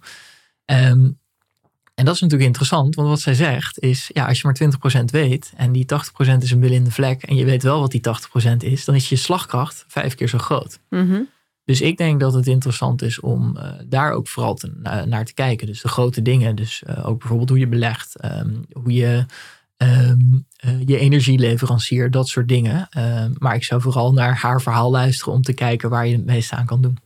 Ehm, 0.66 1.10
en 1.96 2.06
dat 2.06 2.16
is 2.16 2.22
natuurlijk 2.22 2.48
interessant, 2.48 2.96
want 2.96 3.08
wat 3.08 3.20
zij 3.20 3.34
zegt 3.34 3.80
is, 3.80 4.10
ja, 4.14 4.28
als 4.28 4.38
je 4.38 4.44
maar 4.44 4.54
20% 4.54 5.12
weet 5.12 5.54
en 5.56 5.72
die 5.72 5.86
80% 5.86 6.44
is 6.44 6.52
een 6.52 6.60
blinde 6.60 6.92
vlek 6.92 7.24
en 7.24 7.36
je 7.36 7.46
weet 7.46 7.64
wel 7.64 7.80
wat 7.80 7.92
die 7.92 8.02
80% 8.02 8.64
is, 8.64 8.86
dan 8.86 8.96
is 8.96 9.10
je 9.10 9.16
slagkracht 9.16 9.86
vijf 9.88 10.16
keer 10.16 10.28
zo 10.30 10.38
groot. 10.38 10.80
Mhm. 10.90 11.22
Dus 11.66 11.82
ik 11.82 11.98
denk 11.98 12.20
dat 12.20 12.34
het 12.34 12.48
interessant 12.48 13.02
is 13.02 13.20
om 13.20 13.58
eh, 13.58 13.72
daar 13.86 14.12
ook 14.12 14.28
vooral 14.28 14.56
te, 14.56 14.72
naar 15.06 15.26
te 15.26 15.34
kijken. 15.34 15.68
Dus 15.68 15.82
de 15.82 15.88
grote 15.88 16.22
dingen. 16.22 16.56
Dus 16.56 16.84
eh, 16.84 17.08
ook 17.08 17.20
bijvoorbeeld 17.20 17.50
hoe 17.50 17.60
je 17.60 17.68
belegt. 17.68 18.16
ehm, 18.20 18.56
hoe 18.72 18.94
je 18.94 19.26
ehm, 19.78 20.20
eh, 20.56 20.80
je 20.86 20.98
energieleverancier. 20.98 22.12
Dat 22.12 22.28
soort 22.28 22.48
dingen. 22.48 22.88
Ehm, 22.90 23.32
maar 23.38 23.56
ik 23.56 23.64
zou 23.64 23.82
vooral 23.82 24.14
naar 24.14 24.36
haar 24.36 24.62
verhaal 24.62 24.92
luisteren. 24.92 25.34
Om 25.34 25.42
te 25.42 25.54
kijken 25.54 25.90
waar 25.90 26.08
je 26.08 26.16
het 26.16 26.26
meeste 26.26 26.56
aan 26.56 26.66
kan 26.66 26.82
doen. 26.82 26.98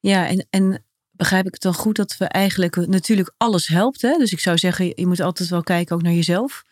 Ja, 0.00 0.28
en, 0.28 0.46
en 0.50 0.84
begrijp 1.10 1.46
ik 1.46 1.52
het 1.52 1.62
dan 1.62 1.74
goed 1.74 1.96
dat 1.96 2.16
we 2.16 2.24
eigenlijk 2.24 2.86
natuurlijk 2.86 3.34
alles 3.36 3.66
helpt. 3.66 4.02
Hè? 4.02 4.16
Dus 4.18 4.32
ik 4.32 4.40
zou 4.40 4.58
zeggen, 4.58 4.92
je 4.94 5.06
moet 5.06 5.20
altijd 5.20 5.48
wel 5.48 5.62
kijken 5.62 5.96
ook 5.96 6.02
naar 6.02 6.12
jezelf. 6.12 6.64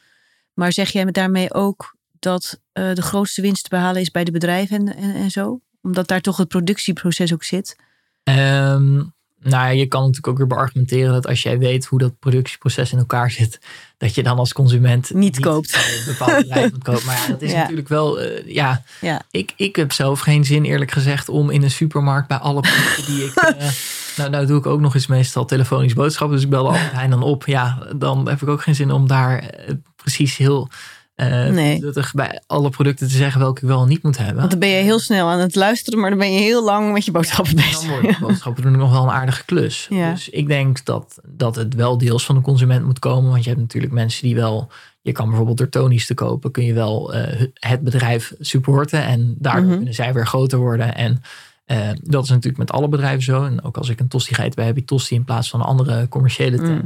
Maar 0.54 0.72
zeg 0.72 0.90
jij 0.90 1.04
met 1.04 1.14
daarmee 1.14 1.54
ook 1.54 1.96
dat 2.18 2.60
eh, 2.72 2.94
de 2.94 3.02
grootste 3.02 3.42
winst 3.42 3.62
te 3.62 3.68
behalen 3.68 4.00
is 4.00 4.10
bij 4.10 4.24
de 4.24 4.30
bedrijven 4.30 4.76
en, 4.76 4.96
en, 4.96 5.14
en 5.14 5.30
zo? 5.30 5.60
Omdat 5.82 6.08
daar 6.08 6.20
toch 6.20 6.36
het 6.36 6.48
productieproces 6.48 7.32
ook 7.32 7.44
zit. 7.44 7.76
Ehm, 8.22 9.02
nou 9.42 9.64
ja, 9.64 9.68
je 9.68 9.86
kan 9.86 10.00
natuurlijk 10.00 10.28
ook 10.28 10.36
weer 10.38 10.46
beargumenteren 10.46 11.12
dat 11.12 11.26
als 11.26 11.42
jij 11.42 11.58
weet 11.58 11.84
hoe 11.84 11.98
dat 11.98 12.18
productieproces 12.18 12.92
in 12.92 12.98
elkaar 12.98 13.30
zit, 13.30 13.58
dat 13.98 14.14
je 14.14 14.22
dan 14.22 14.38
als 14.38 14.52
consument 14.52 15.14
Niet 15.14 15.40
koopt. 15.40 15.72
bij 15.72 15.98
een 15.98 16.04
bepaald 16.06 16.42
bedrijf 16.48 16.72
moet 16.72 16.82
kopen. 16.82 17.06
Maar 17.06 17.16
ja, 17.16 17.26
dat 17.26 17.42
is 17.42 17.50
Ja. 17.52 17.58
natuurlijk 17.60 17.88
wel, 17.88 18.20
eh, 18.20 18.54
ja, 18.54 18.82
Ja, 19.00 19.22
ik, 19.30 19.52
ik 19.56 19.76
heb 19.76 19.92
zelf 19.92 20.20
geen 20.20 20.44
zin 20.44 20.64
eerlijk 20.64 20.90
gezegd 20.90 21.28
om 21.28 21.50
in 21.50 21.62
een 21.62 21.70
supermarkt 21.70 22.28
bij 22.28 22.36
alle 22.38 22.60
producten 22.60 23.04
die 23.06 23.24
ik, 23.24 23.34
eh, 23.58 23.68
nou, 24.16 24.30
nou 24.30 24.46
doe 24.46 24.58
ik 24.58 24.66
ook 24.66 24.80
nog 24.80 24.94
eens 24.94 25.06
meestal 25.06 25.44
telefonisch 25.44 25.94
boodschappen, 25.94 26.36
dus 26.36 26.44
ik 26.44 26.50
bel 26.50 26.66
altijd 26.68 26.92
hij 26.92 27.08
dan 27.08 27.22
op. 27.22 27.46
Ja, 27.46 27.78
dan 27.96 28.28
heb 28.28 28.42
ik 28.42 28.48
ook 28.48 28.62
geen 28.62 28.74
zin 28.74 28.90
om 28.90 29.06
daar 29.08 29.38
eh, 29.38 29.74
precies 29.96 30.36
heel 30.36 30.68
eh 31.14 31.46
Nee. 31.48 31.80
nuttig 31.80 32.12
bij 32.14 32.40
alle 32.46 32.70
producten 32.70 33.08
te 33.08 33.14
zeggen 33.16 33.40
welke 33.40 33.60
ik 33.62 33.68
wel 33.68 33.82
en 33.82 33.88
niet 33.88 34.02
moet 34.02 34.16
hebben. 34.18 34.36
want 34.36 34.50
dan 34.50 34.58
ben 34.58 34.68
je 34.68 34.82
heel 34.82 34.98
snel 34.98 35.28
aan 35.28 35.38
het 35.38 35.54
luisteren, 35.54 36.00
maar 36.00 36.10
dan 36.10 36.18
ben 36.18 36.32
je 36.32 36.40
heel 36.40 36.64
lang 36.64 36.92
met 36.92 37.04
je 37.04 37.10
boodschappen 37.10 37.54
bezig. 37.54 37.88
worden 37.88 38.16
boodschappen 38.20 38.62
doen 38.62 38.76
nog 38.78 38.90
wel 38.92 39.02
een 39.02 39.10
aardige 39.10 39.44
klus. 39.44 39.86
Ja. 39.90 40.10
Dus 40.12 40.28
ik 40.28 40.46
denk 40.48 40.84
dat, 40.84 41.18
dat 41.28 41.56
het 41.56 41.74
wel 41.74 41.98
deels 41.98 42.24
van 42.24 42.34
de 42.34 42.40
consument 42.40 42.84
moet 42.84 42.98
komen. 42.98 43.30
Want 43.30 43.42
je 43.42 43.48
hebt 43.48 43.62
natuurlijk 43.62 43.92
mensen 43.92 44.22
die 44.22 44.34
wel... 44.34 44.70
Je 45.00 45.12
kan 45.12 45.26
bijvoorbeeld 45.28 45.58
door 45.58 45.68
Tony's 45.68 46.06
te 46.06 46.14
kopen... 46.14 46.50
kun 46.50 46.64
je 46.64 46.72
wel 46.72 47.14
eh, 47.14 47.46
het 47.54 47.80
bedrijf 47.80 48.32
supporten. 48.40 49.04
En 49.04 49.34
daardoor 49.38 49.64
Mhm. 49.64 49.76
kunnen 49.76 49.94
zij 49.94 50.12
weer 50.14 50.26
groter 50.26 50.58
worden. 50.58 50.94
En 50.94 51.22
eh, 51.64 51.88
dat 52.02 52.22
is 52.24 52.28
natuurlijk 52.30 52.58
met 52.58 52.70
alle 52.72 52.88
bedrijven 52.88 53.22
zo. 53.22 53.44
En 53.44 53.64
ook 53.64 53.76
als 53.76 53.88
ik 53.88 54.00
een 54.00 54.08
tosti 54.08 54.34
ga 54.34 54.42
eten 54.42 54.54
bij 54.54 54.64
Happy 54.64 54.84
Tosti... 54.84 55.14
in 55.14 55.24
plaats 55.24 55.50
van 55.50 55.60
een 55.60 55.66
andere 55.66 56.08
commerciële 56.08 56.56
Mm. 56.56 56.84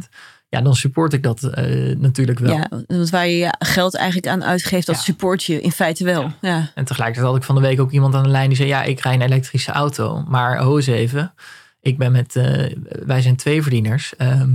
Ja, 0.57 0.63
dan 0.63 0.75
support 0.77 1.13
ik 1.13 1.23
dat 1.23 1.43
eh, 1.43 1.97
natuurlijk 1.97 2.39
wel. 2.39 2.57
Ja, 2.57 2.69
want 2.87 3.11
waar 3.11 3.29
je 3.29 3.55
geld 3.59 3.97
eigenlijk 3.97 4.27
aan 4.27 4.45
uitgeeft, 4.45 4.87
dat 4.87 4.97
Ja. 4.97 5.03
support 5.03 5.45
je 5.45 5.61
in 5.61 5.73
feite 5.73 6.05
wel. 6.05 6.31
Ja. 6.41 6.71
En 6.75 6.85
tegelijkertijd 6.85 7.27
had 7.27 7.37
ik 7.37 7.43
van 7.43 7.55
de 7.55 7.61
week 7.61 7.81
ook 7.81 7.91
iemand 7.91 8.15
aan 8.15 8.23
de 8.23 8.29
lijn 8.29 8.49
die 8.49 8.57
zei: 8.57 8.69
Ja, 8.69 8.83
ik 8.83 9.01
rij 9.01 9.15
een 9.15 9.21
elektrische 9.23 9.73
auto. 9.73 10.25
Maar 10.29 10.59
ho 10.59 10.77
eens 10.77 10.87
even. 10.87 11.33
Ik 11.81 11.99
ben 11.99 12.13
met, 12.13 12.37
eh, 12.37 12.73
wij 13.07 13.23
zijn 13.23 13.37
twee 13.37 13.63
verdieners. 13.63 14.17
Ehm, 14.17 14.51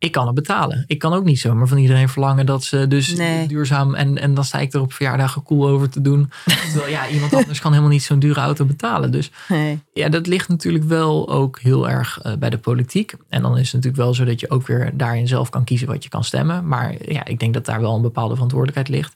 ik 0.00 0.12
kan 0.12 0.26
het 0.26 0.34
betalen. 0.34 0.84
Ik 0.86 0.98
kan 0.98 1.12
ook 1.12 1.24
niet 1.24 1.38
zomaar 1.40 1.66
van 1.68 1.78
iedereen 1.78 2.08
verlangen 2.08 2.46
dat 2.46 2.64
ze 2.64 2.86
dus 2.88 3.14
Nee. 3.16 3.46
duurzaam. 3.48 3.94
En, 3.94 4.18
en 4.18 4.34
dan 4.34 4.44
sta 4.44 4.58
ik 4.58 4.72
er 4.72 4.80
op 4.80 4.92
verjaardagen 4.92 5.42
cool 5.42 5.68
over 5.68 5.90
te 5.90 6.00
doen. 6.00 6.30
Terwijl 6.72 6.90
ja, 6.90 7.08
iemand 7.08 7.34
anders 7.34 7.60
kan 7.60 7.70
helemaal 7.70 7.92
niet 7.92 8.02
zo'n 8.02 8.18
dure 8.18 8.40
auto 8.40 8.64
betalen. 8.64 9.10
Dus 9.12 9.30
Nee. 9.48 9.78
ja, 9.92 10.08
dat 10.08 10.26
ligt 10.26 10.48
natuurlijk 10.48 10.84
wel 10.84 11.28
ook 11.30 11.58
heel 11.58 11.88
erg 11.88 12.18
eh, 12.22 12.32
bij 12.36 12.50
de 12.50 12.58
politiek. 12.58 13.14
En 13.28 13.42
dan 13.42 13.52
is 13.58 13.64
het 13.64 13.72
natuurlijk 13.72 14.02
wel 14.02 14.14
zo 14.14 14.24
dat 14.24 14.40
je 14.40 14.50
ook 14.50 14.66
weer 14.66 14.90
daarin 14.94 15.28
zelf 15.28 15.50
kan 15.50 15.64
kiezen 15.64 15.88
wat 15.88 16.02
je 16.02 16.08
kan 16.08 16.24
stemmen. 16.24 16.66
Maar 16.68 16.94
ja, 17.12 17.24
ik 17.24 17.38
denk 17.38 17.54
dat 17.54 17.64
daar 17.64 17.80
wel 17.80 17.94
een 17.94 18.02
bepaalde 18.02 18.34
verantwoordelijkheid 18.34 18.88
ligt. 18.88 19.14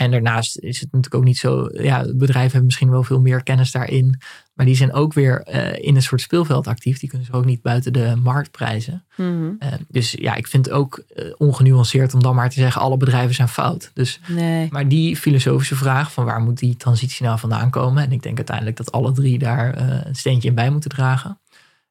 En 0.00 0.10
daarnaast 0.10 0.58
is 0.58 0.80
het 0.80 0.92
natuurlijk 0.92 1.14
ook 1.14 1.24
niet 1.24 1.38
zo. 1.38 1.68
Ja, 1.72 2.02
bedrijven 2.02 2.50
hebben 2.50 2.64
misschien 2.64 2.90
wel 2.90 3.02
veel 3.02 3.20
meer 3.20 3.42
kennis 3.42 3.70
daarin. 3.70 4.20
Maar 4.54 4.66
die 4.66 4.74
zijn 4.74 4.92
ook 4.92 5.12
weer 5.12 5.42
eh, 5.42 5.86
in 5.86 5.96
een 5.96 6.02
soort 6.02 6.20
speelveld 6.20 6.66
actief. 6.66 6.98
Die 6.98 7.08
kunnen 7.08 7.26
zich 7.26 7.36
ook 7.36 7.44
niet 7.44 7.62
buiten 7.62 7.92
de 7.92 8.16
markt 8.22 8.50
prijzen. 8.50 9.04
Mhm. 9.16 9.50
Eh, 9.58 9.72
dus 9.88 10.12
ja, 10.12 10.34
ik 10.34 10.46
vind 10.46 10.64
het 10.64 10.74
ook 10.74 11.02
eh, 11.14 11.24
ongenuanceerd 11.36 12.14
om 12.14 12.22
dan 12.22 12.34
maar 12.34 12.48
te 12.50 12.60
zeggen: 12.60 12.80
alle 12.80 12.96
bedrijven 12.96 13.34
zijn 13.34 13.48
fout. 13.48 13.90
Dus 13.94 14.20
nee. 14.28 14.68
maar 14.70 14.88
die 14.88 15.16
filosofische 15.16 15.76
vraag 15.76 16.12
van 16.12 16.24
waar 16.24 16.40
moet 16.40 16.58
die 16.58 16.76
transitie 16.76 17.26
nou 17.26 17.38
vandaan 17.38 17.70
komen? 17.70 18.02
En 18.02 18.12
ik 18.12 18.22
denk 18.22 18.36
uiteindelijk 18.36 18.76
dat 18.76 18.92
alle 18.92 19.12
drie 19.12 19.38
daar 19.38 19.78
een 20.06 20.16
steentje 20.16 20.48
in 20.48 20.54
bij 20.54 20.70
moeten 20.70 20.90
dragen. 20.90 21.38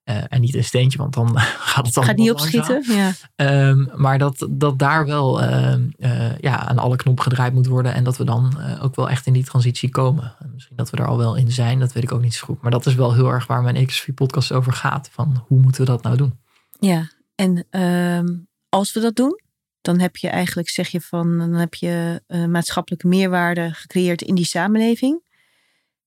Eh, 0.10 0.24
en 0.30 0.41
niet 0.41 0.55
een 0.55 0.64
steentje, 0.64 0.97
want 0.97 1.14
dan 1.14 1.39
gaat 1.72 1.86
het 1.86 1.97
allemaal 1.97 2.16
Gaat 2.16 2.24
niet 2.24 2.32
opschieten? 2.32 2.84
Ja. 2.88 3.12
Ehm, 3.36 3.86
maar 3.95 4.18
dat, 4.18 4.47
dat 4.49 4.80
daar 4.80 5.05
wel 5.05 5.41
ehm, 5.41 5.89
eh, 5.97 6.38
ja, 6.38 6.68
aan 6.68 6.78
alle 6.78 6.95
knoppen 6.95 7.24
gedraaid 7.24 7.53
moet 7.53 7.68
worden. 7.68 7.93
En 7.93 8.03
dat 8.03 8.18
we 8.18 8.24
dan 8.24 8.60
eh, 8.60 8.84
ook 8.84 8.95
wel 8.95 9.10
echt 9.10 9.26
in 9.26 9.34
die 9.34 9.43
transitie 9.43 9.89
komen. 9.89 10.36
En 10.39 10.51
misschien 10.53 10.76
dat 10.76 10.89
we 10.89 10.97
er 10.97 11.07
al 11.07 11.18
wel 11.18 11.36
in 11.36 11.51
zijn, 11.51 11.80
dat 11.80 11.93
weet 11.93 12.03
ik 12.03 12.12
ook 12.12 12.22
niet 12.22 12.34
zo 12.34 12.45
goed. 12.45 12.62
Maar 12.62 12.72
dat 12.72 12.86
is 12.86 12.95
wel 12.95 13.14
heel 13.14 13.30
erg 13.30 13.47
waar 13.47 13.62
mijn 13.62 13.86
XV-podcast 13.86 14.51
over 14.51 14.74
gaat. 14.74 15.10
Van 15.12 15.43
hoe 15.47 15.60
moeten 15.60 15.82
we 15.82 15.88
dat 15.88 16.03
nou 16.03 16.18
doen? 16.18 16.39
Ja, 16.80 17.12
en 17.36 17.66
ehm, 17.70 18.28
als 18.70 18.93
we 18.93 18.99
dat 18.99 19.16
doen, 19.16 19.41
dan 19.82 19.99
heb 19.99 20.18
je 20.18 20.30
eigenlijk, 20.30 20.70
zeg 20.70 20.88
je 20.88 21.01
van, 21.01 21.38
dan 21.38 21.53
heb 21.53 21.74
je 21.74 22.22
maatschappelijke 22.28 23.07
meerwaarde 23.07 23.70
gecreëerd 23.74 24.22
in 24.22 24.36
die 24.36 24.45
samenleving. 24.45 25.22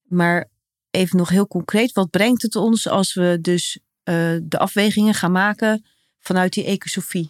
Maar 0.03 0.49
even 0.91 1.17
nog 1.17 1.29
heel 1.29 1.47
concreet, 1.47 1.91
wat 1.91 2.09
brengt 2.09 2.41
het 2.41 2.55
ons 2.55 2.87
als 2.87 3.13
we 3.13 3.37
dus 3.41 3.79
eh, 4.03 4.15
de 4.43 4.57
afwegingen 4.59 5.13
gaan 5.13 5.31
maken 5.31 5.85
vanuit 6.19 6.53
die 6.53 6.65
ecosofie? 6.65 7.27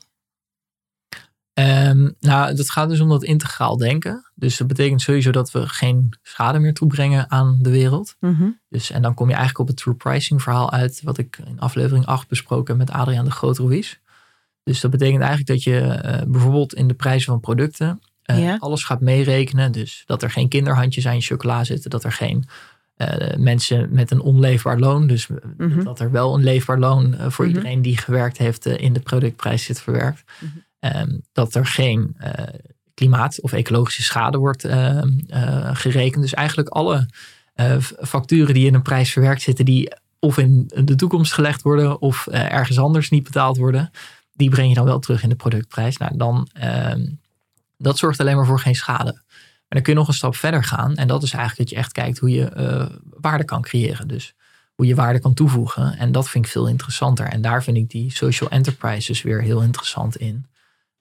Ehm, 1.54 2.10
nou, 2.20 2.56
dat 2.56 2.70
gaat 2.70 2.90
dus 2.90 3.00
om 3.00 3.10
dat 3.10 3.24
integraal 3.24 3.78
denken. 3.78 4.32
Dus 4.36 4.58
dat 4.58 4.68
betekent 4.68 5.02
sowieso 5.02 5.32
dat 5.32 5.52
we 5.52 5.70
geen 5.70 6.18
schade 6.22 6.60
meer 6.60 6.74
toebrengen 6.74 7.32
aan 7.32 7.58
de 7.62 7.70
wereld. 7.70 8.16
Mhm. 8.20 8.50
Dus, 8.70 8.92
en 8.92 9.02
dan 9.02 9.14
kom 9.14 9.28
je 9.28 9.34
eigenlijk 9.34 9.62
op 9.62 9.68
het 9.68 9.78
true 9.78 9.96
pricing 9.96 10.42
verhaal 10.42 10.72
uit, 10.72 11.02
wat 11.04 11.18
ik 11.18 11.38
in 11.46 11.60
aflevering 11.60 12.06
8 12.06 12.28
besproken 12.28 12.78
heb 12.78 12.88
met 12.88 12.96
Adriaan 12.96 13.26
de 13.26 13.32
Groot 13.32 13.58
Ruiz. 13.58 13.96
Dus 14.64 14.82
dat 14.82 14.92
betekent 14.92 15.22
eigenlijk 15.22 15.50
dat 15.50 15.64
je 15.64 15.80
eh, 15.80 16.22
bijvoorbeeld 16.28 16.74
in 16.74 16.88
de 16.88 16.94
prijzen 16.94 17.32
van 17.32 17.40
producten 17.40 18.02
eh, 18.24 18.44
Ja. 18.44 18.58
alles 18.60 18.84
gaat 18.84 19.02
meerekenen. 19.02 19.72
Dus 19.72 20.04
dat 20.06 20.24
er 20.24 20.32
geen 20.32 20.50
kinderhandjes 20.50 21.08
aan 21.08 21.16
je 21.16 21.22
chocola 21.22 21.64
zitten, 21.64 21.90
dat 21.90 22.04
er 22.04 22.12
geen 22.12 22.46
eh, 22.96 23.38
mensen 23.38 23.88
met 23.92 24.12
een 24.12 24.22
onleefbaar 24.22 24.80
loon, 24.80 25.08
dus 25.08 25.28
Mhm. 25.58 25.84
dat 25.84 26.00
er 26.00 26.12
wel 26.12 26.36
een 26.36 26.44
leefbaar 26.44 26.80
loon 26.80 27.14
eh, 27.16 27.30
voor 27.30 27.46
Mhm. 27.46 27.56
iedereen 27.56 27.82
die 27.82 27.98
gewerkt 27.98 28.38
heeft 28.38 28.66
eh, 28.66 28.78
in 28.78 28.94
de 28.94 29.00
productprijs 29.00 29.64
zit 29.64 29.82
verwerkt. 29.82 30.24
Mhm. 30.40 30.52
Ehm, 30.80 31.18
dat 31.32 31.56
er 31.56 31.66
geen 31.66 32.16
klimaat- 32.94 33.42
of 33.42 33.52
ecologische 33.54 34.04
schade 34.04 34.38
wordt 34.38 34.64
ehm, 34.64 35.10
eh, 35.28 35.70
gerekend. 35.74 36.22
Dus 36.22 36.34
eigenlijk 36.34 36.70
alle 36.70 37.08
facturen 38.02 38.54
die 38.54 38.66
in 38.68 38.74
een 38.74 38.82
prijs 38.82 39.12
verwerkt 39.12 39.42
zitten, 39.42 39.66
die 39.66 39.94
of 40.20 40.38
in 40.38 40.72
de 40.84 40.96
toekomst 40.96 41.34
gelegd 41.34 41.62
worden 41.62 42.02
of 42.02 42.28
ergens 42.28 42.80
anders 42.80 43.10
niet 43.10 43.24
betaald 43.24 43.58
worden, 43.58 43.92
die 44.34 44.50
breng 44.50 44.70
je 44.70 44.76
dan 44.76 44.86
wel 44.86 45.00
terug 45.00 45.24
in 45.24 45.30
de 45.30 45.36
productprijs. 45.36 45.98
Nou, 45.98 46.18
dan, 46.18 46.48
ehm, 46.54 47.06
dat 47.78 47.98
zorgt 47.98 48.20
alleen 48.20 48.36
maar 48.36 48.46
voor 48.46 48.60
geen 48.60 48.76
schade. 48.76 49.22
Dan 49.74 49.82
kun 49.82 49.94
je 49.94 50.00
nog 50.00 50.08
een 50.08 50.14
stap 50.14 50.36
verder 50.36 50.64
gaan. 50.64 50.96
En 50.96 51.08
dat 51.08 51.24
is 51.24 51.34
eigenlijk 51.34 51.60
dat 51.60 51.70
je 51.70 51.84
echt 51.84 51.92
kijkt 51.92 52.18
hoe 52.18 52.30
je 52.30 52.46
eh, 52.50 52.90
waarde 53.04 53.44
kan 53.44 53.62
creëren. 53.62 54.08
Dus 54.08 54.34
hoe 54.76 54.86
je 54.86 54.96
waarde 54.96 55.20
kan 55.20 55.34
toevoegen. 55.34 55.98
En 55.98 56.12
dat 56.12 56.30
vind 56.30 56.46
ik 56.46 56.52
veel 56.52 56.68
interessanter. 56.68 57.26
En 57.26 57.42
daar 57.42 57.64
vind 57.64 57.78
ik 57.78 57.90
die 57.90 58.12
social 58.12 58.50
enterprises 58.50 59.22
weer 59.22 59.42
heel 59.42 59.62
interessant 59.62 60.18
in. 60.18 60.46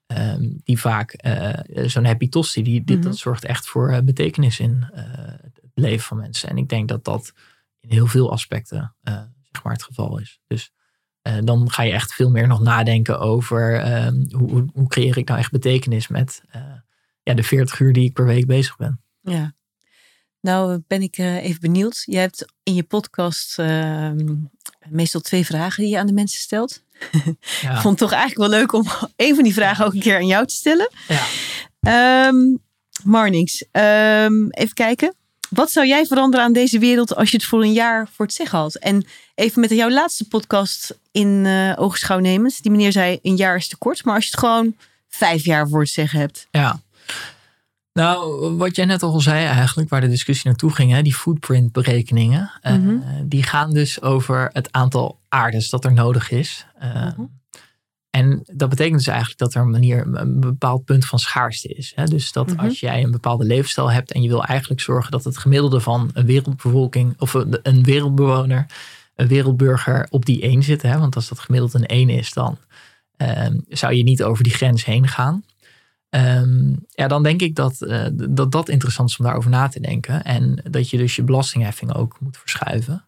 Ehm, 0.07 0.49
die 0.65 0.81
vaak, 0.81 1.13
eh, 1.13 1.87
zo'n 1.87 2.05
happy 2.05 2.29
tosti, 2.29 2.63
die, 2.63 2.85
dit, 2.85 2.99
Mhm. 2.99 3.07
dat 3.07 3.17
zorgt 3.17 3.45
echt 3.45 3.67
voor 3.67 3.91
eh, 3.91 4.03
betekenis 4.03 4.61
in 4.61 4.87
het 4.93 5.71
leven 5.75 6.05
van 6.05 6.17
mensen. 6.17 6.49
En 6.49 6.59
ik 6.59 6.69
denk 6.69 6.89
dat 6.89 7.05
dat 7.05 7.33
in 7.81 7.91
heel 7.91 8.07
veel 8.07 8.33
aspecten 8.33 8.95
zeg 9.53 9.63
maar 9.63 9.73
het 9.73 9.83
geval 9.83 10.19
is. 10.19 10.41
Dus 10.47 10.73
dan 11.45 11.71
ga 11.71 11.83
je 11.83 11.93
echt 11.93 12.15
veel 12.15 12.31
meer 12.31 12.47
nog 12.47 12.61
nadenken 12.61 13.21
over 13.21 13.81
ehm, 13.81 14.25
hoe, 14.31 14.65
hoe, 14.73 14.89
creëer 14.89 15.17
ik 15.17 15.29
nou 15.29 15.39
echt 15.41 15.51
betekenis 15.51 16.09
met 16.09 16.43
ja, 17.23 17.35
de 17.35 17.43
40 17.43 17.81
uur 17.81 17.93
die 17.93 18.05
ik 18.05 18.13
per 18.13 18.27
week 18.27 18.47
bezig 18.47 18.77
ben. 18.77 19.01
Ja. 19.21 19.55
Nou 20.41 20.83
ben 20.87 21.03
ik 21.03 21.17
eh, 21.19 21.45
even 21.45 21.61
benieuwd. 21.61 22.03
Je 22.07 22.17
hebt 22.19 22.53
in 22.63 22.75
je 22.75 22.83
podcast 22.83 23.59
ehm, 23.59 24.35
meestal 24.89 25.21
twee 25.21 25.45
vragen 25.47 25.83
die 25.83 25.93
je 25.93 25.99
aan 25.99 26.07
de 26.07 26.13
mensen 26.13 26.39
stelt. 26.41 26.83
Ja, 27.63 27.75
Ik 27.75 27.81
vond 27.81 28.01
het 28.01 28.09
toch 28.09 28.19
eigenlijk 28.19 28.51
wel 28.51 28.59
leuk 28.61 28.73
om 28.73 28.87
een 29.17 29.35
van 29.35 29.45
die 29.45 29.55
vragen 29.55 29.85
ook 29.87 29.95
een 29.95 30.01
keer 30.01 30.17
aan 30.17 30.27
jou 30.27 30.47
te 30.47 30.55
stellen. 30.55 30.91
ja. 31.09 31.25
Ehm 31.81 32.57
Marnix, 33.05 33.65
ehm, 33.71 34.49
even 34.51 34.75
kijken. 34.75 35.15
Wat 35.49 35.71
zou 35.71 35.87
jij 35.87 36.07
veranderen 36.07 36.47
aan 36.47 36.53
deze 36.53 36.79
wereld 36.79 37.15
als 37.15 37.31
je 37.31 37.37
het 37.37 37.47
voor 37.47 37.63
een 37.63 37.73
jaar 37.73 38.09
voor 38.13 38.25
het 38.25 38.35
zeggen 38.35 38.59
had? 38.59 38.75
En 38.75 39.05
even 39.35 39.61
met 39.61 39.71
jouw 39.71 39.91
laatste 39.91 40.29
podcast 40.29 40.99
in 41.11 41.47
eh 41.47 41.73
oogschouw 41.77 42.19
nemen. 42.19 42.53
Die 42.61 42.71
meneer 42.71 42.93
zei 42.93 43.19
een 43.23 43.37
jaar 43.37 43.57
is 43.57 43.69
te 43.69 43.77
kort. 43.77 44.05
Maar 44.05 44.15
als 44.15 44.25
je 44.25 44.31
het 44.31 44.39
gewoon 44.41 44.77
vijf 45.09 45.45
jaar 45.45 45.69
voor 45.69 45.81
het 45.81 45.89
zeggen 45.91 46.19
hebt. 46.19 46.47
Ja. 46.51 46.81
Nou, 47.93 48.51
wat 48.57 48.77
jij 48.77 48.85
net 48.85 49.03
al 49.03 49.21
zei 49.21 49.45
eigenlijk, 49.47 49.89
waar 49.89 50.01
de 50.01 50.09
discussie 50.09 50.47
naartoe 50.47 50.75
ging, 50.75 50.93
hè, 50.93 51.03
die 51.03 51.15
footprint-berekeningen, 51.15 52.51
eh, 52.61 52.75
Mhm. 52.75 52.97
die 53.25 53.43
gaan 53.43 53.73
dus 53.73 54.03
over 54.03 54.51
het 54.53 54.73
aantal 54.73 55.21
aardes 55.29 55.71
dat 55.71 55.85
er 55.85 55.93
nodig 55.93 56.31
is. 56.31 56.67
Eh, 56.79 56.95
Mhm. 56.95 57.23
En 58.11 58.43
dat 58.53 58.69
betekent 58.69 58.97
dus 58.97 59.07
eigenlijk 59.07 59.39
dat 59.39 59.55
er 59.55 59.61
een 59.63 59.71
manier, 59.71 60.07
een 60.13 60.41
bepaald 60.41 60.85
punt 60.85 61.05
van 61.07 61.19
schaarste 61.19 61.69
is. 61.69 61.93
Hè? 61.95 62.05
Dus 62.05 62.33
dat 62.33 62.47
Mhm. 62.51 62.59
als 62.65 62.81
jij 62.81 63.03
een 63.03 63.11
bepaalde 63.11 63.45
levensstijl 63.45 63.91
hebt 63.91 64.13
en 64.13 64.23
je 64.23 64.29
wil 64.29 64.45
eigenlijk 64.45 64.81
zorgen 64.81 65.11
dat 65.11 65.25
het 65.25 65.39
gemiddelde 65.39 65.81
van 65.81 66.11
een 66.13 66.27
wereldbevolking 66.27 67.15
of 67.19 67.35
een 67.63 67.83
wereldbewoner 67.83 68.67
een 69.15 69.29
wereldburger 69.29 70.07
op 70.11 70.25
die 70.25 70.45
1 70.47 70.63
zit. 70.63 70.83
Hè? 70.83 70.99
Want 70.99 71.17
als 71.17 71.29
dat 71.29 71.39
gemiddeld 71.39 71.75
een 71.75 71.87
1 71.87 72.09
is, 72.09 72.33
dan 72.33 72.59
ehm, 73.17 73.59
zou 73.69 73.95
je 73.95 74.03
niet 74.03 74.23
over 74.23 74.45
die 74.45 74.53
grens 74.53 74.85
heen 74.85 75.09
gaan. 75.09 75.45
Ehm, 76.13 76.75
ja, 76.89 77.09
dan 77.09 77.23
denk 77.23 77.41
ik 77.41 77.55
dat, 77.55 77.83
eh, 77.83 78.07
dat 78.13 78.53
dat 78.53 78.69
interessant 78.69 79.11
is 79.11 79.17
om 79.17 79.25
daarover 79.25 79.51
na 79.51 79.69
te 79.69 79.81
denken. 79.81 80.25
En 80.25 80.63
dat 80.71 80.91
je 80.91 80.97
dus 80.97 81.17
je 81.17 81.23
belastingheffing 81.23 81.95
ook 81.95 82.21
moet 82.21 82.37
verschuiven. 82.39 83.05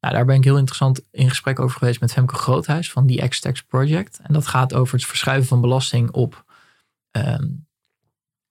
Nou, 0.00 0.14
daar 0.14 0.24
ben 0.24 0.36
ik 0.36 0.44
heel 0.44 0.56
interessant 0.56 1.00
in 1.10 1.28
gesprek 1.28 1.58
over 1.60 1.78
geweest 1.78 2.00
met 2.00 2.12
Femke 2.12 2.34
Groothuis 2.34 2.90
van 2.90 3.06
die 3.06 3.28
X-Tax 3.28 3.62
Project. 3.62 4.20
En 4.22 4.32
dat 4.32 4.46
gaat 4.46 4.74
over 4.74 4.94
het 4.94 5.06
verschuiven 5.06 5.48
van 5.48 5.60
belasting 5.60 6.10
op 6.10 6.44
ehm, 7.10 7.46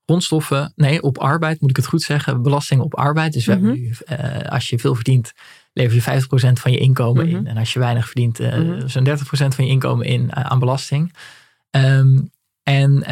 grondstoffen. 0.06 0.74
Nee, 0.76 1.02
op 1.02 1.18
arbeid 1.18 1.62
moet 1.62 1.70
ik 1.70 1.76
het 1.76 1.88
goed 1.88 2.02
zeggen. 2.02 2.42
Belasting 2.42 2.82
op 2.82 2.96
arbeid. 2.96 3.34
Dus 3.34 3.46
we 3.46 3.56
Mhm. 3.56 3.64
hebben 3.64 3.82
nu, 3.82 3.96
eh, 4.06 4.50
als 4.52 4.70
je 4.70 4.80
veel 4.80 4.96
verdient, 4.96 5.34
lever 5.74 5.96
je 5.96 6.02
50% 6.02 6.60
van 6.60 6.72
je 6.72 6.78
inkomen 6.78 7.26
Mhm. 7.28 7.36
in. 7.36 7.48
En 7.48 7.58
als 7.58 7.74
je 7.74 7.80
weinig 7.80 8.06
verdient, 8.06 8.40
eh 8.40 8.58
Mhm. 8.58 8.88
zo'n 8.88 9.04
30% 9.04 9.56
van 9.56 9.66
je 9.66 9.72
inkomen 9.72 10.06
in 10.06 10.36
aan 10.36 10.60
belasting. 10.60 11.14
Ehm, 11.70 12.20
en 12.64 13.04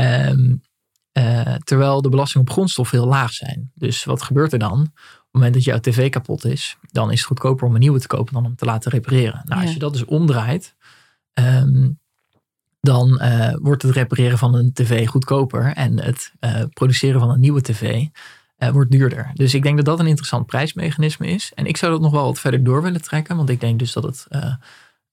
eh, 1.16 1.56
terwijl 1.56 2.02
de 2.02 2.10
belasting 2.10 2.44
op 2.44 2.54
grondstoffen 2.54 2.98
heel 3.00 3.08
laag 3.08 3.32
zijn. 3.32 3.72
Dus 3.74 4.04
wat 4.04 4.22
gebeurt 4.22 4.54
er 4.54 4.60
dan? 4.60 4.82
Op 4.82 4.88
het 4.88 5.32
moment 5.32 5.54
dat 5.54 5.64
jouw 5.64 5.80
tv 5.80 6.10
kapot 6.10 6.46
is, 6.46 6.78
dan 6.82 7.12
is 7.12 7.18
het 7.18 7.28
goedkoper 7.28 7.68
om 7.68 7.74
een 7.74 7.80
nieuwe 7.80 8.00
te 8.00 8.08
kopen 8.08 8.34
dan 8.34 8.46
om 8.46 8.56
te 8.56 8.66
laten 8.66 8.92
repareren. 8.92 9.42
Nou, 9.46 9.62
als 9.62 9.74
je 9.74 9.80
dat 9.80 9.94
dus 9.94 10.06
omdraait, 10.06 10.76
ehm, 11.34 11.90
dan 12.82 13.20
eh, 13.20 13.54
wordt 13.62 13.82
het 13.82 13.92
repareren 13.92 14.38
van 14.38 14.56
een 14.56 14.74
tv 14.74 15.08
goedkoper 15.08 15.74
en 15.74 16.00
het 16.00 16.34
eh, 16.40 16.64
produceren 16.74 17.20
van 17.20 17.30
een 17.30 17.40
nieuwe 17.40 17.62
tv 17.62 18.06
wordt 18.58 18.92
duurder. 18.92 19.32
Dus 19.34 19.54
ik 19.54 19.64
denk 19.64 19.76
dat 19.76 19.86
dat 19.86 20.00
een 20.00 20.08
interessant 20.08 20.46
prijsmechanisme 20.46 21.28
is. 21.28 21.52
En 21.54 21.66
ik 21.66 21.78
zou 21.78 21.92
dat 21.92 22.02
nog 22.02 22.12
wel 22.12 22.26
wat 22.26 22.40
verder 22.40 22.64
door 22.64 22.82
willen 22.82 23.02
trekken, 23.02 23.36
want 23.36 23.50
ik 23.50 23.60
denk 23.60 23.80
dus 23.80 23.94
dat 23.94 24.04
het 24.04 24.28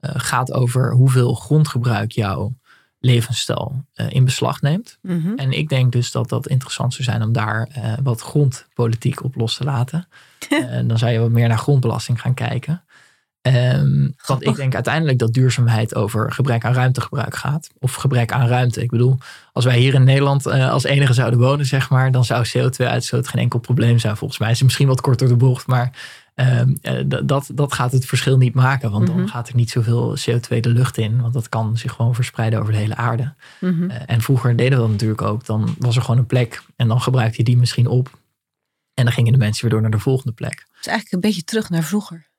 gaat 0.01 0.53
over 0.53 0.93
hoeveel 0.93 1.35
grondgebruik 1.35 2.13
jouw 2.13 2.55
levensstijl 3.03 3.85
eh, 3.95 4.07
in 4.11 4.25
beslag 4.25 4.61
neemt. 4.61 4.99
Mhm. 5.03 5.35
En 5.37 5.53
ik 5.53 5.69
denk 5.69 5.93
dus 5.93 6.11
dat 6.11 6.29
dat 6.29 6.49
interessant 6.49 6.93
zou 6.95 7.05
zijn 7.05 7.23
om 7.23 7.33
daar 7.33 7.69
eh, 7.73 7.93
wat 8.03 8.21
grondpolitiek 8.21 9.25
op 9.25 9.35
los 9.37 9.57
te 9.57 9.65
laten. 9.65 10.09
En 10.69 10.89
dan 10.89 10.99
zou 10.99 11.13
je 11.13 11.19
wat 11.19 11.31
meer 11.31 11.49
naar 11.49 11.59
grondbelasting 11.59 12.21
gaan 12.21 12.35
kijken. 12.35 12.83
Ehm, 13.43 14.09
want 14.27 14.47
ik 14.47 14.57
denk 14.57 14.75
uiteindelijk 14.75 15.19
dat 15.19 15.33
duurzaamheid 15.33 15.95
over 15.95 16.33
gebrek 16.33 16.65
aan 16.65 16.75
ruimtegebruik 16.75 17.37
gaat. 17.37 17.71
Of 17.79 17.95
gebrek 17.95 18.33
aan 18.33 18.47
ruimte. 18.47 18.83
Ik 18.83 18.91
bedoel, 18.91 19.19
als 19.53 19.65
wij 19.65 19.79
hier 19.79 19.95
in 19.95 20.05
Nederland 20.05 20.47
eh, 20.47 20.71
als 20.71 20.85
enige 20.85 21.13
zouden 21.13 21.39
wonen, 21.39 21.67
zeg 21.67 21.91
maar, 21.91 22.13
dan 22.13 22.25
zou 22.25 22.47
CO2-uitstoot 22.49 23.29
geen 23.29 23.43
enkel 23.43 23.59
probleem 23.59 23.99
zijn. 23.99 24.17
Volgens 24.17 24.39
mij 24.39 24.51
is 24.51 24.57
het 24.57 24.65
misschien 24.65 24.87
wat 24.87 25.01
korter 25.01 25.29
de 25.29 25.37
bocht, 25.37 25.67
maar 25.67 25.83
eh, 25.83 26.22
dat, 27.25 27.51
dat 27.55 27.73
gaat 27.73 27.93
het 27.93 28.05
verschil 28.07 28.37
niet 28.37 28.55
maken. 28.55 28.91
Want 28.91 29.07
dan 29.07 29.17
Mhm. 29.17 29.27
gaat 29.27 29.49
er 29.49 29.55
niet 29.55 29.71
zoveel 29.71 30.17
CO2 30.17 30.61
de 30.61 30.69
lucht 30.69 30.99
in. 30.99 31.21
Want 31.21 31.33
dat 31.35 31.49
kan 31.49 31.77
zich 31.79 31.93
gewoon 31.93 32.15
verspreiden 32.15 32.61
over 32.61 32.73
de 32.73 32.79
hele 32.79 32.97
aarde. 32.97 33.35
Mhm. 33.61 33.91
Eh, 33.91 34.03
en 34.07 34.21
vroeger 34.21 34.57
deden 34.57 34.79
we 34.79 34.85
dat 34.85 34.91
natuurlijk 34.93 35.23
ook. 35.23 35.45
Dan 35.45 35.75
was 35.79 35.97
er 35.97 36.03
gewoon 36.03 36.19
een 36.19 36.27
plek 36.27 36.63
en 36.77 36.89
dan 36.89 37.01
gebruikte 37.01 37.37
je 37.39 37.45
die 37.45 37.57
misschien 37.57 37.87
op. 37.87 38.21
En 38.95 39.05
dan 39.05 39.13
gingen 39.13 39.33
de 39.33 39.39
mensen 39.39 39.63
weer 39.63 39.71
door 39.73 39.83
naar 39.83 39.91
de 39.91 39.99
volgende 39.99 40.33
plek. 40.33 40.53
Het 40.53 40.81
is 40.81 40.87
eigenlijk 40.87 41.13
een 41.13 41.31
beetje 41.31 41.45
terug 41.45 41.71
naar 41.71 41.83
vroeger. 41.83 42.31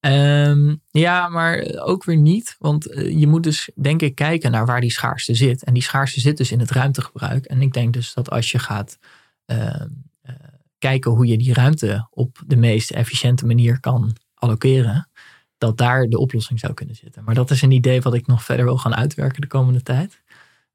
Ehm, 0.00 0.74
ja, 0.90 1.28
maar 1.28 1.64
ook 1.76 2.04
weer 2.04 2.16
niet. 2.16 2.56
Want 2.58 2.86
eh, 2.86 3.18
je 3.18 3.26
moet 3.26 3.42
dus, 3.42 3.70
denk 3.80 4.02
ik, 4.02 4.14
kijken 4.14 4.50
naar 4.50 4.66
waar 4.66 4.80
die 4.80 4.90
schaarste 4.90 5.34
zit. 5.34 5.64
En 5.64 5.74
die 5.74 5.82
schaarste 5.82 6.20
zit 6.20 6.36
dus 6.36 6.52
in 6.52 6.60
het 6.60 6.70
ruimtegebruik. 6.70 7.44
En 7.44 7.62
ik 7.62 7.72
denk 7.72 7.92
dus 7.92 8.14
dat 8.14 8.30
als 8.30 8.50
je 8.50 8.58
gaat 8.58 8.98
ehm, 9.46 9.60
eh, 9.70 9.86
kijken 10.78 11.10
hoe 11.10 11.26
je 11.26 11.38
die 11.38 11.54
ruimte 11.54 12.06
op 12.10 12.42
de 12.46 12.56
meest 12.56 12.90
efficiënte 12.90 13.46
manier 13.46 13.80
kan 13.80 14.16
allokeren, 14.34 15.08
dat 15.58 15.76
daar 15.76 16.06
de 16.06 16.18
oplossing 16.18 16.60
zou 16.60 16.74
kunnen 16.74 16.94
zitten. 16.94 17.24
Maar 17.24 17.34
dat 17.34 17.50
is 17.50 17.62
een 17.62 17.70
idee 17.70 18.00
wat 18.00 18.14
ik 18.14 18.26
nog 18.26 18.44
verder 18.44 18.64
wil 18.64 18.78
gaan 18.78 18.94
uitwerken 18.94 19.40
de 19.40 19.46
komende 19.46 19.82
tijd. 19.82 20.20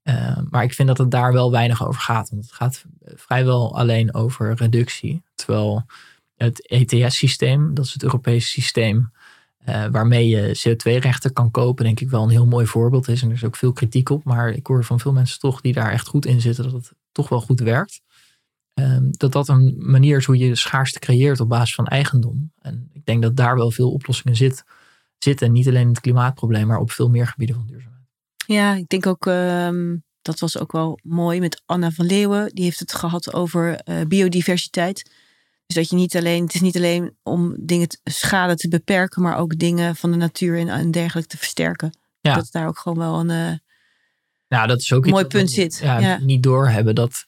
Ehm, 0.03 0.43
maar 0.49 0.63
ik 0.63 0.73
vind 0.73 0.87
dat 0.87 0.97
het 0.97 1.11
daar 1.11 1.33
wel 1.33 1.51
weinig 1.51 1.87
over 1.87 2.01
gaat. 2.01 2.29
Want 2.29 2.43
het 2.43 2.53
gaat 2.53 2.85
vrijwel 3.03 3.77
alleen 3.77 4.13
over 4.13 4.53
reductie. 4.53 5.23
Terwijl 5.35 5.85
het 6.35 6.67
ETS-systeem, 6.67 7.73
dat 7.73 7.85
is 7.85 7.93
het 7.93 8.03
Europese 8.03 8.47
systeem 8.47 9.11
eh, 9.57 9.85
waarmee 9.91 10.27
je 10.27 10.59
CO2-rechten 10.59 11.33
kan 11.33 11.51
kopen, 11.51 11.85
denk 11.85 11.99
ik 11.99 12.09
wel 12.09 12.23
een 12.23 12.29
heel 12.29 12.45
mooi 12.45 12.65
voorbeeld 12.65 13.07
is. 13.07 13.21
En 13.21 13.29
er 13.29 13.35
is 13.35 13.43
ook 13.43 13.55
veel 13.55 13.73
kritiek 13.73 14.09
op. 14.09 14.23
Maar 14.23 14.49
ik 14.49 14.67
hoor 14.67 14.83
van 14.83 14.99
veel 14.99 15.13
mensen 15.13 15.39
toch 15.39 15.61
die 15.61 15.73
daar 15.73 15.91
echt 15.91 16.07
goed 16.07 16.25
in 16.25 16.41
zitten, 16.41 16.63
dat 16.63 16.73
het 16.73 16.93
toch 17.11 17.29
wel 17.29 17.41
goed 17.41 17.59
werkt. 17.59 18.01
Ehm, 18.81 19.03
dat 19.11 19.31
dat 19.31 19.47
een 19.47 19.75
manier 19.77 20.17
is 20.17 20.25
hoe 20.25 20.37
je 20.37 20.55
schaarste 20.55 20.99
creëert 20.99 21.39
op 21.39 21.49
basis 21.49 21.75
van 21.75 21.87
eigendom. 21.87 22.51
En 22.61 22.89
ik 22.93 23.05
denk 23.05 23.21
dat 23.21 23.35
daar 23.35 23.55
wel 23.55 23.71
veel 23.71 23.91
oplossingen 23.91 24.35
zit, 24.37 24.63
zitten. 25.17 25.51
Niet 25.51 25.67
alleen 25.67 25.81
in 25.81 25.87
het 25.87 25.99
klimaatprobleem, 25.99 26.67
maar 26.67 26.79
op 26.79 26.91
veel 26.91 27.09
meer 27.09 27.27
gebieden 27.27 27.55
van 27.55 27.65
duurzaamheid. 27.67 28.05
Ja, 28.45 28.73
ik 28.75 28.87
denk 28.87 29.05
ook, 29.07 29.27
ehm, 29.27 29.95
dat 30.21 30.39
was 30.39 30.57
ook 30.57 30.71
wel 30.71 30.99
mooi 31.03 31.39
met 31.39 31.61
Anna 31.65 31.91
van 31.91 32.05
Leeuwen. 32.05 32.49
Die 32.53 32.63
heeft 32.63 32.79
het 32.79 32.93
gehad 32.93 33.33
over 33.33 33.75
eh, 33.75 34.01
biodiversiteit. 34.07 35.11
Dus 35.65 35.75
dat 35.75 35.89
je 35.89 35.95
niet 35.95 36.15
alleen, 36.15 36.43
het 36.43 36.53
is 36.53 36.61
niet 36.61 36.75
alleen 36.75 37.15
om 37.23 37.55
dingen 37.59 37.87
te, 37.87 37.99
schade 38.03 38.55
te 38.55 38.67
beperken, 38.67 39.21
maar 39.21 39.37
ook 39.37 39.57
dingen 39.57 39.95
van 39.95 40.11
de 40.11 40.17
natuur 40.17 40.57
en, 40.59 40.69
en 40.69 40.91
dergelijke 40.91 41.29
te 41.29 41.37
versterken. 41.37 41.97
Ja. 42.19 42.35
Dat 42.35 42.47
daar 42.51 42.67
ook 42.67 42.77
gewoon 42.77 42.97
wel 42.97 43.19
een. 43.19 43.29
eh, 43.29 43.57
Nou, 44.47 44.67
dat 44.67 44.79
is 44.79 44.93
ook 44.93 45.05
Mooi 45.07 45.25
punt 45.25 45.51
zit, 45.51 45.79
Ja, 45.83 45.99
ja. 45.99 46.17
Niet 46.19 46.43
doorhebben 46.43 46.95
dat. 46.95 47.25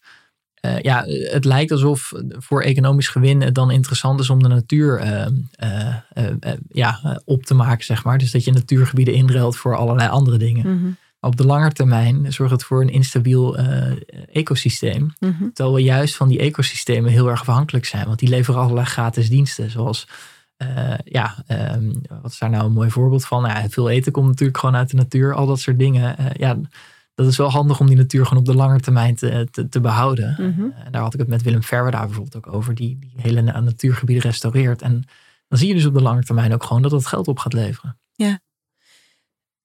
Eh, 0.64 0.80
ja, 0.80 1.04
het 1.32 1.46
lijkt 1.46 1.72
alsof 1.72 2.12
voor 2.30 2.62
economisch 2.62 3.08
gewin 3.08 3.42
het 3.42 3.56
dan 3.56 3.72
interessant 3.72 4.20
is 4.20 4.30
om 4.30 4.44
de 4.44 4.48
natuur 4.48 5.00
eh, 5.00 5.26
eh, 5.56 6.54
ja, 6.70 7.22
op 7.26 7.44
te 7.44 7.54
maken, 7.54 7.86
zeg 7.86 8.04
maar. 8.04 8.18
Dus 8.18 8.32
dat 8.32 8.44
je 8.44 8.52
natuurgebieden 8.52 9.14
inruilt 9.14 9.58
voor 9.58 9.76
allerlei 9.76 10.10
andere 10.10 10.38
dingen. 10.38 10.78
mhm, 10.78 10.92
op 11.20 11.36
de 11.36 11.46
lange 11.46 11.72
termijn 11.72 12.34
zorgt 12.34 12.52
het 12.52 12.64
voor 12.64 12.82
een 12.82 12.90
instabiel 12.90 13.58
ecosysteem. 14.32 15.14
mhm. 15.20 15.50
Terwijl 15.54 15.76
we 15.76 15.84
juist 15.84 16.16
van 16.16 16.28
die 16.28 16.40
ecosystemen 16.40 17.12
heel 17.12 17.30
erg 17.30 17.40
afhankelijk 17.40 17.86
zijn. 17.86 18.06
Want 18.06 18.20
die 18.20 18.30
leveren 18.30 18.62
allerlei 18.62 18.86
gratis 18.86 19.30
diensten. 19.30 19.70
Zoals, 19.70 20.08
ja, 21.04 21.44
ehm, 21.48 21.92
wat 22.22 22.32
is 22.32 22.40
daar 22.40 22.50
nou 22.50 22.66
een 22.66 22.72
mooi 22.72 22.90
voorbeeld 22.90 23.26
van? 23.26 23.42
Nou 23.42 23.62
Ja, 23.62 23.70
veel 23.70 23.90
eten 23.90 24.12
komt 24.12 24.28
natuurlijk 24.28 24.58
gewoon 24.58 24.76
uit 24.76 24.90
de 24.90 24.96
natuur. 24.96 25.34
Al 25.34 25.46
dat 25.46 25.60
soort 25.60 25.80
dingen. 25.80 26.16
Ja, 26.34 26.58
dat 27.16 27.28
is 27.28 27.38
wel 27.38 27.50
handig 27.50 27.80
om 27.80 27.88
die 27.88 27.96
natuur 27.96 28.26
gewoon 28.26 28.40
op 28.40 28.46
de 28.46 28.56
lange 28.56 28.80
termijn 28.80 29.16
te, 29.16 29.48
te, 29.52 29.70
te 29.70 29.80
behouden. 29.80 30.36
Mhm. 30.38 30.64
Eh, 30.64 30.92
daar 30.92 31.02
had 31.02 31.14
ik 31.14 31.20
het 31.20 31.30
met 31.30 31.42
Willem 31.42 31.64
Verwerda 31.64 32.06
bijvoorbeeld 32.06 32.36
ook 32.36 32.54
over. 32.54 32.76
Die, 32.76 33.00
die 33.00 33.14
hele 33.16 33.42
na- 33.42 33.60
natuurgebieden 33.60 34.24
restaureert. 34.24 34.82
En 34.82 35.04
dan 35.48 35.60
zie 35.60 35.68
je 35.68 35.74
dus 35.74 35.86
op 35.86 35.94
de 35.94 36.02
lange 36.02 36.24
termijn 36.24 36.54
ook 36.54 36.64
gewoon 36.64 36.82
dat 36.82 36.92
het 36.92 37.06
geld 37.06 37.28
op 37.28 37.40
gaat 37.40 37.54
leveren. 37.54 37.98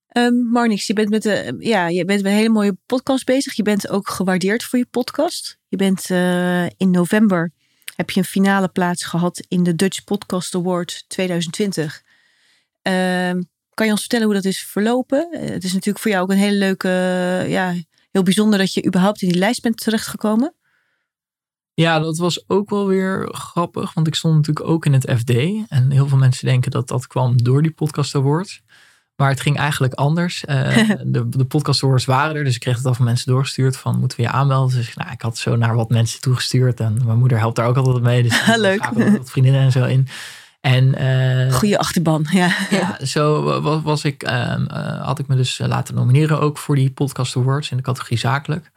Ehm, 0.09 0.35
Marnix, 0.35 0.87
je 0.87 0.93
bent 0.93 1.09
met 1.09 1.21
de, 1.21 1.55
ja, 1.59 1.87
je 1.87 2.05
bent 2.05 2.21
met 2.21 2.31
een 2.31 2.37
hele 2.37 2.53
mooie 2.53 2.77
podcast 2.85 3.25
bezig. 3.25 3.53
Je 3.53 3.63
bent 3.63 3.89
ook 3.89 4.09
gewaardeerd 4.09 4.63
voor 4.63 4.79
je 4.79 4.85
podcast. 4.85 5.59
Je 5.67 5.77
bent 5.77 6.09
eh, 6.09 6.65
in 6.65 6.91
november 6.91 7.51
heb 7.95 8.09
je 8.09 8.19
een 8.19 8.25
finale 8.25 8.67
plaats 8.67 9.03
gehad 9.03 9.45
in 9.47 9.63
de 9.63 9.75
Dutch 9.75 10.03
Podcast 10.03 10.55
Award 10.55 11.05
2020. 11.07 12.03
Ehm, 12.81 13.41
kan 13.79 13.87
je 13.87 13.93
ons 13.93 14.01
vertellen 14.01 14.25
hoe 14.25 14.35
dat 14.35 14.45
is 14.45 14.61
verlopen? 14.63 15.31
Eh, 15.31 15.49
het 15.49 15.63
is 15.63 15.73
natuurlijk 15.73 15.99
voor 15.99 16.11
jou 16.11 16.23
ook 16.23 16.29
een 16.29 16.37
hele 16.37 16.57
leuke, 16.57 16.87
eh, 16.87 17.49
ja, 17.49 17.73
heel 18.11 18.23
bijzonder 18.23 18.59
dat 18.59 18.73
je 18.73 18.85
überhaupt 18.85 19.21
in 19.21 19.29
die 19.29 19.37
lijst 19.37 19.61
bent 19.61 19.77
terechtgekomen. 19.77 20.53
Ja, 21.73 21.99
dat 21.99 22.17
was 22.17 22.49
ook 22.49 22.69
wel 22.69 22.87
weer 22.87 23.29
grappig, 23.31 23.93
want 23.93 24.07
ik 24.07 24.15
stond 24.15 24.35
natuurlijk 24.35 24.67
ook 24.67 24.85
in 24.85 24.93
het 24.93 25.11
FD. 25.17 25.29
En 25.67 25.91
heel 25.91 26.07
veel 26.07 26.17
mensen 26.17 26.45
denken 26.45 26.71
dat 26.71 26.87
dat 26.87 27.07
kwam 27.07 27.43
door 27.43 27.61
die 27.61 27.71
podcast 27.71 28.15
awards. 28.15 28.61
Maar 29.15 29.29
het 29.29 29.41
ging 29.41 29.57
eigenlijk 29.57 29.93
anders. 29.93 30.45
Eh, 30.45 30.89
de, 31.05 31.29
de 31.29 31.45
podcast 31.45 31.83
awards 31.83 32.05
waren 32.05 32.35
er, 32.35 32.43
dus 32.43 32.55
ik 32.55 32.59
kreeg 32.59 32.77
het 32.77 32.85
al 32.85 32.93
van 32.93 33.05
mensen 33.05 33.31
doorgestuurd 33.31 33.77
van 33.77 33.99
moeten 33.99 34.17
we 34.17 34.23
je 34.23 34.29
aanmelden. 34.29 34.77
Dus 34.77 34.95
nou, 34.95 35.11
ik 35.11 35.21
had 35.21 35.37
zo 35.37 35.55
naar 35.55 35.75
wat 35.75 35.89
mensen 35.89 36.21
toegestuurd 36.21 36.79
en 36.79 37.05
mijn 37.05 37.19
moeder 37.19 37.37
helpt 37.37 37.55
daar 37.55 37.67
ook 37.67 37.77
altijd 37.77 38.03
mee. 38.03 38.23
Dus 38.23 38.45
Leuk. 38.55 38.89
vriendinnen 39.23 39.61
en 39.61 39.71
zo 39.71 39.85
in. 39.85 40.07
En 40.59 40.95
eh, 40.95 41.53
Goeie 41.53 41.77
achterban, 41.77 42.25
ja. 42.31 42.51
ja, 42.69 43.05
zo 43.05 43.43
wa- 43.61 43.81
was 43.81 44.03
ik, 44.03 44.23
ehm, 44.23 44.65
eh, 44.65 45.05
had 45.05 45.19
ik 45.19 45.27
me 45.27 45.35
dus 45.35 45.59
eh, 45.59 45.67
laten 45.67 45.95
nomineren 45.95 46.39
ook 46.39 46.57
voor 46.57 46.75
die 46.75 46.91
podcast 46.91 47.35
awards 47.37 47.71
in 47.71 47.77
de 47.77 47.83
categorie 47.83 48.17
zakelijk. 48.17 48.71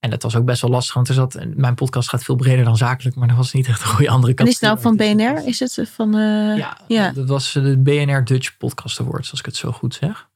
En 0.00 0.10
dat 0.10 0.22
was 0.22 0.36
ook 0.36 0.44
best 0.44 0.60
wel 0.62 0.70
lastig, 0.70 0.94
want 0.94 1.08
er 1.08 1.14
zat, 1.14 1.38
mijn 1.54 1.74
podcast 1.74 2.08
gaat 2.08 2.22
veel 2.24 2.36
breder 2.36 2.64
dan 2.64 2.76
zakelijk, 2.76 3.16
maar 3.16 3.28
dat 3.28 3.36
was 3.36 3.52
niet 3.52 3.66
echt 3.66 3.80
een 3.80 3.86
goede 3.86 4.10
andere 4.10 4.34
En 4.34 4.44
categorie. 4.44 4.70
is 4.72 4.84
het 4.84 4.96
nou 4.96 5.16
van 5.16 5.16
BNR? 5.36 5.46
Is 5.48 5.60
het 5.60 5.90
van... 5.94 6.12
ja, 6.56 6.78
ja. 6.88 7.10
dat 7.10 7.28
was 7.28 7.52
de 7.52 7.78
BNR 7.78 8.24
Dutch 8.24 8.56
Podcast 8.56 9.00
Awards, 9.00 9.30
als 9.30 9.40
ik 9.40 9.46
het 9.46 9.56
zo 9.56 9.72
goed 9.72 9.94
zeg. 9.94 10.28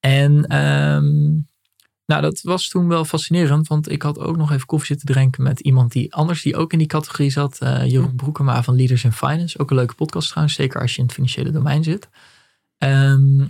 En 0.00 0.46
ehm, 0.46 1.30
nou, 2.10 2.22
dat 2.22 2.40
was 2.42 2.68
toen 2.68 2.88
wel 2.88 3.04
fascinerend, 3.04 3.68
want 3.68 3.90
ik 3.90 4.02
had 4.02 4.18
ook 4.18 4.36
nog 4.36 4.52
even 4.52 4.66
koffie 4.66 4.86
zitten 4.86 5.14
drinken 5.14 5.42
met 5.42 5.60
iemand 5.60 5.92
die 5.92 6.14
anders, 6.14 6.42
die 6.42 6.56
ook 6.56 6.72
in 6.72 6.78
die 6.78 6.86
categorie 6.86 7.30
zat. 7.30 7.58
eh, 7.60 7.86
Jeroen 7.90 8.14
Broekema 8.16 8.62
van 8.62 8.76
Leaders 8.76 9.04
in 9.04 9.12
Finance. 9.12 9.58
Ook 9.58 9.70
een 9.70 9.76
leuke 9.76 9.94
podcast 9.94 10.28
trouwens, 10.28 10.56
zeker 10.56 10.80
als 10.80 10.90
je 10.92 10.98
in 10.98 11.04
het 11.04 11.12
financiële 11.14 11.50
domein 11.50 11.82
zit. 11.84 12.08
Ehm, 12.78 13.40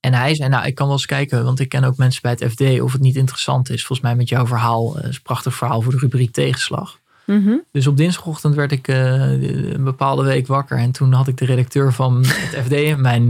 en 0.00 0.14
hij 0.14 0.34
zei, 0.34 0.48
nou, 0.48 0.66
ik 0.66 0.74
kan 0.74 0.86
wel 0.86 0.96
eens 0.96 1.06
kijken, 1.06 1.44
want 1.44 1.60
ik 1.60 1.68
ken 1.68 1.84
ook 1.84 1.96
mensen 1.96 2.22
bij 2.22 2.30
het 2.30 2.52
FD, 2.52 2.80
of 2.80 2.92
het 2.92 3.00
niet 3.00 3.16
interessant 3.16 3.70
is. 3.70 3.84
Volgens 3.84 4.08
mij 4.08 4.16
met 4.16 4.28
jouw 4.28 4.46
verhaal, 4.46 4.98
eh, 4.98 5.08
is 5.08 5.16
een 5.16 5.22
prachtig 5.22 5.54
verhaal 5.54 5.82
voor 5.82 5.92
de 5.92 5.98
rubriek 5.98 6.32
tegenslag. 6.32 6.98
Mhm. 7.26 7.54
Dus 7.72 7.86
op 7.86 7.96
dinsdagochtend 7.96 8.54
werd 8.54 8.72
ik 8.72 8.88
eh, 8.88 9.72
een 9.72 9.84
bepaalde 9.84 10.22
week 10.22 10.46
wakker. 10.46 10.78
En 10.78 10.92
toen 10.92 11.12
had 11.12 11.28
ik 11.28 11.36
de 11.36 11.44
redacteur 11.44 11.92
van 11.92 12.16
het 12.26 12.64
FD 12.64 12.72
in 12.72 13.00
mijn 13.00 13.28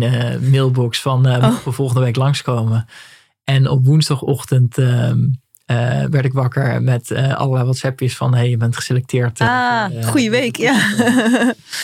mailbox 0.51 1.01
van 1.01 1.27
eh 1.27 1.45
Oh. 1.67 1.73
volgende 1.73 2.01
week 2.01 2.17
langskomen. 2.17 2.87
En 3.45 3.69
op 3.69 3.85
woensdagochtend 3.87 4.79
ehm, 4.79 5.19
eh, 5.67 6.05
werd 6.11 6.25
ik 6.25 6.33
wakker 6.33 6.83
met 6.83 7.11
eh, 7.11 7.35
allerlei 7.35 7.65
WhatsAppjes 7.65 8.17
van 8.17 8.35
hey, 8.35 8.51
je 8.51 8.57
bent 8.57 8.77
geselecteerd. 8.77 9.41
eh, 9.41 9.47
Ah, 9.49 10.05
goeie 10.05 10.31
week, 10.31 10.57
ja. 10.57 10.75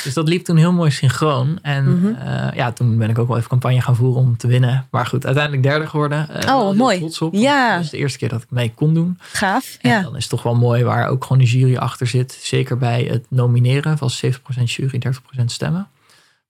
Dus 0.05 0.15
dat 0.15 0.29
liep 0.29 0.45
toen 0.45 0.57
heel 0.57 0.73
mooi 0.73 0.91
synchroon. 0.91 1.59
En 1.63 1.99
Mhm. 2.01 2.07
ja, 2.55 2.73
toen 2.73 2.99
ben 2.99 3.11
ik 3.11 3.19
ook 3.19 3.29
wel 3.29 3.37
even 3.37 3.49
campagne 3.49 3.81
gaan 3.81 3.97
voeren 3.97 4.23
om 4.23 4.37
te 4.37 4.47
winnen. 4.47 4.87
Maar 4.91 5.07
goed, 5.07 5.25
uiteindelijk 5.27 5.63
derde 5.65 5.87
geworden. 5.87 6.27
Heel 6.31 6.75
mooi. 6.75 6.99
Trots 6.99 7.21
op. 7.21 7.35
Ja. 7.35 7.75
Dat 7.75 7.85
is 7.85 7.91
de 7.91 7.97
eerste 7.97 8.19
keer 8.19 8.29
dat 8.29 8.43
ik 8.43 8.51
mee 8.51 8.73
kon 8.75 8.95
doen. 8.95 9.19
Gaaf, 9.21 9.77
En 9.81 9.91
ja. 9.91 10.03
dan 10.03 10.17
is 10.17 10.21
het 10.23 10.31
toch 10.31 10.43
wel 10.43 10.55
mooi 10.57 10.85
waar 10.85 11.09
ook 11.09 11.25
gewoon 11.25 11.43
een 11.43 11.49
jury 11.49 11.77
achter 11.77 12.07
zit. 12.07 12.39
Zeker 12.43 12.77
bij 12.79 13.03
het 13.11 13.27
nomineren 13.29 13.97
was 13.99 14.17
70% 14.19 14.71
jury, 14.71 14.99
30% 14.99 15.51
stemmen. 15.53 15.87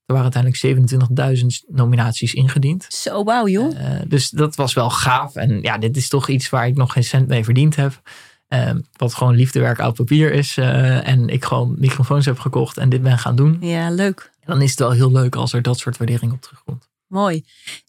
Er 0.09 0.15
waren 0.15 0.31
uiteindelijk 0.33 1.39
27.000 1.41 1.75
nominaties 1.75 2.33
ingediend. 2.33 2.85
Zo, 2.89 3.23
wauw, 3.23 3.47
joh. 3.47 3.79
Eh, 3.79 4.01
dus 4.07 4.29
dat 4.29 4.55
was 4.55 4.73
wel 4.73 4.89
gaaf. 4.89 5.35
En 5.35 5.61
ja, 5.61 5.77
dit 5.77 5.97
is 5.97 6.07
toch 6.09 6.29
iets 6.29 6.49
waar 6.49 6.67
ik 6.67 6.75
nog 6.75 6.93
geen 6.93 7.03
cent 7.03 7.27
mee 7.27 7.43
verdiend 7.43 7.75
heb. 7.75 8.01
Eh, 8.47 8.71
wat 8.97 9.13
gewoon 9.13 9.35
liefdewerk 9.35 9.79
oud 9.79 9.95
papier 9.95 10.31
is. 10.33 10.57
eh, 10.57 11.07
en 11.07 11.27
ik 11.27 11.45
gewoon 11.45 11.75
microfoons 11.79 12.25
heb 12.25 12.39
gekocht 12.39 12.77
en 12.77 12.89
dit 12.89 13.01
ben 13.01 13.17
gaan 13.17 13.35
doen. 13.35 13.57
Ja, 13.61 13.89
leuk. 13.89 14.31
Dan 14.45 14.61
is 14.61 14.69
het 14.69 14.79
wel 14.79 14.91
heel 14.91 15.11
leuk 15.11 15.35
als 15.35 15.53
er 15.53 15.61
dat 15.61 15.79
soort 15.79 15.97
waardering 15.97 16.31
op 16.31 16.41
terugkomt. 16.41 16.89
Mooi. 17.07 17.43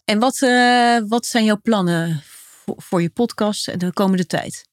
En 0.05 0.19
wat, 0.19 0.41
eh, 0.41 0.97
wat 1.07 1.25
zijn 1.25 1.45
jouw 1.45 1.59
plannen 1.61 2.21
voor, 2.65 2.75
voor 2.77 3.01
je 3.01 3.09
podcast 3.09 3.67
en 3.67 3.79
de 3.79 3.93
komende 3.93 4.25
tijd? 4.25 4.67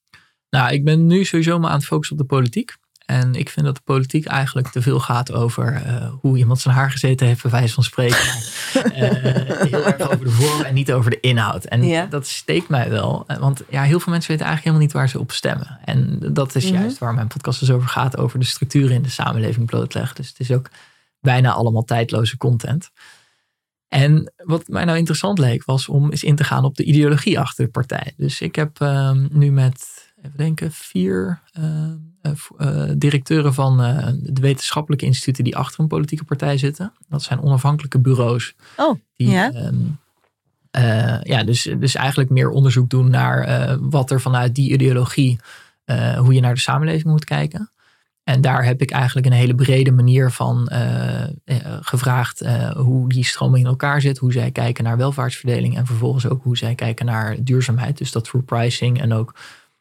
Nou, 0.50 0.72
ik 0.72 0.84
ben 0.84 1.06
nu 1.06 1.24
sowieso 1.24 1.58
maar 1.58 1.70
aan 1.70 1.76
het 1.76 1.86
focussen 1.86 2.16
op 2.16 2.22
de 2.22 2.34
politiek. 2.34 2.76
En 3.08 3.34
ik 3.34 3.48
vind 3.50 3.66
dat 3.66 3.74
de 3.74 3.80
politiek 3.84 4.26
eigenlijk 4.26 4.68
te 4.68 4.82
veel 4.82 5.00
gaat 5.00 5.32
over 5.32 5.74
eh, 5.74 6.10
hoe 6.20 6.38
iemand 6.38 6.60
zijn 6.60 6.74
haar 6.74 6.90
gezeten 6.90 7.26
heeft, 7.26 7.42
bij 7.42 7.50
wijze 7.50 7.74
van 7.74 7.82
spreken. 7.84 8.18
Eh, 8.18 9.10
heel 9.68 9.86
erg 9.86 10.00
over 10.00 10.24
de 10.24 10.30
vorm 10.30 10.60
en 10.62 10.74
niet 10.74 10.92
over 10.92 11.10
de 11.10 11.20
inhoud. 11.20 11.64
En 11.64 11.84
Ja. 11.84 12.06
dat 12.06 12.26
steekt 12.26 12.68
mij 12.68 12.90
wel. 12.90 13.24
Eh, 13.26 13.36
Want 13.36 13.62
ja, 13.70 13.82
heel 13.82 14.00
veel 14.00 14.12
mensen 14.12 14.30
weten 14.30 14.46
eigenlijk 14.46 14.64
helemaal 14.64 14.80
niet 14.80 14.92
waar 14.92 15.08
ze 15.08 15.18
op 15.18 15.32
stemmen. 15.32 15.78
En 15.84 16.18
dat 16.32 16.54
is 16.54 16.64
Mhm. 16.64 16.74
juist 16.74 16.98
waar 16.98 17.14
mijn 17.14 17.26
podcast 17.26 17.60
dus 17.60 17.70
over 17.70 17.88
gaat, 17.88 18.16
over 18.16 18.38
de 18.38 18.44
structuren 18.44 18.94
in 18.96 19.02
de 19.02 19.08
samenleving 19.10 19.66
blootleggen. 19.66 20.16
Dus 20.16 20.28
het 20.28 20.40
is 20.40 20.50
ook 20.52 20.70
bijna 21.20 21.52
allemaal 21.52 21.84
tijdloze 21.84 22.36
content. 22.36 22.90
En 23.88 24.32
wat 24.36 24.68
mij 24.68 24.84
nou 24.84 24.98
interessant 24.98 25.38
leek, 25.38 25.64
was 25.64 25.88
om 25.88 26.10
eens 26.10 26.22
in 26.24 26.36
te 26.36 26.44
gaan 26.44 26.64
op 26.64 26.76
de 26.76 26.84
ideologie 26.84 27.38
achter 27.40 27.64
de 27.64 27.70
partij. 27.70 28.12
Dus 28.16 28.40
ik 28.40 28.54
heb 28.56 28.80
ehm, 28.80 29.26
nu 29.30 29.50
met, 29.50 29.86
even 30.22 30.36
denken, 30.38 30.72
vier 30.72 31.40
ehm, 31.52 31.64
eh, 31.64 31.82
eh, 31.82 31.94
directeuren 32.96 33.54
van 33.54 33.82
eh, 33.82 34.08
de 34.22 34.40
wetenschappelijke 34.40 35.04
instituten 35.04 35.44
die 35.44 35.56
achter 35.56 35.80
een 35.80 35.88
politieke 35.88 36.24
partij 36.24 36.58
zitten. 36.58 36.92
Dat 37.08 37.22
zijn 37.22 37.42
onafhankelijke 37.42 37.98
bureaus. 37.98 38.54
Oh, 38.76 38.98
Die, 39.16 39.30
ja. 39.30 39.52
ehm, 39.52 39.74
eh, 40.70 41.22
ja, 41.22 41.44
dus, 41.44 41.62
dus 41.78 41.94
eigenlijk 41.94 42.30
meer 42.30 42.50
onderzoek 42.50 42.90
doen 42.90 43.10
naar 43.10 43.40
eh, 43.40 43.76
wat 43.80 44.10
er 44.10 44.20
vanuit 44.20 44.54
die 44.54 44.72
ideologie, 44.72 45.38
eh, 45.84 46.18
hoe 46.18 46.34
je 46.34 46.40
naar 46.40 46.54
de 46.54 46.60
samenleving 46.60 47.04
moet 47.04 47.24
kijken. 47.24 47.70
En 48.28 48.40
daar 48.40 48.64
heb 48.64 48.82
ik 48.82 48.90
eigenlijk 48.90 49.26
een 49.26 49.32
hele 49.32 49.54
brede 49.54 49.92
manier 49.92 50.30
van 50.30 50.68
eh, 50.68 51.22
eh, 51.22 51.28
gevraagd 51.80 52.40
eh, 52.40 52.70
hoe 52.70 53.08
die 53.08 53.24
stroming 53.24 53.64
in 53.64 53.70
elkaar 53.70 54.00
zit, 54.00 54.18
hoe 54.18 54.32
zij 54.32 54.50
kijken 54.50 54.84
naar 54.84 54.96
welvaartsverdeling 54.96 55.76
en 55.76 55.86
vervolgens 55.86 56.26
ook 56.26 56.42
hoe 56.42 56.56
zij 56.56 56.74
kijken 56.74 57.06
naar 57.06 57.36
duurzaamheid. 57.40 57.98
Dus 57.98 58.12
dat 58.12 58.24
through 58.24 58.46
pricing 58.46 59.00
en 59.00 59.12
ook 59.12 59.34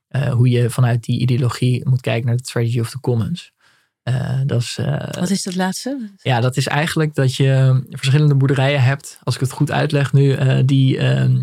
eh, 0.08 0.32
hoe 0.32 0.50
je 0.50 0.70
vanuit 0.70 1.04
die 1.04 1.20
ideologie 1.20 1.90
moet 1.90 2.02
kijken 2.02 2.28
naar 2.28 2.38
de 2.38 2.46
strategy 2.46 2.80
of 2.80 2.90
the 2.90 3.00
commons. 3.00 3.52
Eh, 4.04 4.42
dat 4.46 4.62
is, 4.62 4.78
eh, 4.78 5.14
Wat 5.20 5.30
is 5.30 5.44
dat 5.44 5.56
laatste? 5.56 6.10
ja, 6.22 6.40
dat 6.40 6.58
is 6.58 6.68
eigenlijk 6.68 7.16
dat 7.16 7.36
je 7.36 7.84
verschillende 7.90 8.36
boerderijen 8.36 8.84
hebt, 8.84 9.20
als 9.24 9.36
ik 9.36 9.42
het 9.42 9.52
goed 9.52 9.72
uitleg 9.72 10.14
nu, 10.14 10.38
die 10.66 10.98
ehm, 10.98 11.42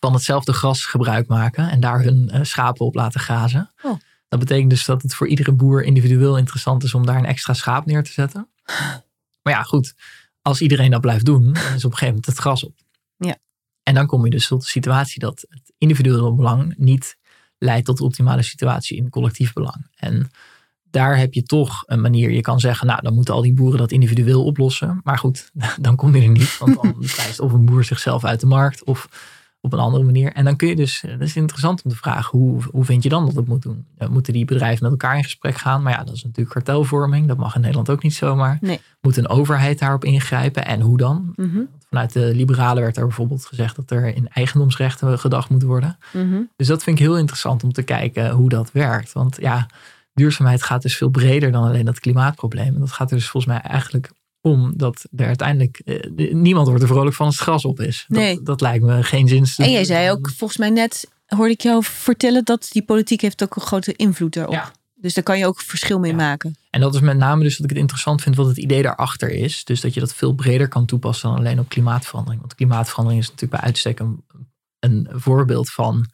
van 0.00 0.12
hetzelfde 0.12 0.52
gras 0.52 0.84
gebruik 0.84 1.26
maken 1.28 1.70
en 1.70 1.80
daar 1.80 2.02
hun 2.02 2.46
schapen 2.46 2.86
op 2.86 2.94
laten 2.94 3.20
grazen. 3.20 3.70
Oh. 3.82 3.98
Dat 4.28 4.38
betekent 4.38 4.70
dus 4.70 4.84
dat 4.84 5.02
het 5.02 5.14
voor 5.14 5.28
iedere 5.28 5.52
boer 5.52 5.84
individueel 5.84 6.38
interessant 6.38 6.82
is 6.82 6.94
om 6.94 7.06
daar 7.06 7.16
een 7.16 7.24
extra 7.24 7.54
schaap 7.54 7.86
neer 7.86 8.02
te 8.02 8.12
zetten. 8.12 8.48
Maar 9.42 9.52
ja, 9.52 9.62
goed, 9.62 9.94
als 10.42 10.60
iedereen 10.60 10.90
dat 10.90 11.00
blijft 11.00 11.24
doen, 11.24 11.52
dan 11.52 11.54
is 11.54 11.84
op 11.84 11.90
een 11.90 11.98
gegeven 11.98 12.06
moment 12.06 12.26
het 12.26 12.38
gras 12.38 12.64
op. 12.64 12.78
Ja. 13.16 13.36
En 13.82 13.94
dan 13.94 14.06
kom 14.06 14.24
je 14.24 14.30
dus 14.30 14.46
tot 14.46 14.60
de 14.60 14.68
situatie 14.68 15.20
dat 15.20 15.44
het 15.48 15.72
individuele 15.78 16.32
belang 16.32 16.74
niet 16.76 17.16
leidt 17.60 17.86
tot 17.86 17.98
de 17.98 18.04
optimale 18.04 18.42
situatie 18.42 18.96
in 18.96 19.10
collectief 19.10 19.52
belang. 19.52 19.86
En 19.96 20.30
daar 20.90 21.18
heb 21.18 21.34
je 21.34 21.42
toch 21.42 21.82
een 21.86 22.00
manier. 22.00 22.30
Je 22.30 22.40
kan 22.40 22.60
zeggen, 22.60 22.86
nou, 22.86 23.02
dan 23.02 23.14
moeten 23.14 23.34
al 23.34 23.42
die 23.42 23.54
boeren 23.54 23.78
dat 23.78 23.92
individueel 23.92 24.44
oplossen. 24.44 25.00
Maar 25.04 25.18
goed, 25.18 25.50
dan 25.80 25.96
kom 25.96 26.16
je 26.16 26.22
er 26.22 26.28
niet. 26.28 26.58
Want 26.58 26.82
dan 26.82 26.96
prijst 27.16 27.40
of 27.40 27.52
een 27.52 27.64
boer 27.64 27.84
zichzelf 27.84 28.24
uit 28.24 28.40
de 28.40 28.46
markt 28.46 28.84
of 28.84 29.08
op 29.60 29.72
een 29.72 29.78
andere 29.78 30.04
manier. 30.04 30.32
En 30.32 30.44
dan 30.44 30.56
kun 30.56 30.68
je 30.68 30.76
dus, 30.76 31.04
dat 31.06 31.20
is 31.20 31.36
interessant 31.36 31.82
om 31.84 31.90
te 31.90 31.96
vragen, 31.96 32.38
hoe, 32.38 32.62
hoe 32.70 32.84
vind 32.84 33.02
je 33.02 33.08
dan 33.08 33.24
dat 33.26 33.34
het 33.34 33.46
moet 33.48 33.62
doen? 33.62 33.86
Eh, 33.98 34.08
Moeten 34.08 34.32
die 34.32 34.44
bedrijven 34.44 34.82
met 34.82 34.90
elkaar 34.90 35.16
in 35.16 35.24
gesprek 35.24 35.56
gaan? 35.56 35.82
Maar 35.82 35.92
ja, 35.92 36.04
dat 36.04 36.14
is 36.14 36.22
natuurlijk 36.24 36.50
kartelvorming. 36.54 37.28
Dat 37.28 37.36
mag 37.36 37.54
in 37.54 37.60
Nederland 37.60 37.90
ook 37.90 38.02
niet 38.02 38.14
zomaar. 38.14 38.58
Nee. 38.60 38.80
Moet 39.00 39.16
een 39.16 39.28
overheid 39.28 39.78
daarop 39.78 40.04
ingrijpen? 40.04 40.66
En 40.66 40.80
hoe 40.80 40.96
dan? 40.98 41.32
Mhm, 41.36 41.60
Vanuit 41.88 42.12
de 42.12 42.34
liberalen 42.34 42.82
werd 42.82 42.96
er 42.96 43.06
bijvoorbeeld 43.06 43.46
gezegd 43.46 43.76
dat 43.76 43.90
er 43.90 44.14
in 44.16 44.28
eigendomsrechten 44.28 45.18
gedacht 45.18 45.48
moet 45.50 45.62
worden. 45.62 45.98
mhm. 46.12 46.40
Dus 46.56 46.66
dat 46.66 46.82
vind 46.82 46.98
ik 46.98 47.04
heel 47.04 47.18
interessant 47.18 47.64
om 47.64 47.72
te 47.72 47.82
kijken 47.82 48.30
hoe 48.30 48.48
dat 48.48 48.72
werkt. 48.72 49.12
Want 49.12 49.36
ja, 49.40 49.66
duurzaamheid 50.14 50.62
gaat 50.62 50.82
dus 50.82 50.96
veel 50.96 51.08
breder 51.08 51.52
dan 51.52 51.64
alleen 51.64 51.84
dat 51.84 52.00
klimaatprobleem. 52.00 52.74
En 52.74 52.80
dat 52.80 52.92
gaat 52.92 53.10
er 53.10 53.16
dus 53.16 53.28
volgens 53.28 53.52
mij 53.52 53.62
eigenlijk 53.62 54.10
om 54.40 54.72
dat 54.76 55.04
er 55.16 55.26
uiteindelijk 55.26 55.78
eh, 55.78 56.32
niemand 56.32 56.66
wordt 56.66 56.82
er 56.82 56.88
vrolijk 56.88 57.16
van 57.16 57.26
als 57.26 57.34
het 57.34 57.44
gras 57.44 57.64
op 57.64 57.80
is. 57.80 58.04
Nee. 58.08 58.34
Dat, 58.36 58.46
dat 58.46 58.60
lijkt 58.60 58.84
me 58.84 59.02
geen 59.02 59.28
zin. 59.28 59.46
En 59.56 59.70
jij 59.70 59.84
zei 59.84 60.10
ook, 60.10 60.30
volgens 60.36 60.58
mij 60.58 60.70
net, 60.70 61.08
hoorde 61.26 61.52
ik 61.52 61.60
jou 61.60 61.84
vertellen 61.84 62.44
dat 62.44 62.68
die 62.70 62.82
politiek 62.82 63.20
heeft 63.20 63.42
ook 63.42 63.56
een 63.56 63.62
grote 63.62 63.92
invloed 63.96 64.32
daarop. 64.34 64.54
Ja. 64.54 64.72
Dus 64.94 65.14
daar 65.14 65.24
kan 65.24 65.38
je 65.38 65.46
ook 65.46 65.60
verschil 65.60 65.98
mee 65.98 66.10
Ja. 66.10 66.16
maken. 66.16 66.56
En 66.70 66.80
dat 66.80 66.94
is 66.94 67.00
met 67.00 67.16
name 67.16 67.42
dus 67.42 67.56
dat 67.56 67.64
ik 67.64 67.70
het 67.70 67.78
interessant 67.78 68.22
vind 68.22 68.36
wat 68.36 68.46
het 68.46 68.56
idee 68.56 68.82
daarachter 68.82 69.30
is. 69.30 69.64
Dus 69.64 69.80
dat 69.80 69.94
je 69.94 70.00
dat 70.00 70.14
veel 70.14 70.32
breder 70.34 70.68
kan 70.68 70.86
toepassen 70.86 71.28
dan 71.28 71.38
alleen 71.38 71.58
op 71.58 71.68
klimaatverandering. 71.68 72.40
Want 72.40 72.54
klimaatverandering 72.54 73.22
is 73.22 73.30
natuurlijk 73.30 73.60
bij 73.60 73.70
uitstek 73.70 73.98
een, 73.98 74.24
een 74.78 75.08
voorbeeld 75.12 75.70
van 75.70 76.06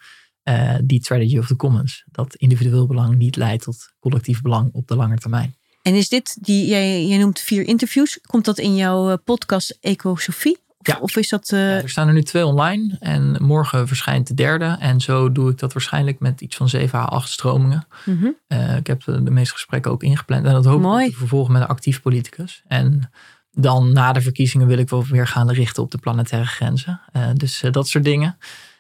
eh, 0.43 0.75
die 0.85 1.03
strategy 1.03 1.39
of 1.39 1.47
the 1.47 1.57
commons. 1.57 2.05
Dat 2.11 2.35
individueel 2.35 2.87
belang 2.87 3.17
niet 3.17 3.37
leidt 3.37 3.63
tot 3.63 3.93
collectief 4.01 4.43
belang 4.43 4.73
op 4.73 4.89
de 4.89 4.97
lange 4.97 5.19
termijn. 5.19 5.55
En 5.87 5.95
is 5.95 6.09
dit, 6.09 6.37
die, 6.41 6.67
jij, 6.67 7.07
jij 7.07 7.19
noemt 7.19 7.41
vier 7.41 7.63
interviews, 7.67 8.19
komt 8.27 8.45
dat 8.45 8.59
in 8.59 8.77
jouw 8.77 9.11
eh, 9.11 9.17
podcast 9.25 9.79
Ecosofie? 9.81 10.57
Of, 10.79 10.87
Ja. 10.87 10.99
of 11.01 11.17
is 11.17 11.29
dat... 11.29 11.51
eh, 11.53 11.59
Ja, 11.59 11.83
er 11.83 11.89
staan 11.91 12.09
er 12.09 12.15
nu 12.15 12.23
twee 12.23 12.47
online 12.47 12.97
en 13.01 13.37
morgen 13.43 13.89
verschijnt 13.89 14.27
de 14.27 14.35
derde. 14.35 14.77
En 14.81 15.01
zo 15.01 15.33
doe 15.33 15.51
ik 15.51 15.59
dat 15.59 15.73
waarschijnlijk 15.73 16.19
met 16.21 16.41
iets 16.41 16.57
van 16.57 16.69
7 16.69 16.99
à 16.99 17.05
8 17.05 17.31
stromingen. 17.31 17.87
mhm. 18.05 18.27
Eh, 18.47 18.77
ik 18.77 18.87
heb 18.87 19.05
de, 19.05 19.23
de 19.23 19.31
meeste 19.31 19.53
gesprekken 19.55 19.91
ook 19.91 20.03
ingepland. 20.03 20.47
En 20.47 20.53
dat 20.53 20.65
hoop 20.65 20.81
Mooi. 20.81 21.05
ik 21.05 21.13
te 21.13 21.19
vervolgen 21.19 21.53
met 21.53 21.63
een 21.63 21.69
actief 21.69 22.03
politicus. 22.03 22.63
En 22.67 23.11
dan 23.53 23.93
na 23.93 24.13
de 24.13 24.21
verkiezingen 24.21 24.67
wil 24.67 24.79
ik 24.79 24.89
wel 24.91 25.05
weer 25.05 25.27
gaan 25.27 25.51
richten 25.51 25.83
op 25.83 25.91
de 25.91 25.99
planetaire 25.99 26.47
grenzen. 26.49 27.01
Dus 27.35 27.63
dat 27.71 27.89
soort 27.89 28.05
dingen. 28.05 28.39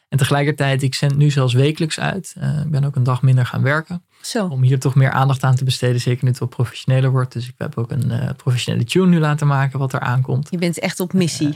En 0.08 0.18
tegelijkertijd, 0.18 0.82
ik 0.82 0.94
zend 0.94 1.16
nu 1.16 1.30
zelfs 1.30 1.54
wekelijks 1.54 2.00
uit. 2.00 2.34
Ik 2.64 2.70
ben 2.70 2.84
ook 2.84 2.96
een 2.96 3.02
dag 3.02 3.22
minder 3.22 3.46
gaan 3.46 3.62
werken. 3.62 4.02
Zo. 4.26 4.46
Om 4.46 4.62
hier 4.62 4.78
toch 4.78 4.94
meer 4.94 5.10
aandacht 5.10 5.42
aan 5.42 5.54
te 5.54 5.64
besteden. 5.64 6.00
Zeker 6.00 6.24
nu 6.24 6.30
het 6.30 6.38
wat 6.38 6.48
professioneler 6.48 7.10
wordt. 7.10 7.32
Dus 7.32 7.48
ik 7.48 7.54
heb 7.58 7.78
ook 7.78 7.90
een 7.90 8.10
eh, 8.10 8.30
professionele 8.36 8.84
tune 8.84 9.06
nu 9.06 9.18
laten 9.18 9.46
maken 9.46 9.78
wat 9.78 9.92
er 9.92 10.00
aankomt. 10.00 10.48
Je 10.50 10.58
bent 10.58 10.78
echt 10.78 11.00
op 11.00 11.12
missie. 11.12 11.50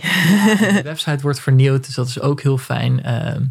De 0.74 0.80
website 0.84 1.22
wordt 1.22 1.40
vernieuwd, 1.40 1.84
dus 1.86 1.94
dat 1.94 2.09
is 2.09 2.20
ook 2.20 2.40
heel 2.40 2.59
fijn. 2.59 3.02
Ehm, 3.02 3.44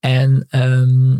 en 0.00 0.46
ehm, 0.48 1.16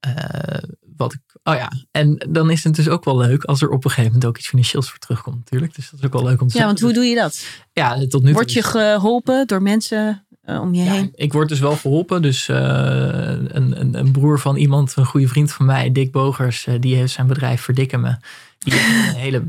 eh, 0.00 0.62
wat 0.96 1.12
ik. 1.12 1.20
Oh 1.42 1.54
ja, 1.54 1.72
en 1.90 2.26
dan 2.28 2.50
is 2.50 2.64
het 2.64 2.74
dus 2.74 2.88
ook 2.88 3.04
wel 3.04 3.16
leuk 3.16 3.44
als 3.44 3.62
er 3.62 3.68
op 3.68 3.84
een 3.84 3.90
gegeven 3.90 4.12
moment 4.12 4.24
ook 4.24 4.38
iets 4.38 4.48
financieels 4.48 4.90
voor 4.90 4.98
terugkomt, 4.98 5.36
natuurlijk. 5.36 5.74
Dus 5.74 5.90
dat 5.90 6.00
is 6.00 6.06
ook 6.06 6.12
wel 6.12 6.24
leuk 6.24 6.40
om 6.40 6.48
te 6.48 6.58
ja, 6.58 6.64
want 6.64 6.80
hoe 6.80 6.92
doe 6.92 7.04
je 7.04 7.14
dat? 7.14 7.46
Ja, 7.72 8.06
tot 8.06 8.20
nu 8.22 8.26
toe. 8.26 8.32
Word 8.32 8.52
je 8.52 8.62
geholpen 8.62 9.46
door 9.46 9.62
mensen 9.62 10.26
eh, 10.50 10.60
om 10.60 10.74
je 10.74 10.82
ja, 10.84 10.92
heen? 10.92 11.10
ik 11.14 11.32
word 11.32 11.48
dus 11.48 11.60
wel 11.60 11.76
geholpen. 11.76 12.22
Dus 12.22 12.48
eh, 12.48 12.56
een, 12.56 13.80
een, 13.80 13.98
een 13.98 14.12
broer 14.12 14.38
van 14.38 14.56
iemand, 14.56 14.96
een 14.96 15.06
goede 15.06 15.28
vriend 15.28 15.52
van 15.52 15.66
mij, 15.66 15.92
Dick 15.92 16.12
Bogers, 16.12 16.66
eh, 16.66 16.74
die 16.80 16.96
heeft 16.96 17.12
zijn 17.12 17.26
bedrijf 17.26 17.62
Verdikken 17.62 18.00
Me. 18.00 18.16
Die 18.58 18.72
heeft 18.74 19.14
een 19.14 19.20
hele 19.20 19.42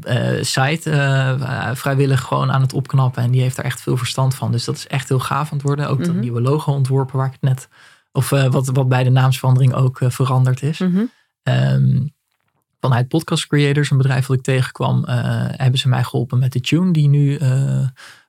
site 0.43 1.71
vrijwillig 1.73 2.21
gewoon 2.21 2.51
aan 2.51 2.61
het 2.61 2.73
opknappen. 2.73 3.23
En 3.23 3.31
die 3.31 3.41
heeft 3.41 3.57
er 3.57 3.63
echt 3.63 3.81
veel 3.81 3.97
verstand 3.97 4.35
van. 4.35 4.51
Dus 4.51 4.65
dat 4.65 4.75
is 4.75 4.87
echt 4.87 5.09
heel 5.09 5.19
gaaf 5.19 5.51
aan 5.51 5.57
het 5.57 5.67
worden. 5.67 5.89
Ook 5.89 5.97
dat 5.97 6.07
Mhm. 6.07 6.19
nieuwe 6.19 6.41
logo 6.41 6.71
ontworpen 6.71 7.17
waar 7.17 7.25
ik 7.27 7.31
het 7.31 7.41
net... 7.41 7.69
Of 8.11 8.29
wat, 8.29 8.67
wat 8.67 8.89
bij 8.89 9.03
de 9.03 9.09
naamsverandering 9.09 9.73
ook 9.73 9.99
veranderd 10.07 10.63
is. 10.63 10.79
Mhm. 10.79 11.03
Ehm, 11.43 12.07
vanuit 12.79 13.07
Podcast 13.07 13.47
Creators, 13.47 13.91
een 13.91 13.97
bedrijf 13.97 14.25
dat 14.25 14.37
ik 14.37 14.43
tegenkwam, 14.43 15.03
hebben 15.55 15.79
ze 15.79 15.89
mij 15.89 16.03
geholpen 16.03 16.39
met 16.39 16.51
de 16.51 16.59
tune 16.61 16.91
die 16.91 17.07
nu, 17.07 17.39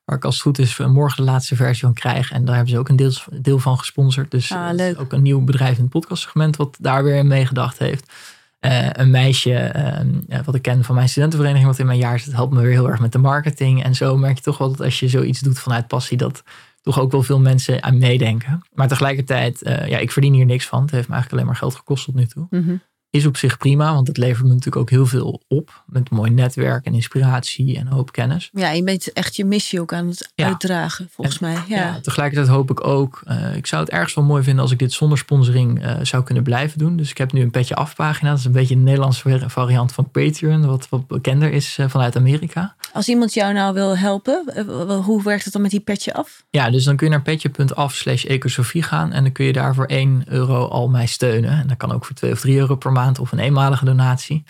waar 0.04 0.16
ik 0.16 0.24
als 0.24 0.34
het 0.34 0.42
goed 0.42 0.58
is, 0.58 0.76
morgen 0.78 1.24
de 1.24 1.30
laatste 1.30 1.56
versie 1.56 1.84
van 1.84 1.94
krijg. 1.94 2.30
En 2.32 2.44
daar 2.44 2.54
hebben 2.54 2.72
ze 2.72 2.78
ook 2.78 2.88
een 2.88 2.96
deel, 2.96 3.12
deel 3.32 3.58
van 3.58 3.78
gesponsord. 3.78 4.30
Dus 4.30 4.52
Ah, 4.52 4.68
eh, 4.68 4.74
leuk. 4.74 5.00
ook 5.00 5.12
een 5.12 5.22
nieuw 5.22 5.44
bedrijf 5.44 5.76
in 5.76 5.82
het 5.82 5.92
podcastsegment 5.92 6.56
wat 6.56 6.76
daar 6.80 7.04
weer 7.04 7.16
in 7.16 7.26
meegedacht 7.26 7.78
heeft. 7.78 8.12
Eh, 8.60 8.88
een 8.92 9.10
meisje, 9.10 9.54
ehm, 9.54 10.08
eh, 10.28 10.40
wat 10.44 10.54
ik 10.54 10.62
ken 10.62 10.84
van 10.84 10.94
mijn 10.94 11.08
studentenvereniging, 11.08 11.68
wat 11.70 11.78
in 11.78 11.86
mijn 11.86 11.98
jaar 11.98 12.18
zit, 12.18 12.32
helpt 12.32 12.52
me 12.54 12.60
weer 12.60 12.70
heel 12.70 12.88
erg 12.90 13.00
met 13.00 13.12
de 13.12 13.18
marketing. 13.18 13.82
En 13.84 13.94
zo 13.94 14.16
merk 14.16 14.36
je 14.36 14.42
toch 14.42 14.58
wel 14.58 14.68
dat 14.70 14.80
als 14.80 15.00
je 15.00 15.08
zoiets 15.08 15.40
doet 15.40 15.58
vanuit 15.58 15.86
passie, 15.86 16.16
dat 16.16 16.42
toch 16.80 17.00
ook 17.00 17.12
wel 17.12 17.22
veel 17.22 17.40
mensen 17.40 17.82
aan 17.82 17.98
meedenken. 17.98 18.62
Maar 18.72 18.88
tegelijkertijd, 18.88 19.62
eh, 19.62 19.88
ja, 19.88 19.98
ik 19.98 20.12
verdien 20.12 20.32
hier 20.34 20.44
niks 20.44 20.66
van. 20.66 20.82
Het 20.82 20.90
heeft 20.90 21.08
me 21.08 21.14
eigenlijk 21.14 21.32
alleen 21.32 21.46
maar 21.52 21.60
geld 21.60 21.74
gekost 21.74 22.04
tot 22.04 22.14
nu 22.14 22.26
toe. 22.26 22.46
Mhm. 22.50 22.74
Is 23.12 23.26
op 23.26 23.36
zich 23.36 23.56
prima, 23.56 23.94
want 23.94 24.08
het 24.08 24.16
levert 24.16 24.42
me 24.42 24.48
natuurlijk 24.48 24.76
ook 24.76 24.90
heel 24.90 25.06
veel 25.06 25.42
op. 25.48 25.82
Met 25.86 26.10
mooi 26.10 26.30
netwerk 26.30 26.84
en 26.84 26.94
inspiratie 26.94 27.76
en 27.78 27.86
een 27.86 27.92
hoop 27.92 28.12
kennis. 28.12 28.50
Ja, 28.52 28.70
je 28.70 28.82
bent 28.82 29.12
echt 29.12 29.36
je 29.36 29.44
missie 29.44 29.80
ook 29.80 29.92
aan 29.92 30.06
het 30.08 30.32
Ja. 30.34 30.46
uitdragen, 30.46 31.08
volgens 31.10 31.38
mij. 31.38 31.56
Ja. 31.68 31.76
Ja, 31.76 32.00
tegelijkertijd 32.00 32.48
hoop 32.48 32.70
ik 32.70 32.86
ook, 32.86 33.22
eh, 33.24 33.56
ik 33.56 33.66
zou 33.66 33.82
het 33.82 33.90
ergens 33.92 34.14
wel 34.14 34.24
mooi 34.24 34.42
vinden 34.42 34.62
als 34.62 34.72
ik 34.72 34.78
dit 34.78 34.92
zonder 34.92 35.18
sponsoring 35.18 35.82
eh, 35.82 35.94
zou 36.02 36.22
kunnen 36.22 36.42
blijven 36.42 36.78
doen. 36.78 36.96
Dus 36.96 37.10
ik 37.10 37.18
heb 37.18 37.32
nu 37.32 37.40
een 37.40 37.50
petje 37.50 37.74
afpagina. 37.74 38.30
Dat 38.30 38.38
is 38.38 38.44
een 38.44 38.52
beetje 38.52 38.74
een 38.74 38.82
Nederlandse 38.82 39.44
variant 39.46 39.92
van 39.92 40.10
Patreon, 40.10 40.66
wat 40.66 40.86
wat 40.88 41.06
bekender 41.06 41.52
is 41.52 41.78
eh, 41.78 41.88
vanuit 41.88 42.16
Amerika. 42.16 42.74
Als 42.92 43.08
iemand 43.08 43.34
jou 43.34 43.52
nou 43.52 43.74
wil 43.74 43.96
helpen, 43.98 44.64
hoe 45.04 45.22
werkt 45.22 45.44
het 45.44 45.52
dan 45.52 45.62
met 45.62 45.70
die 45.70 45.80
petje 45.80 46.14
af? 46.14 46.44
Ja, 46.50 46.70
dus 46.70 46.84
dan 46.84 46.96
kun 46.96 47.06
je 47.06 47.12
naar 47.12 47.22
petje.af 47.22 47.94
slash 47.94 48.24
ecosofie 48.24 48.82
gaan. 48.82 49.12
En 49.12 49.22
dan 49.22 49.32
kun 49.32 49.44
je 49.44 49.52
daar 49.52 49.74
voor 49.74 49.86
1 49.86 50.22
euro 50.28 50.66
al 50.66 50.88
mij 50.88 51.06
steunen. 51.06 51.50
En 51.50 51.66
dat 51.66 51.76
kan 51.76 51.92
ook 51.92 52.04
voor 52.04 52.14
2 52.14 52.32
of 52.32 52.40
3 52.40 52.58
euro 52.58 52.74
per 52.76 52.92
maand 52.92 53.00
of 53.18 53.32
een 53.32 53.38
eenmalige 53.38 53.84
donatie. 53.84 54.44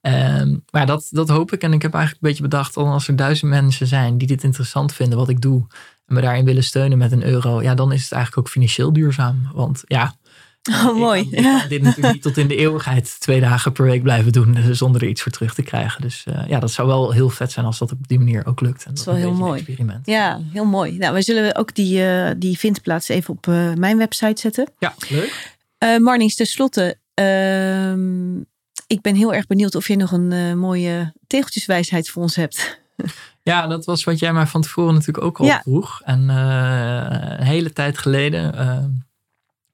Ehm, 0.00 0.56
maar 0.70 0.86
dat, 0.86 1.08
dat 1.10 1.28
hoop 1.28 1.52
ik. 1.52 1.62
En 1.62 1.72
ik 1.72 1.82
heb 1.82 1.94
eigenlijk 1.94 2.22
een 2.24 2.28
beetje 2.28 2.48
bedacht, 2.48 2.76
al 2.76 2.86
als 2.86 3.08
er 3.08 3.16
duizend 3.16 3.50
mensen 3.50 3.86
zijn 3.86 4.18
die 4.18 4.26
dit 4.28 4.42
interessant 4.44 4.94
vinden 4.94 5.18
wat 5.18 5.28
ik 5.28 5.40
doe. 5.40 5.66
En 6.06 6.14
me 6.14 6.20
daarin 6.20 6.44
willen 6.44 6.64
steunen 6.64 6.98
met 6.98 7.12
een 7.12 7.24
euro. 7.24 7.62
Ja, 7.62 7.74
dan 7.74 7.92
is 7.92 8.02
het 8.02 8.12
eigenlijk 8.12 8.46
ook 8.46 8.52
financieel 8.52 8.92
duurzaam. 8.92 9.50
Want 9.54 9.82
ja, 9.86 10.14
Oh, 10.86 10.96
mooi. 10.98 11.20
ik, 11.20 11.30
ik 11.30 11.42
kan 11.42 11.68
dit 11.68 11.82
natuurlijk 11.82 12.14
niet 12.14 12.22
tot 12.22 12.36
in 12.36 12.48
de 12.48 12.56
eeuwigheid 12.56 13.20
twee 13.20 13.40
dagen 13.40 13.72
per 13.72 13.84
week 13.84 14.02
blijven 14.02 14.32
doen. 14.32 14.56
eh, 14.56 14.64
Zonder 14.70 15.02
er 15.02 15.08
iets 15.08 15.22
voor 15.22 15.32
terug 15.32 15.54
te 15.54 15.62
krijgen. 15.62 16.00
Dus 16.00 16.24
eh, 16.26 16.48
ja, 16.48 16.58
dat 16.60 16.70
zou 16.70 16.88
wel 16.88 17.10
heel 17.12 17.28
vet 17.30 17.52
zijn 17.52 17.66
als 17.66 17.78
dat 17.78 17.92
op 17.92 18.08
die 18.08 18.18
manier 18.18 18.46
ook 18.46 18.60
lukt. 18.60 18.84
En 18.84 18.90
dat 18.90 18.98
is 18.98 19.04
wel 19.04 19.14
een 19.14 19.20
heel 19.20 19.32
mooi. 19.34 19.56
Experiment. 19.58 20.06
Ja, 20.06 20.40
heel 20.52 20.64
mooi. 20.64 20.98
Nou, 20.98 21.14
we 21.14 21.22
zullen 21.22 21.54
ook 21.56 21.74
die, 21.74 22.04
eh, 22.06 22.30
die 22.36 22.58
vindplaats 22.58 23.08
even 23.08 23.34
op 23.34 23.46
mijn 23.76 23.96
website 23.98 24.40
zetten. 24.40 24.68
ja, 24.78 24.94
leuk. 25.08 25.56
Eh 25.78 25.96
Marnix, 25.98 26.34
tenslotte. 26.34 26.96
Ehm 27.14 28.40
ik 28.86 29.00
ben 29.00 29.14
heel 29.14 29.34
erg 29.34 29.46
benieuwd 29.46 29.74
of 29.74 29.88
je 29.88 29.96
nog 29.96 30.12
een 30.12 30.32
eh, 30.32 30.54
mooie 30.54 31.12
tegeltjeswijsheid 31.26 32.08
voor 32.10 32.22
ons 32.22 32.36
hebt. 32.36 32.80
Ja, 33.42 33.66
dat 33.66 33.84
was 33.84 34.04
wat 34.04 34.18
jij 34.18 34.32
mij 34.32 34.46
van 34.46 34.62
tevoren 34.62 34.94
natuurlijk 34.94 35.24
ook 35.24 35.38
al 35.38 35.44
Ja. 35.46 35.60
vroeg. 35.60 36.00
En 36.04 36.30
eh, 36.30 37.38
een 37.38 37.46
hele 37.46 37.72
tijd 37.72 37.98
geleden 37.98 38.54
eh, 38.54 38.84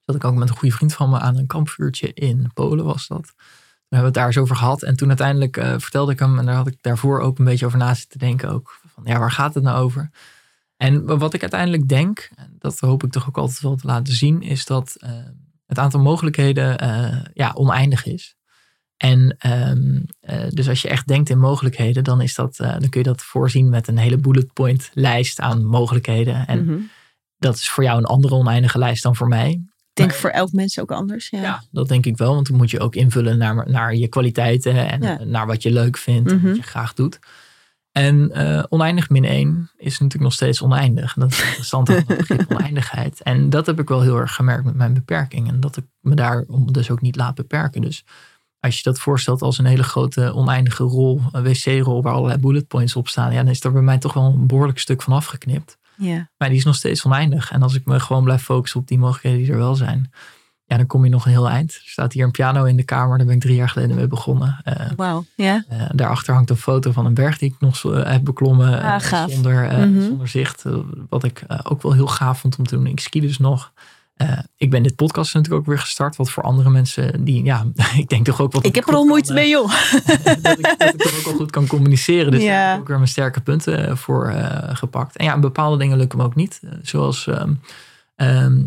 zat 0.05 0.15
ik 0.15 0.23
ook 0.23 0.35
met 0.35 0.49
een 0.49 0.55
goede 0.57 0.75
vriend 0.75 0.93
van 0.93 1.09
me 1.09 1.19
aan 1.19 1.37
een 1.37 1.47
kampvuurtje 1.47 2.13
in 2.13 2.51
Polen 2.53 2.85
was 2.85 3.07
dat. 3.07 3.21
Toen 3.21 3.35
hebben 3.97 3.99
we 3.99 4.05
het 4.05 4.13
daar 4.13 4.25
eens 4.25 4.37
over 4.37 4.55
gehad. 4.55 4.81
En 4.83 4.95
toen 4.95 5.07
uiteindelijk 5.07 5.57
eh, 5.57 5.73
vertelde 5.77 6.11
ik 6.11 6.19
hem, 6.19 6.39
en 6.39 6.45
daar 6.45 6.55
had 6.55 6.67
ik 6.67 6.77
daarvoor 6.81 7.19
ook 7.19 7.39
een 7.39 7.45
beetje 7.45 7.65
over 7.65 7.77
na 7.77 7.93
zitten 7.93 8.19
denken, 8.19 8.49
ook 8.49 8.79
van 8.93 9.03
ja, 9.05 9.19
waar 9.19 9.31
gaat 9.31 9.53
het 9.53 9.63
nou 9.63 9.83
over? 9.83 10.09
En 10.77 11.17
wat 11.19 11.33
ik 11.33 11.41
uiteindelijk 11.41 11.87
denk, 11.87 12.29
en 12.35 12.55
dat 12.59 12.79
hoop 12.79 13.03
ik 13.03 13.11
toch 13.11 13.27
ook 13.27 13.37
altijd 13.37 13.59
wel 13.59 13.75
te 13.75 13.87
laten 13.87 14.13
zien, 14.13 14.41
is 14.41 14.65
dat 14.65 14.95
eh, 14.99 15.11
het 15.69 15.79
aantal 15.79 15.99
mogelijkheden 15.99 16.77
eh, 16.77 17.17
ja, 17.33 17.51
oneindig 17.53 18.05
is. 18.05 18.35
En 18.97 19.35
ehm, 19.39 19.99
eh, 20.19 20.49
dus 20.49 20.69
als 20.69 20.81
je 20.81 20.89
echt 20.89 21.07
denkt 21.07 21.29
in 21.29 21.39
mogelijkheden, 21.39 22.03
dan, 22.03 22.21
is 22.21 22.35
dat, 22.35 22.59
eh, 22.59 22.69
dan 22.71 22.89
kun 22.89 23.01
je 23.01 23.07
dat 23.07 23.21
voorzien 23.21 23.69
met 23.69 23.87
een 23.87 23.97
hele 23.97 24.17
bullet 24.17 24.53
point 24.53 24.89
lijst 24.93 25.39
aan 25.39 25.65
mogelijkheden. 25.65 26.47
En 26.47 26.65
Mhm. 26.65 26.77
dat 27.37 27.55
is 27.55 27.69
voor 27.69 27.83
jou 27.83 27.97
een 27.97 28.05
andere 28.05 28.35
oneindige 28.35 28.77
lijst 28.77 29.03
dan 29.03 29.15
voor 29.15 29.27
mij. 29.27 29.49
Ik 29.49 30.05
denk 30.05 30.09
Maar- 30.09 30.19
voor 30.19 30.29
elk 30.29 30.51
mens 30.51 30.79
ook 30.79 30.91
anders. 30.91 31.29
Ja. 31.29 31.41
Ja, 31.41 31.63
dat 31.71 31.87
denk 31.87 32.05
ik 32.05 32.17
wel. 32.17 32.33
Want 32.33 32.47
dan 32.47 32.57
moet 32.57 32.71
je 32.71 32.79
ook 32.79 32.95
invullen 32.95 33.37
naar, 33.37 33.69
naar 33.69 33.95
je 33.95 34.07
kwaliteiten 34.07 34.89
en 34.89 35.01
Ja. 35.01 35.23
naar 35.23 35.47
wat 35.47 35.63
je 35.63 35.71
leuk 35.71 35.97
vindt 35.97 36.31
en 36.31 36.37
Mhm. 36.37 36.47
wat 36.47 36.55
je 36.55 36.61
graag 36.63 36.93
doet. 36.93 37.19
En 37.99 38.31
eh, 38.31 38.63
oneindig 38.69 39.09
min 39.09 39.25
1 39.25 39.69
is 39.77 39.91
natuurlijk 39.91 40.23
nog 40.23 40.33
steeds 40.33 40.61
oneindig. 40.61 41.15
En 41.15 41.21
dat 41.21 41.31
is 41.31 41.43
interessant 41.43 41.89
aan 41.89 41.95
het 41.95 42.17
begrip 42.17 42.51
oneindigheid. 42.55 43.21
En 43.21 43.49
dat 43.49 43.65
heb 43.65 43.79
ik 43.79 43.87
wel 43.87 44.01
heel 44.01 44.17
erg 44.17 44.35
gemerkt 44.35 44.63
met 44.63 44.75
mijn 44.75 44.93
beperking. 44.93 45.47
En 45.47 45.59
dat 45.59 45.77
ik 45.77 45.83
me 45.99 46.15
daarom 46.15 46.71
dus 46.71 46.91
ook 46.91 47.01
niet 47.01 47.15
laat 47.15 47.35
beperken. 47.35 47.81
Dus 47.81 48.03
als 48.59 48.75
je 48.75 48.83
dat 48.83 48.99
voorstelt 48.99 49.41
als 49.41 49.57
een 49.57 49.65
hele 49.65 49.83
grote 49.83 50.33
oneindige 50.33 50.83
rol, 50.83 51.21
een 51.31 51.43
wc-rol 51.43 52.01
waar 52.01 52.13
allerlei 52.13 52.39
bullet 52.39 52.67
points 52.67 52.95
op 52.95 53.07
staan, 53.07 53.31
ja, 53.31 53.43
dan 53.43 53.51
is 53.51 53.63
er 53.63 53.71
bij 53.71 53.81
mij 53.81 53.97
toch 53.97 54.13
wel 54.13 54.25
een 54.25 54.47
behoorlijk 54.47 54.79
stuk 54.79 55.01
van 55.01 55.13
afgeknipt. 55.13 55.77
Ja. 55.95 56.29
Maar 56.37 56.49
die 56.49 56.57
is 56.57 56.65
nog 56.65 56.75
steeds 56.75 57.05
oneindig. 57.05 57.51
En 57.51 57.61
als 57.61 57.75
ik 57.75 57.85
me 57.85 57.99
gewoon 57.99 58.23
blijf 58.23 58.43
focussen 58.43 58.79
op 58.79 58.87
die 58.87 58.97
mogelijkheden 58.97 59.39
die 59.39 59.51
er 59.51 59.57
wel 59.57 59.75
zijn, 59.75 60.11
ja, 60.69 60.77
dan 60.77 60.87
kom 60.87 61.03
je 61.03 61.09
nog 61.09 61.25
een 61.25 61.31
heel 61.31 61.49
eind. 61.49 61.71
Er 61.73 61.81
staat 61.85 62.13
hier 62.13 62.23
een 62.23 62.31
piano 62.31 62.63
in 62.63 62.75
de 62.75 62.83
kamer, 62.83 63.17
daar 63.17 63.25
ben 63.27 63.35
ik 63.35 63.41
drie 63.41 63.55
jaar 63.55 63.69
geleden 63.69 63.95
mee 63.95 64.07
begonnen. 64.07 64.59
Eh, 64.63 64.85
Wauw. 64.95 65.25
Ja. 65.35 65.63
eh, 65.69 65.81
daarachter 65.93 66.33
hangt 66.33 66.49
een 66.49 66.57
foto 66.57 66.91
van 66.91 67.05
een 67.05 67.13
berg 67.13 67.37
die 67.37 67.49
ik 67.49 67.55
nog 67.59 67.75
zo, 67.75 67.91
eh, 67.91 68.11
heb 68.11 68.23
beklommen 68.23 68.81
Ah, 68.81 69.27
zonder, 69.27 69.63
Mhm. 69.87 70.01
zonder 70.01 70.27
zicht. 70.27 70.63
Wat 71.09 71.23
ik 71.23 71.41
ook 71.63 71.81
wel 71.81 71.93
heel 71.93 72.07
gaaf 72.07 72.39
vond 72.39 72.57
om 72.57 72.65
te 72.67 72.75
doen. 72.75 72.85
Ik 72.87 72.99
ski 72.99 73.19
dus 73.19 73.37
nog. 73.37 73.71
Ik 74.57 74.69
ben 74.69 74.83
dit 74.83 74.95
podcast 74.95 75.33
natuurlijk 75.33 75.61
ook 75.61 75.67
weer 75.67 75.79
gestart. 75.79 76.15
Wat 76.15 76.29
voor 76.31 76.43
andere 76.43 76.69
mensen 76.69 77.23
die, 77.23 77.43
ja, 77.43 77.65
ik 77.97 78.09
denk 78.09 78.25
toch 78.25 78.41
ook 78.41 78.51
wat 78.51 78.65
Ik 78.65 78.75
heb 78.75 78.87
er 78.87 78.93
al 78.93 79.05
moeite 79.05 79.33
mee, 79.33 79.49
joh. 79.49 79.71
dat, 80.41 80.59
ik, 80.59 80.75
dat 80.77 80.93
ik 80.93 81.01
toch 81.01 81.17
ook 81.17 81.23
wel 81.25 81.33
goed 81.35 81.51
kan 81.51 81.67
communiceren. 81.67 82.31
Dus 82.31 82.41
Ja. 82.43 82.47
daar 82.49 82.65
heb 82.65 82.73
ik 82.75 82.81
ook 82.81 82.87
weer 82.87 82.97
mijn 82.97 83.09
sterke 83.09 83.41
punten 83.41 83.97
voor 83.97 84.33
gepakt. 84.73 85.17
En 85.17 85.25
ja, 85.25 85.39
bepaalde 85.39 85.77
dingen 85.77 85.97
lukken 85.97 86.17
me 86.17 86.23
ook 86.23 86.35
niet. 86.35 86.61
Zoals 86.81 87.27
ehm, 87.27 87.53
ehm, 88.15 88.61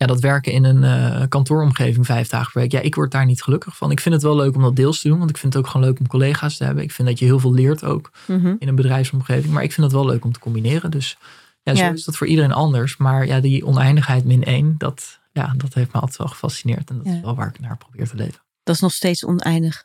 ja, 0.00 0.06
dat 0.06 0.20
werken 0.20 0.52
in 0.52 0.64
een 0.64 0.84
eh, 0.84 1.28
kantooromgeving 1.28 2.06
vijf 2.06 2.28
dagen 2.28 2.52
per 2.52 2.60
week. 2.62 2.72
Ja, 2.72 2.80
ik 2.80 2.94
word 2.94 3.10
daar 3.10 3.26
niet 3.26 3.42
gelukkig 3.42 3.76
van. 3.76 3.90
Ik 3.90 4.00
vind 4.00 4.14
het 4.14 4.24
wel 4.24 4.36
leuk 4.36 4.54
om 4.56 4.62
dat 4.62 4.76
deels 4.76 5.00
te 5.00 5.08
doen. 5.08 5.18
Want 5.18 5.30
ik 5.30 5.36
vind 5.36 5.52
het 5.54 5.62
ook 5.64 5.68
gewoon 5.70 5.86
leuk 5.86 5.98
om 6.00 6.06
collega's 6.06 6.56
te 6.56 6.64
hebben. 6.64 6.82
Ik 6.84 6.92
vind 6.92 7.08
dat 7.08 7.18
je 7.18 7.24
heel 7.24 7.38
veel 7.38 7.52
leert 7.52 7.84
ook 7.84 8.10
Mhm. 8.26 8.54
in 8.58 8.68
een 8.68 8.74
bedrijfsomgeving. 8.74 9.52
Maar 9.52 9.62
ik 9.62 9.72
vind 9.72 9.86
het 9.86 9.96
wel 9.96 10.06
leuk 10.06 10.24
om 10.24 10.32
te 10.32 10.38
combineren. 10.38 10.90
Dus 10.90 11.16
ja, 11.62 11.74
zo 11.74 11.82
Ja. 11.84 11.90
is 11.92 12.04
dat 12.04 12.16
voor 12.16 12.26
iedereen 12.26 12.52
anders. 12.52 12.96
Maar 12.96 13.26
ja, 13.26 13.40
die 13.40 13.66
oneindigheid 13.66 14.24
min 14.24 14.44
één, 14.44 14.74
dat, 14.78 15.20
ja, 15.32 15.54
dat 15.56 15.74
heeft 15.74 15.92
me 15.92 16.00
altijd 16.00 16.18
wel 16.18 16.28
gefascineerd. 16.28 16.90
En 16.90 16.96
dat 16.96 17.06
Ja. 17.06 17.12
is 17.14 17.20
wel 17.20 17.34
waar 17.34 17.48
ik 17.48 17.60
naar 17.60 17.76
probeer 17.76 18.08
te 18.08 18.16
leven. 18.16 18.40
Dat 18.62 18.74
is 18.74 18.80
nog 18.80 18.92
steeds 18.92 19.24
oneindig. 19.24 19.84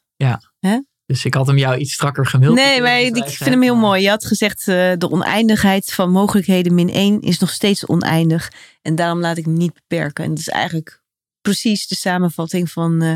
Dus 1.05 1.25
ik 1.25 1.33
had 1.33 1.47
hem 1.47 1.57
jou 1.57 1.77
iets 1.77 1.93
strakker 1.93 2.25
gemaild. 2.25 2.55
Nee, 2.55 2.81
maar 2.81 2.99
ik 2.99 3.27
vind 3.27 3.49
hem 3.49 3.61
heel 3.61 3.75
mooi. 3.75 4.01
Je 4.01 4.09
had 4.09 4.25
gezegd, 4.25 4.59
eh, 4.59 4.91
de 4.97 5.09
oneindigheid 5.09 5.93
van 5.93 6.11
mogelijkheden 6.11 6.75
min 6.75 6.89
1 6.93 7.21
is 7.21 7.39
nog 7.39 7.49
steeds 7.49 7.85
oneindig. 7.85 8.51
En 8.81 8.95
daarom 8.95 9.19
laat 9.19 9.37
ik 9.37 9.45
me 9.45 9.53
niet 9.53 9.73
beperken. 9.73 10.23
En 10.23 10.29
dat 10.29 10.39
is 10.39 10.49
eigenlijk 10.49 11.01
precies 11.41 11.87
de 11.87 11.95
samenvatting 11.95 12.71
van 12.71 13.01
eh, 13.01 13.13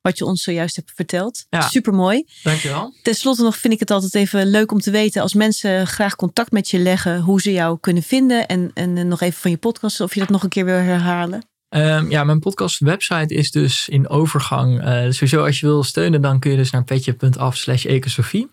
wat 0.00 0.18
je 0.18 0.24
ons 0.24 0.42
zojuist 0.42 0.76
hebt 0.76 0.92
verteld. 0.94 1.46
Ja. 1.50 1.60
Super 1.60 1.94
mooi. 1.94 2.24
Dankjewel. 2.42 2.94
Ten 3.02 3.14
slotte 3.14 3.42
nog 3.42 3.56
vind 3.56 3.72
ik 3.72 3.80
het 3.80 3.90
altijd 3.90 4.14
even 4.14 4.46
leuk 4.46 4.72
om 4.72 4.80
te 4.80 4.90
weten 4.90 5.22
als 5.22 5.34
mensen 5.34 5.86
graag 5.86 6.16
contact 6.16 6.50
met 6.50 6.70
je 6.70 6.78
leggen, 6.78 7.20
hoe 7.20 7.40
ze 7.40 7.52
jou 7.52 7.78
kunnen 7.80 8.02
vinden. 8.02 8.46
En, 8.46 8.70
en 8.74 8.96
eh, 8.96 9.04
nog 9.04 9.20
even 9.20 9.40
van 9.40 9.50
je 9.50 9.56
podcast, 9.56 10.00
of 10.00 10.14
je 10.14 10.20
dat 10.20 10.28
nog 10.28 10.42
een 10.42 10.48
keer 10.48 10.64
wil 10.64 10.74
herhalen. 10.74 11.49
Ehm, 11.70 12.10
ja, 12.10 12.24
mijn 12.24 12.38
podcast 12.38 12.78
website 12.78 13.34
is 13.34 13.50
dus 13.50 13.88
in 13.88 14.08
overgang. 14.08 14.80
Eh, 14.80 15.10
sowieso 15.10 15.44
als 15.44 15.60
je 15.60 15.66
wil 15.66 15.82
steunen, 15.82 16.20
dan 16.20 16.38
kun 16.38 16.50
je 16.50 16.56
dus 16.56 16.70
naar 16.70 16.84
petje.af 16.84 17.56
slash 17.56 17.84
ecosofie. 17.84 18.48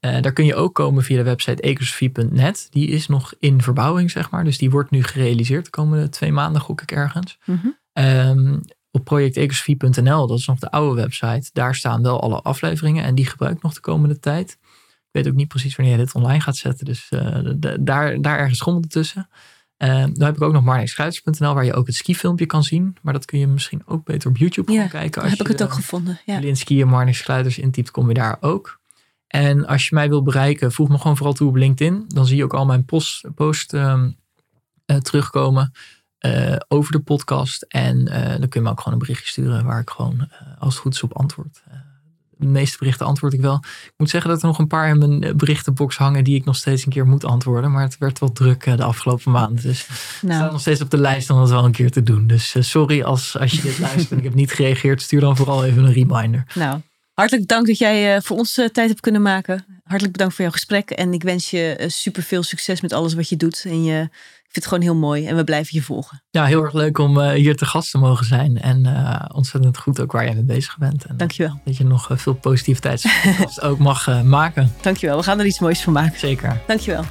Eh, 0.00 0.20
daar 0.20 0.32
kun 0.32 0.44
je 0.44 0.54
ook 0.54 0.74
komen 0.74 1.02
via 1.02 1.16
de 1.16 1.22
website 1.22 1.62
ecosofie.net. 1.62 2.66
Die 2.70 2.88
is 2.88 3.08
nog 3.08 3.34
in 3.38 3.62
verbouwing, 3.62 4.10
zeg 4.10 4.30
maar. 4.30 4.44
Dus 4.44 4.58
die 4.58 4.70
wordt 4.70 4.90
nu 4.90 5.02
gerealiseerd 5.02 5.64
de 5.64 5.70
komende 5.70 6.08
twee 6.08 6.32
maanden, 6.32 6.60
gok 6.60 6.82
ik 6.82 6.92
ergens. 6.92 7.38
Mhm. 7.44 7.66
Ehm, 7.92 8.58
op 8.90 9.04
projectecosofie.nl, 9.04 10.26
dat 10.26 10.38
is 10.38 10.46
nog 10.46 10.58
de 10.58 10.70
oude 10.70 11.00
website. 11.00 11.50
Daar 11.52 11.74
staan 11.74 12.02
wel 12.02 12.20
alle 12.20 12.42
afleveringen 12.42 13.04
en 13.04 13.14
die 13.14 13.26
gebruik 13.26 13.56
ik 13.56 13.62
nog 13.62 13.74
de 13.74 13.80
komende 13.80 14.18
tijd. 14.18 14.58
Ik 14.80 15.24
weet 15.24 15.28
ook 15.28 15.34
niet 15.34 15.48
precies 15.48 15.76
wanneer 15.76 15.98
je 15.98 16.04
dit 16.04 16.14
online 16.14 16.40
gaat 16.40 16.56
zetten. 16.56 16.84
Dus 16.84 17.06
eh, 17.10 17.38
daar, 17.80 18.20
daar 18.20 18.38
ergens 18.38 18.58
schommel 18.58 18.82
tussen. 18.88 19.28
Ehm 19.78 20.12
dan 20.12 20.26
heb 20.26 20.36
ik 20.36 20.42
ook 20.42 20.52
nog 20.52 20.64
marnixschuiters.nl 20.64 21.54
waar 21.54 21.64
je 21.64 21.74
ook 21.74 21.86
het 21.86 21.96
skifilmpje 21.96 22.46
kan 22.46 22.64
zien. 22.64 22.96
Maar 23.02 23.12
dat 23.12 23.24
kun 23.24 23.38
je 23.38 23.46
misschien 23.46 23.82
ook 23.86 24.04
beter 24.04 24.30
op 24.30 24.36
YouTube 24.36 24.72
Ja, 24.72 24.80
gaan 24.80 24.88
kijken. 24.88 25.22
Als 25.22 25.30
heb 25.30 25.40
ik 25.40 25.46
het 25.46 25.62
ook 25.62 25.68
eh, 25.68 25.74
gevonden. 25.74 26.20
Ja. 26.26 26.38
Lin 26.38 26.56
skiën 26.56 26.88
Marnix 26.88 27.18
Sluiters 27.18 27.58
intypt, 27.58 27.90
kom 27.90 28.08
je 28.08 28.14
daar 28.14 28.36
ook. 28.40 28.80
En 29.26 29.66
als 29.66 29.88
je 29.88 29.94
mij 29.94 30.08
wil 30.08 30.22
bereiken, 30.22 30.72
voeg 30.72 30.88
me 30.88 30.98
gewoon 30.98 31.16
vooral 31.16 31.34
toe 31.34 31.48
op 31.48 31.54
LinkedIn. 31.54 32.04
Dan 32.08 32.26
zie 32.26 32.36
je 32.36 32.44
ook 32.44 32.54
al 32.54 32.66
mijn 32.66 32.84
post, 32.84 33.34
post 33.34 33.72
ehm, 33.72 34.10
eh, 34.84 34.96
terugkomen 34.96 35.72
eh, 36.18 36.56
over 36.68 36.92
de 36.92 37.00
podcast. 37.00 37.62
En 37.62 38.04
dan 38.40 38.48
kun 38.48 38.60
je 38.60 38.60
me 38.60 38.70
ook 38.70 38.78
gewoon 38.78 38.92
een 38.92 39.06
berichtje 39.06 39.28
sturen 39.28 39.64
waar 39.64 39.80
ik 39.80 39.90
gewoon, 39.90 40.28
als 40.58 40.74
het 40.74 40.82
goed 40.82 40.94
is, 40.94 41.02
op 41.02 41.16
antwoord. 41.16 41.62
De 42.38 42.46
meeste 42.46 42.78
berichten 42.78 43.06
antwoord 43.06 43.32
ik 43.32 43.40
wel. 43.40 43.54
Ik 43.64 43.92
moet 43.96 44.10
zeggen 44.10 44.30
dat 44.30 44.40
er 44.40 44.46
nog 44.46 44.58
een 44.58 44.66
paar 44.66 44.88
in 44.88 44.98
mijn 44.98 45.22
eh, 45.22 45.34
berichtenbox 45.34 45.96
hangen 45.96 46.24
die 46.24 46.36
ik 46.36 46.44
nog 46.44 46.56
steeds 46.56 46.84
een 46.84 46.92
keer 46.92 47.06
moet 47.06 47.24
antwoorden. 47.24 47.70
Maar 47.70 47.82
het 47.82 47.98
werd 47.98 48.18
wel 48.18 48.32
druk 48.32 48.66
eh, 48.66 48.76
de 48.76 48.82
afgelopen 48.82 49.32
maanden. 49.32 49.62
Dus 49.62 49.86
Nou, 50.22 50.52
nog 50.52 50.60
steeds 50.60 50.80
op 50.80 50.90
de 50.90 50.98
lijst 50.98 51.30
om 51.30 51.38
dat 51.38 51.50
wel 51.50 51.64
een 51.64 51.72
keer 51.72 51.90
te 51.90 52.02
doen. 52.02 52.26
Dus 52.26 52.54
eh, 52.54 52.62
sorry 52.62 53.02
als, 53.02 53.38
als 53.38 53.52
je 53.52 53.62
dit 53.62 53.78
luistert 53.88 54.10
en 54.10 54.18
ik 54.18 54.24
heb 54.24 54.34
niet 54.34 54.52
gereageerd. 54.52 55.02
Stuur 55.02 55.20
dan 55.20 55.36
vooral 55.36 55.64
even 55.64 55.84
een 55.84 55.92
reminder. 55.92 56.44
nou, 56.54 56.80
hartelijk 57.12 57.48
dank 57.48 57.66
dat 57.66 57.78
jij 57.78 58.22
voor 58.22 58.36
ons 58.36 58.54
tijd 58.54 58.76
hebt 58.76 59.00
kunnen 59.00 59.22
maken. 59.22 59.64
hartelijk 59.84 60.12
bedankt 60.12 60.34
voor 60.34 60.44
jouw 60.44 60.52
gesprek. 60.52 60.90
En 60.90 61.12
ik 61.12 61.22
wens 61.22 61.50
je 61.50 61.84
super 61.86 62.22
veel 62.22 62.42
succes 62.42 62.80
met 62.80 62.92
alles 62.92 63.14
wat 63.14 63.28
je 63.28 63.36
doet. 63.36 63.64
En 63.66 63.84
je, 63.84 64.08
vind 64.58 64.70
het 64.70 64.80
gewoon 64.82 64.96
heel 64.96 65.08
mooi 65.08 65.26
en 65.26 65.36
we 65.36 65.44
blijven 65.44 65.74
je 65.74 65.82
volgen. 65.82 66.22
Ja, 66.30 66.44
heel 66.44 66.62
erg 66.62 66.72
leuk 66.72 66.98
om 66.98 67.18
uh, 67.18 67.30
hier 67.30 67.56
te 67.56 67.64
gast 67.64 67.90
te 67.90 67.98
mogen 67.98 68.26
zijn. 68.26 68.60
En 68.60 68.86
uh, 68.86 69.24
ontzettend 69.34 69.78
goed 69.78 70.00
ook 70.00 70.12
waar 70.12 70.24
jij 70.24 70.34
mee 70.34 70.44
bezig 70.44 70.78
bent. 70.78 71.04
En 71.04 71.16
Dankjewel. 71.16 71.60
Dat 71.64 71.76
je 71.76 71.84
nog 71.84 72.10
uh, 72.10 72.18
veel 72.18 72.34
positiviteit 72.34 73.04
ook 73.68 73.78
mag 73.78 74.22
maken. 74.22 74.72
Dankjewel, 74.80 75.16
we 75.16 75.22
gaan 75.22 75.38
er 75.38 75.46
iets 75.46 75.58
moois 75.58 75.82
van 75.82 75.92
maken. 75.92 76.18
Zeker. 76.18 76.60
Dankjewel. 76.66 77.04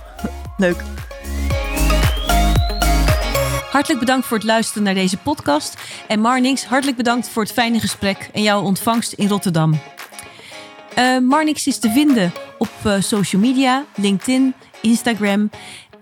Leuk. 0.58 0.84
Hartelijk 3.72 4.00
bedankt 4.00 4.26
voor 4.26 4.38
het 4.38 4.46
luisteren 4.46 4.84
naar 4.84 4.94
deze 4.94 5.18
podcast. 5.18 5.78
En 6.08 6.20
Marnix, 6.20 6.66
hartelijk 6.66 6.98
bedankt 6.98 7.30
voor 7.30 7.44
het 7.44 7.52
fijne 7.52 7.80
gesprek 7.80 8.30
en 8.34 8.42
jouw 8.42 8.62
ontvangst 8.62 9.14
in 9.14 9.28
Rotterdam. 9.28 9.80
Uh, 10.98 11.20
Marnix 11.20 11.68
is 11.68 11.78
te 11.78 11.90
vinden 11.90 12.32
op 12.58 12.70
uh, 12.86 13.02
social 13.02 13.42
media, 13.42 13.86
LinkedIn, 13.96 14.54
Instagram. 14.82 15.50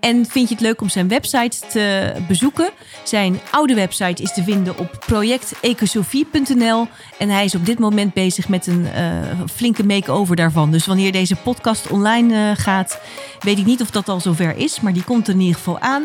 En 0.06 0.26
vind 0.26 0.48
je 0.48 0.54
het 0.54 0.62
leuk 0.62 0.80
om 0.80 0.88
zijn 0.88 1.08
website 1.08 1.58
te 1.68 2.12
bezoeken? 2.28 2.70
Zijn 3.04 3.40
oude 3.50 3.74
website 3.74 4.22
is 4.22 4.32
te 4.32 4.42
vinden 4.42 4.78
op 4.78 5.04
projectecosofie.nl. 5.06 6.86
En 7.18 7.28
hij 7.28 7.44
is 7.44 7.54
op 7.54 7.66
dit 7.66 7.78
moment 7.78 8.14
bezig 8.14 8.48
met 8.48 8.66
een 8.66 8.86
uh, 8.96 9.40
flinke 9.52 9.84
make-over 9.84 10.36
daarvan. 10.36 10.70
Dus 10.70 10.86
wanneer 10.86 11.12
deze 11.12 11.36
podcast 11.36 11.90
online 11.90 12.54
gaat, 12.56 13.00
weet 13.40 13.58
ik 13.58 13.66
niet 13.66 13.80
of 13.80 13.90
dat 13.90 14.08
al 14.08 14.20
zover 14.20 14.56
is. 14.56 14.80
Maar 14.80 14.92
die 14.92 15.04
komt 15.04 15.28
er 15.28 15.34
in 15.34 15.40
ieder 15.40 15.56
geval 15.56 15.78
aan. 15.78 16.02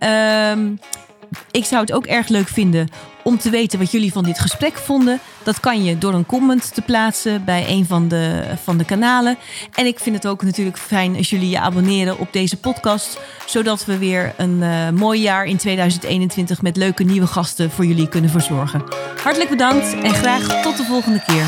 Uh, 0.00 0.78
ik 1.50 1.64
zou 1.64 1.80
het 1.80 1.92
ook 1.92 2.06
erg 2.06 2.28
leuk 2.28 2.48
vinden 2.48 2.88
om 3.22 3.38
te 3.38 3.50
weten 3.50 3.78
wat 3.78 3.90
jullie 3.90 4.12
van 4.12 4.24
dit 4.24 4.38
gesprek 4.38 4.76
vonden. 4.76 5.20
Dat 5.42 5.60
kan 5.60 5.84
je 5.84 5.98
door 5.98 6.14
een 6.14 6.26
comment 6.26 6.74
te 6.74 6.82
plaatsen 6.82 7.44
bij 7.44 7.64
een 7.68 7.86
van 7.86 8.08
de, 8.08 8.44
van 8.62 8.76
de 8.76 8.84
kanalen. 8.84 9.36
En 9.74 9.86
ik 9.86 9.98
vind 9.98 10.16
het 10.16 10.26
ook 10.26 10.42
natuurlijk 10.42 10.78
fijn 10.78 11.16
als 11.16 11.30
jullie 11.30 11.50
je 11.50 11.60
abonneren 11.60 12.18
op 12.18 12.32
deze 12.32 12.56
podcast. 12.56 13.18
Zodat 13.46 13.84
we 13.84 13.98
weer 13.98 14.34
een 14.36 14.56
uh, 14.62 14.90
mooi 14.90 15.20
jaar 15.20 15.44
in 15.44 15.56
2021 15.56 16.62
met 16.62 16.76
leuke 16.76 17.04
nieuwe 17.04 17.26
gasten 17.26 17.70
voor 17.70 17.86
jullie 17.86 18.08
kunnen 18.08 18.30
verzorgen. 18.30 18.84
Hartelijk 19.22 19.50
bedankt 19.50 19.94
en 20.02 20.14
graag 20.14 20.62
tot 20.62 20.76
de 20.76 20.84
volgende 20.84 21.22
keer. 21.26 21.46